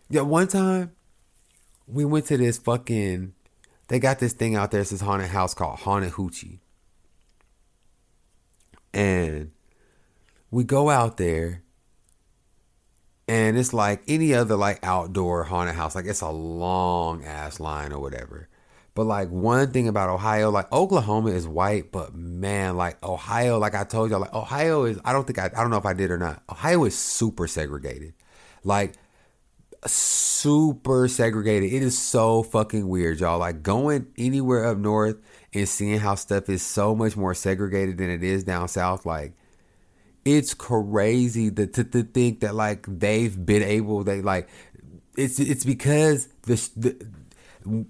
yeah, 0.10 0.22
one 0.22 0.48
time 0.48 0.92
we 1.88 2.06
went 2.06 2.26
to 2.28 2.38
this 2.38 2.58
fucking. 2.58 3.34
They 3.88 4.00
got 4.00 4.20
this 4.20 4.34
thing 4.34 4.56
out 4.56 4.72
there. 4.72 4.82
It's 4.82 4.90
this 4.92 5.02
haunted 5.02 5.30
house 5.30 5.54
called 5.54 5.80
Haunted 5.80 6.14
Hoochie, 6.14 6.60
and 8.94 9.52
we 10.50 10.64
go 10.64 10.90
out 10.90 11.18
there, 11.18 11.62
and 13.28 13.58
it's 13.58 13.74
like 13.74 14.02
any 14.08 14.34
other 14.34 14.56
like 14.56 14.80
outdoor 14.84 15.44
haunted 15.44 15.76
house. 15.76 15.94
Like 15.94 16.06
it's 16.06 16.22
a 16.22 16.30
long 16.30 17.26
ass 17.26 17.60
line 17.60 17.92
or 17.92 18.00
whatever. 18.00 18.48
But 18.94 19.06
like 19.06 19.30
one 19.30 19.72
thing 19.72 19.88
about 19.88 20.10
Ohio, 20.10 20.50
like 20.50 20.72
Oklahoma 20.72 21.32
is 21.32 21.48
white, 21.48 21.92
but 21.92 22.14
man, 22.14 22.76
like 22.76 23.02
Ohio, 23.04 23.58
like 23.58 23.74
I 23.74 23.86
told 23.86 24.12
y'all, 24.12 24.20
like 24.20 24.34
Ohio 24.34 24.84
is 24.84 25.00
I 25.06 25.14
don't 25.14 25.26
think 25.26 25.40
I 25.40 25.46
I 25.46 25.62
don't 25.62 25.70
know 25.70 25.78
if 25.78 25.86
I 25.86 25.94
did 25.94 26.12
or 26.12 26.18
not. 26.18 26.44
Ohio 26.50 26.84
is 26.84 26.98
super 26.98 27.48
segregated. 27.48 28.14
Like 28.64 28.96
super 29.86 31.08
segregated. 31.08 31.72
It 31.72 31.84
is 31.84 31.98
so 31.98 32.44
fucking 32.44 32.88
weird, 32.88 33.22
y'all. 33.22 33.40
Like 33.40 33.64
going 33.64 34.08
anywhere 34.18 34.66
up 34.66 34.78
north 34.78 35.18
and 35.54 35.68
seeing 35.68 36.00
how 36.00 36.16
stuff 36.16 36.50
is 36.50 36.62
so 36.62 36.94
much 36.94 37.16
more 37.16 37.34
segregated 37.34 37.98
than 37.98 38.10
it 38.10 38.24
is 38.24 38.44
down 38.44 38.68
south, 38.68 39.06
like 39.06 39.34
it's 40.26 40.54
crazy 40.54 41.50
to, 41.50 41.66
to, 41.66 41.84
to 41.84 42.04
think 42.04 42.42
that 42.42 42.56
like 42.56 42.86
they've 42.88 43.44
been 43.44 43.64
able 43.64 44.04
they 44.04 44.22
like 44.22 44.48
it's 45.18 45.40
it's 45.40 45.66
because 45.66 46.28
the, 46.44 46.56
the 46.76 47.86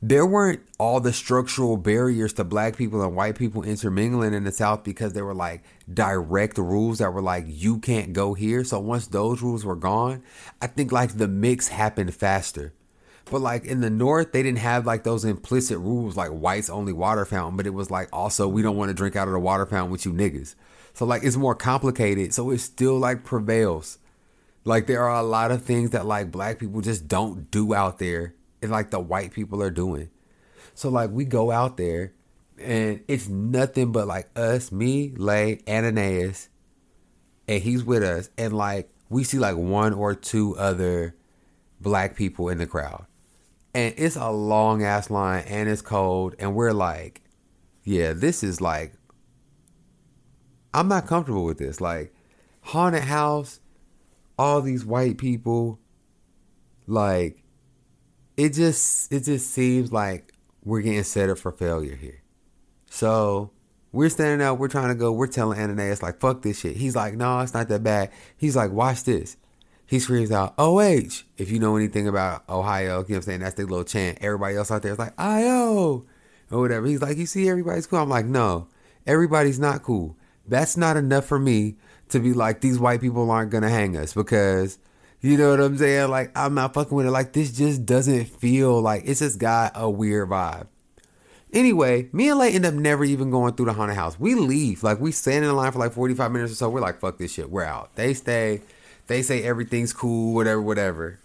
there 0.00 0.24
weren't 0.24 0.60
all 0.78 1.00
the 1.00 1.12
structural 1.12 1.76
barriers 1.76 2.32
to 2.34 2.44
black 2.44 2.76
people 2.76 3.02
and 3.02 3.16
white 3.16 3.36
people 3.36 3.64
intermingling 3.64 4.32
in 4.32 4.44
the 4.44 4.52
South 4.52 4.84
because 4.84 5.12
there 5.12 5.24
were 5.24 5.34
like 5.34 5.64
direct 5.92 6.56
rules 6.56 6.98
that 6.98 7.12
were 7.12 7.22
like, 7.22 7.44
you 7.48 7.78
can't 7.78 8.12
go 8.12 8.34
here. 8.34 8.62
So 8.62 8.78
once 8.78 9.08
those 9.08 9.42
rules 9.42 9.64
were 9.64 9.74
gone, 9.74 10.22
I 10.62 10.68
think 10.68 10.92
like 10.92 11.16
the 11.16 11.26
mix 11.26 11.68
happened 11.68 12.14
faster. 12.14 12.74
But 13.24 13.40
like 13.40 13.64
in 13.64 13.80
the 13.80 13.90
North, 13.90 14.32
they 14.32 14.42
didn't 14.42 14.58
have 14.58 14.86
like 14.86 15.02
those 15.02 15.24
implicit 15.24 15.78
rules 15.78 16.16
like 16.16 16.30
whites 16.30 16.70
only 16.70 16.92
water 16.92 17.24
fountain, 17.24 17.56
but 17.56 17.66
it 17.66 17.74
was 17.74 17.90
like 17.90 18.08
also 18.12 18.46
we 18.46 18.62
don't 18.62 18.76
want 18.76 18.90
to 18.90 18.94
drink 18.94 19.16
out 19.16 19.28
of 19.28 19.34
the 19.34 19.40
water 19.40 19.66
fountain 19.66 19.90
with 19.90 20.06
you 20.06 20.12
niggas. 20.12 20.54
So 20.94 21.06
like 21.06 21.24
it's 21.24 21.36
more 21.36 21.56
complicated. 21.56 22.32
So 22.32 22.50
it 22.50 22.58
still 22.58 22.98
like 22.98 23.24
prevails. 23.24 23.98
Like 24.64 24.86
there 24.86 25.02
are 25.02 25.18
a 25.18 25.24
lot 25.24 25.50
of 25.50 25.64
things 25.64 25.90
that 25.90 26.06
like 26.06 26.30
black 26.30 26.60
people 26.60 26.80
just 26.82 27.08
don't 27.08 27.50
do 27.50 27.74
out 27.74 27.98
there 27.98 28.34
like 28.62 28.90
the 28.90 29.00
white 29.00 29.32
people 29.32 29.62
are 29.62 29.70
doing. 29.70 30.10
So 30.74 30.88
like 30.88 31.10
we 31.10 31.24
go 31.24 31.50
out 31.50 31.76
there 31.76 32.12
and 32.58 33.02
it's 33.08 33.28
nothing 33.28 33.92
but 33.92 34.06
like 34.06 34.28
us, 34.36 34.72
me, 34.72 35.12
Lay, 35.16 35.60
Ananias, 35.68 36.48
and 37.46 37.62
he's 37.62 37.84
with 37.84 38.02
us, 38.02 38.30
and 38.36 38.52
like 38.52 38.90
we 39.08 39.24
see 39.24 39.38
like 39.38 39.56
one 39.56 39.94
or 39.94 40.14
two 40.14 40.56
other 40.56 41.14
black 41.80 42.16
people 42.16 42.48
in 42.48 42.58
the 42.58 42.66
crowd. 42.66 43.06
And 43.74 43.94
it's 43.96 44.16
a 44.16 44.30
long 44.30 44.82
ass 44.82 45.10
line 45.10 45.44
and 45.46 45.68
it's 45.68 45.82
cold, 45.82 46.34
and 46.38 46.54
we're 46.54 46.72
like, 46.72 47.22
yeah, 47.84 48.12
this 48.12 48.42
is 48.42 48.60
like 48.60 48.92
I'm 50.74 50.88
not 50.88 51.06
comfortable 51.06 51.44
with 51.44 51.58
this. 51.58 51.80
Like 51.80 52.12
haunted 52.60 53.04
house, 53.04 53.60
all 54.38 54.60
these 54.60 54.84
white 54.84 55.18
people, 55.18 55.78
like 56.86 57.42
it 58.38 58.54
just 58.54 59.12
it 59.12 59.24
just 59.24 59.50
seems 59.50 59.92
like 59.92 60.32
we're 60.64 60.80
getting 60.80 61.02
set 61.02 61.28
up 61.28 61.38
for 61.38 61.50
failure 61.50 61.96
here. 61.96 62.22
So 62.88 63.50
we're 63.90 64.08
standing 64.08 64.46
up, 64.46 64.58
we're 64.58 64.68
trying 64.68 64.88
to 64.88 64.94
go, 64.94 65.10
we're 65.10 65.26
telling 65.26 65.58
Ananias 65.58 66.02
like 66.02 66.20
fuck 66.20 66.42
this 66.42 66.60
shit. 66.60 66.76
He's 66.76 66.94
like, 66.94 67.14
no, 67.14 67.40
it's 67.40 67.52
not 67.52 67.68
that 67.68 67.82
bad. 67.82 68.10
He's 68.36 68.54
like, 68.54 68.70
watch 68.70 69.02
this. 69.02 69.36
He 69.86 69.98
screams 69.98 70.30
out, 70.30 70.54
OH. 70.56 71.24
If 71.36 71.50
you 71.50 71.58
know 71.58 71.76
anything 71.76 72.06
about 72.06 72.48
Ohio, 72.48 72.82
you 72.82 72.88
know 72.90 72.98
what 72.98 73.10
I'm 73.10 73.22
saying? 73.22 73.40
That's 73.40 73.54
their 73.54 73.66
little 73.66 73.84
chant. 73.84 74.18
Everybody 74.20 74.56
else 74.56 74.70
out 74.70 74.82
there 74.82 74.92
is 74.92 74.98
like, 74.98 75.14
IO 75.18 76.06
or 76.50 76.60
whatever. 76.60 76.86
He's 76.86 77.02
like, 77.02 77.16
you 77.16 77.26
see 77.26 77.48
everybody's 77.48 77.86
cool. 77.86 77.98
I'm 77.98 78.08
like, 78.08 78.26
no, 78.26 78.68
everybody's 79.06 79.58
not 79.58 79.82
cool. 79.82 80.16
That's 80.46 80.76
not 80.76 80.96
enough 80.96 81.24
for 81.24 81.38
me 81.38 81.76
to 82.10 82.20
be 82.20 82.34
like, 82.34 82.60
these 82.60 82.78
white 82.78 83.00
people 83.00 83.30
aren't 83.30 83.50
gonna 83.50 83.70
hang 83.70 83.96
us 83.96 84.14
because 84.14 84.78
you 85.20 85.36
know 85.36 85.50
what 85.50 85.60
I'm 85.60 85.76
saying? 85.76 86.10
Like, 86.10 86.36
I'm 86.36 86.54
not 86.54 86.74
fucking 86.74 86.96
with 86.96 87.06
it. 87.06 87.10
Like, 87.10 87.32
this 87.32 87.52
just 87.52 87.84
doesn't 87.84 88.26
feel 88.26 88.80
like 88.80 89.02
it's 89.04 89.20
just 89.20 89.38
got 89.38 89.72
a 89.74 89.90
weird 89.90 90.28
vibe. 90.28 90.68
Anyway, 91.52 92.08
me 92.12 92.28
and 92.28 92.38
Lay 92.38 92.52
end 92.52 92.66
up 92.66 92.74
never 92.74 93.04
even 93.04 93.30
going 93.30 93.54
through 93.54 93.66
the 93.66 93.72
haunted 93.72 93.96
house. 93.96 94.20
We 94.20 94.34
leave. 94.34 94.82
Like, 94.82 95.00
we 95.00 95.12
stand 95.12 95.44
in 95.44 95.56
line 95.56 95.72
for 95.72 95.78
like 95.78 95.92
45 95.92 96.30
minutes 96.30 96.52
or 96.52 96.56
so. 96.56 96.68
We're 96.68 96.80
like, 96.80 97.00
fuck 97.00 97.18
this 97.18 97.32
shit. 97.32 97.50
We're 97.50 97.64
out. 97.64 97.96
They 97.96 98.14
stay. 98.14 98.60
They 99.06 99.22
say 99.22 99.42
everything's 99.42 99.92
cool, 99.92 100.34
whatever, 100.34 100.60
whatever. 100.60 101.18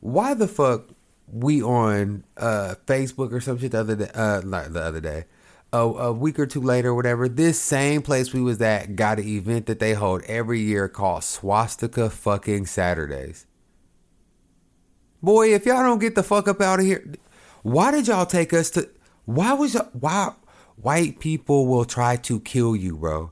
Why 0.00 0.32
the 0.34 0.48
fuck 0.48 0.88
we 1.30 1.62
on 1.62 2.24
uh 2.36 2.74
Facebook 2.86 3.32
or 3.32 3.40
some 3.40 3.58
shit 3.58 3.72
the 3.72 3.80
other 3.80 3.96
day? 3.96 4.10
Uh, 4.14 4.40
not 4.44 4.72
the 4.72 4.82
other 4.82 5.00
day 5.00 5.26
a, 5.72 5.78
a 5.78 6.12
week 6.12 6.38
or 6.38 6.46
two 6.46 6.60
later, 6.60 6.94
whatever, 6.94 7.28
this 7.28 7.60
same 7.60 8.02
place 8.02 8.32
we 8.32 8.40
was 8.40 8.60
at 8.60 8.96
got 8.96 9.18
an 9.18 9.28
event 9.28 9.66
that 9.66 9.78
they 9.78 9.94
hold 9.94 10.22
every 10.24 10.60
year 10.60 10.88
called 10.88 11.24
Swastika 11.24 12.10
fucking 12.10 12.66
Saturdays. 12.66 13.46
Boy, 15.22 15.54
if 15.54 15.66
y'all 15.66 15.82
don't 15.82 15.98
get 15.98 16.14
the 16.14 16.22
fuck 16.22 16.48
up 16.48 16.60
out 16.60 16.80
of 16.80 16.86
here, 16.86 17.12
why 17.62 17.90
did 17.90 18.08
y'all 18.08 18.26
take 18.26 18.52
us 18.52 18.70
to? 18.70 18.88
Why 19.26 19.52
was 19.52 19.74
y'all, 19.74 19.88
why 19.92 20.32
white 20.76 21.20
people 21.20 21.66
will 21.66 21.84
try 21.84 22.16
to 22.16 22.40
kill 22.40 22.74
you, 22.74 22.96
bro? 22.96 23.30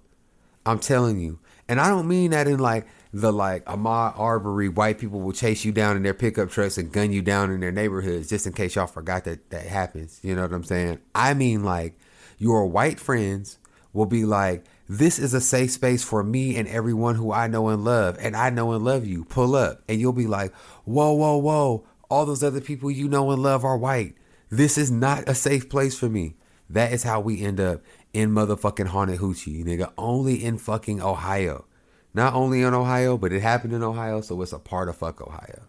I'm 0.67 0.79
telling 0.79 1.19
you, 1.19 1.41
and 1.67 1.81
I 1.81 1.89
don't 1.89 2.07
mean 2.07 2.33
that 2.33 2.47
in 2.47 2.59
like 2.59 2.87
the 3.13 3.33
like 3.33 3.65
Ahmaud 3.65 4.19
Arbery. 4.19 4.69
White 4.69 4.99
people 4.99 5.21
will 5.21 5.33
chase 5.33 5.65
you 5.65 5.73
down 5.73 5.97
in 5.97 6.03
their 6.03 6.15
pickup 6.15 6.51
trucks 6.51 6.77
and 6.77 6.93
gun 6.93 7.11
you 7.11 7.23
down 7.23 7.51
in 7.51 7.61
their 7.61 7.73
neighborhoods, 7.73 8.29
just 8.29 8.47
in 8.47 8.53
case 8.53 8.77
y'all 8.77 8.87
forgot 8.87 9.25
that 9.25 9.49
that 9.49 9.67
happens. 9.67 10.21
You 10.23 10.37
know 10.37 10.43
what 10.43 10.53
I'm 10.53 10.65
saying? 10.65 10.99
I 11.15 11.33
mean 11.33 11.65
like 11.65 11.99
your 12.39 12.67
white 12.67 12.99
friends 12.99 13.59
will 13.93 14.07
be 14.07 14.25
like, 14.25 14.65
this 14.89 15.19
is 15.19 15.35
a 15.35 15.41
safe 15.41 15.73
space 15.73 16.03
for 16.03 16.25
me 16.25 16.57
and 16.57 16.67
everyone 16.67 17.17
who 17.17 17.31
I 17.31 17.47
know 17.47 17.69
and 17.69 17.85
love, 17.85 18.17
and 18.21 18.35
I 18.35 18.49
know 18.49 18.73
and 18.73 18.85
love 18.85 19.07
you. 19.07 19.25
Pull 19.25 19.55
up. 19.55 19.83
And 19.89 20.01
you'll 20.01 20.13
be 20.13 20.27
like, 20.27 20.55
whoa, 20.85 21.13
whoa, 21.13 21.37
whoa. 21.37 21.87
All 22.09 22.25
those 22.25 22.43
other 22.43 22.63
people 22.63 22.91
you 22.91 23.09
know 23.09 23.31
and 23.31 23.43
love 23.43 23.65
are 23.65 23.77
white. 23.77 24.15
This 24.49 24.79
is 24.79 24.91
not 24.91 25.29
a 25.29 25.35
safe 25.35 25.69
place 25.69 25.99
for 25.99 26.09
me. 26.09 26.37
That 26.71 26.93
is 26.93 27.03
how 27.03 27.21
we 27.21 27.43
end 27.43 27.61
up 27.61 27.83
in 28.15 28.31
motherfucking 28.31 28.87
haunted 28.87 29.21
hoochie, 29.21 29.63
nigga. 29.63 29.93
Only 29.99 30.43
in 30.43 30.57
fucking 30.57 31.03
Ohio. 31.03 31.67
Not 32.15 32.33
only 32.33 32.63
in 32.63 32.73
Ohio, 32.73 33.19
but 33.19 33.33
it 33.33 33.43
happened 33.43 33.75
in 33.75 33.83
Ohio, 33.83 34.23
so 34.23 34.41
it's 34.41 34.53
a 34.53 34.59
part 34.59 34.89
of 34.89 34.97
fuck 34.97 35.21
Ohio. 35.21 35.65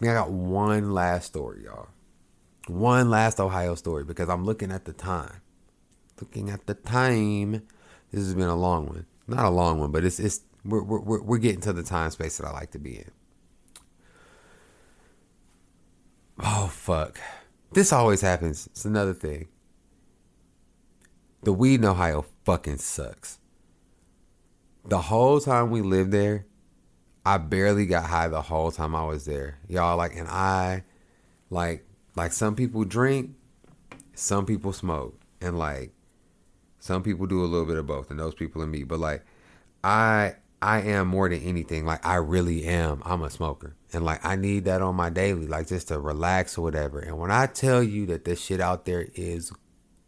I, 0.00 0.10
I 0.10 0.14
got 0.14 0.30
one 0.30 0.92
last 0.92 1.26
story, 1.26 1.64
y'all. 1.64 1.88
One 2.68 3.10
last 3.10 3.40
Ohio 3.40 3.74
story 3.74 4.04
because 4.04 4.28
I'm 4.28 4.44
looking 4.44 4.70
at 4.70 4.84
the 4.84 4.92
time 4.92 5.40
looking 6.20 6.50
at 6.50 6.66
the 6.66 6.74
time, 6.74 7.62
this 8.10 8.24
has 8.24 8.34
been 8.34 8.48
a 8.48 8.56
long 8.56 8.86
one. 8.86 9.06
Not 9.26 9.44
a 9.44 9.50
long 9.50 9.78
one, 9.80 9.90
but 9.90 10.04
it's 10.04 10.20
it's 10.20 10.40
we're 10.64 10.82
we're 10.82 11.22
we're 11.22 11.38
getting 11.38 11.60
to 11.62 11.72
the 11.72 11.82
time 11.82 12.10
space 12.10 12.38
that 12.38 12.46
I 12.46 12.52
like 12.52 12.70
to 12.72 12.78
be 12.78 12.98
in. 12.98 13.10
Oh 16.40 16.68
fuck. 16.72 17.18
This 17.72 17.92
always 17.92 18.20
happens. 18.20 18.66
It's 18.68 18.84
another 18.84 19.14
thing. 19.14 19.48
The 21.42 21.52
weed 21.52 21.76
in 21.76 21.84
Ohio 21.84 22.24
fucking 22.44 22.78
sucks. 22.78 23.38
The 24.84 25.00
whole 25.00 25.40
time 25.40 25.70
we 25.70 25.80
lived 25.82 26.12
there, 26.12 26.46
I 27.24 27.38
barely 27.38 27.86
got 27.86 28.06
high 28.06 28.28
the 28.28 28.42
whole 28.42 28.70
time 28.70 28.94
I 28.94 29.04
was 29.04 29.24
there. 29.24 29.58
Y'all 29.68 29.96
like 29.96 30.14
and 30.14 30.28
I 30.28 30.84
like 31.50 31.86
like 32.16 32.32
some 32.32 32.54
people 32.54 32.84
drink, 32.84 33.34
some 34.14 34.46
people 34.46 34.72
smoke. 34.72 35.20
And 35.40 35.58
like 35.58 35.92
some 36.84 37.02
people 37.02 37.24
do 37.24 37.42
a 37.42 37.46
little 37.46 37.64
bit 37.64 37.78
of 37.78 37.86
both, 37.86 38.10
and 38.10 38.20
those 38.20 38.34
people 38.34 38.60
are 38.60 38.66
me. 38.66 38.84
But 38.84 39.00
like, 39.00 39.24
I 39.82 40.34
I 40.60 40.82
am 40.82 41.08
more 41.08 41.30
than 41.30 41.40
anything. 41.40 41.86
Like 41.86 42.04
I 42.04 42.16
really 42.16 42.66
am. 42.66 43.02
I'm 43.06 43.22
a 43.22 43.30
smoker, 43.30 43.74
and 43.94 44.04
like 44.04 44.22
I 44.22 44.36
need 44.36 44.66
that 44.66 44.82
on 44.82 44.94
my 44.94 45.08
daily, 45.08 45.46
like 45.46 45.68
just 45.68 45.88
to 45.88 45.98
relax 45.98 46.58
or 46.58 46.60
whatever. 46.60 47.00
And 47.00 47.16
when 47.16 47.30
I 47.30 47.46
tell 47.46 47.82
you 47.82 48.04
that 48.06 48.26
this 48.26 48.38
shit 48.38 48.60
out 48.60 48.84
there 48.84 49.08
is 49.14 49.50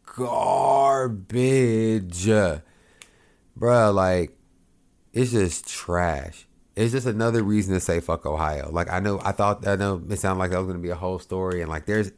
garbage, 0.05 1.17
bruh, 2.27 3.95
like 3.95 4.37
it's 5.15 5.33
just 5.33 5.67
trash. 5.67 6.47
It's 6.75 6.93
just 6.93 7.07
another 7.07 7.43
reason 7.43 7.73
to 7.73 7.81
say 7.81 8.01
fuck 8.01 8.27
Ohio. 8.27 8.71
Like 8.71 8.93
I 8.93 9.01
know, 9.01 9.19
I 9.25 9.33
thought 9.33 9.67
I 9.67 9.77
know 9.77 10.03
it 10.11 10.19
sounded 10.19 10.41
like 10.41 10.51
that 10.51 10.59
was 10.59 10.67
gonna 10.67 10.81
be 10.81 10.91
a 10.91 10.95
whole 10.95 11.21
story, 11.21 11.63
and 11.63 11.71
like 11.71 11.87
there's 11.87 12.13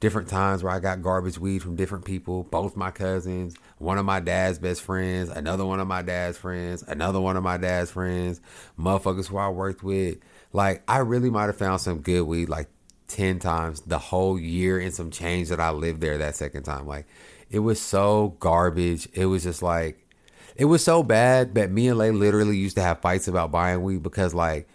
different 0.00 0.28
times 0.28 0.64
where 0.64 0.72
I 0.72 0.80
got 0.80 1.00
garbage 1.00 1.38
weed 1.38 1.60
from 1.60 1.76
different 1.76 2.04
people, 2.04 2.42
both 2.42 2.76
my 2.76 2.90
cousins, 2.90 3.54
one 3.82 3.98
of 3.98 4.04
my 4.04 4.20
dad's 4.20 4.60
best 4.60 4.80
friends, 4.80 5.28
another 5.28 5.66
one 5.66 5.80
of 5.80 5.88
my 5.88 6.02
dad's 6.02 6.38
friends, 6.38 6.84
another 6.86 7.20
one 7.20 7.36
of 7.36 7.42
my 7.42 7.56
dad's 7.56 7.90
friends, 7.90 8.40
motherfuckers 8.78 9.26
who 9.26 9.36
I 9.38 9.48
worked 9.48 9.82
with. 9.82 10.18
Like, 10.52 10.84
I 10.86 10.98
really 10.98 11.30
might 11.30 11.46
have 11.46 11.56
found 11.56 11.80
some 11.80 12.00
good 12.00 12.22
weed 12.22 12.48
like 12.48 12.68
10 13.08 13.40
times 13.40 13.80
the 13.80 13.98
whole 13.98 14.38
year 14.38 14.78
and 14.78 14.94
some 14.94 15.10
change 15.10 15.48
that 15.48 15.58
I 15.58 15.70
lived 15.70 16.00
there 16.00 16.16
that 16.18 16.36
second 16.36 16.62
time. 16.62 16.86
Like, 16.86 17.06
it 17.50 17.58
was 17.58 17.80
so 17.80 18.36
garbage. 18.38 19.08
It 19.14 19.26
was 19.26 19.42
just 19.42 19.62
like, 19.62 20.06
it 20.54 20.66
was 20.66 20.84
so 20.84 21.02
bad 21.02 21.56
that 21.56 21.72
me 21.72 21.88
and 21.88 21.98
Lay 21.98 22.12
literally 22.12 22.56
used 22.56 22.76
to 22.76 22.82
have 22.82 23.00
fights 23.00 23.26
about 23.26 23.50
buying 23.50 23.82
weed 23.82 24.04
because, 24.04 24.32
like, 24.32 24.68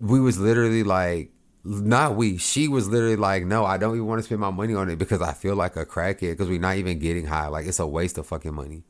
we 0.00 0.18
was 0.18 0.38
literally 0.40 0.82
like, 0.82 1.30
not 1.68 2.16
we. 2.16 2.38
She 2.38 2.66
was 2.66 2.88
literally 2.88 3.16
like, 3.16 3.44
no, 3.44 3.64
I 3.64 3.76
don't 3.76 3.94
even 3.94 4.06
want 4.06 4.20
to 4.20 4.22
spend 4.22 4.40
my 4.40 4.50
money 4.50 4.74
on 4.74 4.88
it 4.88 4.96
because 4.96 5.20
I 5.20 5.32
feel 5.32 5.54
like 5.54 5.76
a 5.76 5.84
crackhead 5.84 6.32
because 6.32 6.48
we're 6.48 6.60
not 6.60 6.76
even 6.76 6.98
getting 6.98 7.26
high. 7.26 7.48
Like 7.48 7.66
it's 7.66 7.78
a 7.78 7.86
waste 7.86 8.18
of 8.18 8.26
fucking 8.26 8.54
money. 8.54 8.84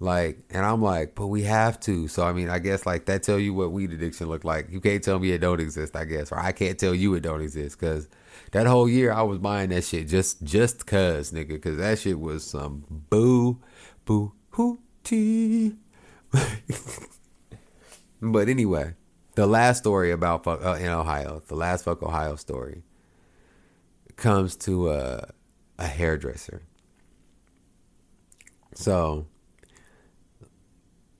Like, 0.00 0.38
and 0.50 0.64
I'm 0.64 0.82
like, 0.82 1.14
but 1.14 1.28
we 1.28 1.42
have 1.44 1.78
to. 1.80 2.08
So 2.08 2.26
I 2.26 2.32
mean, 2.32 2.48
I 2.48 2.58
guess 2.58 2.86
like 2.86 3.06
that 3.06 3.22
tell 3.22 3.38
you 3.38 3.54
what 3.54 3.72
weed 3.72 3.92
addiction 3.92 4.28
look 4.28 4.42
like. 4.42 4.70
You 4.70 4.80
can't 4.80 5.04
tell 5.04 5.18
me 5.18 5.30
it 5.32 5.38
don't 5.38 5.60
exist, 5.60 5.94
I 5.94 6.04
guess, 6.04 6.32
or 6.32 6.38
I 6.38 6.52
can't 6.52 6.78
tell 6.78 6.94
you 6.94 7.14
it 7.14 7.20
don't 7.20 7.42
exist 7.42 7.78
because 7.78 8.08
that 8.52 8.66
whole 8.66 8.88
year 8.88 9.12
I 9.12 9.22
was 9.22 9.38
buying 9.38 9.70
that 9.70 9.84
shit 9.84 10.08
just 10.08 10.42
just 10.42 10.86
cause 10.86 11.30
nigga, 11.30 11.48
because 11.48 11.76
that 11.76 11.98
shit 11.98 12.18
was 12.18 12.44
some 12.44 12.84
boo 12.88 13.60
boo 14.04 14.32
hootie. 14.52 15.76
but 18.22 18.48
anyway, 18.48 18.94
the 19.34 19.46
last 19.46 19.78
story 19.78 20.10
about 20.10 20.44
fuck, 20.44 20.64
uh, 20.64 20.74
in 20.74 20.88
Ohio, 20.88 21.42
the 21.48 21.56
last 21.56 21.84
fuck 21.84 22.02
Ohio 22.02 22.36
story 22.36 22.82
comes 24.16 24.56
to 24.56 24.90
a, 24.90 25.28
a 25.78 25.86
hairdresser. 25.86 26.62
So, 28.74 29.26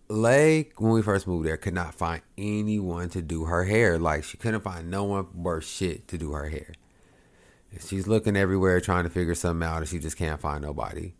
Lay, 0.08 0.70
when 0.76 0.92
we 0.92 1.02
first 1.02 1.26
moved 1.26 1.46
there, 1.46 1.56
could 1.56 1.74
not 1.74 1.94
find 1.94 2.22
anyone 2.36 3.08
to 3.10 3.22
do 3.22 3.44
her 3.44 3.64
hair. 3.64 3.98
Like, 3.98 4.24
she 4.24 4.36
couldn't 4.36 4.60
find 4.60 4.90
no 4.90 5.04
one 5.04 5.26
worth 5.34 5.64
shit 5.64 6.06
to 6.08 6.18
do 6.18 6.32
her 6.32 6.48
hair. 6.48 6.72
She's 7.80 8.06
looking 8.06 8.36
everywhere 8.36 8.80
trying 8.80 9.04
to 9.04 9.10
figure 9.10 9.34
something 9.34 9.66
out, 9.66 9.78
and 9.78 9.88
she 9.88 9.98
just 9.98 10.16
can't 10.16 10.40
find 10.40 10.62
nobody. 10.62 11.14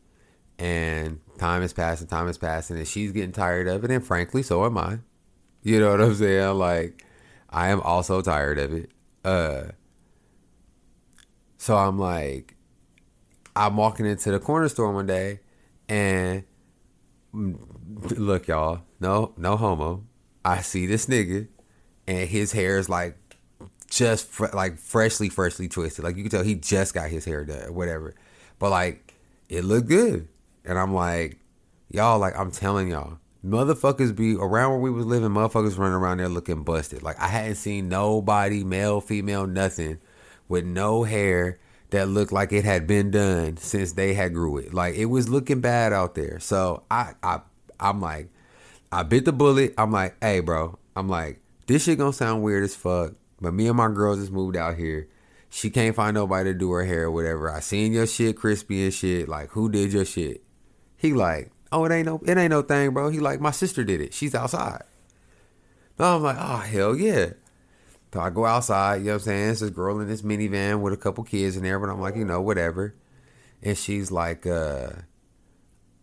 And 0.58 1.20
time 1.38 1.62
is 1.62 1.72
passing, 1.72 2.06
time 2.06 2.28
is 2.28 2.38
passing, 2.38 2.76
and 2.76 2.86
she's 2.86 3.10
getting 3.10 3.32
tired 3.32 3.66
of 3.66 3.82
it. 3.84 3.90
And 3.90 4.04
frankly, 4.04 4.42
so 4.42 4.64
am 4.64 4.78
I. 4.78 4.98
You 5.64 5.80
know 5.80 5.90
what 5.92 6.00
I'm 6.02 6.14
saying? 6.14 6.58
Like, 6.58 7.04
I 7.48 7.70
am 7.70 7.80
also 7.80 8.20
tired 8.20 8.58
of 8.58 8.72
it. 8.74 8.90
Uh, 9.24 9.72
so 11.56 11.74
I'm 11.74 11.98
like, 11.98 12.54
I'm 13.56 13.76
walking 13.76 14.04
into 14.04 14.30
the 14.30 14.38
corner 14.38 14.68
store 14.68 14.92
one 14.92 15.06
day, 15.06 15.40
and 15.88 16.44
look, 17.32 18.46
y'all, 18.46 18.82
no, 19.00 19.32
no 19.38 19.56
homo. 19.56 20.04
I 20.44 20.60
see 20.60 20.84
this 20.86 21.06
nigga, 21.06 21.48
and 22.06 22.28
his 22.28 22.52
hair 22.52 22.78
is 22.78 22.90
like 22.90 23.16
just 23.88 24.26
fr- 24.26 24.52
like 24.52 24.76
freshly, 24.76 25.30
freshly 25.30 25.68
twisted. 25.68 26.04
Like 26.04 26.16
you 26.16 26.24
can 26.24 26.30
tell 26.30 26.42
he 26.44 26.56
just 26.56 26.92
got 26.92 27.08
his 27.08 27.24
hair 27.24 27.42
done, 27.46 27.72
whatever. 27.74 28.14
But 28.58 28.68
like, 28.68 29.14
it 29.48 29.64
looked 29.64 29.88
good, 29.88 30.28
and 30.66 30.78
I'm 30.78 30.92
like, 30.92 31.38
y'all, 31.88 32.18
like 32.18 32.38
I'm 32.38 32.50
telling 32.50 32.90
y'all, 32.90 33.18
motherfuckers 33.44 34.14
be 34.14 34.34
around 34.34 34.70
where 34.70 34.80
we 34.80 34.90
was 34.90 35.06
living. 35.06 35.30
Motherfuckers 35.30 35.78
running 35.78 35.94
around 35.94 36.18
there 36.18 36.28
looking 36.28 36.62
busted. 36.62 37.02
Like 37.02 37.20
I 37.20 37.28
hadn't 37.28 37.56
seen 37.56 37.88
nobody, 37.88 38.64
male, 38.64 39.00
female, 39.00 39.46
nothing, 39.46 39.98
with 40.48 40.64
no 40.64 41.04
hair 41.04 41.58
that 41.90 42.08
looked 42.08 42.32
like 42.32 42.52
it 42.52 42.64
had 42.64 42.86
been 42.86 43.10
done 43.10 43.56
since 43.56 43.92
they 43.92 44.14
had 44.14 44.34
grew 44.34 44.58
it. 44.58 44.72
Like 44.72 44.94
it 44.94 45.06
was 45.06 45.28
looking 45.28 45.60
bad 45.60 45.92
out 45.92 46.14
there. 46.14 46.40
So 46.40 46.84
I 46.90 47.12
I 47.22 47.40
I'm 47.78 48.00
like, 48.00 48.30
I 48.90 49.02
bit 49.02 49.24
the 49.24 49.32
bullet. 49.32 49.74
I'm 49.76 49.92
like, 49.92 50.16
hey 50.20 50.40
bro, 50.40 50.78
I'm 50.96 51.08
like, 51.08 51.40
this 51.66 51.84
shit 51.84 51.98
gonna 51.98 52.12
sound 52.12 52.42
weird 52.42 52.64
as 52.64 52.74
fuck. 52.74 53.12
But 53.40 53.52
me 53.52 53.68
and 53.68 53.76
my 53.76 53.88
girls 53.88 54.18
just 54.18 54.32
moved 54.32 54.56
out 54.56 54.76
here. 54.76 55.08
She 55.50 55.70
can't 55.70 55.94
find 55.94 56.14
nobody 56.14 56.52
to 56.52 56.58
do 56.58 56.72
her 56.72 56.84
hair 56.84 57.04
or 57.04 57.10
whatever. 57.12 57.50
I 57.50 57.60
seen 57.60 57.92
your 57.92 58.06
shit 58.06 58.36
crispy 58.36 58.84
and 58.84 58.94
shit. 58.94 59.28
Like, 59.28 59.50
who 59.50 59.70
did 59.70 59.92
your 59.92 60.04
shit? 60.04 60.42
He 60.96 61.12
like, 61.12 61.52
oh, 61.74 61.84
it 61.84 61.92
ain't 61.92 62.06
no, 62.06 62.20
it 62.24 62.36
ain't 62.36 62.51
no 62.51 62.62
thing, 62.62 62.90
bro. 62.90 63.10
He 63.10 63.20
like, 63.20 63.40
my 63.40 63.51
sister 63.51 63.84
did 63.84 64.01
it. 64.01 64.14
She's 64.14 64.34
outside. 64.34 64.82
No, 65.98 66.16
I'm 66.16 66.22
like, 66.22 66.36
oh 66.38 66.59
hell 66.59 66.96
yeah. 66.96 67.30
So 68.12 68.20
I 68.20 68.30
go 68.30 68.44
outside, 68.46 68.96
you 68.96 69.05
know 69.06 69.12
what 69.12 69.22
I'm 69.22 69.24
saying? 69.24 69.51
It's 69.51 69.60
this 69.60 69.70
girl 69.70 70.01
in 70.01 70.09
this 70.09 70.22
minivan 70.22 70.80
with 70.80 70.92
a 70.92 70.96
couple 70.96 71.24
kids 71.24 71.56
in 71.56 71.64
there, 71.64 71.80
but 71.80 71.88
I'm 71.88 72.01
like, 72.01 72.16
you 72.16 72.24
know, 72.24 72.40
whatever. 72.40 72.94
And 73.62 73.76
she's 73.76 74.10
like, 74.12 74.46
uh, 74.46 74.90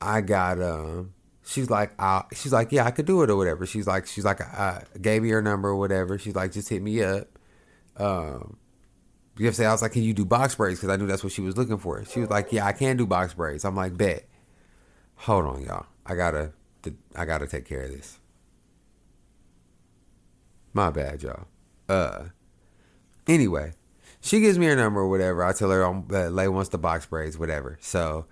I 0.01 0.21
got 0.21 0.61
um 0.61 1.13
she's 1.45 1.69
like, 1.69 1.91
I, 1.99 2.23
she's 2.33 2.53
like, 2.53 2.71
yeah, 2.71 2.85
I 2.85 2.91
could 2.91 3.05
do 3.05 3.21
it 3.23 3.29
or 3.29 3.35
whatever. 3.35 3.65
She's 3.65 3.87
like, 3.87 4.07
she's 4.07 4.25
like, 4.25 4.41
I 4.41 4.83
gave 5.01 5.23
me 5.23 5.29
her 5.29 5.41
number 5.41 5.69
or 5.69 5.75
whatever. 5.75 6.17
She's 6.17 6.35
like, 6.35 6.51
just 6.51 6.69
hit 6.69 6.81
me 6.81 7.01
up. 7.03 7.27
Um, 7.97 8.57
you 9.37 9.45
have 9.45 9.55
to 9.55 9.61
say, 9.61 9.65
I 9.65 9.71
was 9.71 9.81
like, 9.81 9.93
can 9.93 10.03
you 10.03 10.13
do 10.13 10.25
box 10.25 10.55
braids? 10.55 10.79
Because 10.79 10.93
I 10.93 10.97
knew 10.97 11.07
that's 11.07 11.23
what 11.23 11.33
she 11.33 11.41
was 11.41 11.57
looking 11.57 11.77
for. 11.77 12.03
She 12.05 12.19
was 12.19 12.29
like, 12.29 12.51
yeah, 12.51 12.65
I 12.65 12.73
can 12.73 12.97
do 12.97 13.05
box 13.05 13.33
braids. 13.33 13.65
I'm 13.65 13.75
like, 13.75 13.97
bet. 13.97 14.27
Hold 15.21 15.45
on, 15.45 15.61
y'all. 15.61 15.85
I 16.03 16.15
gotta, 16.15 16.51
I 17.15 17.25
gotta 17.25 17.45
take 17.45 17.65
care 17.65 17.83
of 17.83 17.91
this. 17.91 18.17
My 20.73 20.89
bad, 20.89 21.21
y'all. 21.21 21.45
Uh, 21.87 22.25
anyway, 23.27 23.73
she 24.19 24.39
gives 24.39 24.57
me 24.57 24.65
her 24.65 24.75
number 24.75 25.01
or 25.01 25.09
whatever. 25.09 25.43
I 25.43 25.53
tell 25.53 25.69
her 25.69 25.85
um, 25.85 26.07
uh, 26.11 26.29
Lay 26.29 26.47
wants 26.47 26.69
the 26.69 26.79
box 26.79 27.05
braids, 27.05 27.37
whatever. 27.37 27.77
So 27.81 28.25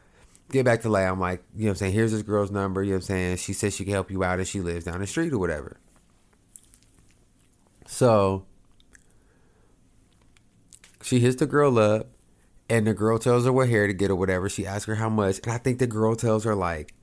get 0.49 0.66
back 0.66 0.82
to 0.82 0.90
Lay. 0.90 1.06
I'm 1.06 1.20
like, 1.20 1.44
you 1.53 1.66
know 1.66 1.68
what 1.68 1.72
I'm 1.74 1.76
saying? 1.76 1.94
Here's 1.94 2.11
this 2.11 2.24
girl's 2.24 2.49
number. 2.49 2.82
You 2.82 2.91
know 2.91 2.95
what 2.95 3.03
I'm 3.03 3.07
saying? 3.07 3.38
She 3.38 3.53
says 3.53 3.76
she 3.76 3.84
can 3.84 3.94
help 3.94 4.10
you 4.10 4.24
out 4.24 4.40
and 4.40 4.48
she 4.48 4.60
lives 4.60 4.86
down 4.86 4.99
the 4.99 5.06
street 5.06 5.32
or 5.32 5.38
whatever. 5.38 5.78
So 7.86 8.45
she 11.03 11.20
hits 11.20 11.36
the 11.36 11.45
girl 11.45 11.78
up 11.78 12.07
and 12.70 12.86
the 12.86 12.94
girl 12.94 13.18
tells 13.18 13.46
her 13.46 13.52
what 13.52 13.70
hair 13.70 13.88
to 13.88 13.94
get 13.94 14.12
or 14.12 14.16
whatever. 14.16 14.48
She 14.48 14.66
asks 14.66 14.86
her 14.86 14.96
how 14.96 15.10
much. 15.10 15.40
And 15.44 15.52
I 15.52 15.58
think 15.58 15.80
the 15.80 15.88
girl 15.88 16.16
tells 16.16 16.44
her 16.44 16.56
like 16.56 16.94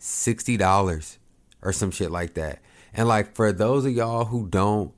$60 0.00 1.18
or 1.62 1.72
some 1.72 1.90
shit 1.90 2.10
like 2.10 2.34
that. 2.34 2.60
And 2.92 3.08
like 3.08 3.34
for 3.34 3.52
those 3.52 3.86
of 3.86 3.92
y'all 3.92 4.26
who 4.26 4.46
don't 4.46 4.92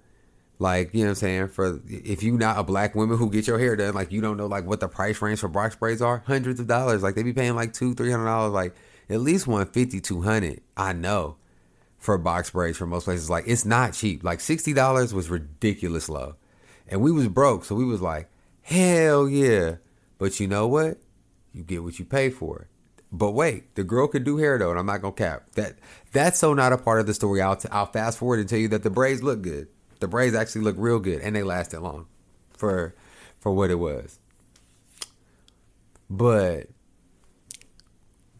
like, 0.59 0.93
you 0.95 1.01
know 1.01 1.07
what 1.07 1.11
I'm 1.11 1.15
saying? 1.17 1.49
For 1.49 1.81
if 1.87 2.23
you 2.23 2.37
not 2.37 2.59
a 2.59 2.65
black 2.65 2.95
woman 2.95 3.19
who 3.19 3.31
get 3.31 3.47
your 3.47 3.59
hair 3.59 3.77
done, 3.77 3.95
like 3.95 4.11
you 4.11 4.21
don't 4.21 4.37
know 4.37 4.47
like 4.47 4.67
what 4.67 4.81
the 4.81 4.89
price 4.89 5.23
range 5.23 5.41
for 5.41 5.49
box 5.49 5.77
braids 5.77 6.03
are, 6.03 6.25
hundreds 6.27 6.59
of 6.59 6.67
dollars. 6.67 7.03
Like 7.03 7.15
they 7.15 7.23
be 7.23 7.33
paying 7.33 7.55
like 7.55 7.73
two, 7.73 7.95
three 7.95 8.11
hundred 8.11 8.27
dollars, 8.27 8.53
like 8.53 8.75
at 9.09 9.21
least 9.21 9.47
150, 9.47 10.01
200. 10.01 10.61
I 10.77 10.93
know 10.93 11.37
for 11.99 12.19
box 12.19 12.51
braids 12.51 12.77
for 12.77 12.87
most 12.87 13.05
places. 13.05 13.31
Like 13.31 13.45
it's 13.47 13.65
not 13.65 13.93
cheap. 13.93 14.25
Like 14.25 14.41
sixty 14.41 14.73
dollars 14.73 15.15
was 15.15 15.31
ridiculous 15.31 16.09
low. 16.09 16.35
And 16.89 17.01
we 17.01 17.13
was 17.13 17.29
broke, 17.29 17.65
so 17.65 17.75
we 17.75 17.85
was 17.85 18.01
like, 18.01 18.29
hell 18.67 19.29
yeah. 19.29 19.77
But 20.19 20.41
you 20.41 20.49
know 20.49 20.67
what? 20.67 20.99
You 21.53 21.63
get 21.63 21.83
what 21.83 21.99
you 21.99 22.05
pay 22.05 22.31
for. 22.31 22.69
But 23.13 23.31
wait, 23.31 23.77
the 23.77 23.85
girl 23.85 24.09
could 24.09 24.25
do 24.25 24.37
hair 24.37 24.59
though, 24.59 24.71
and 24.71 24.79
I'm 24.79 24.87
not 24.87 25.01
gonna 25.01 25.15
cap 25.15 25.51
that. 25.55 25.79
That's 26.13 26.39
so 26.39 26.53
not 26.53 26.73
a 26.73 26.79
part 26.79 27.01
of 27.01 27.07
the 27.07 27.15
story. 27.15 27.41
I'll 27.41 27.57
t- 27.57 27.69
I'll 27.71 27.87
fast 27.87 28.19
forward 28.19 28.41
and 28.41 28.49
tell 28.49 28.59
you 28.59 28.69
that 28.69 28.83
the 28.83 28.91
braids 28.91 29.23
look 29.23 29.43
good. 29.43 29.69
The 30.01 30.09
braids 30.09 30.35
actually 30.35 30.63
look 30.63 30.77
real 30.79 30.99
good, 30.99 31.21
and 31.21 31.35
they 31.35 31.43
lasted 31.43 31.81
long 31.81 32.07
for 32.51 32.95
for 33.39 33.53
what 33.53 33.71
it 33.71 33.77
was. 33.77 34.19
But 36.11 36.69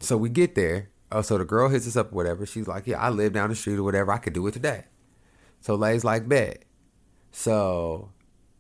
so 0.01 0.17
we 0.17 0.29
get 0.29 0.57
there. 0.57 0.91
Oh, 1.13 1.23
so 1.23 1.39
the 1.39 1.45
girl 1.45 1.69
hits 1.69 1.87
us 1.87 1.97
up, 1.97 2.13
whatever. 2.13 2.45
She's 2.45 2.67
like, 2.67 2.87
"Yeah, 2.89 3.01
I 3.01 3.11
live 3.11 3.33
down 3.33 3.51
the 3.51 3.57
street 3.57 3.77
or 3.77 3.85
whatever. 3.85 4.13
I 4.13 4.19
could 4.19 4.33
do 4.33 4.47
it 4.49 4.53
today." 4.53 4.85
So 5.61 5.77
Lay's 5.77 6.05
like, 6.05 6.29
"Bet." 6.29 6.65
So 7.31 8.11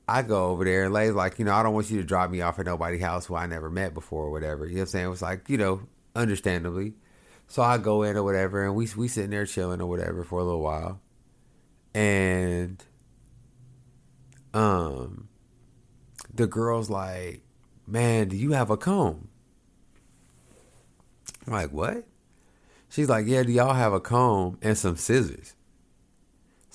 I 0.08 0.22
go 0.22 0.46
over 0.46 0.64
there, 0.64 0.84
and 0.84 0.94
Lay's 0.94 1.14
like, 1.14 1.38
"You 1.38 1.44
know, 1.44 1.52
I 1.52 1.62
don't 1.62 1.74
want 1.74 1.90
you 1.90 1.98
to 1.98 2.04
drop 2.06 2.30
me 2.30 2.40
off 2.40 2.58
at 2.58 2.66
nobody's 2.66 3.00
house 3.02 3.26
who 3.26 3.34
I 3.34 3.46
never 3.46 3.68
met 3.70 3.92
before 3.92 4.26
or 4.26 4.30
whatever." 4.30 4.64
You 4.66 4.74
know 4.74 4.80
what 4.80 4.82
I'm 4.82 4.86
saying? 4.88 5.06
It 5.06 5.10
was 5.10 5.22
like, 5.22 5.48
you 5.48 5.58
know, 5.58 5.82
understandably. 6.14 6.94
So 7.48 7.62
I 7.62 7.78
go 7.78 8.02
in 8.02 8.16
or 8.16 8.22
whatever, 8.22 8.64
and 8.64 8.74
we 8.74 8.88
we 8.96 9.08
sitting 9.08 9.30
there 9.30 9.46
chilling 9.46 9.80
or 9.80 9.86
whatever 9.86 10.22
for 10.22 10.38
a 10.38 10.44
little 10.44 10.60
while, 10.60 11.00
and 11.92 12.84
um, 14.54 15.28
the 16.32 16.46
girl's 16.46 16.88
like, 16.88 17.42
"Man, 17.86 18.28
do 18.28 18.36
you 18.36 18.52
have 18.52 18.70
a 18.70 18.76
comb?" 18.76 19.28
I'm 21.46 21.52
like, 21.52 21.72
"What?" 21.72 22.04
She's 22.88 23.08
like, 23.08 23.26
"Yeah, 23.26 23.42
do 23.42 23.50
y'all 23.50 23.74
have 23.74 23.92
a 23.92 24.00
comb 24.00 24.58
and 24.62 24.78
some 24.78 24.96
scissors?" 24.96 25.55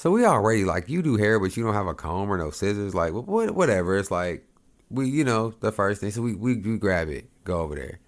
So 0.01 0.09
we 0.09 0.25
already 0.25 0.65
like 0.65 0.89
you 0.89 1.03
do 1.03 1.15
hair, 1.15 1.39
but 1.39 1.55
you 1.55 1.63
don't 1.63 1.75
have 1.75 1.85
a 1.85 1.93
comb 1.93 2.31
or 2.31 2.35
no 2.35 2.49
scissors. 2.49 2.95
Like, 2.95 3.13
what, 3.13 3.51
whatever. 3.51 3.95
It's 3.99 4.09
like 4.09 4.43
we, 4.89 5.07
you 5.07 5.23
know, 5.23 5.53
the 5.59 5.71
first 5.71 6.01
thing. 6.01 6.09
So 6.09 6.23
we, 6.23 6.33
we 6.33 6.55
we 6.55 6.79
grab 6.79 7.07
it, 7.07 7.29
go 7.43 7.59
over 7.59 7.75
there. 7.75 7.99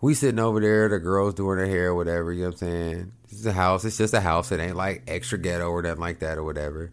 We 0.00 0.14
sitting 0.14 0.38
over 0.40 0.58
there, 0.58 0.88
the 0.88 0.98
girls 0.98 1.34
doing 1.34 1.58
their 1.58 1.66
hair, 1.66 1.94
whatever. 1.94 2.32
You 2.32 2.44
know 2.44 2.46
what 2.46 2.62
I'm 2.62 2.68
saying? 2.68 3.12
It's 3.28 3.44
a 3.44 3.52
house. 3.52 3.84
It's 3.84 3.98
just 3.98 4.14
a 4.14 4.22
house. 4.22 4.50
It 4.52 4.58
ain't 4.58 4.74
like 4.74 5.02
extra 5.06 5.36
ghetto 5.36 5.68
or 5.68 5.82
nothing 5.82 6.00
like 6.00 6.20
that 6.20 6.38
or 6.38 6.44
whatever. 6.44 6.92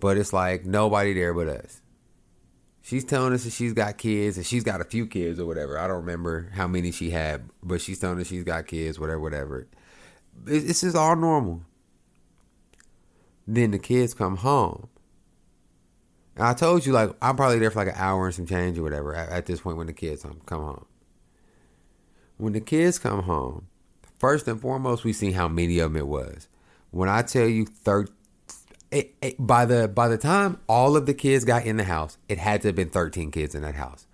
But 0.00 0.16
it's 0.16 0.32
like 0.32 0.64
nobody 0.64 1.12
there 1.12 1.34
but 1.34 1.48
us. 1.48 1.82
She's 2.80 3.04
telling 3.04 3.34
us 3.34 3.44
that 3.44 3.52
she's 3.52 3.74
got 3.74 3.98
kids 3.98 4.38
and 4.38 4.46
she's 4.46 4.64
got 4.64 4.80
a 4.80 4.84
few 4.84 5.06
kids 5.06 5.38
or 5.38 5.44
whatever. 5.44 5.78
I 5.78 5.86
don't 5.86 5.98
remember 5.98 6.50
how 6.54 6.66
many 6.66 6.90
she 6.90 7.10
had, 7.10 7.50
but 7.62 7.82
she's 7.82 7.98
telling 7.98 8.20
us 8.20 8.28
she's 8.28 8.42
got 8.42 8.66
kids, 8.66 8.98
whatever, 8.98 9.20
whatever. 9.20 9.68
It's 10.46 10.80
just 10.80 10.96
all 10.96 11.14
normal. 11.14 11.60
Then 13.46 13.70
the 13.70 13.78
kids 13.78 14.14
come 14.14 14.36
home. 14.36 14.88
And 16.36 16.46
I 16.46 16.54
told 16.54 16.86
you, 16.86 16.92
like, 16.92 17.10
I'm 17.20 17.36
probably 17.36 17.58
there 17.58 17.70
for 17.70 17.84
like 17.84 17.94
an 17.94 18.00
hour 18.00 18.26
and 18.26 18.34
some 18.34 18.46
change 18.46 18.78
or 18.78 18.82
whatever 18.82 19.14
at, 19.14 19.28
at 19.28 19.46
this 19.46 19.60
point 19.60 19.76
when 19.76 19.86
the 19.86 19.92
kids 19.92 20.24
come 20.46 20.62
home. 20.62 20.86
When 22.38 22.54
the 22.54 22.60
kids 22.60 22.98
come 22.98 23.24
home, 23.24 23.66
first 24.18 24.48
and 24.48 24.60
foremost, 24.60 25.04
we 25.04 25.12
see 25.12 25.32
how 25.32 25.48
many 25.48 25.78
of 25.78 25.92
them 25.92 26.00
it 26.00 26.06
was. 26.06 26.48
When 26.90 27.08
I 27.08 27.22
tell 27.22 27.46
you, 27.46 27.66
thir- 27.66 28.06
it, 28.90 29.14
it, 29.20 29.36
by 29.38 29.64
the 29.64 29.88
by 29.88 30.08
the 30.08 30.18
time 30.18 30.58
all 30.68 30.96
of 30.96 31.06
the 31.06 31.14
kids 31.14 31.44
got 31.44 31.64
in 31.64 31.76
the 31.76 31.84
house, 31.84 32.18
it 32.28 32.38
had 32.38 32.62
to 32.62 32.68
have 32.68 32.76
been 32.76 32.90
13 32.90 33.30
kids 33.30 33.54
in 33.54 33.62
that 33.62 33.74
house. 33.74 34.06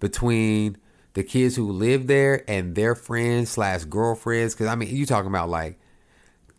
Between 0.00 0.76
the 1.16 1.24
kids 1.24 1.56
who 1.56 1.72
live 1.72 2.08
there 2.08 2.44
and 2.46 2.74
their 2.74 2.94
friends 2.94 3.48
slash 3.48 3.84
girlfriends. 3.84 4.54
Because 4.54 4.66
I 4.66 4.74
mean, 4.74 4.94
you 4.94 5.06
talking 5.06 5.30
about 5.30 5.48
like 5.48 5.78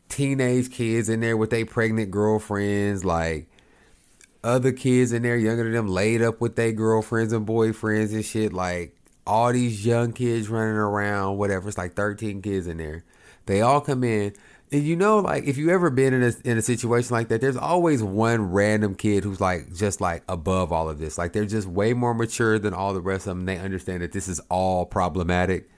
teenage 0.10 0.72
kids 0.72 1.10
in 1.10 1.20
there 1.20 1.38
with 1.38 1.50
their 1.50 1.66
pregnant 1.66 2.12
girlfriends, 2.12 3.04
like 3.06 3.48
other 4.44 4.72
kids 4.72 5.12
in 5.12 5.24
there 5.24 5.38
younger 5.38 5.64
than 5.64 5.74
them 5.74 5.88
laid 5.88 6.22
up 6.22 6.42
with 6.42 6.56
their 6.56 6.72
girlfriends 6.72 7.34
and 7.34 7.46
boyfriends 7.46 8.14
and 8.14 8.26
shit. 8.26 8.54
Like 8.54 8.96
all 9.26 9.52
these 9.52 9.86
young 9.86 10.14
kids 10.14 10.50
running 10.50 10.76
around, 10.76 11.38
whatever. 11.38 11.68
It's 11.68 11.78
like 11.78 11.96
13 11.96 12.42
kids 12.42 12.68
in 12.68 12.78
there. 12.78 13.04
They 13.46 13.62
all 13.62 13.82
come 13.82 14.04
in. 14.04 14.34
And 14.72 14.84
you 14.84 14.98
know, 14.98 15.20
like 15.20 15.46
if 15.46 15.58
you 15.58 15.70
ever 15.70 15.90
been 15.90 16.14
in 16.14 16.24
a 16.24 16.34
in 16.44 16.58
a 16.58 16.62
situation 16.62 17.14
like 17.14 17.30
that, 17.30 17.40
there's 17.40 17.56
always 17.56 18.04
one 18.04 18.52
random 18.52 18.96
kid 18.96 19.24
who's 19.24 19.40
like 19.40 19.74
just 19.74 20.02
like 20.02 20.24
above 20.28 20.74
all 20.74 20.90
of 20.90 21.00
this. 21.00 21.18
Like 21.18 21.32
they're 21.32 21.46
just 21.46 21.68
way 21.68 21.94
more 21.94 22.14
mature 22.14 22.60
than 22.60 22.74
all 22.74 22.94
the 22.94 23.02
rest 23.02 23.28
of 23.28 23.38
them. 23.38 23.46
They 23.46 23.58
understand 23.58 24.02
that 24.02 24.12
this 24.12 24.28
is 24.28 24.42
all 24.50 24.86
problematic. 24.86 25.70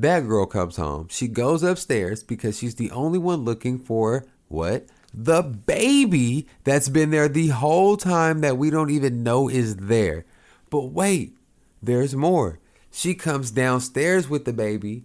That 0.00 0.28
girl 0.28 0.46
comes 0.46 0.76
home. 0.76 1.08
She 1.10 1.26
goes 1.26 1.64
upstairs 1.64 2.22
because 2.22 2.56
she's 2.56 2.76
the 2.76 2.92
only 2.92 3.18
one 3.18 3.44
looking 3.44 3.80
for 3.80 4.26
what? 4.46 4.86
The 5.12 5.42
baby 5.42 6.46
that's 6.62 6.88
been 6.88 7.10
there 7.10 7.28
the 7.28 7.48
whole 7.48 7.96
time 7.96 8.40
that 8.42 8.56
we 8.56 8.70
don't 8.70 8.90
even 8.90 9.24
know 9.24 9.48
is 9.48 9.74
there. 9.74 10.24
But 10.70 10.92
wait, 10.92 11.36
there's 11.82 12.14
more. 12.14 12.60
She 12.92 13.16
comes 13.16 13.50
downstairs 13.50 14.28
with 14.28 14.44
the 14.44 14.52
baby. 14.52 15.04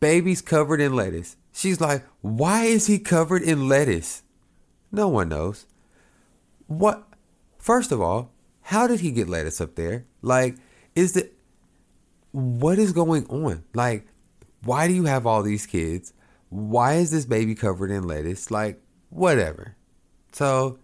Baby's 0.00 0.42
covered 0.42 0.80
in 0.80 0.96
lettuce. 0.96 1.36
She's 1.52 1.80
like, 1.80 2.04
why 2.20 2.64
is 2.64 2.88
he 2.88 2.98
covered 2.98 3.42
in 3.42 3.68
lettuce? 3.68 4.24
No 4.90 5.06
one 5.06 5.28
knows. 5.28 5.64
What? 6.66 7.06
First 7.56 7.92
of 7.92 8.00
all, 8.00 8.32
how 8.62 8.88
did 8.88 8.98
he 8.98 9.12
get 9.12 9.28
lettuce 9.28 9.60
up 9.60 9.76
there? 9.76 10.06
Like, 10.22 10.56
is 10.96 11.12
the 11.12 11.30
what 12.32 12.78
is 12.78 12.92
going 12.92 13.26
on? 13.26 13.64
Like, 13.74 14.06
why 14.64 14.88
do 14.88 14.94
you 14.94 15.04
have 15.04 15.26
all 15.26 15.42
these 15.42 15.66
kids? 15.66 16.12
Why 16.50 16.94
is 16.94 17.10
this 17.10 17.24
baby 17.24 17.54
covered 17.54 17.90
in 17.90 18.04
lettuce? 18.04 18.50
Like, 18.50 18.82
whatever. 19.10 19.76
So 20.32 20.78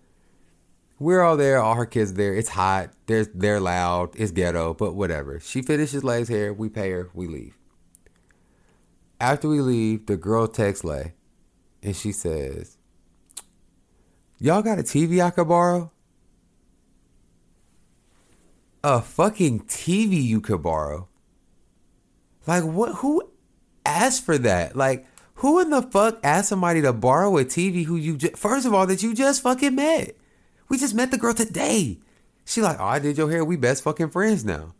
we're 0.99 1.23
all 1.23 1.37
there, 1.37 1.61
all 1.61 1.75
her 1.75 1.87
kids 1.87 2.15
there. 2.15 2.35
It's 2.35 2.51
hot. 2.51 2.91
They're 3.07 3.25
they're 3.25 3.61
loud. 3.61 4.15
It's 4.16 4.33
ghetto, 4.33 4.75
but 4.75 4.95
whatever. 4.95 5.41
She 5.41 5.62
finishes 5.62 6.05
Lay's 6.05 6.29
hair. 6.29 6.53
We 6.53 6.69
pay 6.69 6.91
her. 6.91 7.11
We 7.15 7.27
leave. 7.27 7.59
After 9.21 9.49
we 9.49 9.61
leave, 9.61 10.07
the 10.07 10.16
girl 10.16 10.47
texts 10.47 10.85
Lay, 10.85 11.15
and 11.83 11.97
she 11.97 12.12
says, 12.12 12.79
"Y'all 14.39 14.62
got 14.62 14.79
a 14.79 14.83
TV 14.83 15.23
I 15.23 15.31
could 15.31 15.49
borrow? 15.49 15.91
A 18.83 19.01
fucking 19.01 19.61
TV 19.61 20.23
you 20.23 20.41
could 20.41 20.62
borrow? 20.62 21.09
Like 22.47 22.65
what? 22.65 22.97
Who 22.97 23.31
asked 23.85 24.25
for 24.25 24.39
that? 24.39 24.77
Like." 24.77 25.07
Who 25.39 25.59
in 25.59 25.71
the 25.71 25.83
fuck 25.83 26.21
asked 26.23 26.49
somebody 26.49 26.81
to 26.83 26.93
borrow 26.93 27.37
a 27.39 27.45
TV 27.45 27.85
who 27.85 27.97
you 27.97 28.16
first 28.37 28.66
of 28.66 28.73
all 28.73 28.87
that 28.87 29.03
you 29.03 29.15
just 29.15 29.43
fucking 29.43 29.75
met? 29.75 30.16
We 30.69 30.79
just 30.79 30.95
met 30.95 31.11
the 31.11 31.19
girl 31.19 31.35
today. 31.35 31.99
She 32.45 32.61
like, 32.61 32.79
oh, 32.79 32.85
I 32.85 32.99
did 32.99 33.19
your 33.19 33.31
hair. 33.31 33.45
We 33.45 33.57
best 33.57 33.83
fucking 33.83 34.11
friends 34.11 34.45
now. 34.45 34.75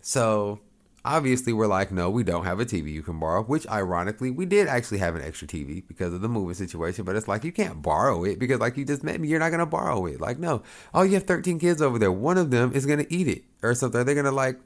So 0.00 0.60
obviously 1.04 1.52
we're 1.52 1.66
like, 1.66 1.92
no, 1.92 2.10
we 2.10 2.24
don't 2.24 2.44
have 2.44 2.60
a 2.60 2.64
TV 2.64 2.92
you 2.92 3.02
can 3.02 3.18
borrow. 3.18 3.42
Which 3.42 3.66
ironically, 3.68 4.30
we 4.30 4.44
did 4.44 4.66
actually 4.66 4.98
have 4.98 5.14
an 5.14 5.22
extra 5.22 5.48
TV 5.48 5.86
because 5.86 6.12
of 6.12 6.20
the 6.20 6.28
moving 6.28 6.54
situation. 6.54 7.04
But 7.04 7.16
it's 7.16 7.28
like 7.28 7.44
you 7.44 7.52
can't 7.52 7.80
borrow 7.80 8.24
it 8.24 8.38
because 8.38 8.60
like 8.60 8.76
you 8.76 8.84
just 8.84 9.04
met 9.04 9.20
me, 9.20 9.28
you're 9.28 9.40
not 9.40 9.50
gonna 9.50 9.66
borrow 9.66 10.06
it. 10.06 10.20
Like 10.20 10.38
no, 10.38 10.62
oh 10.94 11.02
you 11.02 11.14
have 11.14 11.24
13 11.24 11.58
kids 11.58 11.80
over 11.80 11.98
there. 11.98 12.12
One 12.12 12.38
of 12.38 12.50
them 12.50 12.72
is 12.72 12.86
gonna 12.86 13.06
eat 13.08 13.28
it 13.28 13.44
or 13.62 13.74
something. 13.74 14.04
They're 14.04 14.14
gonna 14.14 14.32
like 14.32 14.58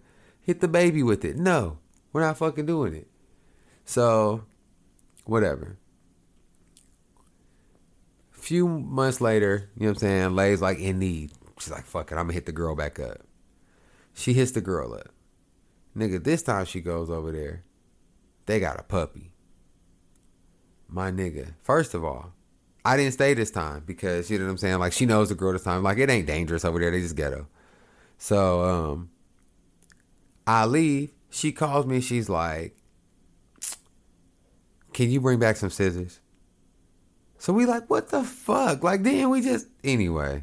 hit 0.50 0.60
the 0.60 0.66
baby 0.66 1.00
with 1.00 1.24
it. 1.24 1.36
No, 1.36 1.78
we're 2.12 2.22
not 2.22 2.36
fucking 2.36 2.66
doing 2.66 2.92
it. 2.92 3.06
So, 3.84 4.44
whatever. 5.24 5.78
A 8.36 8.40
Few 8.40 8.66
months 8.66 9.20
later, 9.20 9.70
you 9.76 9.82
know 9.84 9.90
what 9.90 9.98
I'm 9.98 10.00
saying? 10.00 10.34
Lay's 10.34 10.60
like 10.60 10.80
in 10.80 10.98
need. 10.98 11.30
She's 11.60 11.70
like, 11.70 11.84
fuck 11.84 12.10
it, 12.10 12.16
I'm 12.16 12.24
gonna 12.24 12.32
hit 12.32 12.46
the 12.46 12.52
girl 12.52 12.74
back 12.74 12.98
up. 12.98 13.20
She 14.12 14.32
hits 14.32 14.50
the 14.50 14.60
girl 14.60 14.92
up. 14.92 15.10
Nigga, 15.96 16.22
this 16.22 16.42
time 16.42 16.64
she 16.64 16.80
goes 16.80 17.10
over 17.10 17.30
there. 17.30 17.62
They 18.46 18.58
got 18.58 18.80
a 18.80 18.82
puppy. 18.82 19.30
My 20.88 21.12
nigga. 21.12 21.54
First 21.62 21.94
of 21.94 22.04
all, 22.04 22.32
I 22.84 22.96
didn't 22.96 23.12
stay 23.12 23.34
this 23.34 23.52
time 23.52 23.84
because 23.86 24.32
you 24.32 24.38
know 24.38 24.46
what 24.46 24.50
I'm 24.50 24.58
saying? 24.58 24.80
Like 24.80 24.94
she 24.94 25.06
knows 25.06 25.28
the 25.28 25.36
girl 25.36 25.52
this 25.52 25.62
time. 25.62 25.84
Like 25.84 25.98
it 25.98 26.10
ain't 26.10 26.26
dangerous 26.26 26.64
over 26.64 26.80
there. 26.80 26.90
They 26.90 27.02
just 27.02 27.14
ghetto. 27.14 27.46
So 28.18 28.64
um 28.64 29.10
I 30.50 30.64
leave. 30.64 31.12
She 31.30 31.52
calls 31.52 31.86
me. 31.86 32.00
She's 32.00 32.28
like, 32.28 32.76
can 34.92 35.08
you 35.08 35.20
bring 35.20 35.38
back 35.38 35.56
some 35.56 35.70
scissors? 35.70 36.18
So 37.38 37.52
we 37.52 37.66
like, 37.66 37.88
what 37.88 38.08
the 38.08 38.24
fuck? 38.24 38.82
Like, 38.82 39.04
then 39.04 39.30
we 39.30 39.42
just 39.42 39.68
anyway. 39.84 40.42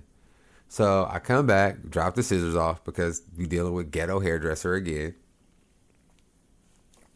So 0.70 1.08
I 1.12 1.20
come 1.20 1.46
back, 1.46 1.90
drop 1.90 2.16
the 2.16 2.24
scissors 2.24 2.56
off 2.56 2.86
because 2.86 3.22
we 3.38 3.48
dealing 3.48 3.74
with 3.74 3.92
ghetto 3.92 4.22
hairdresser 4.22 4.76
again. 4.76 5.14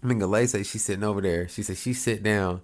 Mingalay 0.03 0.47
say 0.49 0.63
she's 0.63 0.83
sitting 0.83 1.05
over 1.05 1.21
there. 1.21 1.47
She 1.47 1.63
said 1.63 1.77
she 1.77 1.93
sit 1.93 2.21
down 2.21 2.61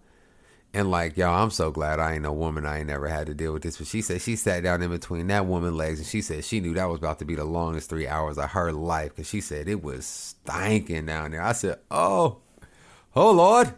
and 0.74 0.92
like, 0.92 1.18
y'all, 1.18 1.44
I'm 1.44 1.50
so 1.50 1.72
glad 1.72 2.00
I 2.00 2.16
ain't 2.16 2.26
a 2.26 2.32
woman. 2.32 2.66
I 2.66 2.80
ain't 2.80 2.88
never 2.88 3.08
had 3.08 3.28
to 3.28 3.34
deal 3.34 3.54
with 3.54 3.64
this. 3.64 3.78
But 3.78 3.88
she 3.88 4.02
said 4.02 4.22
she 4.22 4.36
sat 4.36 4.64
down 4.64 4.82
in 4.82 4.90
between 4.90 5.28
that 5.28 5.46
woman 5.46 5.76
legs 5.76 6.00
and 6.00 6.08
she 6.08 6.22
said 6.22 6.44
she 6.44 6.60
knew 6.60 6.74
that 6.74 6.90
was 6.90 7.00
about 7.00 7.20
to 7.20 7.26
be 7.26 7.36
the 7.36 7.46
longest 7.46 7.90
three 7.90 8.08
hours 8.08 8.38
of 8.38 8.52
her 8.52 8.72
life 8.72 9.16
because 9.16 9.28
she 9.28 9.42
said 9.42 9.68
it 9.68 9.82
was 9.82 10.06
stinking 10.06 11.06
down 11.06 11.32
there. 11.32 11.42
I 11.42 11.54
said, 11.54 11.80
oh, 11.90 12.40
oh 13.16 13.32
Lord. 13.32 13.74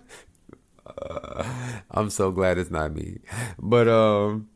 I'm 1.91 2.09
so 2.09 2.31
glad 2.31 2.57
it's 2.57 2.71
not 2.71 2.93
me. 2.93 3.19
But 3.57 3.87
um 3.87 4.49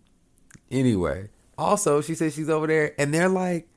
anyway, 0.71 1.29
also 1.57 2.01
she 2.01 2.15
said 2.15 2.33
she's 2.33 2.49
over 2.49 2.67
there 2.67 2.93
and 2.99 3.13
they're 3.13 3.29
like 3.29 3.67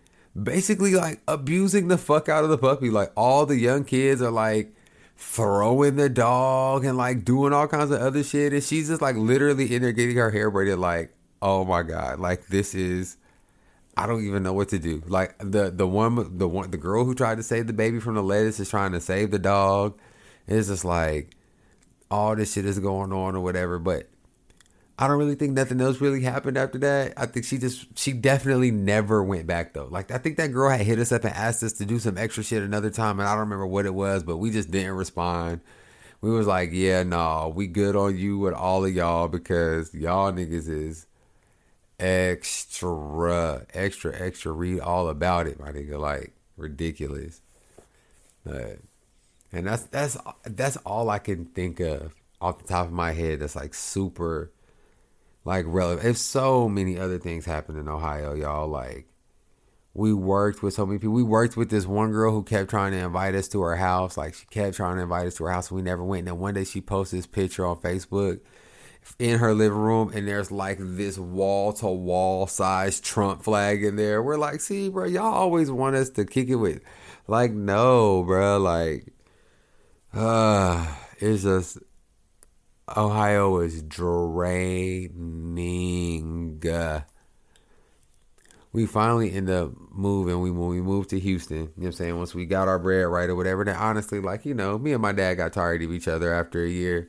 basically 0.40 0.94
like 0.94 1.20
abusing 1.28 1.88
the 1.88 1.98
fuck 1.98 2.28
out 2.28 2.44
of 2.44 2.50
the 2.50 2.58
puppy. 2.58 2.90
Like 2.90 3.12
all 3.16 3.46
the 3.46 3.58
young 3.58 3.84
kids 3.84 4.22
are 4.22 4.30
like 4.30 4.74
throwing 5.16 5.96
the 5.96 6.08
dog 6.08 6.84
and 6.84 6.96
like 6.96 7.24
doing 7.24 7.52
all 7.52 7.66
kinds 7.66 7.90
of 7.90 8.00
other 8.00 8.22
shit 8.22 8.52
and 8.52 8.62
she's 8.62 8.88
just 8.88 9.00
like 9.00 9.16
literally 9.16 9.74
in 9.74 9.82
there 9.82 9.92
getting 9.92 10.16
her 10.16 10.30
hair 10.30 10.50
braided 10.50 10.78
like 10.78 11.10
oh 11.40 11.64
my 11.64 11.82
god 11.82 12.18
like 12.20 12.46
this 12.48 12.74
is 12.74 13.16
I 13.96 14.06
don't 14.06 14.24
even 14.26 14.42
know 14.42 14.52
what 14.52 14.68
to 14.70 14.78
do. 14.78 15.02
Like 15.06 15.38
the 15.38 15.70
the 15.70 15.86
one 15.86 16.36
the 16.36 16.46
one 16.46 16.70
the 16.70 16.76
girl 16.76 17.04
who 17.04 17.14
tried 17.14 17.36
to 17.36 17.42
save 17.42 17.66
the 17.66 17.72
baby 17.72 17.98
from 17.98 18.14
the 18.14 18.22
lettuce 18.22 18.60
is 18.60 18.68
trying 18.68 18.92
to 18.92 19.00
save 19.00 19.30
the 19.30 19.38
dog. 19.38 19.98
It's 20.46 20.68
just 20.68 20.84
like 20.84 21.34
all 22.10 22.36
this 22.36 22.52
shit 22.52 22.66
is 22.66 22.78
going 22.78 23.12
on 23.12 23.34
or 23.34 23.40
whatever. 23.40 23.78
But 23.78 24.08
I 24.98 25.08
don't 25.08 25.18
really 25.18 25.34
think 25.34 25.52
nothing 25.52 25.80
else 25.80 26.00
really 26.00 26.22
happened 26.22 26.56
after 26.56 26.78
that. 26.78 27.12
I 27.16 27.26
think 27.26 27.44
she 27.44 27.58
just 27.58 27.98
she 27.98 28.12
definitely 28.12 28.70
never 28.70 29.22
went 29.22 29.46
back 29.46 29.74
though. 29.74 29.88
Like 29.90 30.10
I 30.10 30.18
think 30.18 30.38
that 30.38 30.52
girl 30.52 30.70
had 30.70 30.86
hit 30.86 30.98
us 30.98 31.12
up 31.12 31.24
and 31.24 31.34
asked 31.34 31.62
us 31.62 31.74
to 31.74 31.84
do 31.84 31.98
some 31.98 32.16
extra 32.16 32.42
shit 32.42 32.62
another 32.62 32.90
time, 32.90 33.20
and 33.20 33.28
I 33.28 33.32
don't 33.32 33.40
remember 33.40 33.66
what 33.66 33.86
it 33.86 33.94
was, 33.94 34.22
but 34.22 34.38
we 34.38 34.50
just 34.50 34.70
didn't 34.70 34.92
respond. 34.92 35.60
We 36.22 36.30
was 36.30 36.46
like, 36.46 36.70
yeah, 36.72 37.02
no, 37.02 37.16
nah, 37.16 37.48
we 37.48 37.66
good 37.66 37.94
on 37.94 38.16
you 38.16 38.38
with 38.38 38.54
all 38.54 38.84
of 38.84 38.94
y'all 38.94 39.28
because 39.28 39.94
y'all 39.94 40.32
niggas 40.32 40.68
is 40.68 41.06
extra, 42.00 43.66
extra, 43.74 44.18
extra. 44.18 44.52
Read 44.52 44.80
all 44.80 45.08
about 45.08 45.46
it, 45.46 45.60
my 45.60 45.72
nigga. 45.72 45.98
Like 45.98 46.32
ridiculous. 46.56 47.42
But 48.44 48.78
and 49.52 49.66
that's 49.66 49.84
that's 49.84 50.16
that's 50.44 50.76
all 50.78 51.10
I 51.10 51.18
can 51.18 51.46
think 51.46 51.80
of 51.80 52.14
off 52.40 52.58
the 52.58 52.68
top 52.68 52.86
of 52.86 52.92
my 52.92 53.12
head. 53.12 53.40
That's 53.40 53.56
like 53.56 53.74
super, 53.74 54.52
like 55.46 55.64
relevant. 55.68 56.06
If 56.06 56.18
so 56.18 56.68
many 56.68 56.98
other 56.98 57.18
things 57.18 57.46
happened 57.46 57.78
in 57.78 57.88
Ohio, 57.88 58.34
y'all. 58.34 58.68
Like 58.68 59.06
we 59.94 60.12
worked 60.12 60.62
with 60.62 60.74
so 60.74 60.84
many 60.84 60.98
people. 60.98 61.14
We 61.14 61.22
worked 61.22 61.56
with 61.56 61.70
this 61.70 61.86
one 61.86 62.10
girl 62.10 62.32
who 62.32 62.42
kept 62.42 62.68
trying 62.68 62.92
to 62.92 62.98
invite 62.98 63.36
us 63.36 63.46
to 63.48 63.62
her 63.62 63.76
house. 63.76 64.16
Like 64.16 64.34
she 64.34 64.44
kept 64.46 64.76
trying 64.76 64.96
to 64.96 65.02
invite 65.02 65.28
us 65.28 65.36
to 65.36 65.44
her 65.44 65.52
house. 65.52 65.70
And 65.70 65.76
we 65.76 65.82
never 65.82 66.04
went. 66.04 66.20
And 66.20 66.28
then 66.28 66.38
one 66.38 66.54
day 66.54 66.64
she 66.64 66.80
posted 66.80 67.20
this 67.20 67.26
picture 67.28 67.64
on 67.64 67.76
Facebook 67.76 68.40
in 69.20 69.38
her 69.38 69.54
living 69.54 69.78
room, 69.78 70.10
and 70.12 70.26
there's 70.26 70.50
like 70.50 70.78
this 70.80 71.16
wall 71.16 71.72
to 71.74 71.86
wall 71.86 72.48
size 72.48 73.00
Trump 73.00 73.44
flag 73.44 73.84
in 73.84 73.94
there. 73.94 74.20
We're 74.20 74.36
like, 74.36 74.60
see, 74.60 74.88
bro, 74.88 75.04
y'all 75.04 75.32
always 75.32 75.70
want 75.70 75.94
us 75.94 76.10
to 76.10 76.24
kick 76.24 76.48
it 76.48 76.56
with. 76.56 76.80
Like, 77.28 77.52
no, 77.52 78.24
bro. 78.24 78.58
Like, 78.58 79.06
uh, 80.12 80.92
it's 81.20 81.44
just 81.44 81.78
Ohio 82.94 83.58
is 83.58 83.82
draining. 83.82 85.12
We 88.72 88.86
finally 88.86 89.32
end 89.32 89.50
up 89.50 89.72
moving. 89.90 90.40
We 90.40 90.50
when 90.50 90.68
we 90.68 90.80
moved 90.80 91.10
to 91.10 91.18
Houston, 91.18 91.56
you 91.56 91.62
know 91.62 91.70
what 91.74 91.86
I'm 91.86 91.92
saying? 91.92 92.18
Once 92.18 92.34
we 92.34 92.46
got 92.46 92.68
our 92.68 92.78
bread 92.78 93.06
right 93.08 93.28
or 93.28 93.34
whatever. 93.34 93.64
Then 93.64 93.76
honestly, 93.76 94.20
like, 94.20 94.44
you 94.44 94.54
know, 94.54 94.78
me 94.78 94.92
and 94.92 95.02
my 95.02 95.12
dad 95.12 95.34
got 95.34 95.52
tired 95.52 95.82
of 95.82 95.92
each 95.92 96.06
other 96.06 96.32
after 96.32 96.62
a 96.62 96.68
year. 96.68 97.08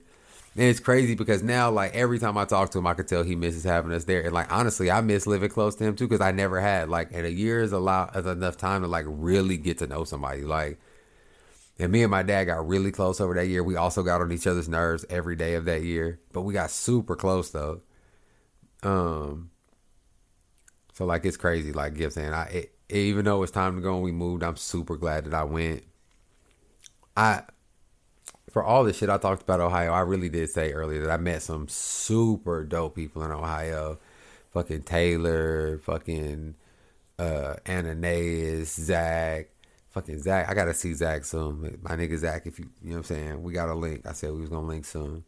And 0.55 0.65
it's 0.65 0.79
crazy 0.79 1.13
because 1.13 1.43
now, 1.43 1.69
like, 1.69 1.93
every 1.93 2.17
time 2.17 2.35
I 2.37 2.45
talk 2.45 2.71
to 2.71 2.79
him, 2.79 2.87
I 2.87 2.95
could 2.95 3.07
tell 3.07 3.21
he 3.21 3.35
misses 3.35 3.63
having 3.63 3.91
us 3.91 4.05
there. 4.05 4.21
And, 4.21 4.33
like, 4.33 4.51
honestly, 4.51 4.89
I 4.89 5.01
miss 5.01 5.27
living 5.27 5.49
close 5.49 5.75
to 5.75 5.83
him 5.83 5.95
too 5.95 6.07
because 6.07 6.21
I 6.21 6.31
never 6.31 6.59
had, 6.59 6.89
like, 6.89 7.09
and 7.13 7.27
a 7.27 7.31
year 7.31 7.61
is 7.61 7.73
a 7.73 7.79
lot, 7.79 8.15
is 8.15 8.25
enough 8.25 8.57
time 8.57 8.81
to, 8.81 8.87
like, 8.87 9.05
really 9.07 9.57
get 9.57 9.77
to 9.79 9.87
know 9.87 10.03
somebody. 10.03 10.43
Like, 10.43 10.79
And 11.79 11.91
me 11.91 12.01
and 12.01 12.11
my 12.11 12.23
dad 12.23 12.45
got 12.45 12.67
really 12.67 12.91
close 12.91 13.21
over 13.21 13.35
that 13.35 13.47
year. 13.47 13.63
We 13.63 13.75
also 13.75 14.01
got 14.01 14.21
on 14.21 14.31
each 14.31 14.47
other's 14.47 14.67
nerves 14.67 15.05
every 15.09 15.35
day 15.35 15.53
of 15.53 15.65
that 15.65 15.83
year, 15.83 16.19
but 16.33 16.41
we 16.41 16.53
got 16.53 16.71
super 16.71 17.15
close 17.15 17.51
though. 17.51 17.81
Um, 18.83 19.51
so 20.93 21.05
like 21.05 21.25
it's 21.25 21.37
crazy. 21.37 21.71
Like 21.73 21.93
Gift 21.95 22.15
saying, 22.15 22.33
I 22.33 22.45
it, 22.45 22.71
even 22.89 23.25
though 23.25 23.43
it's 23.43 23.51
time 23.51 23.75
to 23.75 23.81
go 23.81 23.95
and 23.95 24.03
we 24.03 24.11
moved, 24.11 24.43
I'm 24.43 24.57
super 24.57 24.97
glad 24.97 25.25
that 25.25 25.33
I 25.33 25.43
went. 25.43 25.83
I 27.15 27.43
for 28.49 28.63
all 28.63 28.83
the 28.83 28.93
shit 28.93 29.09
I 29.09 29.17
talked 29.17 29.43
about 29.43 29.59
Ohio, 29.59 29.91
I 29.91 29.99
really 29.99 30.29
did 30.29 30.49
say 30.49 30.71
earlier 30.71 31.01
that 31.01 31.11
I 31.11 31.17
met 31.17 31.43
some 31.43 31.67
super 31.67 32.63
dope 32.63 32.95
people 32.95 33.23
in 33.23 33.31
Ohio. 33.31 33.99
Fucking 34.51 34.83
Taylor, 34.83 35.77
fucking 35.79 36.55
uh 37.19 37.55
Ananias, 37.67 38.73
Zach, 38.73 39.49
fucking 39.97 40.21
Zach. 40.21 40.47
I 40.49 40.53
gotta 40.53 40.73
see 40.73 40.93
Zach 40.93 41.25
soon. 41.25 41.79
My 41.81 41.95
nigga 41.95 42.17
Zach, 42.17 42.45
if 42.45 42.59
you 42.59 42.69
you 42.81 42.89
know 42.89 42.97
what 42.97 43.09
I'm 43.09 43.15
saying, 43.15 43.43
we 43.43 43.53
got 43.53 43.69
a 43.69 43.73
link. 43.73 44.05
I 44.05 44.13
said 44.13 44.31
we 44.31 44.41
was 44.41 44.49
gonna 44.49 44.67
link 44.67 44.85
soon. 44.85 45.23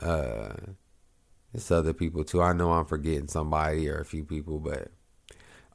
Uh 0.00 0.54
it's 1.54 1.70
other 1.70 1.92
people 1.92 2.24
too. 2.24 2.42
I 2.42 2.52
know 2.52 2.72
I'm 2.72 2.84
forgetting 2.84 3.28
somebody 3.28 3.88
or 3.88 3.98
a 3.98 4.04
few 4.04 4.24
people, 4.24 4.58
but 4.60 4.88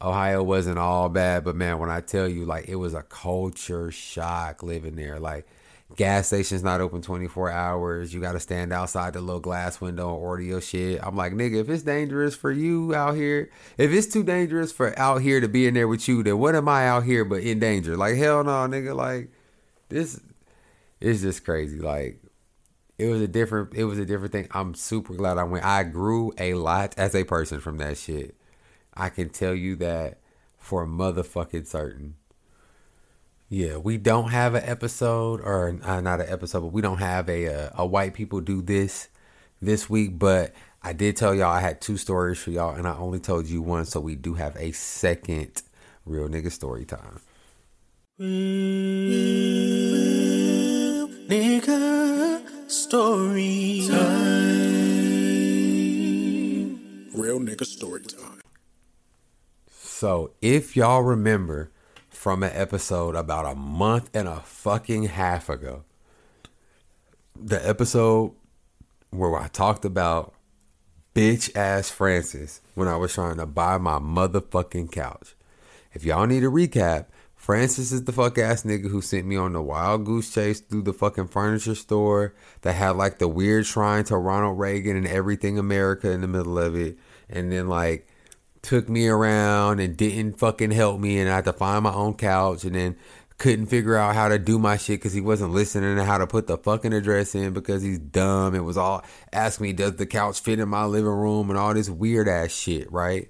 Ohio 0.02 0.44
wasn't 0.44 0.80
all 0.80 1.10
bad. 1.10 1.44
But 1.44 1.56
man, 1.56 1.80
when 1.80 1.90
I 1.90 2.02
tell 2.02 2.28
you, 2.28 2.46
like, 2.46 2.70
it 2.70 2.76
was 2.76 2.94
a 2.94 3.02
culture 3.02 3.92
shock 3.92 4.64
living 4.64 4.96
there. 4.96 5.20
Like, 5.20 5.46
gas 5.96 6.28
station's 6.28 6.64
not 6.64 6.82
open 6.82 7.02
24 7.02 7.52
hours. 7.52 8.14
You 8.14 8.22
got 8.22 8.34
to 8.34 8.40
stand 8.40 8.74
outside 8.74 9.14
the 9.14 9.22
little 9.22 9.40
glass 9.40 9.80
window 9.80 10.14
and 10.14 10.24
order 10.24 10.44
your 10.44 10.62
shit. 10.62 11.00
I'm 11.04 11.16
like, 11.16 11.34
nigga, 11.34 11.62
if 11.62 11.70
it's 11.70 11.84
dangerous 11.84 12.36
for 12.36 12.52
you 12.52 12.96
out 12.96 13.16
here, 13.16 13.50
if 13.78 13.92
it's 13.92 14.08
too 14.08 14.24
dangerous 14.24 14.72
for 14.72 14.98
out 14.98 15.22
here 15.22 15.40
to 15.40 15.48
be 15.48 15.68
in 15.68 15.74
there 15.74 15.88
with 15.88 16.08
you, 16.08 16.24
then 16.24 16.40
what 16.40 16.56
am 16.56 16.68
I 16.68 16.88
out 16.88 17.04
here 17.04 17.24
but 17.24 17.42
in 17.42 17.60
danger? 17.60 17.96
Like, 17.96 18.16
hell 18.16 18.44
no, 18.44 18.52
nigga. 18.68 18.96
Like, 18.96 19.30
this 19.90 20.20
is 21.00 21.22
just 21.22 21.46
crazy. 21.46 21.80
Like, 21.80 22.20
it 22.98 23.08
was 23.08 23.22
a 23.22 23.28
different 23.28 23.74
it 23.74 23.84
was 23.84 24.00
a 24.00 24.06
different 24.06 24.32
thing. 24.32 24.48
I'm 24.52 24.74
super 24.74 25.14
glad 25.14 25.38
I 25.38 25.44
went. 25.44 25.66
I 25.66 25.84
grew 25.84 26.34
a 26.38 26.54
lot 26.54 26.96
as 26.98 27.14
a 27.14 27.24
person 27.24 27.60
from 27.60 27.78
that 27.78 27.98
shit. 27.98 28.36
I 28.94 29.10
can 29.10 29.30
tell 29.30 29.54
you 29.54 29.76
that 29.78 30.20
for 30.58 30.88
motherfucking 30.88 31.68
certain. 31.68 32.16
Yeah, 33.48 33.78
we 33.78 33.98
don't 33.98 34.30
have 34.32 34.56
an 34.56 34.64
episode 34.66 35.40
or 35.40 35.78
uh, 35.84 36.02
not 36.02 36.20
an 36.20 36.28
episode, 36.28 36.62
but 36.62 36.74
we 36.74 36.82
don't 36.82 36.98
have 36.98 37.30
a, 37.30 37.46
a 37.46 37.68
uh, 37.68 37.70
a 37.76 37.86
white 37.86 38.16
people 38.16 38.42
do 38.42 38.62
this 38.64 39.08
this 39.62 39.88
week, 39.88 40.18
but 40.18 40.52
I 40.82 40.94
did 40.94 41.16
tell 41.16 41.36
y'all 41.36 41.52
I 41.52 41.60
had 41.60 41.80
two 41.80 41.98
stories 41.98 42.40
for 42.40 42.50
y'all 42.50 42.74
and 42.74 42.88
I 42.88 42.96
only 42.96 43.20
told 43.20 43.46
you 43.48 43.62
one, 43.62 43.86
so 43.86 44.00
we 44.00 44.16
do 44.16 44.34
have 44.34 44.56
a 44.58 44.72
second 44.72 45.62
real 46.06 46.28
nigga 46.28 46.52
story 46.52 46.86
time. 46.86 47.20
Real 48.18 48.28
nigga 51.28 52.72
story 52.72 53.88
time. 53.88 54.02
Real 57.14 57.40
nigga 57.40 57.66
story 57.66 58.02
time. 58.02 58.42
So, 59.70 60.32
if 60.42 60.76
y'all 60.76 61.04
remember 61.04 61.72
from 62.26 62.42
an 62.42 62.50
episode 62.56 63.16
about 63.16 63.46
a 63.46 63.54
month 63.54 64.10
and 64.12 64.28
a 64.28 64.40
fucking 64.40 65.04
half 65.04 65.48
ago, 65.48 65.84
the 67.40 67.70
episode 67.70 68.34
where 69.12 69.38
I 69.40 69.48
talked 69.48 69.86
about 69.86 70.34
bitch 71.14 71.56
ass 71.56 71.92
Francis 71.92 72.62
when 72.74 72.88
I 72.88 72.96
was 72.96 73.14
trying 73.14 73.38
to 73.38 73.46
buy 73.46 73.78
my 73.78 74.00
motherfucking 74.00 74.92
couch. 74.92 75.36
If 75.94 76.04
y'all 76.04 76.26
need 76.26 76.44
a 76.44 76.48
recap, 76.48 77.06
Francis 77.36 77.92
is 77.92 78.06
the 78.06 78.12
fuck 78.12 78.40
ass 78.40 78.64
nigga 78.64 78.90
who 78.90 79.04
sent 79.04 79.28
me 79.28 79.36
on 79.36 79.54
the 79.54 79.62
wild 79.62 80.04
goose 80.06 80.34
chase 80.34 80.62
through 80.62 80.82
the 80.82 80.94
fucking 80.94 81.28
furniture 81.28 81.76
store 81.76 82.34
that 82.62 82.74
had 82.74 82.96
like 82.96 83.20
the 83.20 83.28
weird 83.28 83.68
shrine 83.68 84.04
to 84.06 84.18
Ronald 84.18 84.58
Reagan 84.58 84.98
and 84.98 85.06
everything 85.08 85.60
America 85.60 86.10
in 86.10 86.22
the 86.22 86.28
middle 86.28 86.58
of 86.58 86.76
it. 86.76 86.98
And 87.30 87.52
then 87.52 87.68
like 87.68 88.08
took 88.66 88.90
me 88.90 89.08
around 89.08 89.80
and 89.80 89.96
didn't 89.96 90.40
fucking 90.40 90.72
help 90.72 91.00
me 91.00 91.20
and 91.20 91.30
I 91.30 91.36
had 91.36 91.46
to 91.46 91.54
find 91.54 91.84
my 91.84 91.94
own 91.94 92.16
couch 92.16 92.64
and 92.64 92.76
then 92.76 92.96
couldn't 93.38 93.68
figure 93.68 93.96
out 93.96 94.16
how 94.16 94.30
to 94.30 94.40
do 94.40 94.58
my 94.58 94.78
shit 94.78 95.00
because 95.00 95.14
he 95.14 95.22
wasn't 95.22 95.52
listening 95.52 95.98
to 95.98 96.04
how 96.04 96.18
to 96.18 96.26
put 96.26 96.48
the 96.48 96.58
fucking 96.58 96.94
address 96.94 97.36
in 97.36 97.54
because 97.54 97.84
he's 97.84 98.00
dumb. 98.00 98.56
It 98.56 98.64
was 98.64 98.78
all 98.78 99.04
ask 99.34 99.60
me, 99.60 99.74
does 99.74 99.98
the 99.98 100.06
couch 100.06 100.40
fit 100.40 100.60
in 100.60 100.70
my 100.70 100.86
living 100.86 101.12
room 101.12 101.50
and 101.50 101.60
all 101.60 101.74
this 101.74 101.90
weird 101.90 102.28
ass 102.28 102.52
shit, 102.52 102.92
right? 102.92 103.30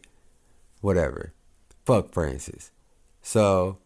Whatever. 0.82 1.34
Fuck 1.86 2.14
Francis. 2.14 2.72
So 3.22 3.80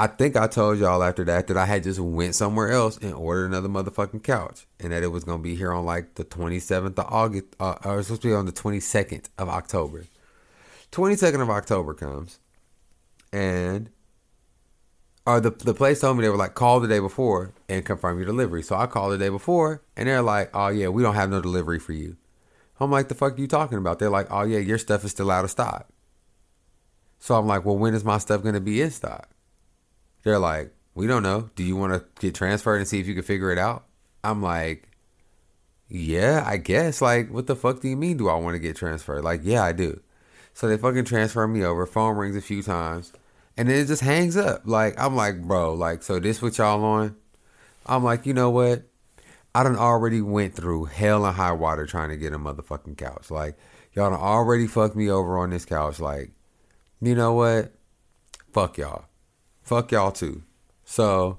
I 0.00 0.06
think 0.06 0.36
I 0.36 0.46
told 0.46 0.78
y'all 0.78 1.02
after 1.02 1.24
that 1.24 1.46
that 1.48 1.56
I 1.56 1.66
had 1.66 1.82
just 1.82 2.00
went 2.00 2.34
somewhere 2.34 2.70
else 2.70 2.96
and 2.98 3.12
ordered 3.12 3.46
another 3.46 3.68
motherfucking 3.68 4.22
couch, 4.22 4.66
and 4.78 4.92
that 4.92 5.02
it 5.02 5.08
was 5.08 5.24
gonna 5.24 5.42
be 5.42 5.56
here 5.56 5.72
on 5.72 5.84
like 5.84 6.14
the 6.14 6.24
27th 6.24 6.98
of 6.98 7.06
August, 7.06 7.48
uh, 7.60 7.74
or 7.84 7.94
it 7.94 7.96
was 7.96 8.06
supposed 8.06 8.22
to 8.22 8.28
be 8.28 8.34
on 8.34 8.46
the 8.46 8.52
22nd 8.52 9.28
of 9.36 9.50
October. 9.50 10.04
22nd 10.92 11.40
of 11.42 11.50
October 11.50 11.94
comes, 11.94 12.38
and 13.32 13.90
or 15.26 15.40
the 15.40 15.50
the 15.50 15.74
place 15.74 16.00
told 16.00 16.16
me 16.16 16.22
they 16.22 16.28
were 16.28 16.36
like 16.36 16.54
call 16.54 16.80
the 16.80 16.88
day 16.88 16.98
before 16.98 17.52
and 17.68 17.84
confirm 17.84 18.18
your 18.18 18.26
delivery. 18.26 18.62
So 18.62 18.76
I 18.76 18.86
called 18.86 19.12
the 19.12 19.18
day 19.18 19.28
before, 19.28 19.82
and 19.96 20.08
they're 20.08 20.22
like, 20.22 20.50
oh 20.54 20.68
yeah, 20.68 20.88
we 20.88 21.02
don't 21.02 21.14
have 21.14 21.30
no 21.30 21.40
delivery 21.40 21.78
for 21.78 21.92
you. 21.92 22.16
I'm 22.80 22.90
like, 22.90 23.08
the 23.08 23.14
fuck 23.14 23.34
are 23.36 23.40
you 23.40 23.46
talking 23.46 23.78
about? 23.78 23.98
They're 23.98 24.10
like, 24.10 24.28
oh 24.30 24.42
yeah, 24.42 24.58
your 24.58 24.78
stuff 24.78 25.04
is 25.04 25.10
still 25.10 25.30
out 25.30 25.44
of 25.44 25.50
stock. 25.50 25.88
So 27.18 27.34
I'm 27.34 27.46
like, 27.46 27.64
well, 27.64 27.76
when 27.76 27.94
is 27.94 28.04
my 28.04 28.18
stuff 28.18 28.42
gonna 28.42 28.60
be 28.60 28.80
in 28.80 28.90
stock? 28.90 29.28
They're 30.22 30.38
like, 30.38 30.72
we 30.94 31.06
don't 31.06 31.22
know. 31.22 31.50
Do 31.54 31.62
you 31.62 31.76
want 31.76 31.92
to 31.92 32.04
get 32.20 32.34
transferred 32.34 32.76
and 32.76 32.88
see 32.88 33.00
if 33.00 33.06
you 33.06 33.14
can 33.14 33.22
figure 33.22 33.50
it 33.50 33.58
out? 33.58 33.86
I'm 34.22 34.42
like, 34.42 34.88
yeah, 35.88 36.44
I 36.46 36.56
guess. 36.56 37.00
Like, 37.00 37.30
what 37.30 37.46
the 37.46 37.56
fuck 37.56 37.80
do 37.80 37.88
you 37.88 37.96
mean? 37.96 38.16
Do 38.16 38.28
I 38.28 38.34
want 38.34 38.54
to 38.54 38.58
get 38.58 38.76
transferred? 38.76 39.24
Like, 39.24 39.40
yeah, 39.44 39.62
I 39.62 39.72
do. 39.72 40.00
So 40.54 40.68
they 40.68 40.76
fucking 40.76 41.04
transfer 41.04 41.46
me 41.46 41.64
over. 41.64 41.86
Phone 41.86 42.16
rings 42.16 42.36
a 42.36 42.40
few 42.40 42.62
times, 42.62 43.12
and 43.56 43.68
then 43.68 43.76
it 43.76 43.86
just 43.86 44.02
hangs 44.02 44.36
up. 44.36 44.62
Like, 44.64 44.94
I'm 44.98 45.16
like, 45.16 45.42
bro, 45.42 45.74
like, 45.74 46.02
so 46.02 46.18
this 46.18 46.42
what 46.42 46.58
y'all 46.58 46.84
on? 46.84 47.16
I'm 47.86 48.04
like, 48.04 48.26
you 48.26 48.34
know 48.34 48.50
what? 48.50 48.82
I 49.54 49.62
done 49.64 49.76
already 49.76 50.20
went 50.20 50.54
through 50.54 50.86
hell 50.86 51.24
and 51.24 51.34
high 51.34 51.52
water 51.52 51.86
trying 51.86 52.10
to 52.10 52.16
get 52.16 52.32
a 52.32 52.38
motherfucking 52.38 52.98
couch. 52.98 53.30
Like, 53.30 53.56
y'all 53.94 54.10
done 54.10 54.20
already 54.20 54.66
fucked 54.66 54.96
me 54.96 55.10
over 55.10 55.38
on 55.38 55.50
this 55.50 55.64
couch. 55.64 55.98
Like, 55.98 56.30
you 57.00 57.14
know 57.14 57.32
what? 57.32 57.72
Fuck 58.52 58.78
y'all. 58.78 59.06
Fuck 59.62 59.92
y'all 59.92 60.12
too. 60.12 60.42
So 60.84 61.38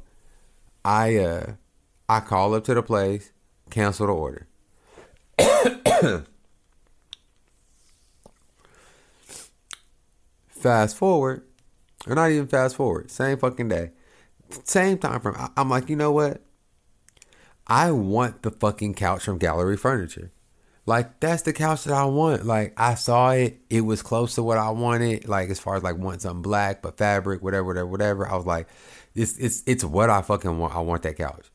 I 0.83 1.17
uh 1.17 1.53
I 2.09 2.19
call 2.21 2.53
up 2.53 2.63
to 2.65 2.73
the 2.73 2.83
place, 2.83 3.31
cancel 3.69 4.07
the 4.07 4.13
order. 4.13 4.47
fast 10.61 10.95
forward, 10.97 11.43
or 12.07 12.15
not 12.15 12.31
even 12.31 12.47
fast 12.47 12.75
forward, 12.75 13.11
same 13.11 13.37
fucking 13.37 13.69
day, 13.69 13.91
same 14.63 14.97
time 14.97 15.19
frame. 15.19 15.35
I'm 15.57 15.69
like, 15.69 15.89
you 15.89 15.95
know 15.95 16.11
what? 16.11 16.41
I 17.67 17.91
want 17.91 18.43
the 18.43 18.51
fucking 18.51 18.95
couch 18.95 19.23
from 19.23 19.37
Gallery 19.37 19.77
Furniture. 19.77 20.31
Like 20.85 21.19
that's 21.19 21.43
the 21.43 21.53
couch 21.53 21.83
that 21.83 21.93
I 21.93 22.05
want. 22.05 22.45
Like 22.45 22.73
I 22.75 22.95
saw 22.95 23.31
it, 23.31 23.61
it 23.69 23.81
was 23.81 24.01
close 24.01 24.35
to 24.35 24.43
what 24.43 24.57
I 24.57 24.71
wanted. 24.71 25.27
Like 25.27 25.49
as 25.49 25.59
far 25.59 25.75
as 25.75 25.83
like 25.83 25.97
want 25.97 26.21
something 26.21 26.41
black, 26.41 26.81
but 26.81 26.97
fabric, 26.97 27.43
whatever, 27.43 27.65
whatever, 27.65 27.87
whatever. 27.87 28.27
I 28.27 28.35
was 28.35 28.45
like, 28.45 28.67
it's 29.13 29.37
it's 29.37 29.63
it's 29.67 29.83
what 29.83 30.09
I 30.09 30.21
fucking 30.21 30.57
want. 30.57 30.75
I 30.75 30.79
want 30.79 31.03
that 31.03 31.17
couch. 31.17 31.51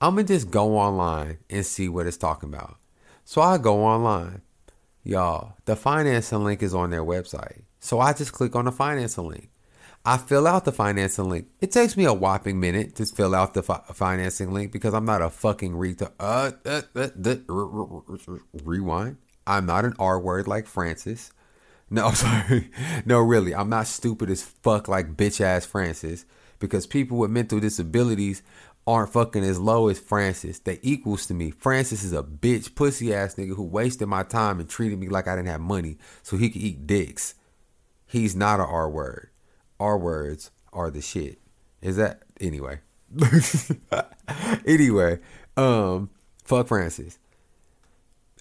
I'm 0.00 0.14
gonna 0.14 0.28
just 0.28 0.50
go 0.50 0.76
online 0.76 1.38
and 1.48 1.64
see 1.64 1.88
what 1.88 2.06
it's 2.06 2.18
talking 2.18 2.50
about. 2.50 2.76
So 3.24 3.40
I 3.40 3.56
go 3.58 3.82
online, 3.82 4.42
y'all. 5.02 5.54
The 5.64 5.74
financing 5.74 6.44
link 6.44 6.62
is 6.62 6.74
on 6.74 6.90
their 6.90 7.04
website. 7.04 7.62
So 7.86 8.00
I 8.00 8.14
just 8.14 8.32
click 8.32 8.56
on 8.56 8.64
the 8.64 8.72
financing 8.72 9.28
link. 9.28 9.48
I 10.04 10.16
fill 10.16 10.48
out 10.48 10.64
the 10.64 10.72
financing 10.72 11.30
link. 11.30 11.46
It 11.60 11.70
takes 11.70 11.96
me 11.96 12.04
a 12.04 12.12
whopping 12.12 12.58
minute 12.58 12.96
to 12.96 13.06
fill 13.06 13.32
out 13.32 13.54
the 13.54 13.62
fi- 13.62 13.80
financing 13.92 14.52
link 14.52 14.72
because 14.72 14.92
I'm 14.92 15.04
not 15.04 15.22
a 15.22 15.30
fucking 15.30 15.70
retard. 15.70 16.10
Uh, 16.18 16.50
uh, 16.64 16.82
uh, 16.96 18.38
rewind. 18.64 19.18
I'm 19.46 19.66
not 19.66 19.84
an 19.84 19.94
R 20.00 20.18
word 20.18 20.48
like 20.48 20.66
Francis. 20.66 21.30
No, 21.88 22.06
I'm 22.08 22.14
sorry. 22.16 22.72
No, 23.04 23.20
really. 23.20 23.54
I'm 23.54 23.68
not 23.68 23.86
stupid 23.86 24.30
as 24.30 24.42
fuck 24.42 24.88
like 24.88 25.16
bitch 25.16 25.40
ass 25.40 25.64
Francis 25.64 26.24
because 26.58 26.88
people 26.88 27.18
with 27.18 27.30
mental 27.30 27.60
disabilities 27.60 28.42
aren't 28.84 29.12
fucking 29.12 29.44
as 29.44 29.60
low 29.60 29.86
as 29.86 30.00
Francis. 30.00 30.58
They 30.58 30.80
equals 30.82 31.26
to 31.26 31.34
me. 31.34 31.52
Francis 31.52 32.02
is 32.02 32.12
a 32.12 32.24
bitch, 32.24 32.74
pussy 32.74 33.14
ass 33.14 33.36
nigga 33.36 33.54
who 33.54 33.62
wasted 33.62 34.08
my 34.08 34.24
time 34.24 34.58
and 34.58 34.68
treated 34.68 34.98
me 34.98 35.08
like 35.08 35.28
I 35.28 35.36
didn't 35.36 35.50
have 35.50 35.60
money 35.60 35.98
so 36.24 36.36
he 36.36 36.50
could 36.50 36.62
eat 36.62 36.88
dicks. 36.88 37.36
He's 38.16 38.34
not 38.34 38.60
a 38.60 38.64
R 38.64 38.88
word 38.88 39.28
R 39.78 39.98
words 39.98 40.50
are 40.72 40.90
the 40.90 41.02
shit. 41.02 41.38
Is 41.82 41.96
that 41.96 42.22
anyway? 42.40 42.80
anyway, 44.66 45.18
um, 45.54 46.08
fuck 46.42 46.68
Francis. 46.68 47.18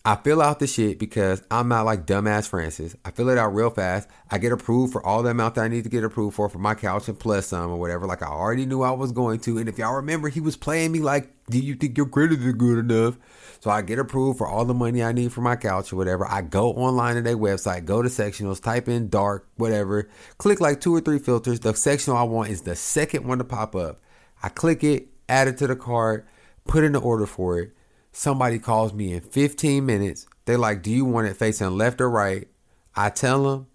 I 0.07 0.15
fill 0.17 0.39
out 0.39 0.59
the 0.59 0.67
shit 0.67 0.99
because 0.99 1.41
I'm 1.49 1.67
not 1.67 1.83
like 1.85 2.05
dumbass 2.05 2.47
Francis. 2.47 2.95
I 3.03 3.09
fill 3.09 3.29
it 3.29 3.39
out 3.39 3.55
real 3.55 3.71
fast. 3.71 4.07
I 4.29 4.37
get 4.37 4.51
approved 4.51 4.93
for 4.93 5.03
all 5.03 5.23
the 5.23 5.31
amount 5.31 5.55
that 5.55 5.63
I 5.63 5.67
need 5.67 5.83
to 5.85 5.89
get 5.89 6.03
approved 6.03 6.35
for 6.35 6.47
for 6.47 6.59
my 6.59 6.75
couch 6.75 7.07
and 7.07 7.17
plus 7.17 7.47
some 7.47 7.71
or 7.71 7.77
whatever. 7.77 8.05
Like 8.05 8.21
I 8.21 8.27
already 8.27 8.67
knew 8.67 8.83
I 8.83 8.91
was 8.91 9.11
going 9.11 9.39
to. 9.39 9.57
And 9.57 9.67
if 9.67 9.79
y'all 9.79 9.95
remember, 9.95 10.29
he 10.29 10.41
was 10.41 10.55
playing 10.57 10.91
me 10.91 10.99
like, 10.99 11.33
"Do 11.49 11.57
you 11.57 11.73
think 11.73 11.97
your 11.97 12.05
credit 12.05 12.39
is 12.39 12.53
good 12.53 12.77
enough?" 12.77 13.17
So 13.61 13.71
I 13.71 13.81
get 13.81 13.97
approved 13.97 14.37
for 14.37 14.47
all 14.47 14.63
the 14.63 14.75
money 14.75 15.01
I 15.01 15.11
need 15.11 15.33
for 15.33 15.41
my 15.41 15.55
couch 15.55 15.91
or 15.91 15.95
whatever. 15.95 16.29
I 16.29 16.43
go 16.43 16.73
online 16.73 17.15
to 17.15 17.23
their 17.23 17.35
website, 17.35 17.85
go 17.85 18.03
to 18.03 18.09
sectionals, 18.09 18.61
type 18.61 18.87
in 18.87 19.09
dark, 19.09 19.47
whatever, 19.55 20.07
click 20.37 20.61
like 20.61 20.81
two 20.81 20.93
or 20.93 21.01
three 21.01 21.17
filters. 21.17 21.61
The 21.61 21.73
sectional 21.73 22.15
I 22.15 22.23
want 22.23 22.51
is 22.51 22.61
the 22.61 22.75
second 22.75 23.25
one 23.25 23.39
to 23.39 23.43
pop 23.43 23.75
up. 23.75 24.01
I 24.43 24.49
click 24.49 24.83
it, 24.83 25.07
add 25.27 25.47
it 25.47 25.57
to 25.57 25.65
the 25.65 25.75
cart, 25.75 26.27
put 26.67 26.83
in 26.83 26.91
the 26.91 27.01
order 27.01 27.25
for 27.25 27.57
it. 27.57 27.71
Somebody 28.17 28.59
calls 28.59 28.93
me 28.93 29.11
in 29.11 29.19
15 29.19 29.85
minutes. 29.85 30.25
They're 30.45 30.57
like, 30.57 30.81
"Do 30.81 30.89
you 30.89 31.03
want 31.03 31.27
it 31.27 31.35
facing 31.35 31.77
left 31.77 31.99
or 31.99 32.09
right?" 32.09 32.47
I 32.95 33.09
tell 33.09 33.43
them. 33.43 33.67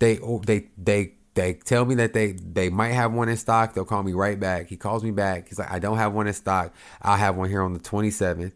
They 0.00 0.18
oh, 0.18 0.42
they 0.44 0.68
they 0.76 1.14
they 1.32 1.54
tell 1.54 1.86
me 1.86 1.94
that 1.94 2.12
they 2.12 2.32
they 2.32 2.68
might 2.68 2.92
have 2.92 3.14
one 3.14 3.30
in 3.30 3.38
stock. 3.38 3.72
They'll 3.72 3.86
call 3.86 4.02
me 4.02 4.12
right 4.12 4.38
back. 4.38 4.68
He 4.68 4.76
calls 4.76 5.02
me 5.02 5.12
back. 5.12 5.48
He's 5.48 5.58
like, 5.58 5.72
"I 5.72 5.78
don't 5.78 5.96
have 5.96 6.12
one 6.12 6.26
in 6.26 6.34
stock. 6.34 6.74
I'll 7.00 7.16
have 7.16 7.34
one 7.34 7.48
here 7.48 7.62
on 7.62 7.72
the 7.72 7.80
27th." 7.80 8.52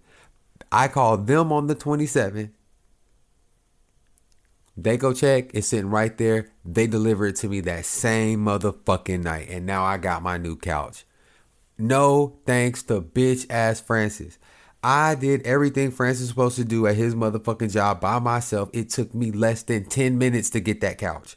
I 0.71 0.89
call 0.89 1.17
them 1.17 1.53
on 1.53 1.69
the 1.69 1.75
27th. 1.75 2.51
They 4.77 4.99
go 4.99 5.15
check. 5.15 5.53
It's 5.55 5.69
sitting 5.69 5.89
right 5.89 6.15
there. 6.19 6.51
They 6.67 6.87
deliver 6.87 7.29
it 7.29 7.37
to 7.37 7.49
me 7.49 7.61
that 7.63 7.87
same 7.87 8.45
motherfucking 8.45 9.23
night. 9.23 9.49
And 9.49 9.65
now 9.65 9.85
I 9.85 9.97
got 9.97 10.23
my 10.23 10.37
new 10.37 10.55
couch. 10.55 11.07
No 11.79 12.37
thanks 12.45 12.83
to 12.85 13.01
bitch 13.01 13.47
ass 13.49 13.81
Francis. 13.81 14.39
I 14.89 15.17
did 15.17 15.45
everything 15.45 15.91
Francis 15.91 16.27
was 16.27 16.29
supposed 16.29 16.57
to 16.59 16.65
do 16.65 16.87
at 16.87 16.95
his 16.95 17.17
motherfucking 17.17 17.73
job 17.73 18.01
by 18.01 18.21
myself. 18.21 18.71
It 18.73 18.89
took 18.89 19.13
me 19.17 19.33
less 19.33 19.65
than 19.65 19.87
10 19.87 20.17
minutes 20.17 20.49
to 20.51 20.61
get 20.61 20.81
that 20.83 20.97
couch. 20.97 21.37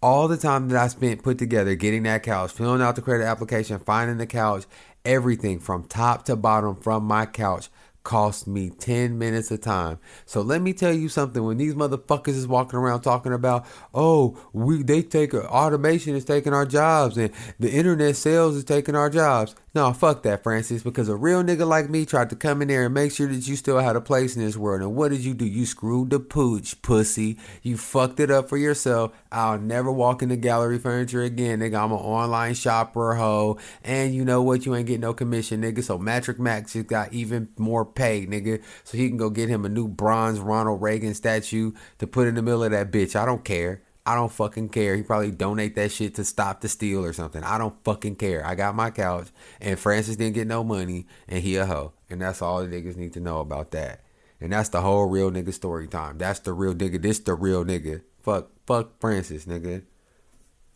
All 0.00 0.28
the 0.28 0.36
time 0.36 0.68
that 0.68 0.80
I 0.80 0.86
spent 0.86 1.24
put 1.24 1.36
together 1.36 1.74
getting 1.74 2.04
that 2.04 2.22
couch, 2.22 2.52
filling 2.52 2.80
out 2.80 2.94
the 2.94 3.02
credit 3.02 3.24
application, 3.24 3.80
finding 3.80 4.18
the 4.18 4.26
couch, 4.26 4.66
everything 5.04 5.58
from 5.58 5.82
top 5.82 6.26
to 6.26 6.36
bottom 6.36 6.76
from 6.76 7.02
my 7.02 7.26
couch 7.26 7.70
cost 8.02 8.46
me 8.46 8.70
10 8.70 9.18
minutes 9.18 9.50
of 9.50 9.60
time. 9.60 9.98
So 10.24 10.40
let 10.40 10.62
me 10.62 10.72
tell 10.72 10.92
you 10.92 11.08
something 11.08 11.42
when 11.44 11.58
these 11.58 11.74
motherfuckers 11.74 12.28
is 12.28 12.46
walking 12.46 12.78
around 12.78 13.02
talking 13.02 13.32
about, 13.32 13.66
"Oh, 13.92 14.38
we 14.52 14.82
they 14.82 15.02
take 15.02 15.34
uh, 15.34 15.40
automation 15.40 16.14
is 16.14 16.24
taking 16.24 16.54
our 16.54 16.66
jobs 16.66 17.16
and 17.16 17.30
the 17.58 17.70
internet 17.70 18.16
sales 18.16 18.56
is 18.56 18.64
taking 18.64 18.94
our 18.94 19.10
jobs." 19.10 19.54
No, 19.72 19.92
fuck 19.92 20.24
that, 20.24 20.42
Francis, 20.42 20.82
because 20.82 21.08
a 21.08 21.14
real 21.14 21.44
nigga 21.44 21.64
like 21.64 21.88
me 21.88 22.04
tried 22.04 22.30
to 22.30 22.36
come 22.36 22.60
in 22.60 22.66
there 22.66 22.86
and 22.86 22.94
make 22.94 23.12
sure 23.12 23.28
that 23.28 23.46
you 23.46 23.54
still 23.54 23.78
had 23.78 23.94
a 23.94 24.00
place 24.00 24.34
in 24.34 24.42
this 24.42 24.56
world. 24.56 24.80
And 24.80 24.96
what 24.96 25.12
did 25.12 25.20
you 25.20 25.32
do? 25.32 25.44
You 25.44 25.64
screwed 25.64 26.10
the 26.10 26.18
pooch, 26.18 26.82
pussy. 26.82 27.38
You 27.62 27.76
fucked 27.76 28.18
it 28.18 28.32
up 28.32 28.48
for 28.48 28.56
yourself. 28.56 29.12
I'll 29.30 29.60
never 29.60 29.92
walk 29.92 30.22
into 30.22 30.34
gallery 30.34 30.80
furniture 30.80 31.22
again, 31.22 31.60
nigga. 31.60 31.84
I'm 31.84 31.92
an 31.92 31.98
online 31.98 32.54
shopper, 32.54 33.14
hoe. 33.14 33.58
And 33.84 34.12
you 34.12 34.24
know 34.24 34.42
what? 34.42 34.66
You 34.66 34.74
ain't 34.74 34.88
getting 34.88 35.02
no 35.02 35.14
commission, 35.14 35.62
nigga. 35.62 35.84
So 35.84 35.98
Mattress 35.98 36.40
Mack 36.40 36.66
just 36.66 36.88
got 36.88 37.12
even 37.12 37.50
more 37.56 37.84
pay, 37.84 38.26
nigga. 38.26 38.60
So 38.82 38.98
he 38.98 39.06
can 39.06 39.18
go 39.18 39.30
get 39.30 39.48
him 39.48 39.64
a 39.64 39.68
new 39.68 39.86
bronze 39.86 40.40
Ronald 40.40 40.82
Reagan 40.82 41.14
statue 41.14 41.70
to 41.98 42.08
put 42.08 42.26
in 42.26 42.34
the 42.34 42.42
middle 42.42 42.64
of 42.64 42.72
that 42.72 42.90
bitch. 42.90 43.14
I 43.14 43.24
don't 43.24 43.44
care. 43.44 43.82
I 44.10 44.16
don't 44.16 44.32
fucking 44.32 44.70
care. 44.70 44.96
He 44.96 45.04
probably 45.04 45.30
donate 45.30 45.76
that 45.76 45.92
shit 45.92 46.16
to 46.16 46.24
stop 46.24 46.62
the 46.62 46.68
steal 46.68 47.04
or 47.04 47.12
something. 47.12 47.44
I 47.44 47.58
don't 47.58 47.76
fucking 47.84 48.16
care. 48.16 48.44
I 48.44 48.56
got 48.56 48.74
my 48.74 48.90
couch 48.90 49.28
and 49.60 49.78
Francis 49.78 50.16
didn't 50.16 50.34
get 50.34 50.48
no 50.48 50.64
money 50.64 51.06
and 51.28 51.44
he 51.44 51.54
a 51.54 51.64
hoe. 51.64 51.92
And 52.08 52.20
that's 52.20 52.42
all 52.42 52.60
the 52.60 52.66
niggas 52.66 52.96
need 52.96 53.12
to 53.12 53.20
know 53.20 53.38
about 53.38 53.70
that. 53.70 54.02
And 54.40 54.52
that's 54.52 54.70
the 54.70 54.80
whole 54.80 55.06
real 55.06 55.30
nigga 55.30 55.54
story 55.54 55.86
time. 55.86 56.18
That's 56.18 56.40
the 56.40 56.52
real 56.52 56.74
nigga. 56.74 57.00
This 57.00 57.20
the 57.20 57.34
real 57.34 57.64
nigga. 57.64 58.02
Fuck 58.24 58.48
fuck 58.66 59.00
Francis, 59.00 59.44
nigga. 59.44 59.84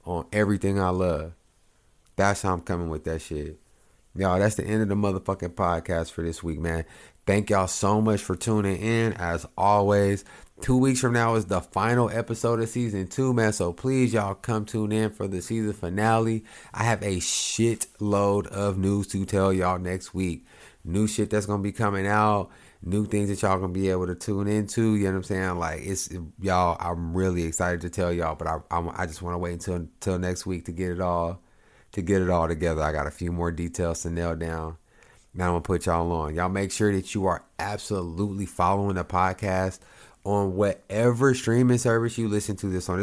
On 0.04 0.26
everything 0.32 0.78
I 0.78 0.90
love. 0.90 1.32
That's 2.14 2.42
how 2.42 2.52
I'm 2.52 2.60
coming 2.60 2.88
with 2.88 3.02
that 3.02 3.20
shit. 3.20 3.58
Y'all, 4.14 4.38
that's 4.38 4.54
the 4.54 4.64
end 4.64 4.80
of 4.80 4.88
the 4.88 4.94
motherfucking 4.94 5.54
podcast 5.54 6.12
for 6.12 6.22
this 6.22 6.40
week, 6.40 6.60
man. 6.60 6.84
Thank 7.26 7.50
y'all 7.50 7.66
so 7.66 8.00
much 8.00 8.22
for 8.22 8.36
tuning 8.36 8.76
in. 8.76 9.14
As 9.14 9.44
always, 9.58 10.24
two 10.64 10.78
weeks 10.78 11.00
from 11.00 11.12
now 11.12 11.34
is 11.34 11.44
the 11.44 11.60
final 11.60 12.08
episode 12.08 12.58
of 12.58 12.66
season 12.70 13.06
two, 13.06 13.34
man. 13.34 13.52
So 13.52 13.70
please, 13.70 14.14
y'all, 14.14 14.34
come 14.34 14.64
tune 14.64 14.92
in 14.92 15.10
for 15.10 15.28
the 15.28 15.42
season 15.42 15.74
finale. 15.74 16.42
I 16.72 16.84
have 16.84 17.02
a 17.02 17.20
shit 17.20 17.86
load 18.00 18.46
of 18.46 18.78
news 18.78 19.08
to 19.08 19.26
tell 19.26 19.52
y'all 19.52 19.78
next 19.78 20.14
week. 20.14 20.46
New 20.82 21.06
shit 21.06 21.28
that's 21.28 21.44
gonna 21.44 21.62
be 21.62 21.70
coming 21.70 22.06
out. 22.06 22.48
New 22.82 23.04
things 23.04 23.28
that 23.28 23.42
y'all 23.42 23.58
gonna 23.58 23.74
be 23.74 23.90
able 23.90 24.06
to 24.06 24.14
tune 24.14 24.48
into. 24.48 24.94
You 24.94 25.04
know 25.04 25.10
what 25.10 25.16
I'm 25.16 25.22
saying? 25.24 25.58
Like 25.58 25.80
it's 25.82 26.08
y'all. 26.40 26.78
I'm 26.80 27.14
really 27.14 27.44
excited 27.44 27.82
to 27.82 27.90
tell 27.90 28.10
y'all, 28.10 28.34
but 28.34 28.46
I 28.48 28.56
I, 28.70 29.02
I 29.02 29.04
just 29.04 29.20
want 29.20 29.34
to 29.34 29.38
wait 29.38 29.52
until 29.52 29.74
until 29.74 30.18
next 30.18 30.46
week 30.46 30.64
to 30.64 30.72
get 30.72 30.90
it 30.90 31.00
all 31.02 31.42
to 31.92 32.00
get 32.00 32.22
it 32.22 32.30
all 32.30 32.48
together. 32.48 32.80
I 32.80 32.92
got 32.92 33.06
a 33.06 33.10
few 33.10 33.32
more 33.32 33.52
details 33.52 34.00
to 34.02 34.10
nail 34.10 34.34
down. 34.34 34.78
Now 35.34 35.48
I'm 35.48 35.50
gonna 35.50 35.60
put 35.60 35.84
y'all 35.84 36.10
on. 36.10 36.34
Y'all 36.34 36.48
make 36.48 36.72
sure 36.72 36.90
that 36.90 37.14
you 37.14 37.26
are 37.26 37.44
absolutely 37.58 38.46
following 38.46 38.94
the 38.94 39.04
podcast 39.04 39.80
on 40.24 40.54
whatever 40.54 41.34
streaming 41.34 41.76
service 41.76 42.16
you 42.16 42.28
listen 42.28 42.56
to 42.56 42.66
this 42.68 42.88
on. 42.88 42.98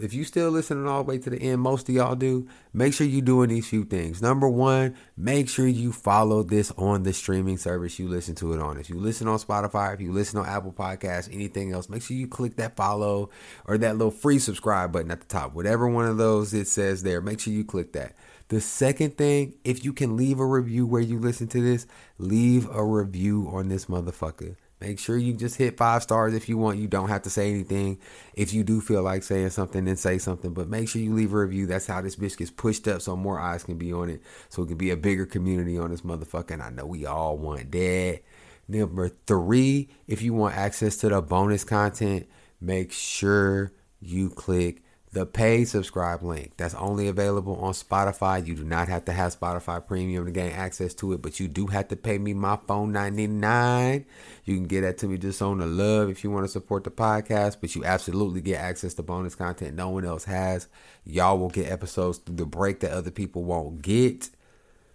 If 0.00 0.12
you 0.12 0.24
still 0.24 0.50
listening 0.50 0.88
all 0.88 1.04
the 1.04 1.08
way 1.08 1.18
to 1.18 1.30
the 1.30 1.40
end, 1.40 1.60
most 1.60 1.88
of 1.88 1.94
y'all 1.94 2.16
do. 2.16 2.48
Make 2.72 2.92
sure 2.94 3.06
you're 3.06 3.22
doing 3.22 3.50
these 3.50 3.68
few 3.68 3.84
things. 3.84 4.20
Number 4.20 4.48
one, 4.48 4.96
make 5.16 5.48
sure 5.48 5.68
you 5.68 5.92
follow 5.92 6.42
this 6.42 6.72
on 6.72 7.04
the 7.04 7.12
streaming 7.12 7.58
service 7.58 8.00
you 8.00 8.08
listen 8.08 8.34
to 8.36 8.52
it 8.54 8.60
on. 8.60 8.78
If 8.78 8.90
you 8.90 8.98
listen 8.98 9.28
on 9.28 9.38
Spotify, 9.38 9.94
if 9.94 10.00
you 10.00 10.10
listen 10.10 10.40
on 10.40 10.46
Apple 10.46 10.72
Podcasts, 10.72 11.32
anything 11.32 11.72
else, 11.72 11.88
make 11.88 12.02
sure 12.02 12.16
you 12.16 12.26
click 12.26 12.56
that 12.56 12.74
follow 12.74 13.30
or 13.66 13.78
that 13.78 13.96
little 13.96 14.10
free 14.10 14.40
subscribe 14.40 14.90
button 14.90 15.12
at 15.12 15.20
the 15.20 15.26
top. 15.26 15.54
Whatever 15.54 15.88
one 15.88 16.06
of 16.06 16.16
those 16.16 16.52
it 16.52 16.66
says 16.66 17.04
there, 17.04 17.20
make 17.20 17.38
sure 17.38 17.52
you 17.52 17.64
click 17.64 17.92
that. 17.92 18.16
The 18.48 18.60
second 18.60 19.16
thing, 19.16 19.54
if 19.64 19.84
you 19.84 19.92
can 19.92 20.16
leave 20.16 20.40
a 20.40 20.46
review 20.46 20.86
where 20.86 21.00
you 21.00 21.18
listen 21.20 21.46
to 21.48 21.62
this, 21.62 21.86
leave 22.18 22.68
a 22.70 22.84
review 22.84 23.48
on 23.52 23.68
this 23.68 23.86
motherfucker. 23.86 24.56
Make 24.80 24.98
sure 24.98 25.16
you 25.16 25.32
just 25.32 25.56
hit 25.56 25.76
five 25.78 26.02
stars 26.02 26.34
if 26.34 26.48
you 26.48 26.58
want. 26.58 26.78
You 26.78 26.88
don't 26.88 27.08
have 27.08 27.22
to 27.22 27.30
say 27.30 27.50
anything. 27.50 27.98
If 28.34 28.52
you 28.52 28.64
do 28.64 28.80
feel 28.80 29.02
like 29.02 29.22
saying 29.22 29.50
something, 29.50 29.84
then 29.84 29.96
say 29.96 30.18
something. 30.18 30.52
But 30.52 30.68
make 30.68 30.88
sure 30.88 31.00
you 31.00 31.14
leave 31.14 31.32
a 31.32 31.38
review. 31.38 31.66
That's 31.66 31.86
how 31.86 32.02
this 32.02 32.16
bitch 32.16 32.36
gets 32.36 32.50
pushed 32.50 32.86
up 32.86 33.00
so 33.00 33.16
more 33.16 33.40
eyes 33.40 33.64
can 33.64 33.78
be 33.78 33.92
on 33.92 34.10
it. 34.10 34.20
So 34.50 34.62
it 34.62 34.66
can 34.66 34.76
be 34.76 34.90
a 34.90 34.96
bigger 34.96 35.26
community 35.26 35.78
on 35.78 35.90
this 35.90 36.02
motherfucker. 36.02 36.52
And 36.52 36.62
I 36.62 36.70
know 36.70 36.86
we 36.86 37.06
all 37.06 37.38
want 37.38 37.72
that. 37.72 38.20
Number 38.68 39.08
three, 39.08 39.88
if 40.06 40.22
you 40.22 40.34
want 40.34 40.56
access 40.56 40.96
to 40.98 41.08
the 41.08 41.22
bonus 41.22 41.64
content, 41.64 42.26
make 42.60 42.92
sure 42.92 43.72
you 44.00 44.30
click 44.30 44.83
the 45.14 45.24
paid 45.24 45.68
subscribe 45.68 46.24
link 46.24 46.50
that's 46.56 46.74
only 46.74 47.06
available 47.06 47.54
on 47.56 47.72
Spotify. 47.72 48.44
You 48.44 48.56
do 48.56 48.64
not 48.64 48.88
have 48.88 49.04
to 49.04 49.12
have 49.12 49.38
Spotify 49.38 49.86
Premium 49.86 50.26
to 50.26 50.32
gain 50.32 50.50
access 50.50 50.92
to 50.94 51.12
it, 51.12 51.22
but 51.22 51.38
you 51.38 51.46
do 51.46 51.68
have 51.68 51.86
to 51.88 51.96
pay 51.96 52.18
me 52.18 52.34
my 52.34 52.58
phone 52.66 52.90
99. 52.90 54.04
You 54.44 54.54
can 54.56 54.66
get 54.66 54.80
that 54.80 54.98
to 54.98 55.06
me 55.06 55.16
just 55.16 55.40
on 55.40 55.58
the 55.58 55.66
love 55.66 56.10
if 56.10 56.24
you 56.24 56.32
want 56.32 56.46
to 56.46 56.52
support 56.52 56.82
the 56.82 56.90
podcast, 56.90 57.58
but 57.60 57.76
you 57.76 57.84
absolutely 57.84 58.40
get 58.40 58.60
access 58.60 58.92
to 58.94 59.04
bonus 59.04 59.36
content 59.36 59.76
no 59.76 59.88
one 59.88 60.04
else 60.04 60.24
has. 60.24 60.66
Y'all 61.04 61.38
will 61.38 61.48
get 61.48 61.70
episodes 61.70 62.18
through 62.18 62.34
the 62.34 62.44
break 62.44 62.80
that 62.80 62.90
other 62.90 63.12
people 63.12 63.44
won't 63.44 63.82
get. 63.82 64.30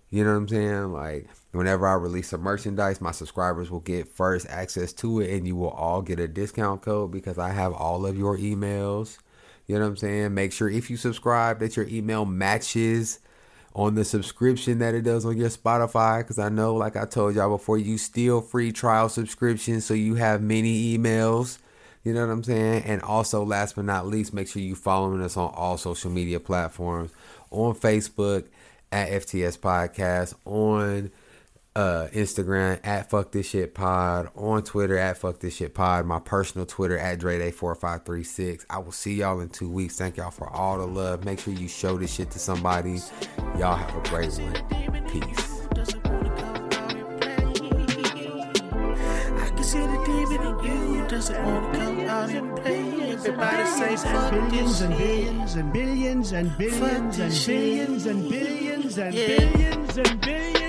You 0.10 0.26
know 0.26 0.32
what 0.32 0.38
I'm 0.38 0.48
saying? 0.50 0.92
Like 0.92 1.30
whenever 1.54 1.88
I 1.88 1.94
release 1.94 2.28
some 2.28 2.42
merchandise, 2.42 3.00
my 3.00 3.12
subscribers 3.12 3.72
will 3.72 3.80
get 3.80 4.10
first 4.10 4.48
access 4.50 4.92
to 4.94 5.22
it 5.22 5.32
and 5.32 5.48
you 5.48 5.56
will 5.56 5.70
all 5.70 6.02
get 6.02 6.20
a 6.20 6.28
discount 6.28 6.82
code 6.82 7.10
because 7.10 7.38
I 7.38 7.52
have 7.52 7.72
all 7.72 8.06
of 8.06 8.18
your 8.18 8.38
emails 8.38 9.18
you 9.70 9.76
know 9.76 9.82
what 9.82 9.90
I'm 9.90 9.98
saying? 9.98 10.34
Make 10.34 10.52
sure 10.52 10.68
if 10.68 10.90
you 10.90 10.98
subscribe 10.98 11.60
that 11.60 11.78
your 11.78 11.88
email 11.88 12.26
matches 12.26 13.20
on 13.76 13.94
the 13.94 14.04
subscription 14.04 14.80
that 14.80 14.96
it 14.96 15.04
does 15.04 15.26
on 15.26 15.38
your 15.38 15.50
Spotify. 15.50 16.22
Because 16.22 16.40
I 16.40 16.50
know, 16.50 16.74
like 16.74 16.96
I 16.96 17.06
told 17.06 17.36
y'all 17.36 17.56
before, 17.56 17.78
you 17.78 18.00
steal 18.00 18.42
free 18.42 18.72
trial 18.72 19.10
subscriptions, 19.10 19.86
so 19.86 19.94
you 19.94 20.16
have 20.16 20.42
many 20.42 20.98
emails. 20.98 21.60
You 22.04 22.16
know 22.16 22.26
what 22.26 22.34
I'm 22.34 22.44
saying? 22.44 22.82
And 22.86 23.04
also, 23.04 23.44
last 23.44 23.76
but 23.76 23.86
not 23.86 24.08
least, 24.08 24.34
make 24.34 24.48
sure 24.48 24.60
you 24.60 24.74
following 24.74 25.22
us 25.22 25.38
on 25.38 25.54
all 25.54 25.78
social 25.78 26.10
media 26.10 26.40
platforms 26.40 27.12
on 27.52 27.76
Facebook 27.76 28.46
at 28.92 29.10
FTS 29.10 29.60
Podcast, 29.60 30.34
on 30.46 31.12
uh, 31.76 32.08
Instagram 32.14 32.80
at 32.84 33.10
fuck 33.10 33.32
this 33.32 33.50
shit 33.50 33.74
pod, 33.74 34.30
on 34.36 34.64
Twitter 34.64 34.98
at 34.98 35.18
fuck 35.18 35.40
this 35.40 35.56
shit 35.56 35.74
pod, 35.74 36.06
my 36.06 36.20
personal 36.20 36.66
Twitter 36.66 36.98
at 36.98 37.20
Dre4536. 37.20 38.66
I 38.70 38.80
will 38.80 38.92
see 38.92 39.16
y'all 39.16 39.40
in 39.40 39.50
two 39.50 39.70
weeks. 39.70 39.98
Thank 39.98 40.18
y'all 40.18 40.32
for 40.32 40.50
all 40.50 40.78
the 40.78 40.88
love. 40.88 41.26
Make 41.26 41.40
sure 41.40 41.54
you 41.54 41.68
show 41.68 41.98
this 41.98 42.14
shit 42.14 42.32
to 42.32 42.40
somebody. 42.40 43.00
Y'all 43.58 43.76
have 43.76 43.96
a 43.96 44.10
great 44.10 44.32
one. 44.34 45.06
Peace. 45.10 45.60
doesn't 51.10 51.44
want 51.44 51.74
to 51.74 51.80
come 51.80 52.00
out 52.02 52.30
and 52.30 52.56
play. 52.58 53.12
Everybody 53.12 53.66
say 53.66 53.96
fuck 53.98 54.32
billions 54.32 54.82
and 54.82 54.98
billions 54.98 55.56
and 55.56 55.74
billions 55.74 56.32
and 56.32 56.58
billions 56.58 57.20
and 57.20 57.34
billions 57.46 58.06
and 58.06 58.30
billions 58.30 58.98
and 58.98 59.14
billions 59.14 59.98
and 59.98 60.22
billions 60.22 60.69